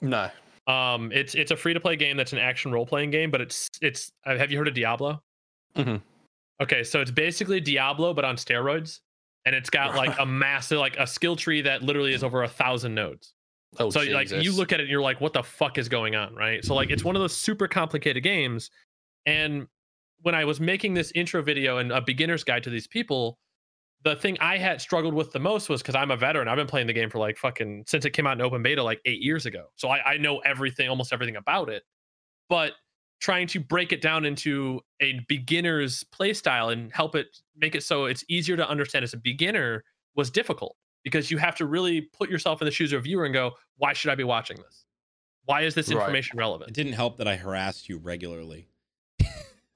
no. 0.00 0.30
um 0.66 1.12
it's 1.12 1.34
it's 1.34 1.50
a 1.50 1.56
free 1.56 1.74
to 1.74 1.80
play 1.80 1.96
game 1.96 2.16
that's 2.16 2.32
an 2.32 2.38
action 2.38 2.72
role 2.72 2.86
playing 2.86 3.10
game 3.10 3.30
but 3.30 3.40
it's 3.40 3.68
it's 3.82 4.12
uh, 4.26 4.36
have 4.36 4.50
you 4.50 4.58
heard 4.58 4.68
of 4.68 4.74
diablo 4.74 5.22
mm-hmm. 5.76 5.96
okay 6.62 6.82
so 6.82 7.00
it's 7.00 7.10
basically 7.10 7.60
diablo 7.60 8.14
but 8.14 8.24
on 8.24 8.36
steroids 8.36 9.00
and 9.46 9.54
it's 9.54 9.70
got 9.70 9.94
like 9.94 10.18
a 10.18 10.26
massive 10.26 10.78
like 10.78 10.96
a 10.98 11.06
skill 11.06 11.36
tree 11.36 11.60
that 11.60 11.82
literally 11.82 12.14
is 12.14 12.24
over 12.24 12.42
a 12.42 12.48
thousand 12.48 12.94
nodes 12.94 13.34
Oh, 13.80 13.90
so 13.90 14.02
like 14.02 14.30
you 14.30 14.52
look 14.52 14.72
at 14.72 14.78
it 14.78 14.84
and 14.84 14.90
you're 14.90 15.02
like, 15.02 15.20
what 15.20 15.32
the 15.32 15.42
fuck 15.42 15.78
is 15.78 15.88
going 15.88 16.14
on, 16.14 16.34
right? 16.34 16.64
So 16.64 16.74
like 16.74 16.90
it's 16.90 17.02
one 17.02 17.16
of 17.16 17.20
those 17.20 17.36
super 17.36 17.66
complicated 17.66 18.22
games. 18.22 18.70
And 19.26 19.66
when 20.22 20.34
I 20.34 20.44
was 20.44 20.60
making 20.60 20.94
this 20.94 21.12
intro 21.14 21.42
video 21.42 21.78
and 21.78 21.92
a 21.92 22.00
beginner's 22.00 22.44
guide 22.44 22.62
to 22.64 22.70
these 22.70 22.86
people, 22.86 23.38
the 24.04 24.16
thing 24.16 24.36
I 24.40 24.58
had 24.58 24.80
struggled 24.80 25.14
with 25.14 25.32
the 25.32 25.38
most 25.38 25.68
was 25.68 25.82
because 25.82 25.94
I'm 25.94 26.10
a 26.10 26.16
veteran. 26.16 26.46
I've 26.48 26.56
been 26.56 26.66
playing 26.66 26.86
the 26.86 26.92
game 26.92 27.10
for 27.10 27.18
like 27.18 27.38
fucking 27.38 27.84
since 27.86 28.04
it 28.04 28.10
came 28.10 28.26
out 28.26 28.38
in 28.38 28.42
open 28.42 28.62
beta 28.62 28.82
like 28.82 29.00
eight 29.06 29.22
years 29.22 29.46
ago. 29.46 29.66
So 29.76 29.88
I, 29.88 30.12
I 30.12 30.16
know 30.18 30.38
everything, 30.40 30.88
almost 30.88 31.12
everything 31.12 31.36
about 31.36 31.68
it. 31.70 31.82
But 32.48 32.72
trying 33.20 33.46
to 33.48 33.60
break 33.60 33.92
it 33.92 34.02
down 34.02 34.26
into 34.26 34.80
a 35.00 35.20
beginner's 35.28 36.04
play 36.04 36.34
style 36.34 36.68
and 36.68 36.92
help 36.92 37.14
it 37.14 37.38
make 37.56 37.74
it 37.74 37.82
so 37.82 38.04
it's 38.04 38.22
easier 38.28 38.56
to 38.56 38.68
understand 38.68 39.02
as 39.02 39.14
a 39.14 39.16
beginner 39.16 39.82
was 40.14 40.30
difficult 40.30 40.76
because 41.04 41.30
you 41.30 41.38
have 41.38 41.54
to 41.56 41.64
really 41.64 42.02
put 42.02 42.28
yourself 42.28 42.60
in 42.60 42.66
the 42.66 42.70
shoes 42.70 42.92
of 42.92 42.98
a 42.98 43.02
viewer 43.02 43.24
and 43.24 43.32
go, 43.32 43.52
why 43.78 43.94
should 43.94 44.10
I 44.10 44.14
be 44.14 44.24
watching 44.24 44.58
this? 44.58 44.84
Why 45.46 45.62
is 45.62 45.74
this 45.74 45.90
Right. 45.90 46.24
relevant? 46.34 46.70
It 46.70 46.74
didn't 46.74 46.94
help 46.94 47.18
that 47.18 47.28
I 47.28 47.36
harassed 47.36 47.88
you 47.88 47.98
regularly. 47.98 48.68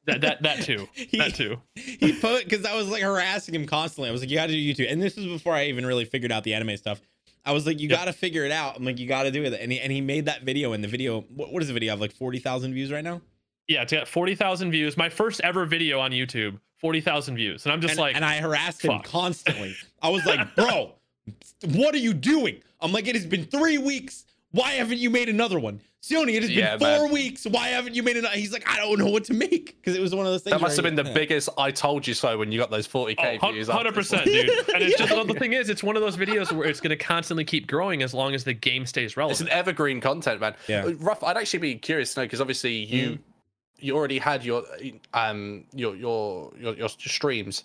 That 0.08 0.20
that 0.22 0.42
that 0.42 0.62
too. 0.62 0.88
He- 0.94 1.18
That 1.18 1.34
too. 1.34 1.56
he 1.76 2.12
put 2.20 2.44
because 2.44 2.64
I 2.66 2.74
was 2.74 2.88
like 2.88 3.02
harassing 3.02 3.54
him 3.54 3.66
constantly. 3.66 4.08
I 4.08 4.12
was 4.12 4.20
like, 4.20 4.30
you 4.30 4.36
got 4.36 4.46
to 4.46 4.52
do 4.52 4.58
YouTube, 4.74 4.90
and 4.90 5.00
this 5.00 5.16
was 5.16 5.26
before 5.26 5.54
I 5.54 5.66
even 5.66 5.86
really 5.86 6.04
figured 6.04 6.32
out 6.32 6.44
the 6.44 6.54
anime 6.54 6.76
stuff. 6.76 7.00
I 7.44 7.52
was 7.52 7.66
like, 7.66 7.78
you 7.80 7.88
Yep. 7.88 7.98
got 7.98 8.04
to 8.06 8.12
figure 8.12 8.44
it 8.44 8.50
out. 8.52 8.76
I'm 8.76 8.84
like, 8.84 8.98
you 8.98 9.06
got 9.06 9.22
to 9.22 9.30
do 9.30 9.44
it, 9.44 9.52
and 9.54 9.70
he 9.72 9.80
and 9.80 9.92
he 9.92 10.00
made 10.00 10.24
that 10.26 10.42
video. 10.42 10.72
And 10.72 10.82
the 10.82 10.88
video, 10.88 11.20
what, 11.34 11.52
what 11.52 11.62
is 11.62 11.68
the 11.68 11.74
video? 11.74 11.92
I 11.92 11.94
have 11.94 12.00
like 12.00 12.12
forty 12.12 12.38
thousand 12.40 12.74
views 12.74 12.90
right 12.92 13.04
now. 13.04 13.20
Yeah, 13.68 13.82
it's 13.82 13.92
got 13.92 14.08
40,000 14.08 14.70
views. 14.70 14.96
My 14.96 15.10
first 15.10 15.42
ever 15.42 15.66
video 15.66 16.00
on 16.00 16.10
YouTube, 16.10 16.58
40,000 16.80 17.36
views. 17.36 17.66
And 17.66 17.72
I'm 17.74 17.82
just 17.82 17.92
and, 17.92 18.00
like, 18.00 18.16
and 18.16 18.24
I 18.24 18.38
harassed 18.38 18.80
him 18.82 18.98
constantly. 19.00 19.76
I 20.00 20.08
was 20.08 20.24
like, 20.24 20.54
bro, 20.56 20.94
what 21.74 21.94
are 21.94 21.98
you 21.98 22.14
doing? 22.14 22.62
I'm 22.80 22.92
like, 22.92 23.06
it 23.08 23.14
has 23.14 23.26
been 23.26 23.44
three 23.44 23.76
weeks. 23.76 24.24
Why 24.52 24.70
haven't 24.72 24.96
you 25.00 25.10
made 25.10 25.28
another 25.28 25.58
one? 25.58 25.82
Sione, 26.02 26.32
it 26.34 26.42
has 26.42 26.50
Yeah, 26.50 26.76
been 26.76 26.96
four 26.98 27.06
man. 27.06 27.12
weeks. 27.12 27.44
Why 27.44 27.68
haven't 27.68 27.94
you 27.96 28.04
made 28.04 28.16
another? 28.16 28.36
He's 28.36 28.52
like, 28.52 28.68
I 28.68 28.76
don't 28.76 28.98
know 29.00 29.06
what 29.10 29.24
to 29.24 29.34
make 29.34 29.76
because 29.76 29.96
it 29.96 30.00
was 30.00 30.14
one 30.14 30.26
of 30.26 30.32
those 30.32 30.42
things. 30.42 30.52
That 30.54 30.60
must 30.60 30.76
have 30.76 30.84
been 30.84 30.94
the 30.94 31.02
he- 31.04 31.12
biggest 31.12 31.48
"I 31.58 31.72
told 31.72 32.06
you 32.06 32.14
so" 32.14 32.38
when 32.38 32.52
you 32.52 32.58
got 32.58 32.70
those 32.70 32.86
40k 32.86 33.38
Oh, 33.42 33.50
views. 33.50 33.66
hundred 33.68 33.88
after. 33.88 34.00
percent, 34.00 34.24
dude. 34.24 34.48
And 34.74 34.82
it's 34.84 34.96
just 34.96 35.10
well, 35.12 35.24
the 35.24 35.34
thing 35.34 35.54
is, 35.54 35.68
it's 35.68 35.82
one 35.82 35.96
of 35.96 36.02
those 36.02 36.16
videos 36.16 36.52
where 36.52 36.68
it's 36.68 36.80
going 36.80 36.96
to 36.96 37.04
constantly 37.04 37.44
keep 37.44 37.66
growing 37.66 38.02
as 38.02 38.14
long 38.14 38.32
as 38.34 38.44
the 38.44 38.54
game 38.54 38.86
stays 38.86 39.16
relevant. 39.16 39.40
It's 39.40 39.50
an 39.50 39.54
evergreen 39.56 40.00
content, 40.00 40.40
man. 40.40 40.54
Yeah. 40.68 40.88
Rough. 40.98 41.24
I'd 41.24 41.36
actually 41.36 41.58
be 41.60 41.74
curious 41.74 42.14
to 42.14 42.20
know 42.20 42.26
because 42.26 42.40
obviously 42.40 42.74
you 42.74 43.08
Mm. 43.10 43.18
you 43.80 43.96
already 43.96 44.18
had 44.18 44.44
your 44.44 44.62
um 45.14 45.64
your 45.74 45.96
your 45.96 46.52
your, 46.60 46.74
your 46.74 46.88
streams 46.88 47.64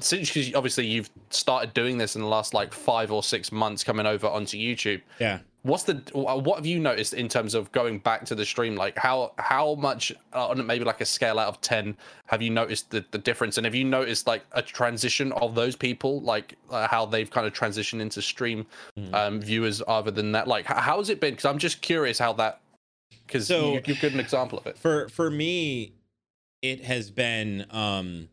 since 0.00 0.30
'cause 0.32 0.50
obviously 0.54 0.86
you've 0.86 1.10
started 1.30 1.72
doing 1.74 1.98
this 1.98 2.16
in 2.16 2.22
the 2.22 2.28
last 2.28 2.52
like 2.54 2.72
five 2.72 3.10
or 3.12 3.22
six 3.22 3.52
months 3.52 3.84
coming 3.84 4.06
over 4.06 4.26
onto 4.26 4.56
YouTube. 4.56 5.02
Yeah. 5.20 5.38
What's 5.66 5.82
the 5.82 5.94
what 6.12 6.56
have 6.56 6.66
you 6.66 6.78
noticed 6.78 7.12
in 7.12 7.28
terms 7.28 7.52
of 7.54 7.72
going 7.72 7.98
back 7.98 8.24
to 8.26 8.36
the 8.36 8.44
stream? 8.46 8.76
Like 8.76 8.96
how 8.96 9.32
how 9.38 9.74
much 9.74 10.12
uh, 10.32 10.48
on 10.48 10.64
maybe 10.64 10.84
like 10.84 11.00
a 11.00 11.04
scale 11.04 11.40
out 11.40 11.48
of 11.48 11.60
ten 11.60 11.96
have 12.26 12.40
you 12.40 12.50
noticed 12.50 12.90
the, 12.90 13.04
the 13.10 13.18
difference? 13.18 13.58
And 13.58 13.64
have 13.64 13.74
you 13.74 13.82
noticed 13.84 14.28
like 14.28 14.44
a 14.52 14.62
transition 14.62 15.32
of 15.32 15.56
those 15.56 15.74
people, 15.74 16.20
like 16.20 16.54
uh, 16.70 16.86
how 16.86 17.04
they've 17.04 17.28
kind 17.28 17.48
of 17.48 17.52
transitioned 17.52 18.00
into 18.00 18.22
stream 18.22 18.64
Mhm. 18.96 19.12
um, 19.14 19.40
viewers 19.40 19.82
other 19.88 20.12
than 20.12 20.30
that? 20.32 20.46
Like 20.46 20.66
how 20.66 20.98
has 20.98 21.10
it 21.10 21.20
been? 21.20 21.32
Because 21.32 21.46
I'm 21.46 21.58
just 21.58 21.82
curious 21.82 22.16
how 22.18 22.32
that 22.34 22.60
because 23.26 23.48
So- 23.48 23.72
you, 23.74 23.82
you've 23.86 24.00
got 24.00 24.12
an 24.12 24.20
example 24.20 24.58
of 24.60 24.66
it. 24.68 24.78
for 24.78 25.08
for 25.08 25.30
me 25.30 25.94
it 26.62 26.84
has 26.84 27.10
been 27.10 27.66
um 27.70 28.28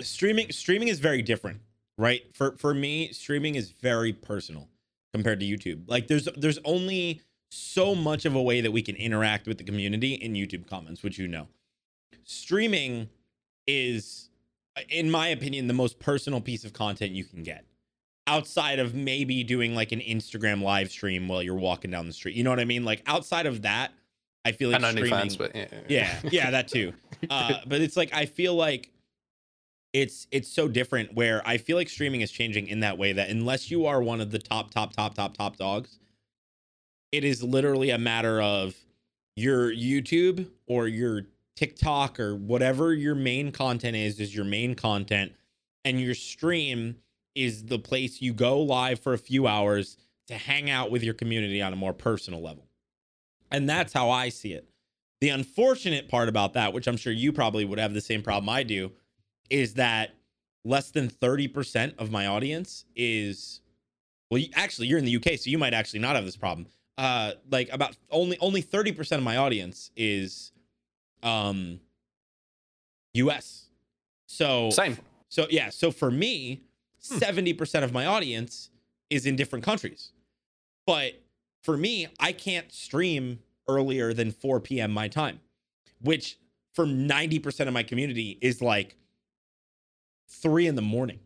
streaming 0.00 0.50
streaming 0.50 0.88
is 0.88 0.98
very 0.98 1.22
different 1.22 1.60
right 1.96 2.22
for 2.34 2.56
for 2.56 2.74
me 2.74 3.12
streaming 3.12 3.54
is 3.54 3.70
very 3.70 4.12
personal 4.12 4.68
compared 5.12 5.40
to 5.40 5.46
youtube. 5.46 5.82
Like 5.86 6.08
there's 6.08 6.28
there's 6.36 6.58
only 6.64 7.20
so 7.50 7.94
much 7.94 8.24
of 8.24 8.34
a 8.34 8.42
way 8.42 8.60
that 8.60 8.70
we 8.70 8.82
can 8.82 8.96
interact 8.96 9.46
with 9.46 9.58
the 9.58 9.64
community 9.64 10.14
in 10.14 10.32
youtube 10.32 10.66
comments 10.68 11.02
which 11.02 11.18
you 11.18 11.28
know. 11.28 11.48
Streaming 12.24 13.08
is 13.66 14.30
in 14.88 15.10
my 15.10 15.28
opinion 15.28 15.66
the 15.66 15.74
most 15.74 15.98
personal 15.98 16.40
piece 16.40 16.64
of 16.64 16.72
content 16.72 17.12
you 17.12 17.24
can 17.24 17.42
get 17.42 17.64
outside 18.26 18.78
of 18.78 18.94
maybe 18.94 19.44
doing 19.44 19.74
like 19.74 19.92
an 19.92 20.00
instagram 20.00 20.62
live 20.62 20.90
stream 20.90 21.28
while 21.28 21.42
you're 21.42 21.54
walking 21.54 21.90
down 21.90 22.06
the 22.06 22.12
street. 22.12 22.34
You 22.36 22.44
know 22.44 22.50
what 22.50 22.60
i 22.60 22.64
mean? 22.64 22.84
Like 22.84 23.02
outside 23.06 23.46
of 23.46 23.62
that 23.62 23.92
i 24.44 24.52
feel 24.52 24.70
like 24.70 24.84
streaming 24.84 25.10
OnlyFans, 25.12 25.38
but 25.38 25.54
yeah, 25.54 25.66
yeah 25.88 26.20
yeah 26.24 26.50
that 26.50 26.68
too. 26.68 26.92
Uh 27.30 27.58
but 27.66 27.80
it's 27.80 27.96
like 27.96 28.12
i 28.12 28.26
feel 28.26 28.54
like 28.54 28.91
it's 29.92 30.26
it's 30.30 30.48
so 30.48 30.68
different 30.68 31.14
where 31.14 31.46
i 31.46 31.56
feel 31.58 31.76
like 31.76 31.88
streaming 31.88 32.20
is 32.20 32.30
changing 32.30 32.66
in 32.66 32.80
that 32.80 32.98
way 32.98 33.12
that 33.12 33.28
unless 33.28 33.70
you 33.70 33.86
are 33.86 34.02
one 34.02 34.20
of 34.20 34.30
the 34.30 34.38
top 34.38 34.70
top 34.70 34.92
top 34.94 35.14
top 35.14 35.36
top 35.36 35.56
dogs 35.56 35.98
it 37.10 37.24
is 37.24 37.42
literally 37.42 37.90
a 37.90 37.98
matter 37.98 38.40
of 38.40 38.74
your 39.36 39.72
youtube 39.72 40.48
or 40.66 40.88
your 40.88 41.22
tiktok 41.56 42.18
or 42.18 42.34
whatever 42.34 42.94
your 42.94 43.14
main 43.14 43.52
content 43.52 43.96
is 43.96 44.18
is 44.18 44.34
your 44.34 44.44
main 44.44 44.74
content 44.74 45.32
and 45.84 46.00
your 46.00 46.14
stream 46.14 46.96
is 47.34 47.64
the 47.64 47.78
place 47.78 48.20
you 48.20 48.32
go 48.32 48.60
live 48.60 49.00
for 49.00 49.12
a 49.14 49.18
few 49.18 49.46
hours 49.46 49.96
to 50.28 50.34
hang 50.34 50.70
out 50.70 50.90
with 50.90 51.02
your 51.02 51.14
community 51.14 51.62
on 51.62 51.72
a 51.72 51.76
more 51.76 51.92
personal 51.92 52.42
level. 52.42 52.66
And 53.50 53.68
that's 53.68 53.92
how 53.92 54.10
i 54.10 54.28
see 54.28 54.52
it. 54.52 54.68
The 55.20 55.28
unfortunate 55.28 56.08
part 56.08 56.28
about 56.28 56.54
that, 56.54 56.72
which 56.72 56.86
I'm 56.86 56.96
sure 56.96 57.12
you 57.12 57.32
probably 57.32 57.64
would 57.64 57.78
have 57.78 57.94
the 57.94 58.00
same 58.00 58.22
problem 58.22 58.48
I 58.48 58.62
do, 58.62 58.92
is 59.52 59.74
that 59.74 60.14
less 60.64 60.90
than 60.90 61.08
30% 61.08 61.94
of 61.98 62.10
my 62.10 62.26
audience 62.26 62.84
is 62.96 63.60
well, 64.30 64.38
you, 64.40 64.48
actually 64.54 64.88
you're 64.88 64.98
in 64.98 65.04
the 65.04 65.16
UK, 65.16 65.38
so 65.38 65.50
you 65.50 65.58
might 65.58 65.74
actually 65.74 66.00
not 66.00 66.16
have 66.16 66.24
this 66.24 66.36
problem. 66.36 66.66
Uh 66.98 67.32
like 67.50 67.68
about 67.72 67.96
only 68.10 68.36
only 68.40 68.62
30% 68.62 69.18
of 69.18 69.22
my 69.22 69.36
audience 69.36 69.90
is 69.96 70.52
um 71.22 71.80
US. 73.14 73.66
So 74.26 74.70
Same. 74.70 74.96
so 75.28 75.46
yeah, 75.50 75.70
so 75.70 75.90
for 75.90 76.10
me, 76.10 76.62
Hmm. 77.08 77.16
70% 77.18 77.82
of 77.82 77.92
my 77.92 78.06
audience 78.06 78.70
is 79.10 79.26
in 79.26 79.34
different 79.34 79.64
countries. 79.64 80.12
But 80.86 81.20
for 81.64 81.76
me, 81.76 82.06
I 82.20 82.30
can't 82.30 82.70
stream 82.70 83.40
earlier 83.68 84.14
than 84.14 84.30
4 84.30 84.60
p.m. 84.60 84.92
my 84.92 85.08
time, 85.08 85.40
which 86.00 86.38
for 86.74 86.86
90% 86.86 87.66
of 87.66 87.74
my 87.74 87.82
community 87.82 88.38
is 88.40 88.62
like 88.62 88.94
three 90.32 90.66
in 90.66 90.74
the 90.74 90.82
morning. 90.82 91.20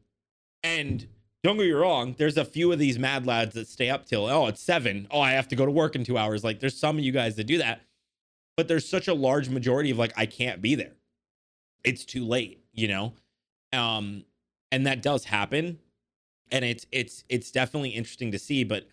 And 0.63 1.07
don't 1.43 1.57
get 1.57 1.67
me 1.67 1.73
wrong, 1.73 2.15
there's 2.19 2.37
a 2.37 2.45
few 2.45 2.73
of 2.73 2.79
these 2.79 2.99
mad 2.99 3.27
lads 3.27 3.55
that 3.55 3.69
stay 3.69 3.89
up 3.89 4.07
till, 4.07 4.27
oh, 4.27 4.47
it's 4.47 4.61
seven. 4.61 5.07
Oh, 5.11 5.21
I 5.21 5.33
have 5.33 5.49
to 5.49 5.57
go 5.57 5.65
to 5.65 5.71
work 5.71 5.95
in 5.95 6.05
two 6.05 6.19
hours. 6.19 6.43
Like 6.43 6.61
there's 6.61 6.77
some 6.77 6.99
of 6.99 7.05
you 7.05 7.13
guys 7.13 7.37
that 7.37 7.45
do 7.45 7.59
that. 7.59 7.83
But 8.57 8.69
there's 8.69 8.89
such 8.89 9.07
a 9.07 9.15
large 9.15 9.49
majority 9.49 9.91
of 9.91 9.99
like, 9.99 10.13
I 10.17 10.27
can't 10.27 10.63
be 10.63 10.75
there. 10.75 10.95
It's 11.85 12.05
too 12.05 12.25
late, 12.25 12.65
you 12.73 12.89
know? 12.89 13.13
Um, 13.73 14.25
and 14.73 14.87
that 14.87 15.03
does 15.03 15.25
happen. 15.25 15.79
And 16.51 16.65
it's 16.65 16.87
it's 16.93 17.25
it's 17.29 17.51
definitely 17.51 17.91
interesting 17.91 18.33
to 18.33 18.39
see. 18.39 18.65
But 18.65 18.89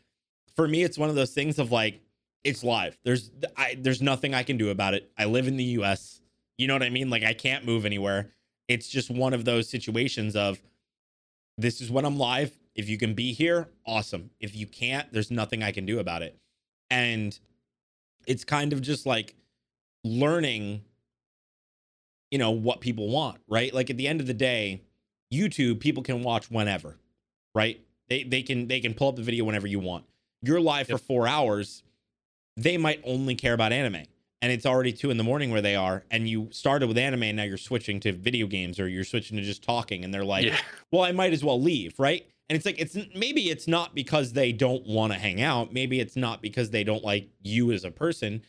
for 0.55 0.67
me, 0.67 0.83
it's 0.83 0.97
one 0.97 1.09
of 1.09 1.15
those 1.15 1.33
things 1.33 1.59
of 1.59 1.71
like, 1.71 2.01
it's 2.43 2.63
live. 2.63 2.97
There's 3.03 3.31
I 3.55 3.77
there's 3.79 4.01
nothing 4.01 4.33
I 4.33 4.43
can 4.43 4.57
do 4.57 4.69
about 4.69 4.93
it. 4.93 5.11
I 5.17 5.25
live 5.25 5.47
in 5.47 5.57
the 5.57 5.63
US. 5.63 6.21
You 6.57 6.67
know 6.67 6.73
what 6.73 6.83
I 6.83 6.89
mean? 6.89 7.09
Like 7.09 7.23
I 7.23 7.33
can't 7.33 7.65
move 7.65 7.85
anywhere. 7.85 8.31
It's 8.67 8.87
just 8.87 9.09
one 9.11 9.33
of 9.33 9.45
those 9.45 9.69
situations 9.69 10.35
of 10.35 10.61
this 11.57 11.81
is 11.81 11.91
when 11.91 12.05
I'm 12.05 12.17
live. 12.17 12.57
If 12.75 12.89
you 12.89 12.97
can 12.97 13.13
be 13.13 13.33
here, 13.33 13.69
awesome. 13.85 14.31
If 14.39 14.55
you 14.55 14.65
can't, 14.65 15.11
there's 15.13 15.29
nothing 15.29 15.61
I 15.61 15.71
can 15.71 15.85
do 15.85 15.99
about 15.99 16.21
it. 16.23 16.37
And 16.89 17.37
it's 18.25 18.43
kind 18.43 18.73
of 18.73 18.81
just 18.81 19.05
like 19.05 19.35
learning 20.03 20.81
you 22.31 22.39
know 22.39 22.49
what 22.51 22.81
people 22.81 23.09
want, 23.09 23.37
right? 23.47 23.71
Like 23.71 23.91
at 23.91 23.97
the 23.97 24.07
end 24.07 24.19
of 24.19 24.25
the 24.25 24.33
day, 24.33 24.81
YouTube 25.31 25.79
people 25.79 26.01
can 26.01 26.23
watch 26.23 26.49
whenever, 26.49 26.97
right? 27.53 27.79
They 28.09 28.23
they 28.23 28.41
can 28.41 28.67
they 28.67 28.79
can 28.79 28.95
pull 28.95 29.09
up 29.09 29.15
the 29.15 29.21
video 29.21 29.45
whenever 29.45 29.67
you 29.67 29.79
want. 29.79 30.05
You're 30.41 30.59
live 30.59 30.89
Yep. 30.89 30.99
for 30.99 31.05
4 31.05 31.27
hours 31.27 31.83
they 32.57 32.77
might 32.77 33.01
only 33.03 33.33
care 33.35 33.53
about 33.53 33.71
anime 33.71 34.03
and 34.43 34.51
it's 34.51 34.65
already 34.65 34.91
two 34.93 35.09
in 35.09 35.17
the 35.17 35.23
morning 35.23 35.49
where 35.49 35.61
they 35.61 35.75
are 35.75 36.03
and 36.11 36.29
you 36.29 36.49
started 36.51 36.87
with 36.87 36.97
anime 36.97 37.23
and 37.23 37.37
now 37.37 37.43
you're 37.43 37.57
switching 37.57 37.99
to 38.01 38.11
video 38.11 38.45
games 38.45 38.79
or 38.79 38.87
you're 38.87 39.03
switching 39.03 39.37
to 39.37 39.43
just 39.43 39.63
talking 39.63 40.03
and 40.03 40.13
they're 40.13 40.23
like 40.23 40.45
yeah. 40.45 40.57
well 40.91 41.01
i 41.01 41.11
might 41.11 41.33
as 41.33 41.43
well 41.43 41.59
leave 41.59 41.95
right? 41.97 42.27
And 42.49 42.57
it's 42.57 42.65
like 42.65 42.77
it's 42.77 42.95
maybe 43.15 43.49
it's 43.49 43.67
not 43.67 43.95
because 43.95 44.33
they 44.33 44.51
don't 44.51 44.85
want 44.85 45.13
to 45.13 45.17
hang 45.17 45.41
out 45.41 45.73
maybe 45.73 45.99
it's 45.99 46.15
not 46.15 46.41
because 46.41 46.69
they 46.69 46.83
don't 46.83 47.03
like 47.03 47.29
you 47.41 47.71
as 47.71 47.83
a 47.83 47.89
person. 47.89 48.43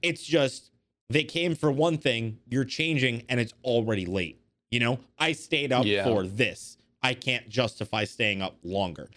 It's 0.00 0.22
just 0.22 0.70
they 1.10 1.24
came 1.24 1.54
for 1.54 1.70
one 1.70 1.98
thing 1.98 2.38
you're 2.48 2.64
changing 2.64 3.24
and 3.28 3.38
it's 3.40 3.52
already 3.64 4.06
late 4.06 4.38
you 4.72 4.80
know? 4.80 4.98
I 5.18 5.32
stayed 5.32 5.70
up 5.70 5.84
Yeah. 5.84 6.02
for 6.04 6.26
this. 6.26 6.78
I 7.02 7.14
can't 7.14 7.48
justify 7.48 8.04
staying 8.04 8.42
up 8.42 8.56
longer. 8.64 9.10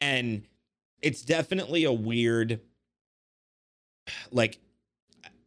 And 0.00 0.46
it's 1.02 1.22
definitely 1.22 1.84
a 1.84 1.92
weird 1.92 2.60
like 4.30 4.58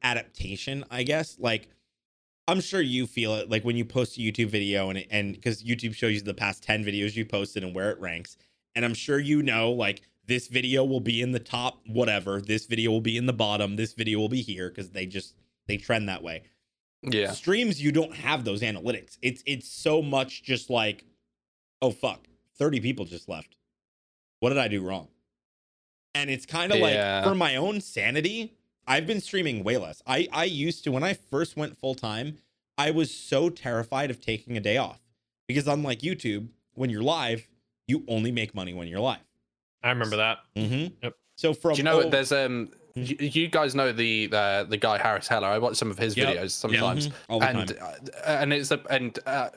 adaptation 0.04 0.84
i 0.92 1.04
guess. 1.04 1.38
Like 1.40 1.70
i'm 2.48 2.60
sure 2.60 2.82
you 2.82 3.08
feel 3.08 3.36
it 3.36 3.50
like 3.50 3.64
when 3.64 3.78
you 3.78 3.86
post 3.86 4.18
a 4.18 4.20
youtube 4.20 4.50
video 4.50 4.90
and 4.90 5.00
it, 5.00 5.08
and 5.10 5.34
because 5.34 5.64
youtube 5.64 5.96
shows 5.96 6.14
you 6.16 6.22
the 6.22 6.34
past 6.34 6.62
10 6.64 6.84
videos 6.84 7.16
you 7.16 7.26
posted 7.26 7.64
and 7.64 7.74
where 7.74 7.90
it 7.92 8.00
ranks. 8.00 8.38
And 8.76 8.84
i'm 8.84 8.94
sure 8.94 9.20
you 9.20 9.42
know 9.44 9.72
like 9.72 10.02
this 10.26 10.48
video 10.48 10.84
will 10.86 11.00
be 11.02 11.22
in 11.22 11.32
the 11.32 11.40
top 11.40 11.80
whatever 11.88 12.42
this 12.42 12.66
video 12.66 12.92
will 12.92 13.02
be 13.02 13.18
in 13.18 13.26
the 13.26 13.34
bottom 13.34 13.76
this 13.76 13.94
video 13.94 14.20
will 14.20 14.30
be 14.30 14.42
here 14.42 14.70
because 14.70 14.90
they 14.92 15.06
just 15.06 15.36
they 15.68 15.78
trend 15.78 16.10
that 16.10 16.22
way. 16.24 16.44
Yeah. 17.04 17.32
streams 17.32 17.82
you 17.82 17.92
don't 17.92 18.16
have 18.16 18.46
those 18.46 18.62
analytics. 18.62 19.18
It's 19.22 19.44
it's 19.46 19.70
so 19.70 20.02
much 20.02 20.44
just 20.44 20.70
like 20.70 21.06
oh 21.82 21.92
fuck 21.92 22.28
30 22.58 22.80
people 22.82 23.06
just 23.06 23.28
left. 23.30 23.56
What 24.40 24.50
did 24.50 24.58
i 24.58 24.68
do 24.68 24.82
wrong? 24.82 25.08
And 26.16 26.30
it's 26.30 26.46
kind 26.46 26.72
of 26.72 26.78
Yeah. 26.80 27.22
like 27.22 27.24
for 27.26 27.36
my 27.36 27.56
own 27.56 27.82
sanity 27.82 28.54
i've 28.88 29.06
been 29.08 29.22
streaming 29.22 29.64
way 29.64 29.78
less 29.78 30.02
i 30.08 30.28
i 30.32 30.44
used 30.44 30.84
to 30.84 30.92
when 30.92 31.04
i 31.04 31.14
first 31.14 31.56
went 31.58 31.78
full 31.78 31.96
time 31.96 32.38
i 32.78 32.92
was 32.92 33.10
so 33.14 33.50
terrified 33.50 34.10
of 34.10 34.20
taking 34.20 34.58
a 34.58 34.60
day 34.60 34.78
off 34.78 35.00
because 35.48 35.68
unlike 35.68 36.00
youtube 36.00 36.48
when 36.76 36.90
you're 36.90 37.04
live 37.04 37.48
you 37.88 38.04
only 38.08 38.32
make 38.32 38.54
money 38.56 38.74
when 38.74 38.88
you're 38.88 39.00
live 39.00 39.20
I 39.86 39.90
remember 39.90 40.16
that. 40.16 40.38
mm-hmm. 40.56 40.94
Yep. 41.04 41.14
so 41.36 41.54
from 41.54 41.74
Do 41.74 41.78
you 41.80 41.84
know 41.84 42.04
oh. 42.04 42.10
There's 42.10 42.32
um, 42.32 42.70
you, 42.96 43.18
you 43.20 43.48
guys 43.50 43.76
know 43.76 43.92
the 43.92 44.28
the 44.28 44.66
the 44.70 44.78
guy 44.78 44.98
Harris 44.98 45.28
Heller. 45.28 45.48
I 45.48 45.58
watch 45.58 45.76
some 45.76 45.92
of 45.92 45.98
his 45.98 46.16
Yep. 46.16 46.38
videos 46.38 46.52
sometimes, 46.52 47.10
all 47.28 47.40
the 47.42 47.48
and 47.50 47.68
time 47.68 47.88
uh, 48.26 48.30
and 48.30 48.54
it's 48.54 48.72
a 48.72 48.80
and. 48.90 49.20
Uh, 49.26 49.50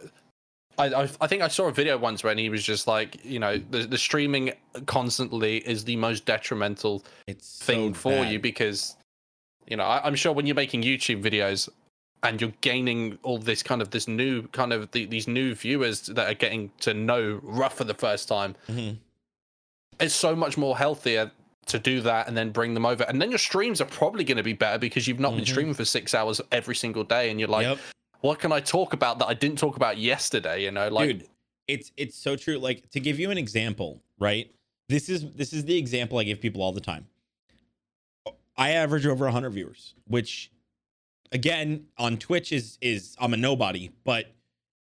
I, 0.78 0.86
I 0.86 1.08
I 1.20 1.26
think 1.28 1.42
I 1.42 1.48
saw 1.48 1.68
a 1.68 1.72
video 1.72 1.96
once 1.96 2.24
when 2.24 2.38
he 2.38 2.48
was 2.50 2.64
just 2.64 2.86
like, 2.88 3.24
you 3.24 3.38
know, 3.38 3.56
the, 3.56 3.86
the 3.86 3.96
streaming 3.96 4.52
constantly 4.86 5.58
is 5.58 5.84
the 5.84 5.94
most 5.96 6.26
detrimental 6.26 7.04
it's 7.28 7.62
thing 7.62 7.94
so 7.94 8.00
for 8.00 8.10
bad. 8.24 8.32
you 8.32 8.40
because, 8.40 8.96
you 9.66 9.76
know, 9.76 9.84
I, 9.84 10.00
I'm 10.06 10.14
sure 10.14 10.32
when 10.32 10.46
you're 10.46 10.54
making 10.56 10.82
YouTube 10.82 11.22
videos, 11.22 11.68
and 12.22 12.40
you're 12.40 12.52
gaining 12.60 13.18
all 13.22 13.38
this 13.38 13.62
kind 13.62 13.82
of 13.82 13.90
this 13.90 14.08
new 14.08 14.42
kind 14.48 14.72
of 14.72 14.90
the, 14.92 15.04
these 15.06 15.28
new 15.28 15.54
viewers 15.54 16.02
that 16.06 16.28
are 16.30 16.34
getting 16.34 16.70
to 16.80 16.94
know 16.94 17.40
Ruff 17.42 17.74
for 17.76 17.84
the 17.84 17.94
first 17.94 18.26
time. 18.28 18.54
Mhm. 18.68 18.96
It's 20.00 20.14
so 20.14 20.34
much 20.36 20.56
more 20.58 20.76
healthier 20.76 21.30
to 21.66 21.78
do 21.78 22.00
that 22.02 22.28
and 22.28 22.36
then 22.36 22.50
bring 22.50 22.74
them 22.74 22.86
over, 22.86 23.04
and 23.04 23.20
then 23.20 23.30
your 23.30 23.38
streams 23.38 23.80
are 23.80 23.86
probably 23.86 24.24
going 24.24 24.36
to 24.36 24.42
be 24.42 24.52
better 24.52 24.78
because 24.78 25.06
you've 25.08 25.20
not 25.20 25.34
been 25.34 25.44
Mhm. 25.44 25.48
streaming 25.48 25.74
for 25.74 25.84
six 25.84 26.14
hours 26.14 26.40
every 26.52 26.74
single 26.74 27.04
day, 27.04 27.30
and 27.30 27.40
you're 27.40 27.48
like, 27.48 27.66
yep. 27.66 27.78
what 28.20 28.38
can 28.38 28.52
I 28.52 28.60
talk 28.60 28.92
about 28.92 29.18
that 29.18 29.26
I 29.26 29.34
didn't 29.34 29.58
talk 29.58 29.76
about 29.76 29.98
yesterday? 29.98 30.62
You 30.64 30.70
know, 30.70 30.88
like 30.88 31.08
dude 31.18 31.28
it's 31.68 31.90
it's 31.96 32.16
so 32.16 32.36
true 32.36 32.58
like 32.58 32.88
to 32.90 33.00
give 33.00 33.18
you 33.18 33.32
an 33.32 33.36
example 33.38 34.00
right 34.20 34.52
this 34.88 35.08
is 35.08 35.28
this 35.32 35.52
is 35.52 35.64
the 35.64 35.76
example 35.76 36.16
i 36.16 36.22
give 36.22 36.40
people 36.40 36.62
all 36.62 36.70
the 36.70 36.80
time 36.80 37.04
i 38.56 38.70
average 38.70 39.06
over 39.06 39.24
100 39.24 39.50
viewers 39.50 39.94
which 40.06 40.50
again 41.32 41.86
on 41.98 42.16
twitch 42.16 42.52
is 42.52 42.78
is 42.80 43.16
i'm 43.18 43.34
a 43.34 43.36
nobody 43.36 43.90
but 44.04 44.32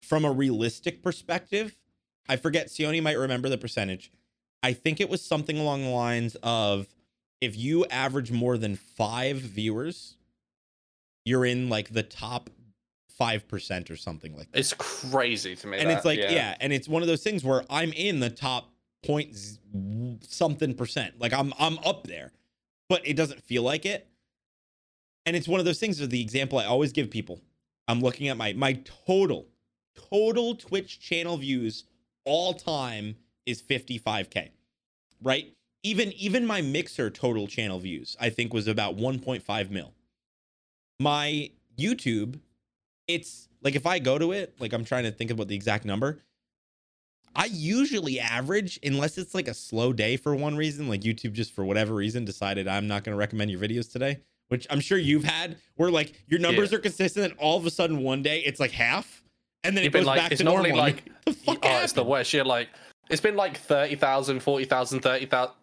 from 0.01 0.25
a 0.25 0.31
realistic 0.31 1.01
perspective 1.01 1.77
i 2.27 2.35
forget 2.35 2.67
sione 2.67 3.01
might 3.01 3.17
remember 3.17 3.49
the 3.49 3.57
percentage 3.57 4.11
i 4.63 4.73
think 4.73 4.99
it 4.99 5.09
was 5.09 5.21
something 5.21 5.57
along 5.57 5.83
the 5.83 5.89
lines 5.89 6.35
of 6.43 6.87
if 7.41 7.57
you 7.57 7.85
average 7.85 8.31
more 8.31 8.57
than 8.57 8.75
five 8.75 9.37
viewers 9.37 10.17
you're 11.25 11.45
in 11.45 11.69
like 11.69 11.93
the 11.93 12.03
top 12.03 12.49
5% 13.19 13.91
or 13.91 13.97
something 13.97 14.35
like 14.35 14.51
that 14.51 14.59
it's 14.59 14.73
crazy 14.73 15.55
to 15.55 15.67
me. 15.67 15.77
and 15.77 15.89
that, 15.89 15.97
it's 15.97 16.05
like 16.05 16.19
yeah. 16.19 16.55
and 16.61 16.71
it's 16.71 16.87
one 16.87 17.01
of 17.01 17.07
those 17.07 17.21
things 17.21 17.43
where 17.43 17.63
i'm 17.69 17.91
in 17.93 18.19
the 18.19 18.29
top 18.29 18.69
point 19.03 19.37
something 20.21 20.73
percent 20.73 21.19
like 21.19 21.33
i'm 21.33 21.53
i'm 21.59 21.77
up 21.79 22.07
there 22.07 22.31
but 22.89 23.05
it 23.07 23.15
doesn't 23.15 23.41
feel 23.41 23.63
like 23.63 23.85
it 23.85 24.07
and 25.25 25.35
it's 25.35 25.47
one 25.47 25.59
of 25.59 25.65
those 25.65 25.79
things 25.79 26.01
of 26.01 26.09
the 26.09 26.21
example 26.21 26.57
i 26.57 26.65
always 26.65 26.91
give 26.91 27.09
people 27.09 27.41
i'm 27.87 28.01
looking 28.01 28.27
at 28.27 28.37
my 28.37 28.53
my 28.53 28.73
total 29.07 29.47
total 30.09 30.55
twitch 30.55 30.99
channel 30.99 31.37
views 31.37 31.85
all 32.25 32.53
time 32.53 33.15
is 33.45 33.61
55k 33.61 34.49
right 35.23 35.53
even 35.83 36.11
even 36.13 36.45
my 36.45 36.61
mixer 36.61 37.09
total 37.09 37.47
channel 37.47 37.79
views 37.79 38.17
i 38.19 38.29
think 38.29 38.53
was 38.53 38.67
about 38.67 38.97
1.5 38.97 39.69
mil 39.69 39.93
my 40.99 41.49
youtube 41.77 42.39
it's 43.09 43.49
like 43.61 43.75
if 43.75 43.85
I 43.85 43.99
go 43.99 44.17
to 44.17 44.31
it, 44.31 44.55
like 44.59 44.71
I'm 44.71 44.85
trying 44.85 45.03
to 45.03 45.11
think 45.11 45.31
about 45.31 45.47
the 45.47 45.55
exact 45.55 45.83
number. 45.83 46.19
I 47.35 47.45
usually 47.45 48.19
average, 48.19 48.79
unless 48.83 49.17
it's 49.17 49.33
like 49.33 49.47
a 49.47 49.53
slow 49.53 49.93
day 49.93 50.17
for 50.17 50.35
one 50.35 50.55
reason, 50.57 50.87
like 50.89 51.01
YouTube 51.01 51.33
just 51.33 51.53
for 51.53 51.63
whatever 51.63 51.93
reason 51.93 52.25
decided 52.25 52.67
I'm 52.67 52.87
not 52.87 53.03
going 53.03 53.13
to 53.13 53.19
recommend 53.19 53.51
your 53.51 53.59
videos 53.59 53.91
today, 53.91 54.19
which 54.49 54.65
I'm 54.69 54.79
sure 54.79 54.97
you've 54.97 55.23
had, 55.23 55.57
where 55.75 55.91
like 55.91 56.13
your 56.27 56.39
numbers 56.39 56.73
are 56.73 56.79
consistent, 56.79 57.31
and 57.31 57.39
all 57.39 57.57
of 57.57 57.65
a 57.65 57.71
sudden 57.71 58.03
one 58.03 58.21
day 58.23 58.39
it's 58.41 58.59
like 58.59 58.71
half, 58.71 59.23
and 59.63 59.75
then 59.77 59.83
You've 59.83 59.95
it 59.95 59.99
goes 59.99 60.05
like 60.07 60.19
back 60.19 60.31
it's 60.31 60.39
to 60.39 60.45
normal. 60.45 60.69
normally 60.71 60.89
and 60.91 60.97
like 60.97 61.25
the 61.25 61.33
fuck 61.33 61.59
oh, 61.63 61.83
it's 61.83 61.93
the 61.93 62.03
worst. 62.03 62.33
You're 62.33 62.45
like 62.45 62.69
it's 63.09 63.21
been 63.21 63.35
like 63.35 63.57
30,000, 63.57 64.39
40,000, 64.39 64.99
30,000, 65.01 65.53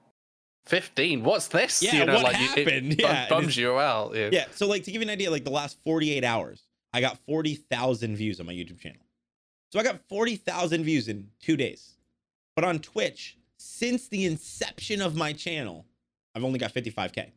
15. 0.66 1.22
What's 1.24 1.48
this? 1.48 1.82
Yeah, 1.82 1.94
you 2.00 2.04
know, 2.06 2.14
what 2.14 2.24
like 2.24 2.38
you- 2.38 2.44
it 2.44 2.66
happened? 2.68 2.96
Yeah, 3.00 3.28
bums 3.28 3.56
you 3.56 3.78
out. 3.78 4.14
Yeah. 4.16 4.30
Yeah. 4.32 4.44
So 4.52 4.66
like 4.66 4.82
to 4.84 4.90
give 4.90 5.00
you 5.00 5.06
an 5.08 5.12
idea, 5.12 5.30
like 5.30 5.44
the 5.44 5.50
last 5.50 5.78
48 5.84 6.24
hours, 6.24 6.62
I 6.92 7.00
got 7.00 7.18
40,000 7.26 8.16
views 8.16 8.40
on 8.40 8.46
my 8.46 8.52
YouTube 8.52 8.80
channel. 8.80 9.00
So 9.76 9.80
I 9.80 9.82
got 9.82 10.00
40,000 10.08 10.84
views 10.84 11.06
in 11.06 11.28
two 11.38 11.54
days. 11.54 11.98
But 12.54 12.64
on 12.64 12.78
Twitch, 12.78 13.36
since 13.58 14.08
the 14.08 14.24
inception 14.24 15.02
of 15.02 15.14
my 15.14 15.34
channel, 15.34 15.84
I've 16.34 16.44
only 16.44 16.58
got 16.58 16.72
55k. 16.72 17.32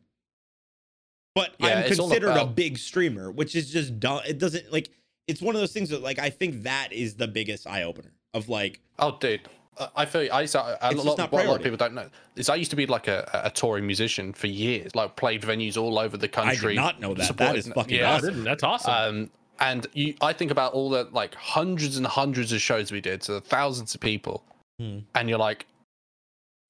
But 1.34 1.54
Yeah, 1.58 1.66
I'm 1.66 1.78
it's 1.84 1.98
all 1.98 2.08
considered 2.08 2.38
a 2.38 2.46
big 2.46 2.78
streamer, 2.78 3.30
which 3.30 3.54
is 3.54 3.70
just 3.70 4.00
dumb. 4.00 4.22
It 4.26 4.38
doesn't 4.38 4.72
like 4.72 4.88
it's 5.26 5.42
one 5.42 5.54
of 5.54 5.60
those 5.60 5.74
things 5.74 5.90
that 5.90 6.00
like 6.00 6.18
I 6.18 6.30
think 6.30 6.62
that 6.62 6.94
is 6.94 7.14
the 7.14 7.28
biggest 7.28 7.66
eye 7.66 7.82
opener 7.82 8.14
of 8.32 8.48
like 8.48 8.80
Oh, 8.98 9.18
dude. 9.20 9.42
I- 9.78 9.88
I 9.96 10.04
feel 10.06 10.32
I 10.32 10.40
used 10.40 10.52
to, 10.52 10.60
a, 10.60 10.92
lot, 10.94 11.30
what 11.30 11.44
a 11.44 11.48
lot 11.48 11.56
of 11.58 11.62
people 11.62 11.76
don't 11.76 11.94
know 11.94 12.08
is 12.36 12.48
I 12.48 12.54
used 12.54 12.70
to 12.70 12.76
be 12.76 12.86
like 12.86 13.06
a, 13.06 13.42
a 13.44 13.50
touring 13.50 13.86
musician 13.86 14.32
for 14.32 14.46
years, 14.46 14.94
like 14.94 15.14
played 15.16 15.42
venues 15.42 15.76
all 15.76 15.98
over 15.98 16.16
the 16.16 16.28
country. 16.28 16.72
I 16.72 16.72
did 16.72 16.76
not 16.76 17.00
know 17.00 17.10
that. 17.10 17.18
That 17.18 17.26
supported- 17.26 17.58
is 17.58 17.68
fucking 17.68 17.98
yeah. 17.98 18.14
Awesome. 18.16 18.44
That's 18.44 18.62
awesome. 18.62 18.92
Um, 18.94 19.30
and 19.60 19.86
you, 19.92 20.14
I 20.20 20.32
think 20.32 20.50
about 20.50 20.72
all 20.72 20.90
the 20.90 21.08
like 21.12 21.34
hundreds 21.34 21.96
and 21.96 22.06
hundreds 22.06 22.52
of 22.52 22.60
shows 22.60 22.90
we 22.92 23.00
did 23.00 23.20
to 23.22 23.40
thousands 23.40 23.94
of 23.94 24.00
people, 24.00 24.42
Hmm. 24.78 25.00
and 25.14 25.28
you're 25.28 25.38
like, 25.38 25.66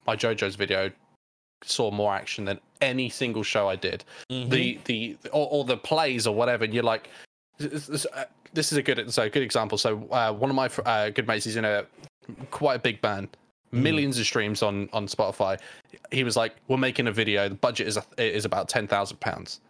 my 0.05 0.15
JoJo's 0.15 0.55
video 0.55 0.91
saw 1.63 1.91
more 1.91 2.13
action 2.13 2.43
than 2.45 2.59
any 2.81 3.07
single 3.09 3.43
show 3.43 3.69
I 3.69 3.75
did. 3.75 4.03
Mhm. 4.31 4.49
The 4.49 4.79
the 4.85 5.17
or, 5.31 5.47
or 5.51 5.63
the 5.65 5.77
plays 5.77 6.25
or 6.27 6.33
whatever, 6.35 6.63
and 6.65 6.73
you're 6.73 6.83
like, 6.83 7.09
this, 7.57 7.85
this, 7.87 8.05
uh, 8.13 8.25
this 8.53 8.71
is 8.71 8.77
a 8.77 8.81
good 8.83 9.11
so 9.13 9.29
good 9.29 9.43
example. 9.43 9.77
So 9.77 10.07
uh, 10.11 10.33
one 10.33 10.49
of 10.49 10.55
my 10.55 10.69
uh, 10.85 11.09
good 11.11 11.27
mates, 11.27 11.45
he's 11.45 11.55
in 11.57 11.65
a 11.65 11.85
quite 12.49 12.75
a 12.75 12.79
big 12.79 12.99
band, 13.01 13.29
Mhm. 13.73 13.81
millions 13.83 14.17
of 14.19 14.25
streams 14.25 14.61
on 14.63 14.89
on 14.91 15.07
Spotify. 15.07 15.59
He 16.11 16.23
was 16.23 16.35
like, 16.35 16.55
we're 16.67 16.77
making 16.77 17.07
a 17.07 17.11
video. 17.11 17.47
The 17.47 17.55
budget 17.55 17.87
is 17.87 17.97
a, 17.97 18.03
is 18.17 18.43
about 18.45 18.67
ten 18.67 18.87
thousand 18.87 19.19
pounds. 19.19 19.61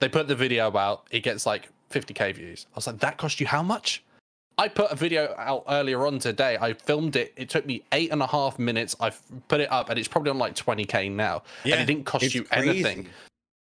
They 0.00 0.08
put 0.08 0.26
the 0.28 0.34
video 0.36 0.76
out. 0.76 1.06
It 1.10 1.20
gets 1.20 1.46
like 1.46 1.68
50k 1.90 2.34
views. 2.34 2.66
I 2.72 2.76
was 2.76 2.86
like, 2.86 2.98
that 3.00 3.16
cost 3.18 3.40
you 3.40 3.46
how 3.46 3.62
much? 3.62 4.02
I 4.58 4.68
put 4.68 4.90
a 4.90 4.94
video 4.96 5.34
out 5.36 5.64
earlier 5.68 6.06
on 6.06 6.18
today. 6.18 6.56
I 6.58 6.72
filmed 6.72 7.14
it. 7.16 7.32
It 7.36 7.50
took 7.50 7.66
me 7.66 7.82
eight 7.92 8.10
and 8.10 8.22
a 8.22 8.26
half 8.26 8.58
minutes. 8.58 8.96
I've 9.00 9.20
put 9.48 9.60
it 9.60 9.70
up, 9.70 9.90
and 9.90 9.98
it's 9.98 10.08
probably 10.08 10.30
on 10.30 10.38
like 10.38 10.54
20k 10.54 11.10
now. 11.12 11.42
Yeah, 11.64 11.74
and 11.74 11.82
it 11.82 11.86
didn't 11.92 12.06
cost 12.06 12.34
you 12.34 12.44
crazy. 12.44 12.68
anything. 12.70 13.08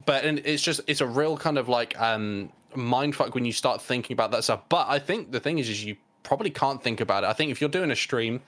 But 0.06 0.24
and 0.24 0.40
it's 0.40 0.62
just 0.62 0.80
it's 0.88 1.00
a 1.00 1.06
real 1.06 1.36
kind 1.36 1.56
of 1.56 1.68
like 1.68 1.98
um 2.00 2.50
mindfuck 2.74 3.34
when 3.34 3.44
you 3.44 3.52
start 3.52 3.80
thinking 3.80 4.14
about 4.14 4.32
that 4.32 4.42
stuff. 4.42 4.62
But 4.68 4.88
I 4.88 4.98
think 4.98 5.30
the 5.30 5.38
thing 5.38 5.58
is, 5.58 5.68
is 5.68 5.84
you 5.84 5.94
probably 6.24 6.50
can't 6.50 6.82
think 6.82 7.00
about 7.00 7.22
it. 7.22 7.28
I 7.28 7.32
think 7.32 7.52
if 7.52 7.60
you're 7.60 7.70
doing 7.70 7.92
a 7.92 7.96
stream, 7.96 8.40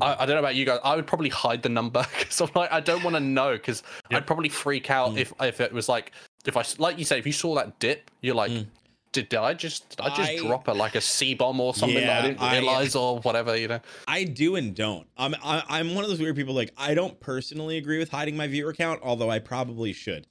I, 0.00 0.14
I 0.14 0.26
don't 0.26 0.34
know 0.34 0.40
about 0.40 0.56
you 0.56 0.64
guys. 0.64 0.80
I 0.82 0.96
would 0.96 1.06
probably 1.06 1.28
hide 1.28 1.62
the 1.62 1.68
number 1.68 2.04
because 2.18 2.40
I'm 2.40 2.50
like 2.56 2.72
I 2.72 2.80
don't 2.80 3.04
want 3.04 3.14
to 3.14 3.20
know 3.20 3.52
because 3.52 3.84
Yep. 4.10 4.22
I'd 4.22 4.26
probably 4.26 4.48
freak 4.48 4.90
out 4.90 5.10
Mm. 5.12 5.18
if 5.18 5.32
if 5.40 5.60
it 5.60 5.72
was 5.72 5.88
like 5.88 6.10
if 6.44 6.56
I 6.56 6.64
like 6.78 6.98
you 6.98 7.04
say 7.04 7.20
if 7.20 7.26
you 7.26 7.32
saw 7.32 7.54
that 7.54 7.78
dip, 7.78 8.10
you're 8.20 8.34
like. 8.34 8.50
Mm. 8.50 8.66
Did, 9.12 9.34
I 9.34 9.54
just 9.54 9.90
did 9.90 10.00
I 10.00 10.14
just 10.14 10.30
I- 10.30 10.36
drop 10.36 10.68
a 10.68 10.72
like 10.72 10.94
a 10.94 11.00
C 11.00 11.34
bomb 11.34 11.60
or 11.60 11.74
something 11.74 11.98
that 12.04 12.24
I 12.24 12.26
didn't 12.28 12.42
I- 12.42 12.58
realize 12.58 12.94
or 12.94 13.20
whatever 13.20 13.56
you 13.56 13.68
know? 13.68 13.80
I 14.06 14.24
do 14.24 14.56
and 14.56 14.74
don't. 14.74 15.06
I'm 15.16 15.34
I, 15.42 15.62
I'm 15.68 15.94
one 15.94 16.04
of 16.04 16.10
those 16.10 16.20
weird 16.20 16.36
people. 16.36 16.54
Like 16.54 16.72
I 16.76 16.94
don't 16.94 17.18
personally 17.20 17.78
agree 17.78 17.98
with 17.98 18.10
hiding 18.10 18.36
my 18.36 18.46
viewer 18.46 18.72
count, 18.72 19.00
although 19.02 19.30
I 19.30 19.38
probably 19.38 19.92
should. 19.92 20.26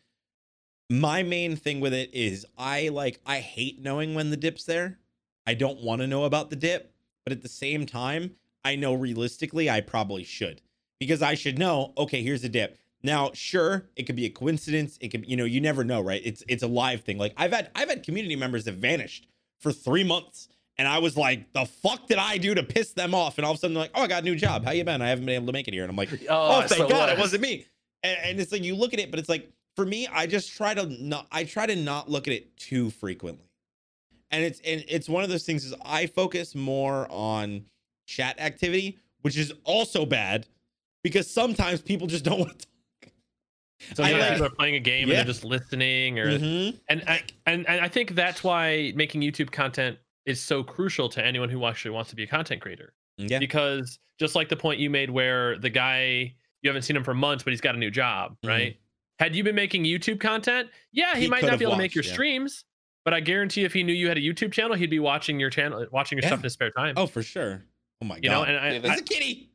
My 0.89 1.21
main 1.23 1.55
thing 1.55 1.79
with 1.79 1.93
it 1.93 2.13
is 2.13 2.45
I 2.57 2.89
like 2.89 3.19
I 3.25 3.39
hate 3.39 3.81
knowing 3.81 4.13
when 4.15 4.29
the 4.29 4.37
dip's 4.37 4.63
there. 4.63 4.99
I 5.45 5.53
don't 5.53 5.81
want 5.81 6.01
to 6.01 6.07
know 6.07 6.23
about 6.25 6.49
the 6.49 6.55
dip, 6.55 6.93
but 7.25 7.33
at 7.33 7.41
the 7.41 7.49
same 7.49 7.85
time, 7.85 8.35
I 8.63 8.75
know 8.75 8.93
realistically 8.93 9.69
I 9.69 9.81
probably 9.81 10.23
should 10.23 10.61
because 10.99 11.21
I 11.21 11.35
should 11.35 11.57
know. 11.57 11.93
Okay, 11.97 12.21
here's 12.21 12.41
the 12.41 12.49
dip. 12.49 12.77
Now, 13.03 13.31
sure, 13.33 13.89
it 13.95 14.03
could 14.03 14.15
be 14.15 14.25
a 14.25 14.29
coincidence. 14.29 14.97
It 15.01 15.09
could, 15.09 15.29
you 15.29 15.37
know, 15.37 15.45
you 15.45 15.61
never 15.61 15.83
know, 15.83 16.01
right? 16.01 16.21
It's 16.23 16.43
it's 16.47 16.63
a 16.63 16.67
live 16.67 17.01
thing. 17.01 17.17
Like 17.17 17.33
I've 17.37 17.53
had 17.53 17.69
I've 17.75 17.89
had 17.89 18.03
community 18.03 18.35
members 18.35 18.65
that 18.65 18.75
vanished 18.75 19.27
for 19.59 19.71
three 19.71 20.03
months 20.03 20.49
and 20.77 20.87
I 20.87 20.99
was 20.99 21.17
like, 21.17 21.51
the 21.53 21.65
fuck 21.65 22.07
did 22.07 22.17
I 22.17 22.37
do 22.37 22.53
to 22.53 22.61
piss 22.61 22.93
them 22.93 23.15
off? 23.15 23.37
And 23.37 23.45
all 23.45 23.51
of 23.51 23.57
a 23.57 23.59
sudden, 23.59 23.73
they're 23.73 23.83
like, 23.83 23.91
oh, 23.95 24.03
I 24.03 24.07
got 24.07 24.21
a 24.21 24.25
new 24.25 24.35
job. 24.35 24.63
How 24.63 24.71
you 24.71 24.83
been? 24.83 25.01
I 25.01 25.09
haven't 25.09 25.25
been 25.25 25.35
able 25.35 25.47
to 25.47 25.53
make 25.53 25.67
it 25.67 25.73
here. 25.73 25.83
And 25.83 25.89
I'm 25.89 25.95
like, 25.95 26.09
oh, 26.13 26.17
oh 26.29 26.59
it's 26.59 26.73
thank 26.75 26.87
the 26.87 26.93
God, 26.93 27.09
it 27.09 27.17
wasn't 27.17 27.41
me. 27.41 27.65
And, 28.03 28.17
and 28.23 28.39
it's 28.39 28.51
like 28.51 28.63
you 28.63 28.75
look 28.75 28.93
at 28.93 28.99
it, 28.99 29.09
but 29.09 29.19
it's 29.19 29.29
like 29.29 29.51
for 29.75 29.85
me, 29.85 30.07
I 30.07 30.27
just 30.27 30.55
try 30.55 30.73
to 30.75 30.85
not. 31.03 31.27
I 31.31 31.45
try 31.45 31.65
to 31.65 31.75
not 31.75 32.09
look 32.09 32.27
at 32.27 32.33
it 32.33 32.55
too 32.57 32.91
frequently. 32.91 33.49
And 34.29 34.43
it's 34.43 34.59
and 34.61 34.83
it's 34.87 35.09
one 35.09 35.23
of 35.23 35.29
those 35.29 35.45
things 35.45 35.65
is 35.65 35.73
I 35.83 36.05
focus 36.05 36.53
more 36.53 37.07
on 37.09 37.65
chat 38.05 38.39
activity, 38.39 38.99
which 39.21 39.37
is 39.37 39.53
also 39.63 40.05
bad 40.05 40.45
because 41.03 41.29
sometimes 41.29 41.81
people 41.81 42.05
just 42.05 42.23
don't 42.23 42.39
want 42.39 42.59
to 42.59 42.65
talk. 42.65 42.73
So 43.93 44.03
I 44.03 44.09
yeah, 44.09 44.17
like- 44.17 44.29
people 44.31 44.45
are 44.47 44.49
playing 44.49 44.75
a 44.75 44.79
game 44.79 45.07
Yeah. 45.07 45.15
and 45.15 45.17
they're 45.27 45.33
just 45.33 45.43
listening, 45.45 46.19
or 46.19 46.27
Mhm. 46.27 46.79
and 46.89 47.03
I 47.07 47.23
and, 47.45 47.67
and 47.67 47.81
I 47.81 47.87
think 47.87 48.15
that's 48.15 48.43
why 48.43 48.91
making 48.95 49.21
YouTube 49.21 49.51
content 49.51 49.97
is 50.25 50.41
so 50.41 50.63
crucial 50.63 51.07
to 51.09 51.23
anyone 51.25 51.49
who 51.49 51.65
actually 51.65 51.91
wants 51.91 52.09
to 52.09 52.15
be 52.15 52.23
a 52.23 52.27
content 52.27 52.61
creator. 52.61 52.93
Yeah. 53.17 53.39
Because 53.39 53.99
just 54.19 54.35
like 54.35 54.49
the 54.49 54.55
point 54.57 54.79
you 54.79 54.89
made, 54.89 55.09
where 55.09 55.57
the 55.57 55.69
guy 55.69 56.35
you 56.63 56.69
haven't 56.69 56.81
seen 56.81 56.95
him 56.95 57.03
for 57.03 57.13
months, 57.13 57.43
but 57.43 57.53
he's 57.53 57.61
got 57.61 57.75
a 57.75 57.77
new 57.77 57.91
job, 57.91 58.35
Mhm. 58.43 58.49
right? 58.49 58.77
Had 59.19 59.35
you 59.35 59.43
been 59.43 59.55
making 59.55 59.83
YouTube 59.83 60.19
content, 60.19 60.69
yeah, 60.91 61.15
he, 61.15 61.21
He 61.21 61.27
might 61.27 61.43
not 61.43 61.57
be 61.59 61.65
able 61.65 61.73
to 61.73 61.77
make 61.77 61.93
your 61.95 62.03
yeah. 62.03 62.11
streams, 62.13 62.65
but 63.05 63.13
I 63.13 63.19
guarantee 63.19 63.63
if 63.63 63.73
he 63.73 63.83
knew 63.83 63.93
you 63.93 64.07
had 64.09 64.17
a 64.17 64.21
YouTube 64.21 64.51
channel, 64.51 64.75
he'd 64.75 64.89
be 64.89 64.99
watching 64.99 65.39
your 65.39 65.49
channel, 65.51 65.85
watching 65.91 66.17
your 66.17 66.23
Yeah. 66.23 66.29
stuff 66.29 66.39
in 66.39 66.43
his 66.43 66.53
spare 66.53 66.71
time. 66.71 66.95
Oh, 66.97 67.05
for 67.07 67.21
sure. 67.23 67.63
Oh 68.01 68.05
my 68.05 68.15
god. 68.15 68.23
you 68.23 68.29
know, 68.29 68.43
and 68.43 68.57
I, 68.57 68.71
Yeah, 68.73 68.79
There's 68.79 68.95
I, 68.97 68.97
a 68.97 69.01
kitty. 69.03 69.49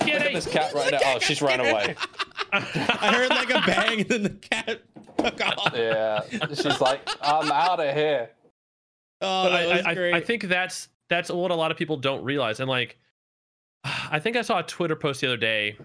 Kitty! 0.00 0.12
Look 0.12 0.22
at 0.26 0.32
this 0.34 0.46
cat 0.46 0.72
right 0.74 0.92
now. 0.92 0.98
Oh, 1.04 1.18
she's 1.18 1.42
run 1.42 1.60
away. 1.60 1.94
I 2.52 3.12
heard 3.14 3.30
like 3.30 3.50
a 3.50 3.60
bang, 3.66 4.00
and 4.00 4.08
then 4.08 4.22
the 4.22 4.30
cat 4.30 4.80
took 5.18 5.40
off. 5.44 5.72
Yeah, 5.74 6.20
she's 6.54 6.80
like, 6.80 7.00
I'm 7.20 7.50
out 7.50 7.80
of 7.80 7.94
here. 7.94 8.30
Oh, 9.20 9.44
that 9.44 9.52
I, 9.52 9.66
was 9.76 9.86
I, 9.86 9.94
great. 9.94 10.14
I 10.14 10.20
think 10.20 10.44
that's 10.44 10.88
that's 11.08 11.30
what 11.30 11.50
a 11.50 11.54
lot 11.54 11.70
of 11.70 11.76
people 11.76 11.96
don't 11.96 12.22
realize. 12.24 12.60
And 12.60 12.68
like, 12.68 12.98
I 13.84 14.18
think 14.20 14.36
I 14.36 14.42
saw 14.42 14.60
a 14.60 14.62
Twitter 14.62 14.96
post 14.96 15.20
the 15.20 15.26
other 15.26 15.36
day 15.36 15.76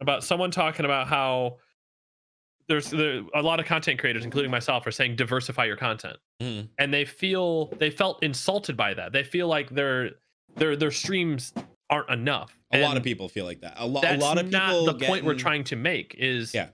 about 0.00 0.24
someone 0.24 0.50
talking 0.50 0.84
about 0.84 1.06
how 1.08 1.56
there's 2.68 2.90
there, 2.90 3.22
a 3.34 3.42
lot 3.42 3.60
of 3.60 3.66
content 3.66 3.98
creators, 3.98 4.24
including 4.24 4.50
myself, 4.50 4.86
are 4.86 4.90
saying 4.92 5.16
diversify 5.16 5.64
your 5.64 5.76
content, 5.76 6.16
Mhm. 6.42 6.68
and 6.78 6.92
they 6.94 7.04
feel 7.04 7.66
they 7.78 7.90
felt 7.90 8.22
insulted 8.22 8.76
by 8.76 8.94
that. 8.94 9.12
They 9.12 9.24
feel 9.24 9.48
like 9.48 9.70
their 9.70 10.10
their 10.56 10.76
their 10.76 10.90
streams 10.90 11.52
aren't 11.90 12.08
enough. 12.10 12.56
A 12.72 12.80
lot 12.80 12.96
of 12.96 13.02
people 13.02 13.28
feel 13.28 13.44
like 13.44 13.60
that. 13.62 13.74
A, 13.76 13.86
lo- 13.86 13.98
a 13.98 14.02
That's 14.02 14.22
lot 14.22 14.38
of 14.38 14.48
not 14.50 14.70
people. 14.70 14.86
the 14.86 15.06
point 15.06 15.24
we're 15.24 15.34
trying 15.34 15.64
to 15.64 15.76
make. 15.76 16.14
Is 16.18 16.54
Yeah. 16.54 16.68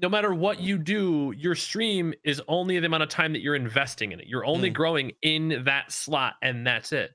No 0.00 0.08
matter 0.08 0.32
what 0.32 0.60
you 0.60 0.78
do, 0.78 1.34
your 1.36 1.54
stream 1.54 2.14
is 2.24 2.40
only 2.48 2.78
the 2.78 2.86
amount 2.86 3.02
of 3.02 3.10
time 3.10 3.34
that 3.34 3.40
you're 3.42 3.54
investing 3.54 4.12
in 4.12 4.20
it. 4.20 4.26
You're 4.26 4.46
only 4.46 4.70
Mm. 4.70 4.74
growing 4.74 5.12
in 5.20 5.64
that 5.66 5.92
slot, 5.92 6.36
and 6.40 6.66
that's 6.66 6.92
it. 6.92 7.14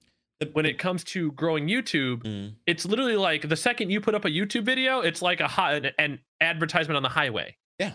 When 0.53 0.67
it 0.67 0.77
comes 0.77 1.03
to 1.05 1.31
growing 1.31 1.67
YouTube, 1.67 2.21
Mm. 2.23 2.55
it's 2.67 2.85
literally 2.85 3.15
like 3.15 3.49
the 3.49 3.55
second 3.55 3.89
you 3.89 3.99
put 3.99 4.13
up 4.13 4.25
a 4.25 4.29
YouTube 4.29 4.61
video, 4.63 4.99
it's 5.01 5.23
like 5.23 5.39
a 5.39 5.47
hot 5.47 5.83
an 5.97 6.19
advertisement 6.39 6.95
on 6.97 7.01
the 7.01 7.09
highway. 7.09 7.57
Yeah. 7.79 7.93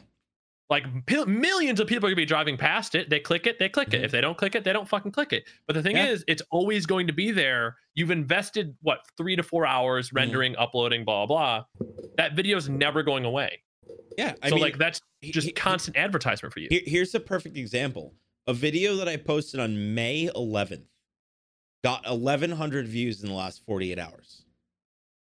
Like 0.72 0.86
p- 1.04 1.22
millions 1.26 1.80
of 1.80 1.86
people 1.86 2.06
are 2.06 2.10
gonna 2.10 2.16
be 2.16 2.24
driving 2.24 2.56
past 2.56 2.94
it. 2.94 3.10
They 3.10 3.20
click 3.20 3.46
it, 3.46 3.58
they 3.58 3.68
click 3.68 3.90
Mhm. 3.90 3.94
it. 3.98 4.04
If 4.04 4.10
they 4.10 4.22
don't 4.22 4.38
click 4.38 4.54
it, 4.54 4.64
they 4.64 4.72
don't 4.72 4.88
fucking 4.88 5.12
click 5.12 5.34
it. 5.34 5.44
But 5.66 5.74
the 5.74 5.82
thing 5.82 5.96
Yeah. 5.96 6.08
is, 6.08 6.24
it's 6.26 6.40
always 6.50 6.86
going 6.86 7.06
to 7.08 7.12
be 7.12 7.30
there. 7.30 7.76
You've 7.94 8.10
invested 8.10 8.74
what 8.80 9.00
three 9.18 9.36
to 9.36 9.42
four 9.42 9.66
hours 9.66 10.06
Mm-hmm. 10.08 10.16
rendering, 10.16 10.56
uploading, 10.56 11.04
blah 11.04 11.26
blah. 11.26 11.64
blah. 11.78 11.86
That 12.16 12.32
video 12.34 12.56
is 12.56 12.70
never 12.70 13.02
going 13.02 13.26
away. 13.26 13.62
Yeah, 14.16 14.34
I 14.42 14.48
so 14.48 14.54
mean, 14.54 14.62
like 14.64 14.78
that's 14.78 15.02
just 15.22 15.48
he- 15.48 15.52
constant 15.52 15.98
advertisement 15.98 16.54
for 16.54 16.60
you. 16.60 16.68
Here, 16.70 16.80
here's 16.86 17.14
a 17.14 17.20
perfect 17.20 17.58
example. 17.58 18.14
A 18.46 18.54
video 18.54 18.96
that 18.96 19.08
I 19.08 19.18
posted 19.18 19.60
on 19.60 19.94
May 19.94 20.30
11th 20.34 20.88
got 21.84 22.06
1,100 22.06 22.88
views 22.88 23.22
in 23.22 23.28
the 23.28 23.34
last 23.34 23.62
48 23.66 23.98
hours. 23.98 24.46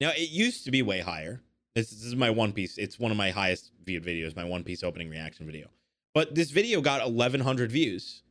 Now, 0.00 0.10
it 0.12 0.30
used 0.30 0.64
to 0.64 0.70
be 0.70 0.80
way 0.80 1.00
higher. 1.00 1.42
This, 1.76 1.90
this 1.90 2.04
is 2.04 2.16
my 2.16 2.30
One 2.30 2.54
Piece. 2.54 2.78
It's 2.78 2.98
one 2.98 3.10
of 3.10 3.18
my 3.18 3.30
highest 3.30 3.70
viewed 3.84 4.02
videos, 4.02 4.34
my 4.34 4.44
One 4.44 4.64
Piece 4.64 4.82
opening 4.82 5.10
reaction 5.10 5.44
video. 5.44 5.68
But 6.14 6.34
this 6.34 6.50
video 6.50 6.80
got 6.80 7.04
1,100 7.04 7.70
views 7.70 8.22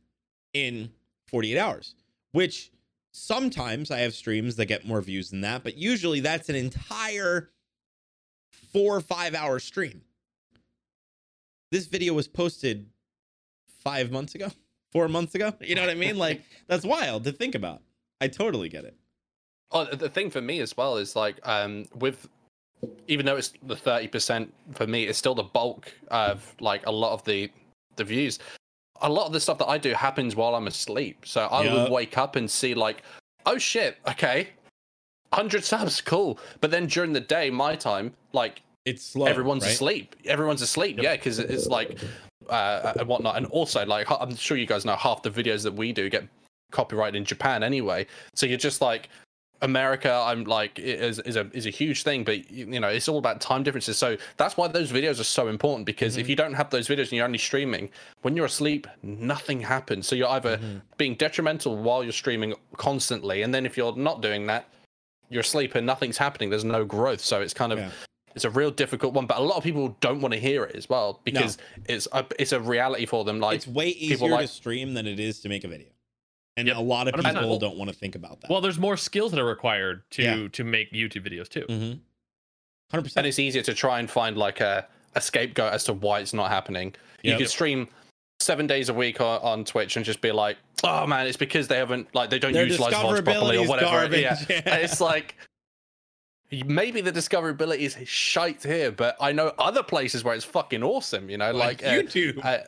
in 0.52 0.90
48 1.28 1.56
hours, 1.56 1.94
which 2.32 2.72
sometimes 3.12 3.92
I 3.92 3.98
have 4.00 4.14
streams 4.14 4.56
that 4.56 4.66
get 4.66 4.84
more 4.84 5.00
views 5.00 5.30
than 5.30 5.42
that, 5.42 5.62
but 5.62 5.76
usually 5.76 6.18
that's 6.18 6.48
an 6.48 6.56
entire 6.56 7.50
four 8.72 8.96
or 8.96 9.00
five 9.00 9.32
hour 9.32 9.60
stream. 9.60 10.00
This 11.70 11.86
video 11.86 12.14
was 12.14 12.26
posted 12.26 12.88
five 13.84 14.10
months 14.10 14.34
ago, 14.34 14.50
four 14.92 15.06
months 15.06 15.36
ago. 15.36 15.52
You 15.60 15.76
know 15.76 15.82
what 15.82 15.90
I 15.90 15.94
mean? 15.94 16.18
Like, 16.18 16.42
that's 16.66 16.84
wild 16.84 17.22
to 17.22 17.30
think 17.30 17.54
about. 17.54 17.80
I 18.20 18.26
totally 18.26 18.68
get 18.68 18.84
it. 18.84 18.96
Oh, 19.70 19.84
the 19.84 20.08
thing 20.08 20.30
for 20.30 20.40
me 20.40 20.58
as 20.58 20.76
well 20.76 20.96
is 20.96 21.14
like 21.14 21.38
um 21.44 21.86
with 21.94 22.28
even 23.08 23.26
though 23.26 23.36
it's 23.36 23.52
the 23.62 23.76
thirty 23.76 24.08
percent 24.08 24.52
for 24.72 24.86
me, 24.86 25.04
it's 25.04 25.18
still 25.18 25.34
the 25.34 25.42
bulk 25.42 25.92
of 26.08 26.54
like 26.60 26.86
a 26.86 26.90
lot 26.90 27.12
of 27.12 27.24
the 27.24 27.50
the 27.96 28.04
views. 28.04 28.38
A 29.02 29.08
lot 29.08 29.26
of 29.26 29.32
the 29.32 29.40
stuff 29.40 29.58
that 29.58 29.66
I 29.68 29.76
do 29.78 29.92
happens 29.92 30.36
while 30.36 30.54
I'm 30.54 30.66
asleep. 30.66 31.24
So 31.26 31.46
I 31.46 31.64
Yup. 31.64 31.72
would 31.74 31.92
wake 31.92 32.16
up 32.16 32.36
and 32.36 32.50
see 32.50 32.74
like, 32.74 33.02
oh 33.44 33.58
shit, 33.58 33.98
okay, 34.08 34.48
hundred 35.32 35.64
subs, 35.64 36.00
cool. 36.00 36.38
But 36.60 36.70
then 36.70 36.86
during 36.86 37.12
the 37.12 37.20
day, 37.20 37.50
my 37.50 37.76
time, 37.76 38.14
like 38.32 38.62
It's 38.86 39.04
slow. 39.04 39.26
everyone's 39.26 39.64
right? 39.64 39.72
asleep. 39.72 40.16
Everyone's 40.24 40.62
asleep. 40.62 40.96
Yep. 40.96 41.04
Yeah, 41.04 41.16
because 41.16 41.38
it's 41.38 41.66
like 41.66 41.98
uh, 42.48 42.94
and 42.98 43.08
whatnot. 43.08 43.36
And 43.36 43.46
also, 43.46 43.84
like 43.84 44.10
I'm 44.10 44.34
sure 44.34 44.56
you 44.56 44.66
guys 44.66 44.84
know, 44.84 44.96
half 44.96 45.22
the 45.22 45.30
videos 45.30 45.62
that 45.64 45.74
we 45.74 45.92
do 45.92 46.08
get 46.08 46.24
copyrighted 46.72 47.16
in 47.16 47.24
Japan 47.24 47.62
anyway. 47.62 48.06
So 48.34 48.46
you're 48.46 48.58
just 48.58 48.80
like 48.80 49.08
America. 49.62 50.12
I'm 50.12 50.44
like 50.44 50.78
is 50.78 51.18
is 51.20 51.36
a 51.36 51.50
is 51.52 51.66
a 51.66 51.70
huge 51.70 52.02
thing, 52.02 52.24
but 52.24 52.50
you 52.50 52.78
know 52.80 52.88
it's 52.88 53.08
all 53.08 53.18
about 53.18 53.40
time 53.40 53.62
differences. 53.62 53.96
So 53.98 54.16
that's 54.36 54.56
why 54.56 54.68
those 54.68 54.92
videos 54.92 55.18
are 55.20 55.24
so 55.24 55.48
important 55.48 55.86
because 55.86 56.16
if 56.16 56.26
Mhm. 56.26 56.30
you 56.30 56.36
don't 56.36 56.54
have 56.54 56.70
those 56.70 56.88
videos 56.88 57.04
and 57.04 57.12
you're 57.12 57.24
only 57.24 57.38
streaming, 57.38 57.90
when 58.22 58.36
you're 58.36 58.46
asleep, 58.46 58.86
nothing 59.02 59.60
happens. 59.60 60.06
So 60.06 60.14
you're 60.16 60.28
either 60.28 60.58
Mhm. 60.58 60.82
being 60.98 61.14
detrimental 61.14 61.76
while 61.76 62.02
you're 62.02 62.12
streaming 62.12 62.54
constantly, 62.76 63.42
and 63.42 63.54
then 63.54 63.66
if 63.66 63.76
you're 63.76 63.96
not 63.96 64.20
doing 64.20 64.46
that, 64.46 64.68
you're 65.30 65.40
asleep 65.40 65.74
and 65.74 65.86
nothing's 65.86 66.18
happening. 66.18 66.50
There's 66.50 66.64
no 66.64 66.84
growth. 66.84 67.20
So 67.20 67.40
it's 67.40 67.54
kind 67.54 67.72
of 67.72 67.78
Yeah. 67.78 67.90
it's 68.34 68.44
a 68.44 68.50
real 68.50 68.70
difficult 68.70 69.14
one. 69.14 69.26
But 69.26 69.38
a 69.38 69.42
lot 69.42 69.56
of 69.56 69.64
people 69.64 69.96
don't 70.00 70.20
want 70.20 70.34
to 70.34 70.40
hear 70.40 70.64
it 70.64 70.76
as 70.76 70.88
well 70.88 71.20
because 71.24 71.56
it's 71.86 72.06
a 72.12 72.26
it's 72.38 72.52
a 72.52 72.60
reality 72.60 73.06
for 73.06 73.24
them. 73.24 73.40
Like 73.40 73.56
it's 73.56 73.66
way 73.66 73.88
easier 73.88 74.28
like- 74.28 74.42
to 74.42 74.48
stream 74.48 74.94
than 74.94 75.06
it 75.06 75.18
is 75.18 75.40
to 75.40 75.48
make 75.48 75.64
a 75.64 75.68
video. 75.68 75.88
And 76.58 76.68
Yep. 76.68 76.76
a 76.76 76.80
lot 76.80 77.06
of 77.08 77.14
100%. 77.14 77.34
people 77.34 77.58
don't 77.58 77.76
want 77.76 77.90
to 77.90 77.96
think 77.96 78.14
about 78.14 78.40
that. 78.40 78.50
Well, 78.50 78.60
there's 78.60 78.78
more 78.78 78.96
skills 78.96 79.30
that 79.32 79.40
are 79.40 79.44
required 79.44 80.02
to 80.12 80.22
Yeah. 80.22 80.48
to 80.52 80.64
make 80.64 80.90
YouTube 80.92 81.26
videos 81.30 81.48
too. 81.48 81.66
mm-hmm. 81.68 81.98
100%. 82.96 83.16
and 83.16 83.26
it's 83.26 83.38
easier 83.38 83.62
to 83.62 83.74
try 83.74 83.98
and 83.98 84.08
find 84.10 84.36
like 84.36 84.60
a, 84.60 84.86
a 85.14 85.20
scapegoat 85.20 85.72
as 85.72 85.84
to 85.84 85.92
why 85.92 86.20
it's 86.20 86.32
not 86.32 86.50
happening. 86.50 86.94
You 87.22 87.30
Yep. 87.32 87.38
could 87.40 87.50
stream 87.50 87.88
seven 88.40 88.66
days 88.66 88.88
a 88.88 88.94
week 88.94 89.20
on, 89.20 89.40
on 89.42 89.64
Twitch 89.64 89.96
and 89.96 90.04
just 90.04 90.20
be 90.20 90.30
like, 90.32 90.56
oh 90.84 91.06
man, 91.06 91.26
it's 91.26 91.36
because 91.36 91.68
they 91.68 91.76
haven't 91.78 92.14
like 92.14 92.30
they 92.30 92.38
don't 92.38 92.52
Their 92.52 92.66
utilize 92.66 92.92
VODs 92.94 93.24
properly 93.24 93.56
or 93.58 93.66
whatever. 93.66 93.90
garbage. 93.90 94.22
Yeah. 94.48 94.62
And 94.66 94.82
it's 94.82 95.00
like 95.00 95.36
maybe 96.66 97.00
the 97.00 97.10
discoverability 97.12 97.80
is 97.80 97.96
shite 98.08 98.62
here, 98.62 98.92
but 98.92 99.16
I 99.20 99.32
know 99.32 99.52
other 99.58 99.82
places 99.82 100.22
where 100.24 100.34
it's 100.34 100.44
fucking 100.44 100.82
awesome. 100.82 101.28
You 101.28 101.38
know, 101.38 101.52
like 101.52 101.82
uh, 101.84 101.88
YouTube. 101.88 102.44
uh, 102.44 102.58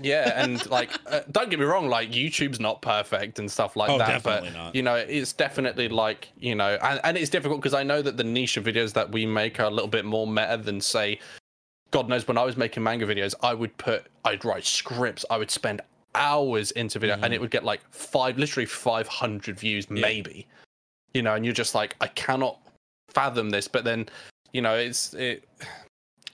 yeah, 0.00 0.42
and 0.42 0.64
like 0.70 0.90
uh, 1.06 1.20
don't 1.32 1.50
get 1.50 1.58
me 1.58 1.64
wrong, 1.66 1.88
like 1.88 2.10
YouTube's 2.10 2.60
not 2.60 2.80
perfect 2.82 3.38
and 3.38 3.50
stuff 3.50 3.76
like 3.76 3.90
Oh, 3.90 3.98
that, 3.98 4.22
but 4.22 4.52
not. 4.52 4.74
you 4.74 4.82
know, 4.82 4.94
it's 4.94 5.32
definitely 5.32 5.88
like 5.88 6.28
you 6.38 6.54
know, 6.54 6.78
and, 6.82 7.00
and 7.04 7.16
it's 7.16 7.30
difficult 7.30 7.60
because 7.60 7.74
I 7.74 7.82
know 7.82 8.00
that 8.02 8.16
the 8.16 8.24
niche 8.24 8.56
of 8.56 8.64
videos 8.64 8.92
that 8.94 9.10
we 9.12 9.26
make 9.26 9.60
are 9.60 9.64
a 9.66 9.70
little 9.70 9.88
bit 9.88 10.04
more 10.04 10.26
meta 10.26 10.56
than 10.62 10.80
say, 10.80 11.18
God 11.90 12.08
knows 12.08 12.26
when 12.26 12.38
I 12.38 12.44
was 12.44 12.56
making 12.56 12.82
manga 12.82 13.06
videos, 13.06 13.34
I 13.42 13.54
would 13.54 13.76
put, 13.78 14.06
I'd 14.24 14.44
write 14.44 14.64
scripts, 14.64 15.24
I 15.30 15.36
would 15.36 15.50
spend 15.50 15.82
hours 16.14 16.70
into 16.70 16.98
video, 16.98 17.18
and 17.22 17.34
it 17.34 17.40
would 17.40 17.50
get 17.50 17.62
like 17.64 17.80
five, 17.90 18.38
literally 18.38 18.64
five 18.66 19.06
hundred 19.06 19.58
views, 19.60 19.84
Mm-hmm. 19.86 19.96
Yeah. 19.98 20.02
maybe, 20.02 20.46
you 21.12 21.20
know, 21.22 21.34
and 21.34 21.44
you're 21.44 21.52
just 21.54 21.74
like, 21.74 21.94
I 22.00 22.06
cannot 22.08 22.58
fathom 23.08 23.50
this, 23.50 23.68
but 23.68 23.84
then, 23.84 24.08
you 24.52 24.62
know, 24.62 24.74
it's 24.74 25.14
it 25.14 25.48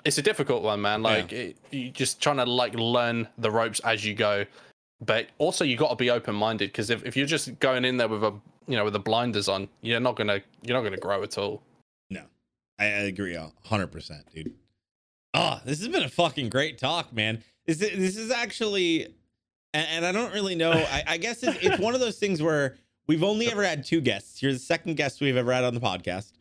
it's 0.05 0.19
a 0.19 0.23
difficult 0.23 0.63
one, 0.63 0.81
man. 0.81 1.03
Like 1.03 1.33
it, 1.33 1.57
you 1.71 1.91
just 1.91 2.21
trying 2.21 2.39
to 2.39 2.45
like 2.45 2.75
learn 2.75 3.29
the 3.39 3.51
ropes 3.51 3.81
as 3.81 4.05
you 4.05 4.15
go, 4.15 4.45
but 5.05 5.29
also 5.39 5.65
you 5.65 5.77
got 5.77 5.91
to 5.91 5.97
be 5.97 6.11
open 6.11 6.35
minded 6.35 6.71
because 6.71 6.91
if, 6.91 7.05
if 7.05 7.17
you're 7.17 7.27
just 7.27 7.59
going 7.61 7.85
in 7.85 7.97
there 7.97 8.09
with 8.09 8.25
a 8.25 8.33
you 8.67 8.77
know 8.77 8.85
with 8.85 8.93
the 8.93 9.01
blinders 9.01 9.49
on, 9.49 9.69
you're 9.81 10.01
not 10.01 10.17
gonna 10.17 10.41
you're 10.63 10.77
not 10.77 10.83
gonna 10.83 10.97
grow 10.97 11.23
at 11.23 11.39
all. 11.39 11.63
I, 12.83 12.87
I 12.87 12.89
agree 13.03 13.35
a 13.35 13.51
hundred 13.65 13.89
percent, 13.89 14.25
dude. 14.35 14.53
Oh, 15.35 15.61
this 15.65 15.79
has 15.79 15.89
been 15.89 16.03
a 16.03 16.09
fucking 16.09 16.49
great 16.49 16.79
talk, 16.79 17.13
man. 17.13 17.43
This 17.67 17.81
is, 17.81 17.99
this 17.99 18.17
is 18.17 18.31
actually, 18.31 19.05
and, 19.73 19.87
and 19.91 20.07
I 20.07 20.13
don't 20.13 20.33
really 20.35 20.55
know. 20.55 20.73
I, 20.73 21.05
I 21.07 21.17
guess 21.17 21.43
it's, 21.43 21.57
it's 21.63 21.79
one 21.79 21.95
of 21.95 22.01
those 22.01 22.19
things 22.19 22.43
where 22.43 22.77
we've 23.07 23.23
only 23.23 23.47
ever 23.53 23.63
had 23.65 23.85
two 23.85 24.01
guests. 24.01 24.43
You're 24.43 24.53
the 24.53 24.59
second 24.59 24.97
guest 24.97 25.21
we've 25.21 25.37
ever 25.37 25.53
had 25.53 25.65
on 25.65 25.75
the 25.75 25.81
podcast. 25.81 26.33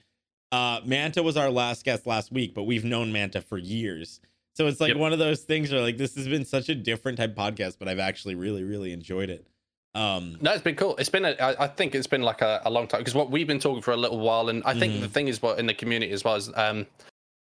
Uh, 0.51 0.81
Manta 0.83 1.23
was 1.23 1.37
our 1.37 1.49
last 1.49 1.85
guest 1.85 2.05
last 2.05 2.31
week, 2.31 2.53
but 2.53 2.63
we've 2.63 2.83
known 2.83 3.11
Manta 3.11 3.41
for 3.41 3.57
years. 3.57 4.19
So 4.53 4.67
it's 4.67 4.81
like 4.81 4.89
Yep. 4.89 4.97
one 4.97 5.13
of 5.13 5.19
those 5.19 5.41
things 5.41 5.71
where 5.71 5.81
like 5.81 5.97
this 5.97 6.15
has 6.15 6.27
been 6.27 6.43
such 6.43 6.67
a 6.67 6.75
different 6.75 7.17
type 7.17 7.35
podcast, 7.35 7.77
but 7.79 7.87
I've 7.87 7.99
actually 7.99 8.35
really, 8.35 8.63
really 8.63 8.91
enjoyed 8.91 9.29
it. 9.29 9.47
Um, 9.95 10.37
No, 10.41 10.51
it's 10.51 10.61
been 10.61 10.75
cool. 10.75 10.95
It's 10.97 11.09
been 11.09 11.25
a, 11.25 11.35
I, 11.59 11.67
think 11.67 11.95
it's 11.95 12.07
been 12.07 12.21
like 12.21 12.41
a, 12.41 12.61
a 12.65 12.69
long 12.69 12.87
time 12.87 12.99
because 13.01 13.15
what 13.15 13.31
we've 13.31 13.47
been 13.47 13.59
talking 13.59 13.81
for 13.81 13.91
a 13.91 13.97
little 13.97 14.19
while, 14.19 14.49
and 14.49 14.61
I 14.65 14.77
think 14.77 14.93
Mhm. 14.95 15.01
the 15.01 15.07
thing 15.07 15.27
is 15.29 15.41
what 15.41 15.57
in 15.59 15.65
the 15.67 15.73
community 15.73 16.11
as 16.11 16.23
well 16.23 16.35
is 16.35 16.49
um, 16.55 16.85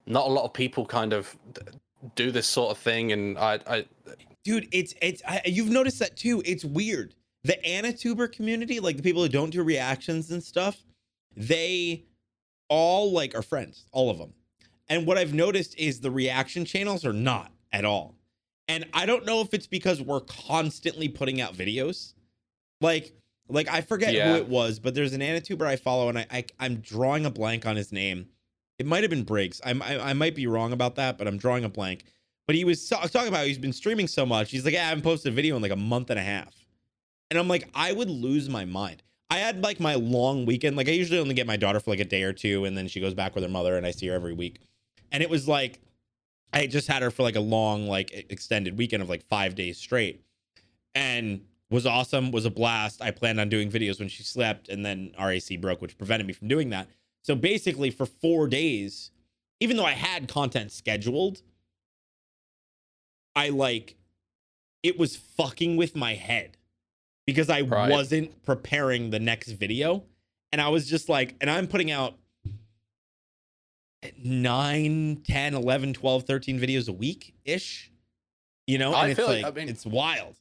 not 0.07 0.27
a 0.27 0.31
lot 0.31 0.45
of 0.45 0.53
people 0.53 0.85
kind 0.85 1.13
of 1.13 1.37
do 2.17 2.31
this 2.33 2.47
sort 2.47 2.71
of 2.73 2.79
thing, 2.79 3.13
and 3.13 3.39
I, 3.39 3.61
I 3.67 3.85
dude 4.45 4.69
it's 4.73 4.95
it's 5.03 5.21
I, 5.27 5.41
you've 5.47 5.71
noticed 5.71 5.99
that 5.99 6.17
too 6.17 6.43
it's 6.47 6.65
weird 6.65 7.15
the 7.45 7.59
AniTuber 7.67 8.31
community 8.33 8.79
like 8.81 8.97
the 8.97 9.03
people 9.03 9.23
who 9.23 9.29
don't 9.29 9.51
do 9.51 9.63
reactions 9.65 10.31
and 10.31 10.43
stuff 10.43 10.85
they 11.37 12.05
all 12.69 13.13
like 13.13 13.35
are 13.35 13.43
friends 13.43 13.85
all 13.93 14.11
of 14.11 14.19
them 14.19 14.33
and 14.89 15.07
what 15.07 15.17
i've 15.19 15.35
noticed 15.35 15.79
is 15.79 16.01
the 16.01 16.11
reaction 16.11 16.65
channels 16.65 17.05
are 17.05 17.13
not 17.13 17.51
at 17.73 17.85
all 17.85 18.15
and 18.69 18.85
i 18.93 19.07
don't 19.07 19.25
know 19.27 19.41
if 19.41 19.53
it's 19.55 19.67
because 19.67 20.01
we're 20.03 20.21
constantly 20.21 21.09
putting 21.09 21.41
out 21.41 21.55
videos 21.55 22.15
like 22.81 23.13
like 23.49 23.69
i 23.69 23.81
forget 23.81 24.13
Yeah. 24.13 24.31
who 24.33 24.37
it 24.37 24.49
was 24.49 24.79
but 24.79 24.95
there's 24.95 25.13
an 25.15 25.21
AniTuber 25.21 25.67
i 25.67 25.77
follow 25.77 26.09
and 26.09 26.19
I, 26.19 26.27
I 26.31 26.45
i'm 26.61 26.77
drawing 26.77 27.27
a 27.27 27.31
blank 27.31 27.67
on 27.67 27.77
his 27.77 27.93
name 27.93 28.29
it 28.79 28.87
might 28.87 29.03
have 29.03 29.11
been 29.11 29.25
briggs 29.25 29.61
I'm, 29.65 29.83
I, 29.83 30.11
I 30.11 30.13
might 30.13 30.35
be 30.35 30.47
wrong 30.47 30.73
about 30.73 30.97
that 30.97 31.19
but 31.19 31.27
i'm 31.27 31.39
drawing 31.39 31.65
a 31.65 31.69
blank 31.69 32.05
but 32.47 32.55
he 32.57 32.65
was 32.65 32.81
so- 32.87 32.97
talking 32.97 33.29
about 33.29 33.47
he's 33.47 33.59
been 33.59 33.75
streaming 33.75 34.07
so 34.09 34.25
much. 34.25 34.51
He's 34.51 34.65
like, 34.65 34.73
yeah, 34.73 34.87
I 34.87 34.89
haven't 34.89 35.03
posted 35.05 35.31
a 35.35 35.37
video 35.37 35.55
in 35.57 35.61
like 35.61 35.71
a 35.71 35.77
month 35.77 36.09
and 36.09 36.19
a 36.19 36.23
half. 36.23 36.55
And 37.31 37.39
I'm 37.39 37.47
like, 37.47 37.69
I 37.75 37.93
would 37.93 38.09
lose 38.09 38.49
my 38.49 38.65
mind. 38.65 39.03
I 39.31 39.39
had 39.39 39.63
like 39.63 39.79
my 39.81 39.95
long 39.95 40.47
weekend. 40.47 40.77
Like 40.77 40.89
I 40.89 40.93
usually 40.93 41.19
only 41.19 41.35
get 41.35 41.47
my 41.47 41.57
daughter 41.57 41.81
for 41.81 41.91
like 41.91 42.01
a 42.01 42.05
day 42.05 42.23
or 42.23 42.33
two, 42.33 42.65
and 42.65 42.77
then 42.77 42.89
she 42.89 43.01
goes 43.01 43.15
back 43.15 43.35
with 43.35 43.45
her 43.45 43.51
mother, 43.51 43.77
and 43.77 43.87
I 43.87 43.91
see 43.91 44.07
her 44.09 44.15
every 44.15 44.33
week. 44.33 44.61
And 45.13 45.23
it 45.23 45.31
was 45.31 45.47
like, 45.47 45.81
I 46.53 46.67
just 46.67 46.89
had 46.89 47.03
her 47.03 47.11
for 47.11 47.23
like 47.23 47.37
a 47.37 47.41
long, 47.41 47.89
like 47.89 48.27
extended 48.31 48.79
weekend 48.79 49.03
of 49.03 49.09
like 49.09 49.27
five 49.29 49.55
days 49.55 49.79
straight, 49.79 50.25
and 50.95 51.43
was 51.71 51.87
awesome. 51.87 52.31
Was 52.31 52.47
a 52.47 52.51
blast. 52.51 53.03
I 53.03 53.11
planned 53.11 53.41
on 53.41 53.49
doing 53.49 53.71
videos 53.71 53.99
when 53.99 54.09
she 54.09 54.23
slept, 54.23 54.69
and 54.69 54.85
then 54.85 55.13
RAC 55.19 55.61
broke, 55.61 55.83
which 55.83 55.99
prevented 55.99 56.27
me 56.27 56.33
from 56.33 56.49
doing 56.49 56.71
that. 56.71 56.89
So 57.23 57.35
basically, 57.35 57.91
for 57.91 58.07
four 58.07 58.49
days, 58.49 59.11
even 59.61 59.77
though 59.77 59.85
I 59.85 59.93
had 59.93 60.29
content 60.29 60.73
scheduled, 60.73 61.43
I 63.37 63.51
like 63.51 63.97
it 64.83 64.99
was 64.99 65.17
fucking 65.17 65.77
with 65.77 65.95
my 65.95 66.15
head 66.15 66.58
because 67.29 67.51
I 67.51 67.61
Right. 67.61 67.91
wasn't 67.91 68.43
preparing 68.43 69.11
the 69.11 69.19
next 69.21 69.51
video. 69.51 70.03
And 70.51 70.63
I 70.63 70.71
was 70.71 70.89
just 70.89 71.11
like, 71.11 71.35
and 71.43 71.51
I'm 71.51 71.67
putting 71.67 71.91
out 71.91 72.15
9, 74.17 75.21
10, 75.27 75.55
11, 75.55 75.93
12, 75.93 76.23
13 76.25 76.59
videos 76.59 76.89
a 76.89 76.93
week 76.93 77.35
ish. 77.45 77.91
You 78.67 78.79
know, 78.79 78.89
and 78.89 78.97
I 78.97 79.09
it's 79.09 79.19
feel 79.19 79.27
like- 79.29 79.45
I 79.45 79.51
mean- 79.51 79.69
it's 79.69 79.85
wild. 79.85 80.37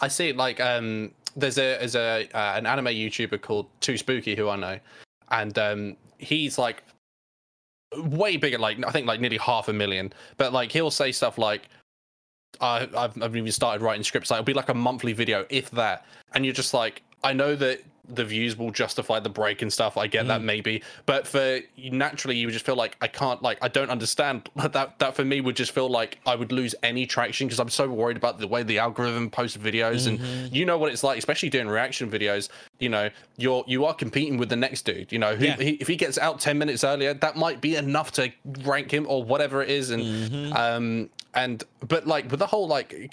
I 0.00 0.06
see 0.08 0.32
like 0.32 0.60
um 0.60 1.12
there's 1.36 1.58
a 1.58 1.78
there's 1.78 1.94
a 1.96 2.28
uh, 2.32 2.54
an 2.56 2.66
anime 2.66 2.86
YouTuber 2.86 3.40
called 3.40 3.66
Too 3.80 3.96
Spooky 3.96 4.34
who 4.36 4.48
I 4.48 4.56
know, 4.56 4.78
and 5.30 5.56
um 5.58 5.96
he's 6.18 6.56
like 6.56 6.82
way 7.96 8.36
bigger, 8.36 8.58
like 8.58 8.84
I 8.84 8.90
think 8.92 9.06
like 9.08 9.20
nearly 9.20 9.38
half 9.38 9.66
a 9.68 9.72
million. 9.72 10.12
But 10.36 10.52
like 10.52 10.70
he'll 10.72 10.90
say 10.92 11.10
stuff 11.12 11.36
like, 11.38 11.68
I 12.60 12.88
I've 12.96 13.20
I've 13.22 13.36
even 13.36 13.50
started 13.52 13.82
writing 13.82 14.04
scripts. 14.04 14.30
Like 14.30 14.38
it'll 14.38 14.46
be 14.46 14.54
like 14.54 14.68
a 14.68 14.74
monthly 14.74 15.12
video, 15.12 15.46
if 15.50 15.70
that, 15.72 16.06
and 16.34 16.44
you're 16.44 16.54
just 16.54 16.74
like, 16.74 17.02
I 17.24 17.32
know 17.32 17.56
that 17.56 17.82
the 18.08 18.24
views 18.24 18.56
will 18.58 18.70
justify 18.72 19.20
the 19.20 19.28
break 19.28 19.62
and 19.62 19.72
stuff. 19.72 19.96
I 19.96 20.08
get 20.08 20.26
that 20.26 20.42
maybe, 20.42 20.82
but 21.06 21.26
for 21.26 21.60
naturally 21.78 22.36
you 22.36 22.48
would 22.48 22.52
just 22.52 22.66
feel 22.66 22.74
like 22.74 22.96
I 23.00 23.06
can't 23.06 23.40
like 23.42 23.58
I 23.62 23.68
don't 23.68 23.90
understand 23.90 24.48
that 24.56 24.98
that 24.98 25.14
for 25.14 25.24
me 25.24 25.40
would 25.40 25.54
just 25.54 25.70
feel 25.72 25.88
like 25.88 26.18
I 26.26 26.34
would 26.34 26.50
lose 26.50 26.74
any 26.82 27.06
traction 27.06 27.46
because 27.46 27.60
I'm 27.60 27.68
so 27.68 27.88
worried 27.88 28.16
about 28.16 28.38
the 28.38 28.48
way 28.48 28.64
the 28.64 28.78
algorithm 28.80 29.30
posts 29.30 29.56
videos 29.56 30.06
and 30.08 30.18
Mhm. 30.18 30.52
you 30.52 30.64
know 30.66 30.78
what 30.78 30.90
it's 30.92 31.04
like, 31.04 31.16
especially 31.18 31.48
doing 31.48 31.68
reaction 31.68 32.10
videos. 32.10 32.48
You 32.80 32.88
know, 32.88 33.08
you're 33.36 33.64
you 33.68 33.84
are 33.84 33.94
competing 33.94 34.36
with 34.36 34.48
the 34.48 34.56
next 34.56 34.82
dude. 34.82 35.12
You 35.12 35.18
know, 35.20 35.36
who, 35.36 35.44
Yeah. 35.44 35.56
he, 35.56 35.70
if 35.74 35.86
he 35.86 35.94
gets 35.96 36.18
out 36.18 36.40
ten 36.40 36.58
minutes 36.58 36.82
earlier, 36.82 37.14
that 37.14 37.36
might 37.36 37.60
be 37.60 37.76
enough 37.76 38.10
to 38.12 38.32
rank 38.64 38.90
him 38.92 39.06
or 39.08 39.22
whatever 39.22 39.62
it 39.62 39.70
is. 39.70 39.90
And 39.90 40.02
Mhm. 40.02 40.56
um, 40.56 41.10
and 41.34 41.62
but 41.86 42.06
like 42.06 42.30
with 42.30 42.40
the 42.40 42.46
whole 42.46 42.66
like, 42.66 43.10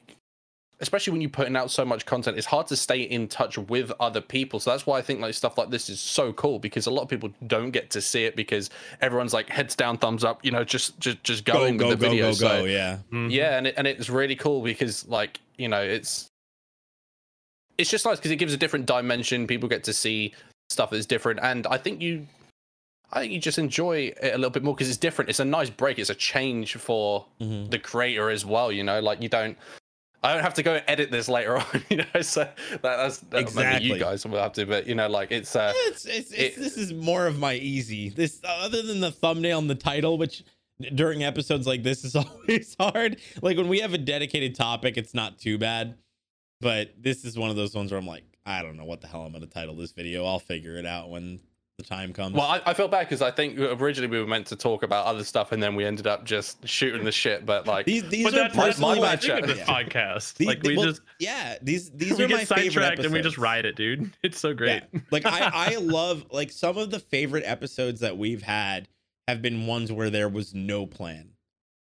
especially 0.82 1.12
when 1.12 1.22
you're 1.22 1.30
putting 1.30 1.56
out 1.56 1.70
so 1.72 1.84
much 1.84 2.06
content, 2.06 2.38
it's 2.38 2.48
hard 2.48 2.66
to 2.68 2.76
stay 2.76 3.02
in 3.02 3.28
touch 3.28 3.58
with 3.58 3.92
other 4.00 4.22
people. 4.22 4.60
So 4.60 4.72
that's 4.72 4.86
why 4.86 4.98
I 4.98 5.02
think 5.02 5.20
like 5.20 5.34
stuff 5.34 5.58
like 5.58 5.70
this 5.70 5.90
is 5.90 6.00
so 6.00 6.32
cool 6.34 6.58
because 6.60 6.88
a 6.88 6.92
lot 6.92 7.02
of 7.02 7.10
people 7.10 7.30
don't 7.48 7.72
get 7.72 7.90
to 7.92 8.02
see 8.02 8.24
it 8.26 8.36
because 8.36 8.70
everyone's 9.02 9.34
like 9.34 9.50
heads 9.50 9.76
down, 9.76 9.98
thumbs 9.98 10.24
up. 10.24 10.44
You 10.46 10.52
know, 10.52 10.64
just 10.64 10.98
just 11.00 11.24
just 11.24 11.44
go, 11.46 11.54
going 11.54 11.78
go, 11.78 11.90
with 11.90 12.00
the 12.00 12.06
go, 12.06 12.10
video. 12.12 12.26
go, 12.28 12.32
so 12.34 12.48
go. 12.60 12.64
Yeah. 12.66 12.98
Mhm. 13.12 13.32
yeah 13.32 13.58
and 13.58 13.68
it, 13.68 13.74
and 13.78 13.86
it's 13.88 14.10
really 14.10 14.36
cool 14.36 14.62
because 14.62 15.08
like 15.08 15.40
you 15.58 15.68
know 15.68 15.82
it's 15.82 16.28
it's 17.78 17.90
just 17.90 18.06
nice 18.06 18.18
because 18.18 18.32
it 18.32 18.38
gives 18.38 18.54
a 18.54 18.58
different 18.58 18.86
dimension 18.86 19.48
people 19.48 19.70
get 19.70 19.84
to 19.86 19.94
see 19.94 20.34
stuff 20.70 20.90
that's 20.92 21.06
different 21.06 21.40
and 21.42 21.66
i 21.68 21.78
think 21.78 22.02
you 22.02 22.26
i 23.12 23.20
think 23.22 23.32
you 23.34 23.40
just 23.40 23.58
enjoy 23.58 24.14
it 24.22 24.34
a 24.34 24.38
little 24.38 24.50
bit 24.50 24.64
more 24.64 24.74
because 24.76 24.88
it's 24.90 24.98
different 24.98 25.30
it's 25.30 25.40
a 25.40 25.46
nice 25.46 25.70
break 25.70 25.98
it's 25.98 26.10
a 26.10 26.16
change 26.16 26.76
for 26.76 27.26
Mhm. 27.42 27.70
the 27.72 27.80
creator 27.80 28.30
as 28.30 28.46
well 28.46 28.72
you 28.72 28.84
know 28.84 29.00
like 29.00 29.22
you 29.22 29.30
don't 29.30 29.58
I 30.22 30.34
don't 30.34 30.44
have 30.44 30.56
to 30.56 30.64
go 30.64 30.76
and 30.76 30.84
edit 30.88 31.12
this 31.12 31.30
later 31.30 31.58
on, 31.60 31.66
you 31.90 31.98
know. 31.98 32.22
So 32.22 32.42
that, 32.42 32.82
that's 32.82 33.18
that, 33.20 33.32
maybe 33.32 33.42
Exactly. 33.44 33.88
you 33.90 34.00
guys 34.00 34.26
will 34.26 34.38
have 34.40 34.54
to, 34.54 34.66
but 34.66 34.86
you 34.88 34.96
know, 34.96 35.08
like 35.08 35.32
it's 35.32 35.56
uh, 35.56 35.72
It's, 35.76 36.06
it's, 36.06 36.32
it's 36.32 36.58
it- 36.58 36.60
this 36.60 36.78
is 36.78 36.94
more 36.94 37.26
of 37.28 37.40
my 37.40 37.54
easy. 37.56 38.10
This 38.10 38.42
other 38.44 38.82
than 38.82 39.00
the 39.00 39.12
thumbnail 39.12 39.60
and 39.60 39.70
the 39.70 39.76
title, 39.76 40.18
which 40.18 40.44
during 40.96 41.24
episodes 41.24 41.68
like 41.68 41.84
this 41.84 42.04
is 42.04 42.16
always 42.16 42.76
hard. 42.80 43.18
Like 43.42 43.58
when 43.58 43.68
we 43.70 43.80
have 43.80 43.94
a 43.94 43.98
dedicated 43.98 44.56
topic, 44.56 44.98
it's 44.98 45.14
not 45.14 45.40
too 45.40 45.58
bad. 45.58 45.96
But 46.62 46.94
this 47.02 47.24
is 47.24 47.38
one 47.38 47.50
of 47.50 47.56
those 47.56 47.74
ones 47.74 47.92
where 47.92 48.00
I'm 48.00 48.08
like, 48.08 48.24
I 48.46 48.62
don't 48.62 48.76
know 48.76 48.84
what 48.86 49.00
the 49.00 49.08
hell 49.08 49.22
I'm 49.22 49.32
gonna 49.32 49.46
title 49.46 49.76
this 49.76 49.92
video. 49.94 50.26
I'll 50.26 50.40
figure 50.40 50.76
it 50.78 50.86
out 50.86 51.10
when 51.10 51.40
the 51.80 51.84
time 51.84 52.14
comes. 52.14 52.36
Well, 52.36 52.46
I, 52.46 52.62
I 52.68 52.74
feel 52.76 52.88
bad 52.88 53.08
because 53.08 53.24
I 53.24 53.32
think 53.32 53.58
originally 53.58 54.08
we 54.08 54.20
were 54.20 54.28
meant 54.28 54.46
to 54.48 54.56
talk 54.56 54.84
about 54.84 55.08
other 55.08 55.24
stuff, 55.24 55.52
and 55.52 55.64
then 55.64 55.76
we 55.76 55.86
ended 55.86 56.06
up 56.06 56.26
just 56.26 56.68
shooting 56.68 57.04
the 57.04 57.12
shit. 57.12 57.46
But 57.46 57.66
like, 57.66 57.88
these 57.88 58.08
these 58.10 58.26
But 58.26 58.34
are 58.34 58.38
that's, 58.38 58.56
that's 58.56 58.78
the 58.78 58.82
my 58.82 59.16
thing 59.16 59.44
of 59.44 59.48
this 59.48 59.58
yeah. 59.58 59.66
podcast. 59.66 60.36
These- 60.36 60.48
like 60.48 60.62
we 60.62 60.78
well, 60.78 60.86
just 60.86 61.02
yeah 61.20 61.58
these 61.62 61.90
these 61.92 62.18
we 62.18 62.26
are 62.26 62.28
my 62.28 62.38
get 62.40 62.48
favorite 62.48 62.74
sidetracked 62.74 63.00
and 63.00 63.14
we 63.14 63.22
just 63.22 63.40
ride 63.40 63.66
it, 63.66 63.76
dude. 63.76 64.12
It's 64.24 64.40
so 64.40 64.54
great. 64.54 64.84
Yeah. 64.94 65.00
Like 65.12 65.26
I, 65.26 65.50
I 65.54 65.76
love 65.78 66.26
like 66.30 66.52
some 66.52 66.78
of 66.78 66.92
the 66.92 67.00
favorite 67.00 67.44
episodes 67.46 68.02
that 68.02 68.18
we've 68.18 68.44
had 68.44 68.88
have 69.28 69.42
been 69.42 69.66
ones 69.66 69.92
where 69.92 70.10
there 70.10 70.30
was 70.30 70.54
no 70.54 70.86
plan. 70.86 71.32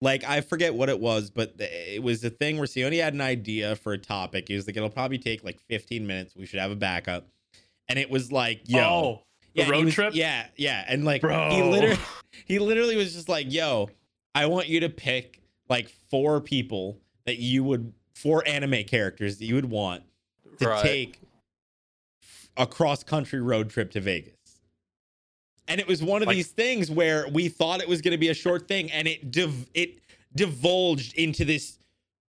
Like 0.02 0.24
I 0.24 0.42
forget 0.42 0.74
what 0.76 0.90
it 0.90 1.00
was, 1.00 1.30
but 1.30 1.54
it 1.58 2.04
was 2.04 2.24
a 2.24 2.30
thing 2.30 2.58
where 2.58 2.68
Sione 2.68 3.02
had 3.02 3.14
an 3.14 3.22
idea 3.22 3.76
for 3.76 3.94
a 3.94 3.98
topic. 3.98 4.48
He 4.48 4.56
was 4.56 4.68
like, 4.68 4.78
it'll 4.78 4.90
probably 4.90 5.18
take 5.18 5.44
like 5.44 5.60
15 5.70 6.06
minutes. 6.06 6.36
We 6.36 6.46
should 6.46 6.60
have 6.60 6.72
a 6.72 6.76
backup. 6.76 7.28
And 7.90 7.98
it 7.98 8.10
was 8.10 8.32
like, 8.32 8.62
yo, 8.66 8.80
oh, 8.80 9.02
the 9.14 9.20
yeah, 9.58 9.70
road 9.70 9.86
was- 9.86 9.94
trip. 9.94 10.14
Yeah, 10.16 10.48
yeah. 10.56 10.86
And 10.88 11.04
like 11.06 11.22
Bro. 11.22 11.50
he 11.52 11.62
literally 11.64 12.00
he 12.46 12.60
literally 12.60 12.96
was 12.96 13.14
just 13.14 13.30
like, 13.30 13.52
yo, 13.52 13.90
I 14.36 14.46
want 14.46 14.68
you 14.68 14.80
to 14.82 14.90
pick 14.90 15.42
like 15.70 15.90
four 16.10 16.40
people 16.42 16.98
that 17.26 17.38
you 17.40 17.64
would 17.64 17.94
four 18.16 18.48
anime 18.48 18.84
characters 18.86 19.38
that 19.38 19.46
you 19.46 19.56
would 19.56 19.70
want 19.70 20.04
to 20.60 20.68
Right. 20.70 20.82
take 20.82 21.20
a 22.56 22.66
cross 22.66 23.04
country 23.04 23.40
road 23.42 23.70
trip 23.70 23.92
to 23.92 24.02
Vegas. 24.02 24.34
And 25.68 25.80
it 25.82 25.88
was 25.88 26.02
one 26.02 26.22
of 26.22 26.28
Like- 26.28 26.38
these 26.38 26.48
things 26.48 26.90
where 26.90 27.28
we 27.28 27.50
thought 27.50 27.82
it 27.82 27.88
was 27.88 28.02
going 28.02 28.14
to 28.14 28.18
be 28.18 28.30
a 28.30 28.34
short 28.34 28.68
thing 28.68 28.90
and 28.92 29.08
it 29.08 29.30
div- 29.32 29.70
it 29.74 30.00
divulged 30.36 31.14
into 31.16 31.44
this 31.46 31.78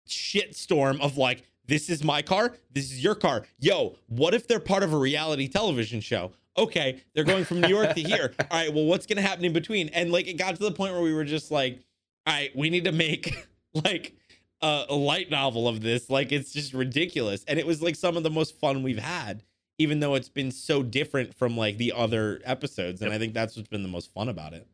shitstorm 0.07 0.99
of 1.01 1.17
like 1.17 1.43
this 1.67 1.89
is 1.89 2.03
my 2.03 2.21
car, 2.21 2.55
this 2.73 2.91
is 2.91 3.01
your 3.03 3.15
car. 3.15 3.45
Yo, 3.59 3.95
what 4.07 4.33
if 4.33 4.47
they're 4.47 4.59
part 4.59 4.83
of 4.83 4.91
a 4.93 4.97
reality 4.97 5.47
television 5.47 6.01
show? 6.01 6.31
Okay, 6.57 7.01
they're 7.13 7.23
going 7.23 7.45
from 7.45 7.61
New 7.61 7.69
York 7.69 7.93
to 7.95 8.01
here. 8.01 8.33
All 8.39 8.47
right, 8.51 8.73
well 8.73 8.85
what's 8.85 9.05
going 9.05 9.17
to 9.17 9.21
happen 9.21 9.45
in 9.45 9.53
between? 9.53 9.89
And 9.89 10.11
like 10.11 10.27
it 10.27 10.33
got 10.37 10.55
to 10.55 10.63
the 10.63 10.71
point 10.71 10.93
where 10.93 11.01
we 11.01 11.13
were 11.13 11.23
just 11.23 11.51
like, 11.51 11.79
all 12.27 12.33
right, 12.33 12.55
we 12.55 12.69
need 12.69 12.83
to 12.85 12.91
make 12.91 13.47
like 13.73 14.13
a, 14.61 14.85
a 14.89 14.95
light 14.95 15.29
novel 15.31 15.67
of 15.67 15.81
this. 15.81 16.09
Like 16.09 16.31
it's 16.31 16.53
just 16.53 16.73
ridiculous. 16.73 17.43
And 17.47 17.57
it 17.57 17.65
was 17.65 17.81
like 17.81 17.95
some 17.95 18.17
of 18.17 18.23
the 18.23 18.29
most 18.29 18.59
fun 18.59 18.83
we've 18.83 18.99
had, 18.99 19.43
even 19.77 19.99
though 19.99 20.15
it's 20.15 20.29
been 20.29 20.51
so 20.51 20.83
different 20.83 21.33
from 21.33 21.57
like 21.57 21.77
the 21.77 21.93
other 21.93 22.41
episodes. 22.43 23.01
And 23.01 23.13
I 23.13 23.17
think 23.17 23.33
that's 23.33 23.55
what's 23.55 23.69
been 23.69 23.83
the 23.83 23.89
most 23.89 24.13
fun 24.13 24.29
about 24.29 24.53
it. 24.53 24.67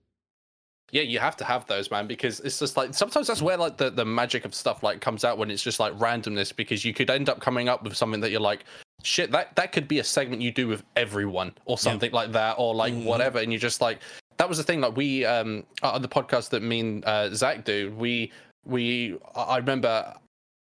Yeah, 0.91 1.02
you 1.02 1.20
have 1.20 1.36
to 1.38 1.44
have 1.44 1.66
those, 1.68 1.91
man, 1.91 2.08
because 2.08 2.40
it's 2.40 2.60
just 2.60 2.78
like 2.78 2.94
sometimes 2.94 3.28
that's 3.28 3.41
where 3.41 3.58
like 3.58 3.76
the, 3.76 3.90
the 3.90 4.06
magic 4.06 4.45
of 4.45 4.56
stuff 4.56 4.84
like 4.84 5.02
comes 5.02 5.26
out 5.26 5.38
when 5.38 5.52
it's 5.52 5.62
just 5.62 5.82
like 5.82 5.94
randomness 5.99 6.56
because 6.56 6.86
you 6.86 6.94
could 6.94 7.10
end 7.10 7.28
up 7.28 7.41
coming 7.41 7.68
up 7.68 7.84
with 7.84 7.95
something 7.95 8.22
that 8.22 8.32
you're 8.32 8.40
like, 8.40 8.64
shit, 9.03 9.32
that 9.32 9.56
that 9.56 9.72
could 9.72 9.88
be 9.88 9.99
a 9.99 10.03
segment 10.03 10.41
you 10.41 10.52
do 10.52 10.68
with 10.68 10.84
everyone 10.95 11.53
or 11.65 11.78
something 11.78 12.11
like 12.11 12.32
that, 12.34 12.56
or 12.57 12.76
like 12.76 12.94
Mhm. 12.94 13.03
whatever. 13.06 13.40
And 13.40 13.52
you're 13.52 13.60
just 13.60 13.82
like 13.82 13.99
that 14.38 14.48
was 14.48 14.57
the 14.57 14.64
thing, 14.64 14.82
like 14.82 14.95
we 14.95 15.26
um 15.26 15.65
on 15.84 16.02
the 16.02 16.07
podcast 16.07 16.49
that 16.49 16.61
me 16.61 16.80
and 16.80 17.06
uh, 17.06 17.34
Zach 17.34 17.64
do, 17.65 17.91
we 17.98 18.32
we 18.65 19.18
I 19.36 19.57
remember 19.57 20.14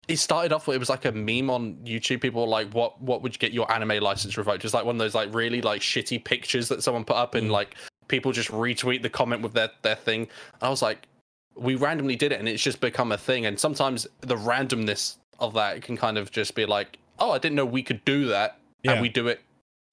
it 0.09 0.17
started 0.17 0.51
off 0.51 0.67
with 0.67 0.75
it 0.75 0.79
was 0.79 0.89
like 0.89 1.05
a 1.05 1.11
meme 1.13 1.49
on 1.49 1.75
YouTube. 1.85 2.19
People 2.21 2.41
were 2.41 2.47
like, 2.47 2.71
"What 2.73 3.01
what 3.01 3.21
would 3.21 3.33
you 3.33 3.39
get 3.39 3.53
your 3.53 3.71
anime 3.71 4.03
license 4.03 4.37
revoked?" 4.37 4.61
Just 4.61 4.73
like 4.73 4.83
one 4.85 4.95
of 4.95 4.99
those 4.99 5.15
like 5.15 5.33
really 5.33 5.61
like 5.61 5.81
shitty 5.81 6.23
pictures 6.23 6.67
that 6.67 6.83
someone 6.83 7.05
put 7.05 7.15
up, 7.15 7.35
and 7.35 7.47
Mhm. 7.47 7.51
like 7.51 7.75
people 8.09 8.31
just 8.33 8.49
retweet 8.51 9.01
the 9.01 9.09
comment 9.09 9.41
with 9.41 9.53
their 9.53 9.71
their 9.81 9.95
thing. 9.95 10.21
And 10.23 10.63
I 10.63 10.69
was 10.69 10.81
like, 10.81 11.07
we 11.55 11.75
randomly 11.75 12.17
did 12.17 12.33
it, 12.33 12.39
and 12.39 12.49
it's 12.49 12.61
just 12.61 12.81
become 12.81 13.11
a 13.13 13.17
thing. 13.17 13.45
And 13.45 13.57
sometimes 13.57 14.05
the 14.21 14.35
randomness 14.35 15.15
of 15.39 15.53
that 15.53 15.81
can 15.81 15.95
kind 15.95 16.17
of 16.17 16.31
just 16.31 16.53
be 16.53 16.65
like, 16.65 16.97
"Oh, 17.19 17.31
I 17.31 17.37
didn't 17.37 17.55
know 17.55 17.65
we 17.65 17.83
could 17.83 18.03
do 18.05 18.25
that," 18.25 18.59
Yeah. 18.83 18.93
and 18.93 19.01
we 19.01 19.09
do 19.09 19.27
it 19.27 19.41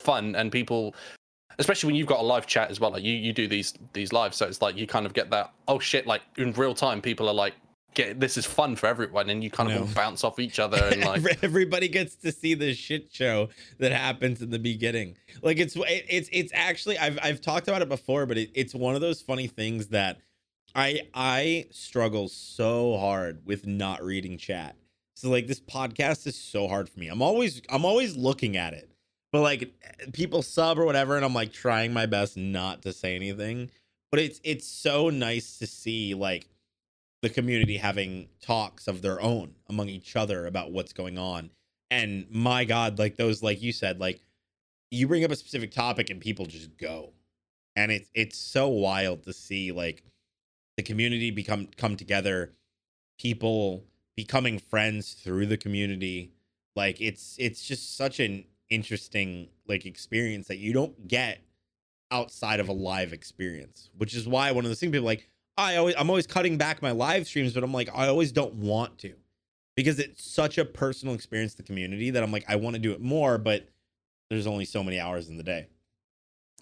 fun, 0.00 0.34
and 0.34 0.50
people. 0.50 0.94
Especially 1.58 1.88
when 1.88 1.94
you've 1.96 2.06
got 2.06 2.20
a 2.20 2.22
live 2.22 2.46
chat 2.46 2.70
as 2.70 2.80
well, 2.80 2.90
like 2.90 3.02
you, 3.02 3.12
you 3.12 3.32
do 3.34 3.46
these 3.46 3.74
these 3.92 4.12
lives, 4.14 4.36
so 4.38 4.46
it's 4.46 4.62
like 4.62 4.76
you 4.76 4.86
kind 4.86 5.04
of 5.04 5.12
get 5.12 5.28
that. 5.30 5.52
Oh 5.68 5.78
shit! 5.78 6.06
Like 6.06 6.22
in 6.38 6.52
real 6.52 6.74
time, 6.74 7.02
people 7.02 7.28
are 7.28 7.34
like, 7.34 7.52
"Get 7.92 8.18
this 8.18 8.38
is 8.38 8.46
fun 8.46 8.76
for 8.76 8.86
everyone," 8.86 9.28
and 9.28 9.44
you 9.44 9.50
kind 9.50 9.68
of 9.70 9.74
No. 9.74 9.80
all 9.82 9.88
bounce 9.88 10.24
off 10.24 10.38
each 10.38 10.58
other 10.58 10.78
and 10.78 11.00
like 11.04 11.44
everybody 11.44 11.88
gets 11.88 12.14
to 12.16 12.32
see 12.32 12.54
the 12.54 12.72
shit 12.72 13.12
show 13.12 13.50
that 13.78 13.92
happens 13.92 14.40
in 14.40 14.48
the 14.48 14.58
beginning. 14.58 15.18
Like 15.42 15.58
it's 15.58 15.76
it's 15.86 16.30
it's 16.32 16.52
actually 16.54 16.96
I've 16.96 17.18
I've 17.22 17.42
talked 17.42 17.68
about 17.68 17.82
it 17.82 17.90
before, 17.90 18.24
but 18.24 18.38
it, 18.38 18.50
it's 18.54 18.74
one 18.74 18.94
of 18.94 19.02
those 19.02 19.20
funny 19.20 19.46
things 19.48 19.88
that 19.88 20.16
I 20.74 21.02
I 21.12 21.66
struggle 21.72 22.28
so 22.28 22.96
hard 22.96 23.44
with 23.44 23.66
not 23.66 24.02
reading 24.02 24.38
chat. 24.38 24.76
So 25.20 25.28
like 25.28 25.46
this 25.46 25.60
podcast 25.60 26.26
is 26.26 26.34
so 26.34 26.66
hard 26.66 26.88
for 26.88 26.98
me. 26.98 27.08
I'm 27.08 27.20
always 27.20 27.60
I'm 27.68 27.84
always 27.84 28.16
looking 28.16 28.56
at 28.56 28.72
it. 28.72 28.90
But 29.32 29.42
like 29.42 29.70
people 30.14 30.40
sub 30.40 30.78
or 30.78 30.86
whatever 30.86 31.14
and 31.14 31.24
I'm 31.24 31.34
like 31.34 31.52
trying 31.52 31.92
my 31.92 32.06
best 32.06 32.38
not 32.38 32.80
to 32.82 32.92
say 32.94 33.16
anything. 33.16 33.70
But 34.10 34.20
it's 34.20 34.40
it's 34.44 34.66
so 34.66 35.10
nice 35.10 35.58
to 35.58 35.66
see 35.66 36.14
like 36.14 36.48
the 37.20 37.28
community 37.28 37.76
having 37.76 38.28
talks 38.40 38.88
of 38.88 39.02
their 39.02 39.20
own 39.20 39.56
among 39.68 39.90
each 39.90 40.16
other 40.16 40.46
about 40.46 40.72
what's 40.72 40.94
going 40.94 41.18
on. 41.18 41.50
And 41.90 42.26
my 42.30 42.64
God, 42.64 42.98
like 42.98 43.16
those, 43.16 43.42
like 43.42 43.60
you 43.60 43.72
said, 43.72 44.00
like 44.00 44.22
you 44.90 45.06
bring 45.06 45.22
up 45.22 45.30
a 45.30 45.36
specific 45.36 45.70
topic 45.70 46.08
and 46.08 46.18
people 46.18 46.46
just 46.46 46.78
go. 46.78 47.12
And 47.76 47.92
it's 47.92 48.10
it's 48.14 48.38
so 48.38 48.68
wild 48.68 49.24
to 49.24 49.34
see 49.34 49.70
like 49.70 50.02
the 50.78 50.82
community 50.82 51.30
become 51.30 51.68
come 51.76 51.96
together, 51.96 52.54
people 53.18 53.84
becoming 54.16 54.58
friends 54.58 55.14
through 55.14 55.46
the 55.46 55.56
community. 55.56 56.32
Like 56.76 57.00
it's 57.00 57.36
it's 57.38 57.66
just 57.66 57.96
such 57.96 58.20
an 58.20 58.44
interesting 58.70 59.48
like 59.66 59.86
experience 59.86 60.48
that 60.48 60.58
you 60.58 60.72
don't 60.72 61.08
get 61.08 61.40
outside 62.12 62.60
of 62.60 62.68
a 62.68 62.72
live 62.72 63.12
experience, 63.12 63.90
which 63.96 64.14
is 64.14 64.26
why 64.28 64.52
one 64.52 64.64
of 64.64 64.70
the 64.70 64.76
things 64.76 64.92
people 64.92 65.06
like, 65.06 65.28
I 65.56 65.76
always 65.76 65.94
I'm 65.98 66.10
always 66.10 66.26
cutting 66.26 66.58
back 66.58 66.82
my 66.82 66.90
live 66.92 67.26
streams, 67.26 67.54
but 67.54 67.62
I'm 67.64 67.72
like, 67.72 67.88
I 67.94 68.08
always 68.08 68.32
don't 68.32 68.54
want 68.54 68.98
to. 68.98 69.14
because 69.76 69.98
it's 69.98 70.24
such 70.30 70.58
a 70.58 70.64
personal 70.64 71.14
experience 71.14 71.54
the 71.54 71.62
community 71.62 72.10
that 72.10 72.22
I'm 72.22 72.32
like 72.32 72.44
I 72.48 72.56
want 72.56 72.76
to 72.76 72.80
do 72.82 72.92
it 72.92 73.00
more, 73.00 73.38
but 73.38 73.68
there's 74.30 74.46
only 74.46 74.64
so 74.64 74.82
many 74.84 75.00
hours 75.00 75.28
in 75.28 75.36
the 75.36 75.42
day. 75.42 75.68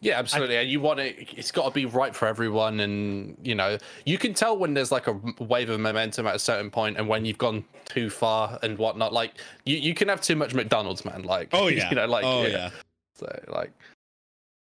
Yeah, 0.00 0.18
absolutely. 0.18 0.56
and 0.56 0.70
you 0.70 0.80
want 0.80 1.00
it, 1.00 1.28
it's 1.36 1.50
got 1.50 1.64
to 1.64 1.70
be 1.72 1.84
right 1.86 2.14
for 2.14 2.28
everyone. 2.28 2.80
And, 2.80 3.36
you 3.42 3.54
know, 3.54 3.78
you 4.06 4.16
can 4.18 4.32
tell 4.34 4.56
when 4.56 4.72
there's 4.74 4.92
like 4.92 5.06
a 5.08 5.20
wave 5.40 5.70
of 5.70 5.80
momentum 5.80 6.26
at 6.26 6.36
a 6.36 6.38
certain 6.38 6.70
point 6.70 6.96
and 6.96 7.08
when 7.08 7.24
you've 7.24 7.38
gone 7.38 7.64
too 7.84 8.08
far 8.08 8.58
and 8.62 8.78
whatnot. 8.78 9.12
Like, 9.12 9.34
you, 9.64 9.76
you 9.76 9.94
can 9.94 10.08
have 10.08 10.20
too 10.20 10.36
much 10.36 10.54
McDonald's, 10.54 11.04
man. 11.04 11.22
Like, 11.22 11.48
Oh 11.52 11.66
yeah. 11.68 11.88
you 11.90 11.96
know, 11.96 12.06
like, 12.06 12.24
oh 12.24 12.42
yeah. 12.42 12.48
yeah. 12.48 12.70
So, 13.14 13.40
like, 13.48 13.72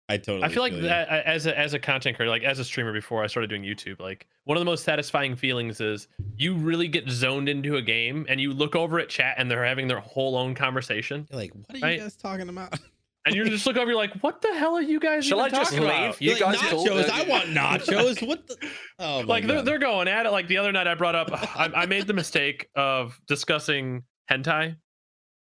I 0.08 0.16
totally 0.16 0.42
I 0.42 0.48
feel 0.48 0.62
like 0.62 0.72
that 0.80 1.08
as 1.24 1.46
a 1.46 1.56
as 1.56 1.72
a 1.72 1.78
content 1.78 2.16
creator, 2.16 2.30
like 2.32 2.42
as 2.42 2.58
a 2.58 2.64
streamer 2.64 2.92
before 2.92 3.22
I 3.22 3.28
started 3.28 3.48
doing 3.48 3.62
YouTube, 3.62 4.00
like 4.00 4.26
one 4.42 4.56
of 4.56 4.60
the 4.60 4.64
most 4.64 4.82
satisfying 4.82 5.36
feelings 5.36 5.80
is 5.80 6.08
you 6.36 6.54
really 6.56 6.88
get 6.88 7.08
zoned 7.08 7.48
into 7.48 7.76
a 7.76 7.82
game 7.82 8.26
and 8.28 8.40
you 8.40 8.52
look 8.52 8.74
over 8.74 8.98
at 8.98 9.08
chat 9.08 9.36
and 9.38 9.48
they're 9.48 9.64
having 9.64 9.86
their 9.86 10.00
whole 10.00 10.36
own 10.36 10.54
conversation. 10.56 11.28
You're 11.30 11.38
like, 11.40 11.52
what 11.54 11.76
are 11.76 11.80
Right? 11.80 11.94
you 11.98 12.00
guys 12.00 12.16
talking 12.16 12.48
about? 12.48 12.76
And 13.26 13.34
you 13.34 13.44
just 13.44 13.66
look 13.66 13.76
over, 13.76 13.90
you're 13.90 13.96
like, 13.98 14.14
what 14.22 14.40
the 14.40 14.48
hell 14.54 14.74
are 14.76 14.82
you 14.82 14.98
guys 14.98 15.26
Shall 15.26 15.40
even 15.40 15.54
I 15.54 15.58
just 15.58 15.70
talking 15.72 15.86
leave? 15.86 15.94
about? 15.94 16.20
You 16.22 16.30
You're 16.36 16.46
like, 16.48 16.58
guys 16.60 16.70
cool? 16.70 16.84
nachos. 16.86 17.10
I 17.10 17.22
want 17.28 17.44
nachos. 17.48 18.26
What 18.26 18.46
the? 18.46 18.56
Oh 18.98 19.18
my 19.22 19.26
like 19.26 19.46
they're 19.46 19.62
they're 19.62 19.78
going 19.78 20.08
at 20.08 20.24
it. 20.26 20.30
Like 20.30 20.48
the 20.48 20.56
other 20.58 20.72
night 20.72 20.86
I 20.86 20.94
brought 20.94 21.14
up 21.14 21.30
I, 21.32 21.70
I 21.74 21.86
made 21.86 22.06
the 22.06 22.14
mistake 22.14 22.68
of 22.74 23.20
discussing 23.26 24.04
hentai. 24.30 24.76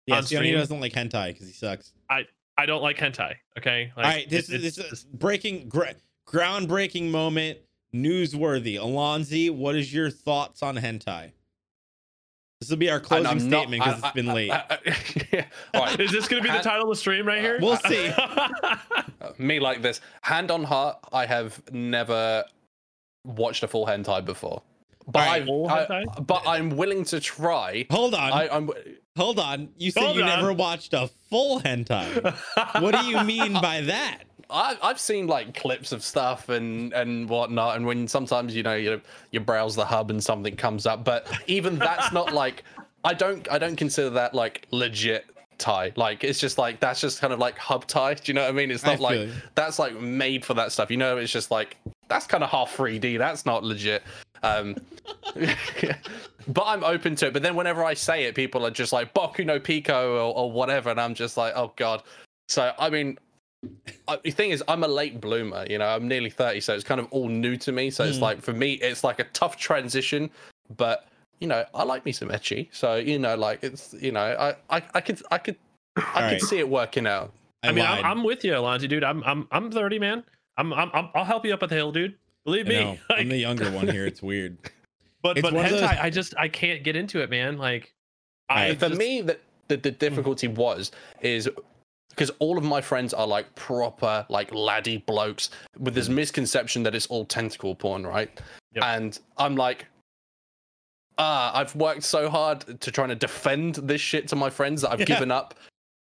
yeah, 0.07 0.16
on 0.16 0.23
Sione 0.24 0.53
doesn't 0.53 0.81
like 0.81 0.93
hentai 0.93 1.28
because 1.32 1.47
he 1.47 1.53
sucks. 1.55 1.93
I 2.11 2.27
I 2.59 2.66
don't 2.66 2.82
like 2.82 2.99
hentai. 2.99 3.36
Okay. 3.59 3.90
Like, 3.97 4.05
All 4.07 4.12
right, 4.12 4.28
this 4.28 4.51
it- 4.51 4.57
is 4.57 4.65
it's 4.65 4.77
this 4.77 4.85
is 4.85 4.90
just- 4.90 5.12
breaking 5.19 5.69
gra- 5.70 5.94
groundbreaking 6.28 7.11
moment, 7.11 7.59
newsworthy. 7.94 8.74
Alonzi, 8.78 9.51
what 9.51 9.77
is 9.77 9.93
your 9.94 10.11
thoughts 10.11 10.62
on 10.62 10.77
hentai? 10.77 11.32
This 12.63 12.71
will 12.71 12.77
be 12.77 12.91
our 12.93 13.01
closing 13.01 13.27
I'm 13.27 13.41
statement 13.41 13.83
because 13.83 13.99
it's 13.99 14.13
been 14.13 14.29
I- 14.29 14.33
late. 14.35 14.51
I- 14.53 14.65
I- 14.71 14.79
yeah. 15.33 15.45
All 15.75 15.81
right. 15.83 15.99
Is 15.99 16.13
this 16.13 16.29
going 16.29 16.41
to 16.45 16.49
be 16.49 16.57
the 16.57 16.63
title 16.63 16.85
of 16.85 16.91
the 16.91 17.01
stream 17.01 17.27
right 17.27 17.41
here? 17.41 17.59
We'll 17.61 17.77
see. 17.79 18.13
Uh, 19.21 19.31
me 19.39 19.59
like 19.61 19.83
this. 19.83 20.01
Hand 20.23 20.51
on 20.51 20.63
heart, 20.65 20.99
I 21.13 21.27
have 21.27 21.61
never 21.73 22.45
watched 23.25 23.63
a 23.63 23.69
full 23.69 23.87
hentai 23.87 24.25
before. 24.25 24.63
But, 25.07 25.21
Alright, 25.21 25.43
I, 25.43 25.47
full 25.47 25.69
I- 25.69 25.87
hentai? 25.87 26.27
but 26.27 26.43
I'm 26.47 26.71
willing 26.71 27.05
to 27.07 27.19
try. 27.21 27.87
hold 27.91 28.15
on, 28.15 28.33
I, 28.33 28.49
I'm. 28.49 28.71
hold 29.17 29.39
on. 29.41 29.69
You 29.77 29.91
said 29.93 30.03
Hold 30.05 30.17
you 30.17 30.23
on. 30.23 30.29
never 30.29 30.53
watched 30.53 30.93
a 30.95 31.09
full 31.31 31.61
hentai. 31.61 32.35
what 32.83 32.95
do 33.01 33.05
you 33.07 33.23
mean 33.25 33.55
by 33.55 33.81
that? 33.83 34.23
I, 34.53 34.77
I've 34.83 35.01
seen 35.01 35.27
like 35.27 35.55
clips 35.55 35.93
of 35.93 36.03
stuff 36.05 36.49
and 36.49 36.93
and 36.93 37.29
whatnot, 37.29 37.77
and 37.77 37.87
when 37.87 38.07
sometimes 38.07 38.55
you 38.55 38.62
know 38.62 38.74
you 38.74 39.01
you 39.31 39.41
browse 39.41 39.74
the 39.74 39.85
hub 39.85 40.11
and 40.11 40.23
something 40.23 40.57
comes 40.57 40.87
up, 40.87 41.05
but 41.05 41.27
even 41.47 41.79
that's 41.79 42.12
not 42.12 42.33
like 42.43 42.65
I 43.05 43.15
don't 43.15 43.51
I 43.51 43.59
don't 43.59 43.77
consider 43.77 44.11
that 44.11 44.35
like 44.35 44.66
legit 44.70 45.27
tie. 45.59 45.93
Like 45.97 46.24
it's 46.24 46.41
just 46.41 46.59
like 46.59 46.81
that's 46.81 47.01
just 47.01 47.20
kind 47.20 47.33
of 47.33 47.39
like 47.39 47.57
hub 47.57 47.87
tie. 47.87 48.15
Do 48.15 48.23
you 48.27 48.35
know 48.35 48.43
what 48.43 48.51
I 48.51 48.53
mean? 48.53 48.70
It's 48.70 48.85
not 48.85 49.01
like 49.01 49.31
that's 49.55 49.79
like 49.79 49.99
made 50.01 50.45
for 50.45 50.55
that 50.55 50.73
stuff. 50.73 50.91
You 50.91 50.97
know, 50.97 51.16
it's 51.16 51.33
just 51.33 51.51
like 51.51 51.77
that's 52.09 52.27
kind 52.27 52.45
of 52.45 52.51
half 52.51 52.77
3D. 52.77 53.19
That's 53.19 53.47
not 53.47 53.65
legit. 53.65 54.03
Um, 54.43 54.77
but 56.49 56.65
I'm 56.66 56.85
open 56.85 57.15
to 57.16 57.29
it. 57.29 57.33
But 57.33 57.43
then 57.43 57.55
whenever 57.55 57.85
I 57.85 57.95
say 57.95 58.24
it, 58.24 58.35
people 58.35 58.66
are 58.66 58.70
just 58.70 58.93
like 58.93 59.15
Boku 59.15 59.47
no 59.47 59.59
Pico 59.59 60.16
or, 60.16 60.35
or 60.35 60.53
whatever, 60.53 60.91
and 60.91 61.01
I'm 61.01 61.15
just 61.15 61.37
like, 61.37 61.55
oh 61.57 61.73
god. 61.77 62.03
So 62.49 62.73
I 62.79 62.91
mean, 62.91 63.19
I, 64.09 64.19
the 64.25 64.31
thing 64.31 64.51
is, 64.51 64.63
I'm 64.69 64.83
a 64.83 64.89
late 64.89 65.21
bloomer. 65.21 65.65
You 65.69 65.79
know, 65.79 65.87
I'm 65.87 66.09
nearly 66.09 66.31
30, 66.31 66.61
so 66.61 66.75
it's 66.75 66.85
kind 66.85 67.01
of 67.01 67.07
all 67.11 67.29
new 67.29 67.57
to 67.59 67.73
me. 67.73 67.91
So 67.91 68.05
it's 68.05 68.19
Mm. 68.19 68.23
like 68.23 68.41
for 68.43 68.53
me, 68.53 68.75
it's 68.75 69.05
like 69.05 69.19
a 69.21 69.25
tough 69.25 69.57
transition. 69.57 70.31
But 70.77 71.07
you 71.41 71.47
know, 71.49 71.65
I 71.75 71.83
like 71.85 72.05
me 72.05 72.13
some 72.13 72.29
ecchi. 72.29 72.69
So 72.73 72.97
you 72.97 73.19
know, 73.19 73.37
like 73.37 73.63
it's 73.63 73.95
you 74.01 74.13
know, 74.13 74.21
I 74.21 74.77
I, 74.79 74.83
I 74.95 75.01
could 75.01 75.23
I 75.31 75.39
could 75.39 75.57
I 75.97 76.01
could 76.01 76.17
Alright. 76.17 76.43
see 76.43 76.59
it 76.59 76.69
working 76.69 77.07
out. 77.07 77.33
I, 77.63 77.69
I 77.69 77.73
mean. 77.73 77.85
I'm, 77.85 78.05
I'm 78.05 78.25
with 78.25 78.45
you, 78.45 78.53
Alonzi, 78.53 78.89
dude. 78.89 79.05
I'm 79.05 79.23
I'm 79.25 79.47
I'm 79.53 79.71
30, 79.71 79.99
man. 79.99 80.25
I'm 80.59 80.73
I'm, 80.73 80.91
I'm 80.93 81.09
I'll 81.15 81.25
help 81.25 81.45
you 81.47 81.55
up 81.55 81.63
at 81.63 81.69
the 81.69 81.75
hill, 81.77 81.93
dude. 81.93 82.17
Believe 82.45 82.67
me. 82.67 82.85
Like, 82.85 83.01
I'm 83.11 83.29
the 83.29 83.37
younger 83.37 83.71
one 83.71 83.87
here. 83.89 84.07
It's 84.07 84.23
weird. 84.23 84.59
but 85.23 85.39
it's 85.39 85.49
but 85.49 85.55
hentai, 85.55 85.71
those- 85.71 85.83
I 85.83 86.11
just 86.11 86.35
I 86.37 86.49
can't 86.49 86.83
get 86.83 86.97
into 86.97 87.21
it, 87.23 87.31
man. 87.31 87.57
Like, 87.59 87.93
I 88.49 88.55
Alright, 88.65 88.81
for 88.81 88.89
just- 88.89 88.99
me 88.99 89.21
the, 89.23 89.39
the 89.69 89.77
the 89.77 89.91
difficulty 89.93 90.49
was 90.49 90.91
is 91.21 91.49
because 92.13 92.31
all 92.39 92.57
of 92.59 92.65
my 92.65 92.81
friends 92.81 93.13
are 93.13 93.27
like 93.27 93.53
proper 93.55 94.25
like 94.29 94.53
laddie 94.55 94.99
blokes 94.99 95.51
with 95.79 95.95
this 95.95 96.09
misconception 96.09 96.83
that 96.85 96.95
it's 96.95 97.07
all 97.09 97.25
tentacle 97.25 97.75
porn 97.75 98.07
right 98.07 98.41
Yep. 98.75 98.85
and 98.85 99.19
i'm 99.39 99.57
like 99.57 99.87
ah 101.19 101.59
i've 101.59 101.75
worked 101.77 102.03
so 102.05 102.29
hard 102.31 102.81
to 102.81 102.91
trying 102.91 103.09
to 103.11 103.15
defend 103.15 103.75
this 103.77 104.01
shit 104.01 104.29
to 104.29 104.37
my 104.37 104.49
friends 104.51 104.83
that 104.83 104.93
i've 104.93 105.01
Yeah. 105.01 105.07
given 105.07 105.31
up 105.31 105.55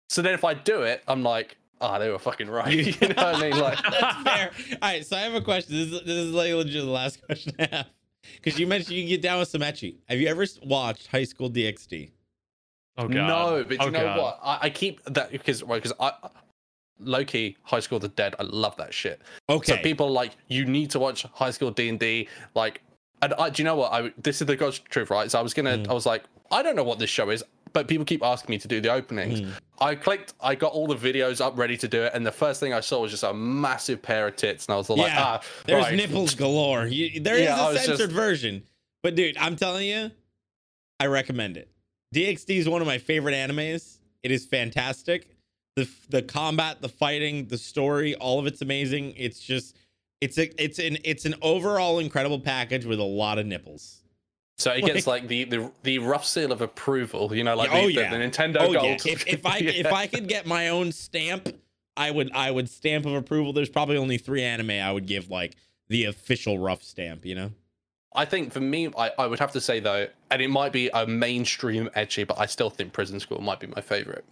so 0.10 0.22
then 0.22 0.34
if 0.34 0.44
i 0.44 0.54
do 0.54 0.82
it 0.82 1.04
i'm 1.08 1.22
like 1.24 1.58
ah 1.82 2.00
they 2.00 2.10
were 2.10 2.18
fucking 2.20 2.50
right 2.50 2.72
you 3.02 3.08
know 3.10 3.14
what 3.16 3.36
i 3.36 3.42
mean 3.42 3.60
like 3.60 3.78
That's 3.84 4.24
fair. 4.24 4.52
All 4.82 4.90
right, 4.90 5.06
so 5.06 5.18
I 5.18 5.22
have 5.22 5.34
a 5.36 5.42
question. 5.42 5.76
This 5.76 5.88
is 5.92 6.02
this 6.02 6.16
is 6.18 6.32
like 6.34 6.52
legit 6.54 6.84
the 6.86 6.90
last 6.90 7.22
question 7.26 7.54
I 7.60 7.68
have. 7.72 7.88
Because 8.42 8.58
you 8.60 8.66
mentioned 8.66 8.96
you 8.96 9.04
can 9.04 9.10
get 9.10 9.22
down 9.22 9.40
with 9.40 9.50
some 9.50 9.62
ecchi. 9.62 9.98
Have 10.10 10.20
you 10.20 10.28
ever 10.28 10.46
watched 10.64 11.08
High 11.08 11.26
School 11.26 11.50
DxD? 11.52 12.10
Oh 12.98 13.08
god. 13.08 13.12
No, 13.12 13.66
but 13.68 13.78
Oh, 13.80 13.86
you 13.86 13.92
know 13.92 14.04
God. 14.04 14.20
what? 14.22 14.40
I, 14.44 14.60
I 14.64 14.70
keep 14.70 15.04
that 15.06 15.32
because 15.32 15.62
because 15.62 15.94
I 16.00 16.14
low 17.00 17.26
key 17.26 17.58
High 17.64 17.80
School 17.82 17.98
of 17.98 18.02
the 18.04 18.08
Dead. 18.10 18.36
I 18.40 18.44
love 18.44 18.76
that 18.78 18.94
shit. 18.94 19.22
Okay. 19.50 19.74
So 19.74 19.78
people 19.82 20.08
are 20.08 20.12
like 20.12 20.32
you 20.48 20.66
need 20.66 20.92
to 20.92 21.00
watch 21.00 21.24
High 21.34 21.52
School 21.52 21.72
D 21.72 21.90
and 21.90 22.00
D. 22.00 22.28
Like, 22.54 22.82
and 23.22 23.34
I, 23.36 23.50
do 23.50 23.62
you 23.62 23.66
know 23.66 23.76
what? 23.76 23.92
I 23.92 24.12
this 24.22 24.42
is 24.42 24.48
the 24.48 24.56
God's 24.56 24.80
truth, 24.80 25.10
right? 25.10 25.30
So 25.30 25.40
I 25.40 25.42
was 25.42 25.54
gonna, 25.54 25.78
Mm. 25.80 25.90
I 25.90 25.94
was 25.94 26.06
like, 26.06 26.24
I 26.52 26.62
don't 26.64 26.76
know 26.76 26.84
what 26.84 27.00
this 27.00 27.10
show 27.10 27.30
is, 27.32 27.44
but 27.74 27.88
people 27.88 28.06
keep 28.06 28.24
asking 28.24 28.54
me 28.54 28.58
to 28.60 28.68
do 28.68 28.80
the 28.80 28.92
openings. 28.92 29.42
Mm. 29.42 29.52
I 29.82 29.96
clicked, 29.96 30.34
I 30.40 30.56
got 30.56 30.72
all 30.72 30.88
the 30.88 30.96
videos 30.96 31.42
up 31.42 31.58
ready 31.58 31.76
to 31.78 31.88
do 31.90 32.04
it, 32.04 32.14
and 32.14 32.26
the 32.26 32.32
first 32.32 32.62
thing 32.62 32.74
I 32.74 32.80
saw 32.80 33.02
was 33.02 33.12
just 33.12 33.24
a 33.24 33.34
massive 33.34 34.02
pair 34.02 34.28
of 34.28 34.38
tits, 34.38 34.68
and 34.68 34.74
I 34.74 34.78
was 34.78 34.90
like, 34.90 35.00
Yeah, 35.00 35.16
ah, 35.18 35.42
There's 35.66 35.84
right. 35.86 35.96
nipples 35.96 36.34
galore. 36.42 36.86
You, 36.88 37.20
there 37.20 37.36
is 37.36 37.42
Yeah, 37.44 37.60
I 37.60 37.70
a 37.72 37.74
was 37.74 37.78
censored 37.84 37.98
just- 37.98 38.12
version. 38.14 38.64
But 39.04 39.16
dude, 39.16 39.36
I'm 39.38 39.56
telling 39.58 39.86
you, 39.88 40.12
I 41.00 41.08
recommend 41.08 41.58
it. 41.58 41.68
DxD 42.16 42.58
is 42.58 42.70
one 42.70 42.80
of 42.80 42.88
my 42.88 42.98
favorite 42.98 43.34
animes. 43.34 44.00
It 44.24 44.32
is 44.32 44.46
fantastic. 44.46 45.28
The 45.76 45.88
the 46.10 46.22
combat, 46.22 46.82
the 46.82 46.88
fighting, 46.88 47.48
the 47.48 47.58
story, 47.58 48.16
all 48.16 48.40
of 48.40 48.48
it's 48.48 48.62
amazing. 48.62 49.14
It's 49.18 49.42
just 49.42 49.76
it's 50.22 50.38
a 50.38 50.64
it's 50.64 50.80
an 50.80 50.98
it's 51.04 51.26
an 51.26 51.36
overall 51.42 52.00
incredible 52.00 52.40
package 52.40 52.86
with 52.86 53.00
a 53.00 53.04
lot 53.04 53.38
of 53.38 53.46
nipples. 53.46 54.02
So 54.58 54.72
it 54.72 54.86
gets 54.86 55.06
like 55.06 55.28
the, 55.28 55.44
the 55.44 55.70
the 55.84 56.00
rough 56.00 56.26
seal 56.26 56.54
of 56.54 56.62
approval, 56.62 57.36
you 57.36 57.44
know, 57.44 57.58
like 57.58 57.72
oh, 57.74 57.88
the, 57.88 57.94
yeah. 57.94 58.10
the 58.10 58.16
Nintendo 58.16 58.62
oh 58.62 58.72
Gold. 58.72 59.06
yeah. 59.06 59.12
If, 59.12 59.28
if 59.28 59.46
I 59.46 59.58
if 59.58 59.88
I 59.88 60.08
could 60.08 60.30
get 60.30 60.46
my 60.46 60.70
own 60.70 60.94
stamp, 60.94 61.50
I 61.98 62.12
would 62.12 62.32
I 62.32 62.50
would 62.50 62.70
stamp 62.70 63.06
of 63.06 63.14
approval. 63.14 63.52
There's 63.52 63.70
probably 63.70 63.98
only 63.98 64.18
three 64.18 64.44
anime 64.44 64.72
I 64.72 64.94
would 64.94 65.06
give 65.06 65.30
like 65.30 65.58
the 65.90 66.06
official 66.06 66.58
rough 66.58 66.82
stamp. 66.82 67.26
You 67.26 67.36
know. 67.36 67.52
I 68.16 68.26
think 68.26 68.52
for 68.54 68.60
me, 68.60 68.90
I, 68.98 69.12
I 69.20 69.28
would 69.28 69.40
have 69.40 69.52
to 69.54 69.62
say 69.62 69.80
though, 69.80 70.08
and 70.32 70.42
it 70.42 70.50
might 70.50 70.72
be 70.72 70.90
a 70.94 71.06
mainstream 71.06 71.90
edgy, 71.96 72.24
but 72.24 72.40
I 72.40 72.46
still 72.46 72.70
think 72.70 72.94
Prison 72.94 73.20
School 73.20 73.42
might 73.42 73.60
be 73.60 73.68
my 73.68 73.82
favorite. 73.82 74.26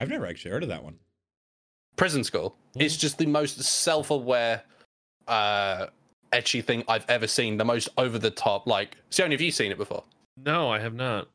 I've 0.00 0.08
never 0.10 0.26
actually 0.26 0.50
heard 0.50 0.62
of 0.62 0.68
that 0.70 0.82
one. 0.84 0.96
Prison 1.96 2.24
School. 2.24 2.56
It's 2.78 2.96
just 2.96 3.16
the 3.18 3.26
most 3.26 3.62
self-aware, 3.62 4.62
uh, 5.26 5.86
ecchi 6.32 6.62
thing 6.62 6.84
I've 6.88 7.06
ever 7.08 7.26
seen. 7.26 7.56
The 7.56 7.64
most 7.64 7.88
over 7.96 8.18
the 8.18 8.30
top. 8.30 8.66
Like, 8.66 8.96
Sione, 9.10 9.30
have 9.32 9.40
you 9.40 9.50
seen 9.50 9.70
it 9.72 9.78
before? 9.78 10.04
No, 10.36 10.70
I 10.70 10.78
have 10.78 10.94
not. 10.94 11.28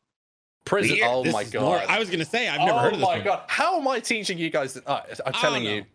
Prison. 0.64 0.96
Yeah, 0.96 1.08
oh 1.10 1.24
my 1.24 1.42
god. 1.42 1.60
nor- 1.60 1.82
I 1.90 1.98
was 1.98 2.08
gonna 2.08 2.24
say 2.24 2.48
I've 2.48 2.60
never 2.60 2.72
oh 2.72 2.78
heard 2.78 2.92
of 2.94 3.00
this 3.00 3.08
Oh 3.08 3.10
my 3.10 3.16
one. 3.16 3.24
god. 3.24 3.42
How 3.48 3.80
am 3.80 3.88
I 3.88 3.98
teaching 3.98 4.38
you 4.38 4.48
guys? 4.50 4.74
This? 4.74 4.84
Uh, 4.86 5.00
I'm 5.26 5.32
telling 5.32 5.64
you. 5.64 5.80
know. 5.80 5.86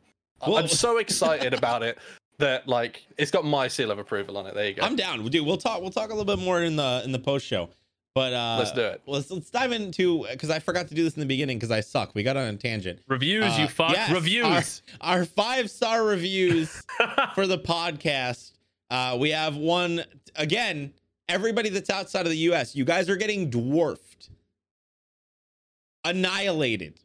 I- 0.41 0.49
Well- 0.49 0.57
I'm 0.59 0.67
so 0.67 0.97
excited 0.97 1.53
about 1.53 1.84
it 1.84 1.97
that 2.39 2.68
like 2.68 3.05
it's 3.18 3.31
got 3.31 3.45
my 3.45 3.68
seal 3.68 3.91
of 3.91 3.99
approval 3.99 4.38
on 4.38 4.45
it. 4.47 4.53
There 4.55 4.68
you 4.68 4.73
go. 4.76 4.84
I'm 4.84 4.95
down. 4.95 5.26
Dude, 5.27 5.45
we'll 5.45 5.57
talk. 5.57 5.81
We'll 5.81 5.91
talk 5.91 6.09
a 6.09 6.14
little 6.14 6.26
bit 6.35 6.43
more 6.43 6.61
in 6.61 6.76
the 6.76 7.01
in 7.03 7.11
the 7.11 7.19
post 7.19 7.45
show. 7.45 7.69
But 8.15 8.34
uh, 8.34 8.55
Let's 8.57 8.72
do 8.72 8.81
it. 8.81 9.01
Let's 9.05 9.30
let's 9.30 9.49
dive 9.51 9.72
into 9.72 10.26
because 10.31 10.49
I 10.49 10.57
forgot 10.59 10.88
to 10.88 10.95
do 10.95 11.03
this 11.03 11.14
in 11.15 11.19
the 11.19 11.26
beginning 11.27 11.57
because 11.57 11.69
I 11.72 11.81
suck. 11.81 12.15
We 12.15 12.23
got 12.23 12.35
on 12.35 12.47
a 12.47 12.57
tangent. 12.57 12.99
Reviews, 13.07 13.45
Uh, 13.45 13.57
you 13.61 13.68
fuck. 13.68 13.91
yes, 13.91 14.11
Reviews. 14.11 14.81
Our 15.01 15.23
five 15.26 15.69
star 15.69 16.03
reviews 16.03 16.84
for 17.35 17.45
the 17.45 17.59
podcast. 17.59 18.53
Uh, 18.89 19.18
we 19.19 19.30
have 19.31 19.55
one 19.55 20.03
again. 20.35 20.93
Everybody 21.30 21.69
that's 21.69 21.89
outside 21.89 22.22
of 22.26 22.30
the 22.30 22.38
U.S., 22.38 22.73
you 22.76 22.85
guys 22.85 23.09
are 23.09 23.18
getting 23.18 23.49
dwarfed, 23.49 24.30
annihilated. 26.05 26.99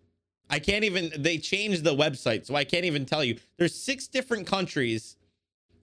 I 0.49 0.59
can't 0.59 0.85
even. 0.85 1.11
They 1.19 1.39
changed 1.39 1.85
the 1.85 1.95
website, 1.95 2.47
so 2.47 2.55
I 2.55 2.65
can't 2.65 2.85
even 2.85 3.05
tell 3.07 3.25
you. 3.25 3.37
There's 3.59 3.75
six 3.75 4.07
different 4.07 4.47
countries. 4.47 5.17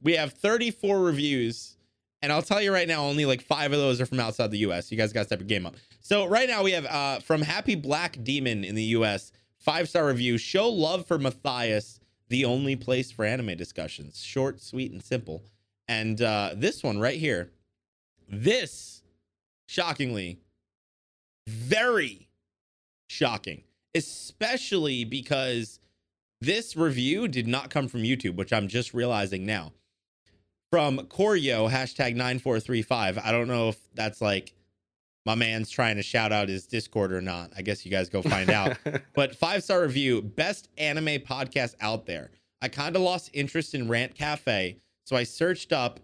We 0.02 0.14
have 0.14 0.34
34 0.34 1.00
reviews, 1.00 1.78
and 2.22 2.32
I'll 2.32 2.42
tell 2.42 2.62
you 2.62 2.74
right 2.74 2.88
now, 2.88 3.04
only 3.04 3.26
like 3.26 3.42
five 3.42 3.74
of 3.74 3.80
those 3.80 4.00
are 4.00 4.06
from 4.06 4.20
outside 4.20 4.52
the 4.52 4.60
U.S. 4.60 4.92
You 4.92 4.98
guys 4.98 5.14
got 5.14 5.22
to 5.22 5.26
step 5.26 5.40
your 5.40 5.48
game 5.48 5.66
up. 5.66 5.76
So 6.00 6.26
right 6.26 6.48
now 6.48 6.64
we 6.64 6.72
have 6.72 6.86
uh, 6.86 7.20
from 7.20 7.42
Happy 7.42 7.76
Black 7.76 8.18
Demon 8.24 8.64
in 8.64 8.76
the 8.76 8.84
U.S. 8.84 9.32
Five 9.58 9.90
star 9.90 10.08
review. 10.08 10.38
Show 10.38 10.70
love 10.70 11.06
for 11.06 11.18
Matthias. 11.18 12.00
The 12.30 12.46
only 12.46 12.76
place 12.76 13.12
for 13.12 13.26
anime 13.26 13.58
discussions. 13.58 14.24
Short, 14.24 14.62
sweet, 14.62 14.92
and 14.92 15.04
simple. 15.04 15.44
And 15.88 16.22
uh, 16.22 16.52
this 16.56 16.84
one 16.84 17.00
right 17.00 17.18
here. 17.18 17.52
This, 18.30 19.02
shockingly, 19.68 20.40
very 21.48 22.30
shocking, 23.08 23.64
especially 23.96 25.04
because 25.04 25.80
this 26.40 26.76
review 26.76 27.28
did 27.28 27.48
not 27.48 27.72
come 27.72 27.88
from 27.88 28.04
YouTube, 28.04 28.36
which 28.36 28.54
I'm 28.54 28.68
just 28.68 28.94
realizing 28.94 29.46
now. 29.46 29.74
From 30.72 31.08
Corio, 31.08 31.68
hashtag 31.68 32.16
9435. 32.16 33.18
I 33.18 33.32
don't 33.32 33.48
know 33.48 33.70
if 33.70 33.78
that's 33.96 34.22
like 34.22 34.54
my 35.26 35.36
man's 35.36 35.70
trying 35.70 35.96
to 35.96 36.04
shout 36.04 36.32
out 36.32 36.48
his 36.48 36.68
Discord 36.68 37.12
or 37.12 37.22
not. 37.22 37.52
I 37.58 37.62
guess 37.62 37.86
you 37.86 37.92
guys 37.92 38.10
go 38.10 38.22
find 38.22 38.50
out. 38.50 38.78
but 39.16 39.36
five 39.36 39.64
star 39.64 39.82
review, 39.82 40.22
best 40.22 40.70
anime 40.78 41.20
podcast 41.20 41.76
out 41.82 42.06
there. 42.06 42.32
I 42.62 42.68
kind 42.68 42.96
of 42.96 43.02
lost 43.02 43.32
interest 43.34 43.74
in 43.74 43.88
Rant 43.88 44.16
Cafe, 44.16 44.78
so 45.06 45.16
I 45.16 45.24
searched 45.24 45.74
up, 45.74 46.00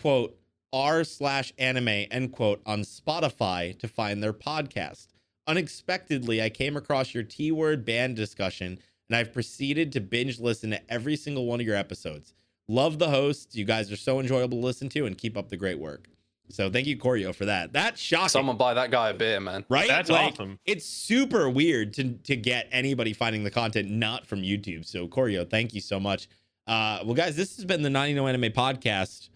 quote, 0.00 0.36
r 0.72 1.02
slash 1.04 1.52
anime, 1.58 1.88
end 2.10 2.32
quote, 2.32 2.60
on 2.66 2.82
Spotify 2.82 3.78
to 3.78 3.88
find 3.88 4.22
their 4.22 4.32
podcast. 4.32 5.08
Unexpectedly, 5.46 6.42
I 6.42 6.48
came 6.50 6.76
across 6.76 7.14
your 7.14 7.22
T 7.22 7.52
word 7.52 7.84
band 7.84 8.16
discussion, 8.16 8.78
and 9.08 9.16
I've 9.16 9.32
proceeded 9.32 9.92
to 9.92 10.00
binge 10.00 10.38
listen 10.38 10.70
to 10.70 10.92
every 10.92 11.16
single 11.16 11.46
one 11.46 11.60
of 11.60 11.66
your 11.66 11.76
episodes. 11.76 12.34
Love 12.70 13.00
the 13.00 13.10
hosts. 13.10 13.56
You 13.56 13.64
guys 13.64 13.90
are 13.90 13.96
so 13.96 14.20
enjoyable 14.20 14.60
to 14.60 14.64
listen 14.64 14.88
to, 14.90 15.06
and 15.06 15.18
keep 15.18 15.36
up 15.36 15.48
the 15.48 15.56
great 15.56 15.78
work. 15.80 16.06
So 16.50 16.70
thank 16.70 16.86
you, 16.86 16.96
Corio, 16.96 17.32
for 17.32 17.44
that. 17.44 17.72
That's 17.72 18.00
shocking. 18.00 18.28
Someone 18.28 18.56
buy 18.56 18.74
that 18.74 18.90
guy 18.90 19.10
a 19.10 19.14
beer, 19.14 19.40
man. 19.40 19.64
right? 19.68 19.88
That's 19.88 20.08
Like, 20.10 20.32
awesome. 20.34 20.58
It's 20.64 20.84
super 20.84 21.50
weird 21.50 21.92
to 21.94 22.12
to 22.12 22.36
get 22.36 22.68
anybody 22.70 23.12
finding 23.12 23.42
the 23.44 23.50
content 23.50 23.90
not 23.90 24.24
from 24.26 24.42
YouTube. 24.42 24.84
So 24.86 25.08
Corio, 25.08 25.44
thank 25.44 25.74
you 25.74 25.80
so 25.80 25.98
much. 25.98 26.28
Uh, 26.66 27.00
well, 27.04 27.14
guys, 27.14 27.34
this 27.36 27.56
has 27.56 27.64
been 27.64 27.82
the 27.82 27.90
90 27.90 28.14
No 28.14 28.28
Anime 28.28 28.52
Podcast. 28.52 29.30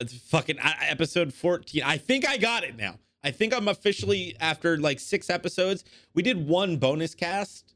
It's 0.00 0.14
fucking 0.14 0.58
uh, 0.60 0.72
episode 0.82 1.32
14. 1.32 1.82
I 1.84 1.96
think 1.96 2.28
I 2.28 2.36
got 2.36 2.62
it 2.62 2.76
now. 2.76 2.98
I 3.24 3.30
think 3.30 3.54
I'm 3.54 3.68
officially 3.68 4.36
after 4.38 4.76
like 4.76 5.00
six 5.00 5.30
episodes. 5.30 5.82
We 6.14 6.22
did 6.22 6.46
one 6.46 6.76
bonus 6.76 7.14
cast, 7.14 7.73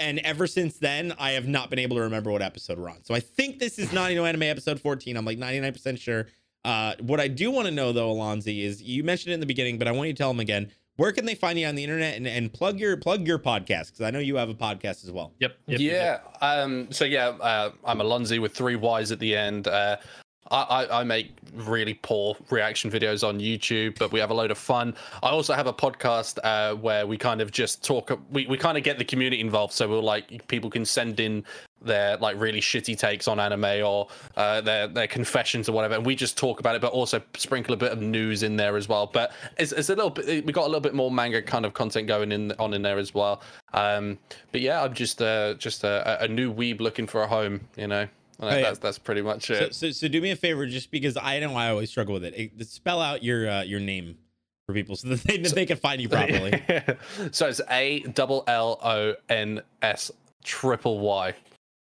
and 0.00 0.18
ever 0.20 0.46
since 0.46 0.78
then, 0.78 1.14
I 1.18 1.32
have 1.32 1.46
not 1.46 1.70
been 1.70 1.78
able 1.78 1.96
to 1.96 2.02
remember 2.02 2.32
what 2.32 2.42
episode 2.42 2.78
we're 2.78 2.88
on. 2.88 3.04
So 3.04 3.14
I 3.14 3.20
think 3.20 3.58
this 3.58 3.78
is 3.78 3.92
90 3.92 4.16
No 4.16 4.24
Anime 4.24 4.44
episode 4.44 4.80
14. 4.80 5.16
I'm 5.16 5.24
like 5.24 5.38
99% 5.38 5.98
sure. 5.98 6.26
Uh, 6.64 6.94
what 7.00 7.20
I 7.20 7.28
do 7.28 7.50
want 7.50 7.66
to 7.66 7.70
know 7.70 7.92
though, 7.92 8.12
Alonzi, 8.12 8.64
is 8.64 8.82
you 8.82 9.04
mentioned 9.04 9.32
it 9.32 9.34
in 9.34 9.40
the 9.40 9.46
beginning, 9.46 9.78
but 9.78 9.86
I 9.86 9.92
want 9.92 10.08
you 10.08 10.14
to 10.14 10.18
tell 10.18 10.30
them 10.30 10.40
again. 10.40 10.70
Where 10.96 11.12
can 11.12 11.24
they 11.24 11.34
find 11.34 11.58
you 11.58 11.66
on 11.66 11.76
the 11.76 11.84
internet 11.84 12.16
and, 12.16 12.26
and 12.26 12.52
plug 12.52 12.78
your 12.78 12.94
plug 12.98 13.26
your 13.26 13.38
podcast? 13.38 13.86
Because 13.86 14.02
I 14.02 14.10
know 14.10 14.18
you 14.18 14.36
have 14.36 14.50
a 14.50 14.54
podcast 14.54 15.04
as 15.04 15.10
well. 15.10 15.32
Yep. 15.38 15.56
yep, 15.66 15.80
yep. 15.80 16.20
yeah. 16.42 16.46
Um. 16.46 16.88
So 16.90 17.06
yeah, 17.06 17.28
uh, 17.28 17.70
I'm 17.86 18.00
Alonzi 18.00 18.38
with 18.38 18.54
three 18.54 18.76
Y's 18.76 19.10
at 19.10 19.18
the 19.18 19.34
end. 19.34 19.66
Uh, 19.66 19.96
I, 20.50 20.62
I 20.62 21.00
I 21.00 21.04
make 21.04 21.32
really 21.54 21.94
poor 21.94 22.36
reaction 22.50 22.90
videos 22.90 23.26
on 23.26 23.38
YouTube, 23.38 23.98
but 23.98 24.12
we 24.12 24.20
have 24.20 24.30
a 24.30 24.34
load 24.34 24.50
of 24.50 24.58
fun. 24.58 24.94
I 25.22 25.30
also 25.30 25.54
have 25.54 25.66
a 25.66 25.72
podcast 25.72 26.38
uh, 26.44 26.74
where 26.76 27.06
we 27.06 27.16
kind 27.16 27.40
of 27.40 27.50
just 27.50 27.84
talk. 27.84 28.10
We, 28.30 28.46
we 28.46 28.56
kind 28.56 28.76
of 28.76 28.84
get 28.84 28.98
the 28.98 29.04
community 29.04 29.40
involved, 29.40 29.72
so 29.72 29.88
we'll 29.88 30.02
like 30.02 30.46
people 30.48 30.70
can 30.70 30.84
send 30.84 31.20
in 31.20 31.44
their 31.82 32.16
like 32.18 32.38
really 32.38 32.60
shitty 32.60 32.98
takes 32.98 33.26
on 33.26 33.40
anime 33.40 33.84
or 33.84 34.08
uh, 34.36 34.60
their 34.60 34.88
their 34.88 35.06
confessions 35.06 35.68
or 35.68 35.72
whatever, 35.72 35.94
and 35.94 36.06
we 36.06 36.14
just 36.14 36.36
talk 36.36 36.60
about 36.60 36.74
it, 36.74 36.80
but 36.80 36.92
also 36.92 37.22
sprinkle 37.36 37.74
a 37.74 37.76
bit 37.76 37.92
of 37.92 38.00
news 38.00 38.42
in 38.42 38.56
there 38.56 38.76
as 38.76 38.88
well. 38.88 39.06
But 39.06 39.32
it's, 39.58 39.72
it's 39.72 39.88
a 39.88 39.94
little 39.94 40.10
bit. 40.10 40.44
We 40.44 40.52
got 40.52 40.62
a 40.62 40.66
little 40.66 40.80
bit 40.80 40.94
more 40.94 41.10
manga 41.10 41.42
kind 41.42 41.64
of 41.64 41.74
content 41.74 42.06
going 42.06 42.32
in 42.32 42.52
on 42.58 42.74
in 42.74 42.82
there 42.82 42.98
as 42.98 43.14
well. 43.14 43.40
Um, 43.72 44.18
but 44.52 44.60
yeah, 44.60 44.82
I'm 44.82 44.94
just 44.94 45.22
uh, 45.22 45.54
just 45.54 45.84
a, 45.84 46.22
a 46.22 46.28
new 46.28 46.52
weeb 46.52 46.80
looking 46.80 47.06
for 47.06 47.22
a 47.22 47.26
home. 47.26 47.60
You 47.76 47.86
know, 47.86 48.08
And 48.40 48.50
Hey, 48.50 48.62
that's 48.62 48.78
that's 48.78 48.98
pretty 48.98 49.22
much 49.22 49.50
it. 49.50 49.74
so, 49.74 49.90
so 49.90 50.08
do 50.08 50.20
me 50.20 50.30
a 50.30 50.36
favor, 50.36 50.66
just 50.66 50.90
because 50.90 51.16
I 51.16 51.38
know 51.40 51.54
I 51.54 51.70
always 51.70 51.90
struggle 51.90 52.14
with 52.14 52.24
it. 52.24 52.34
it 52.36 52.66
spell 52.66 53.00
out 53.00 53.22
your 53.22 53.48
uh, 53.48 53.62
your 53.62 53.80
name 53.80 54.16
for 54.66 54.74
people 54.74 54.96
so 54.96 55.08
that 55.08 55.22
they, 55.24 55.36
that 55.38 55.54
they 55.54 55.66
can 55.66 55.76
find 55.76 56.00
you 56.00 56.08
properly. 56.08 56.62
so 57.32 57.48
it's 57.48 57.60
A 57.70 58.00
double 58.00 58.44
L 58.46 58.78
O 58.82 59.14
N 59.28 59.62
S 59.82 60.10
triple 60.42 61.00
Y. 61.00 61.34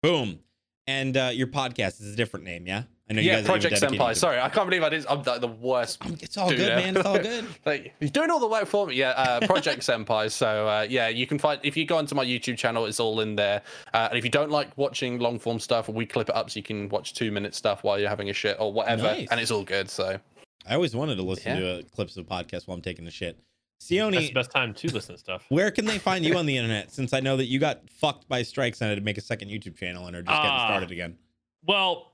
Boom. 0.02 0.40
And 0.86 1.16
uh, 1.16 1.30
your 1.32 1.48
podcast 1.48 2.00
is 2.00 2.12
a 2.14 2.16
different 2.16 2.46
name, 2.46 2.66
yeah? 2.66 2.84
I 3.10 3.14
know 3.14 3.22
you 3.22 3.28
Yeah, 3.28 3.36
guys 3.36 3.46
Project 3.46 3.74
dedicated 3.80 4.00
Senpai. 4.00 4.08
to. 4.10 4.14
Sorry, 4.14 4.38
I 4.38 4.48
can't 4.50 4.68
believe 4.68 4.82
I 4.82 4.90
did. 4.90 5.06
I'm 5.06 5.22
like 5.22 5.40
the 5.40 5.48
worst. 5.48 6.02
It's 6.22 6.36
all 6.36 6.50
dude 6.50 6.58
good, 6.58 6.68
ever. 6.70 6.80
man. 6.80 6.96
It's 6.96 7.06
all 7.06 7.18
good. 7.18 7.46
like 7.64 7.94
he's 8.00 8.10
doing 8.10 8.30
all 8.30 8.38
the 8.40 8.46
work 8.48 8.66
for 8.66 8.86
me. 8.86 8.96
Yeah, 8.96 9.10
uh, 9.10 9.46
Project 9.46 9.80
Senpai. 9.82 10.30
So 10.30 10.68
uh, 10.68 10.86
yeah, 10.88 11.08
you 11.08 11.26
can 11.26 11.38
find 11.38 11.58
if 11.62 11.76
you 11.76 11.86
go 11.86 11.96
onto 11.96 12.14
my 12.14 12.24
YouTube 12.24 12.58
channel, 12.58 12.84
it's 12.84 13.00
all 13.00 13.20
in 13.20 13.34
there. 13.36 13.62
Uh, 13.94 14.08
and 14.10 14.18
if 14.18 14.24
you 14.24 14.30
don't 14.30 14.50
like 14.50 14.76
watching 14.76 15.18
long 15.18 15.38
form 15.38 15.58
stuff, 15.58 15.88
we 15.88 16.04
clip 16.04 16.28
it 16.28 16.34
up 16.36 16.50
so 16.50 16.58
you 16.58 16.62
can 16.62 16.88
watch 16.90 17.14
two 17.14 17.30
minute 17.32 17.54
stuff 17.54 17.82
while 17.82 17.98
you're 17.98 18.08
having 18.10 18.28
a 18.30 18.34
shit 18.34 18.56
or 18.60 18.72
whatever, 18.72 19.04
Nice. 19.04 19.28
and 19.30 19.40
it's 19.40 19.50
all 19.50 19.64
good. 19.64 19.88
So 19.88 20.18
I 20.66 20.74
always 20.74 20.94
wanted 20.94 21.16
to 21.16 21.22
listen 21.22 21.54
Yeah. 21.56 21.60
to 21.60 21.78
uh, 21.78 21.82
clips 21.94 22.16
of 22.18 22.26
podcasts 22.26 22.66
while 22.68 22.74
I'm 22.76 22.82
taking 22.82 23.06
a 23.06 23.10
shit. 23.10 23.38
That's 23.80 23.88
the 23.88 23.96
Sione, 23.98 24.34
best 24.34 24.50
time 24.50 24.74
to 24.74 24.88
listen 24.92 25.14
to 25.14 25.18
stuff. 25.18 25.44
where 25.50 25.70
can 25.70 25.84
they 25.86 25.98
find 25.98 26.24
you 26.26 26.36
on 26.36 26.44
the 26.46 26.56
internet? 26.56 26.92
Since 26.92 27.12
I 27.14 27.20
know 27.20 27.36
that 27.38 27.46
you 27.46 27.58
got 27.60 27.88
fucked 27.88 28.28
by 28.28 28.42
strikes 28.42 28.80
and 28.82 28.88
had 28.90 28.96
to 28.96 29.04
make 29.04 29.16
a 29.16 29.22
second 29.22 29.48
YouTube 29.50 29.76
channel 29.76 30.06
and 30.08 30.16
are 30.16 30.22
just 30.22 30.36
getting 30.36 30.50
Ah. 30.50 30.66
started 30.66 30.90
again. 30.90 31.16
Well, 31.64 32.12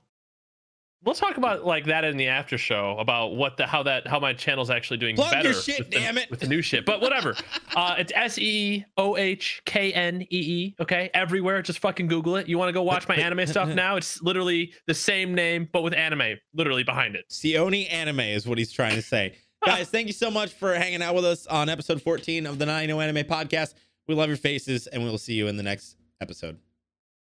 we'll 1.03 1.15
talk 1.15 1.37
about 1.37 1.65
like 1.65 1.85
that 1.85 2.03
in 2.03 2.17
the 2.17 2.27
after 2.27 2.57
show 2.57 2.97
about 2.97 3.35
what 3.35 3.57
the 3.57 3.65
how 3.65 3.83
that 3.83 4.07
how 4.07 4.19
my 4.19 4.33
channel's 4.33 4.69
actually 4.69 4.97
doing 4.97 5.15
Plug 5.15 5.31
better 5.31 5.51
your 5.51 5.61
shit, 5.61 5.79
with 5.79 5.91
the, 5.91 5.99
damn 5.99 6.17
it. 6.17 6.29
with 6.29 6.39
the 6.39 6.47
new 6.47 6.61
shit. 6.61 6.85
But 6.85 7.01
whatever. 7.01 7.35
uh, 7.75 7.95
it's 7.97 8.11
S 8.15 8.37
E 8.37 8.85
O 8.97 9.17
H 9.17 9.61
K 9.65 9.93
N 9.93 10.21
E 10.23 10.27
E. 10.31 10.75
Okay, 10.79 11.09
everywhere. 11.13 11.61
Just 11.61 11.79
fucking 11.79 12.07
Google 12.07 12.35
it. 12.37 12.47
You 12.47 12.57
want 12.57 12.69
to 12.69 12.73
go 12.73 12.83
watch 12.83 13.07
my 13.07 13.15
anime 13.15 13.45
stuff 13.47 13.69
now? 13.75 13.95
It's 13.95 14.21
literally 14.21 14.73
the 14.87 14.93
same 14.93 15.33
name 15.33 15.69
but 15.71 15.81
with 15.83 15.93
anime 15.93 16.37
literally 16.53 16.83
behind 16.83 17.15
it. 17.15 17.25
Sione 17.29 17.91
Anime 17.91 18.19
is 18.21 18.47
what 18.47 18.57
he's 18.57 18.71
trying 18.71 18.95
to 18.95 19.01
say. 19.01 19.35
Guys, 19.65 19.89
thank 19.89 20.07
you 20.07 20.13
so 20.13 20.29
much 20.29 20.53
for 20.53 20.75
hanging 20.75 21.01
out 21.01 21.15
with 21.15 21.25
us 21.25 21.47
on 21.47 21.69
episode 21.69 22.01
14 22.01 22.45
of 22.45 22.59
the 22.59 22.65
90 22.65 22.87
No 22.87 23.01
Anime 23.01 23.23
Podcast. 23.25 23.73
We 24.07 24.13
love 24.13 24.27
your 24.27 24.37
faces, 24.37 24.85
and 24.85 25.03
we 25.03 25.09
will 25.09 25.17
see 25.17 25.33
you 25.33 25.47
in 25.47 25.57
the 25.57 25.63
next 25.63 25.95
episode. 26.21 26.59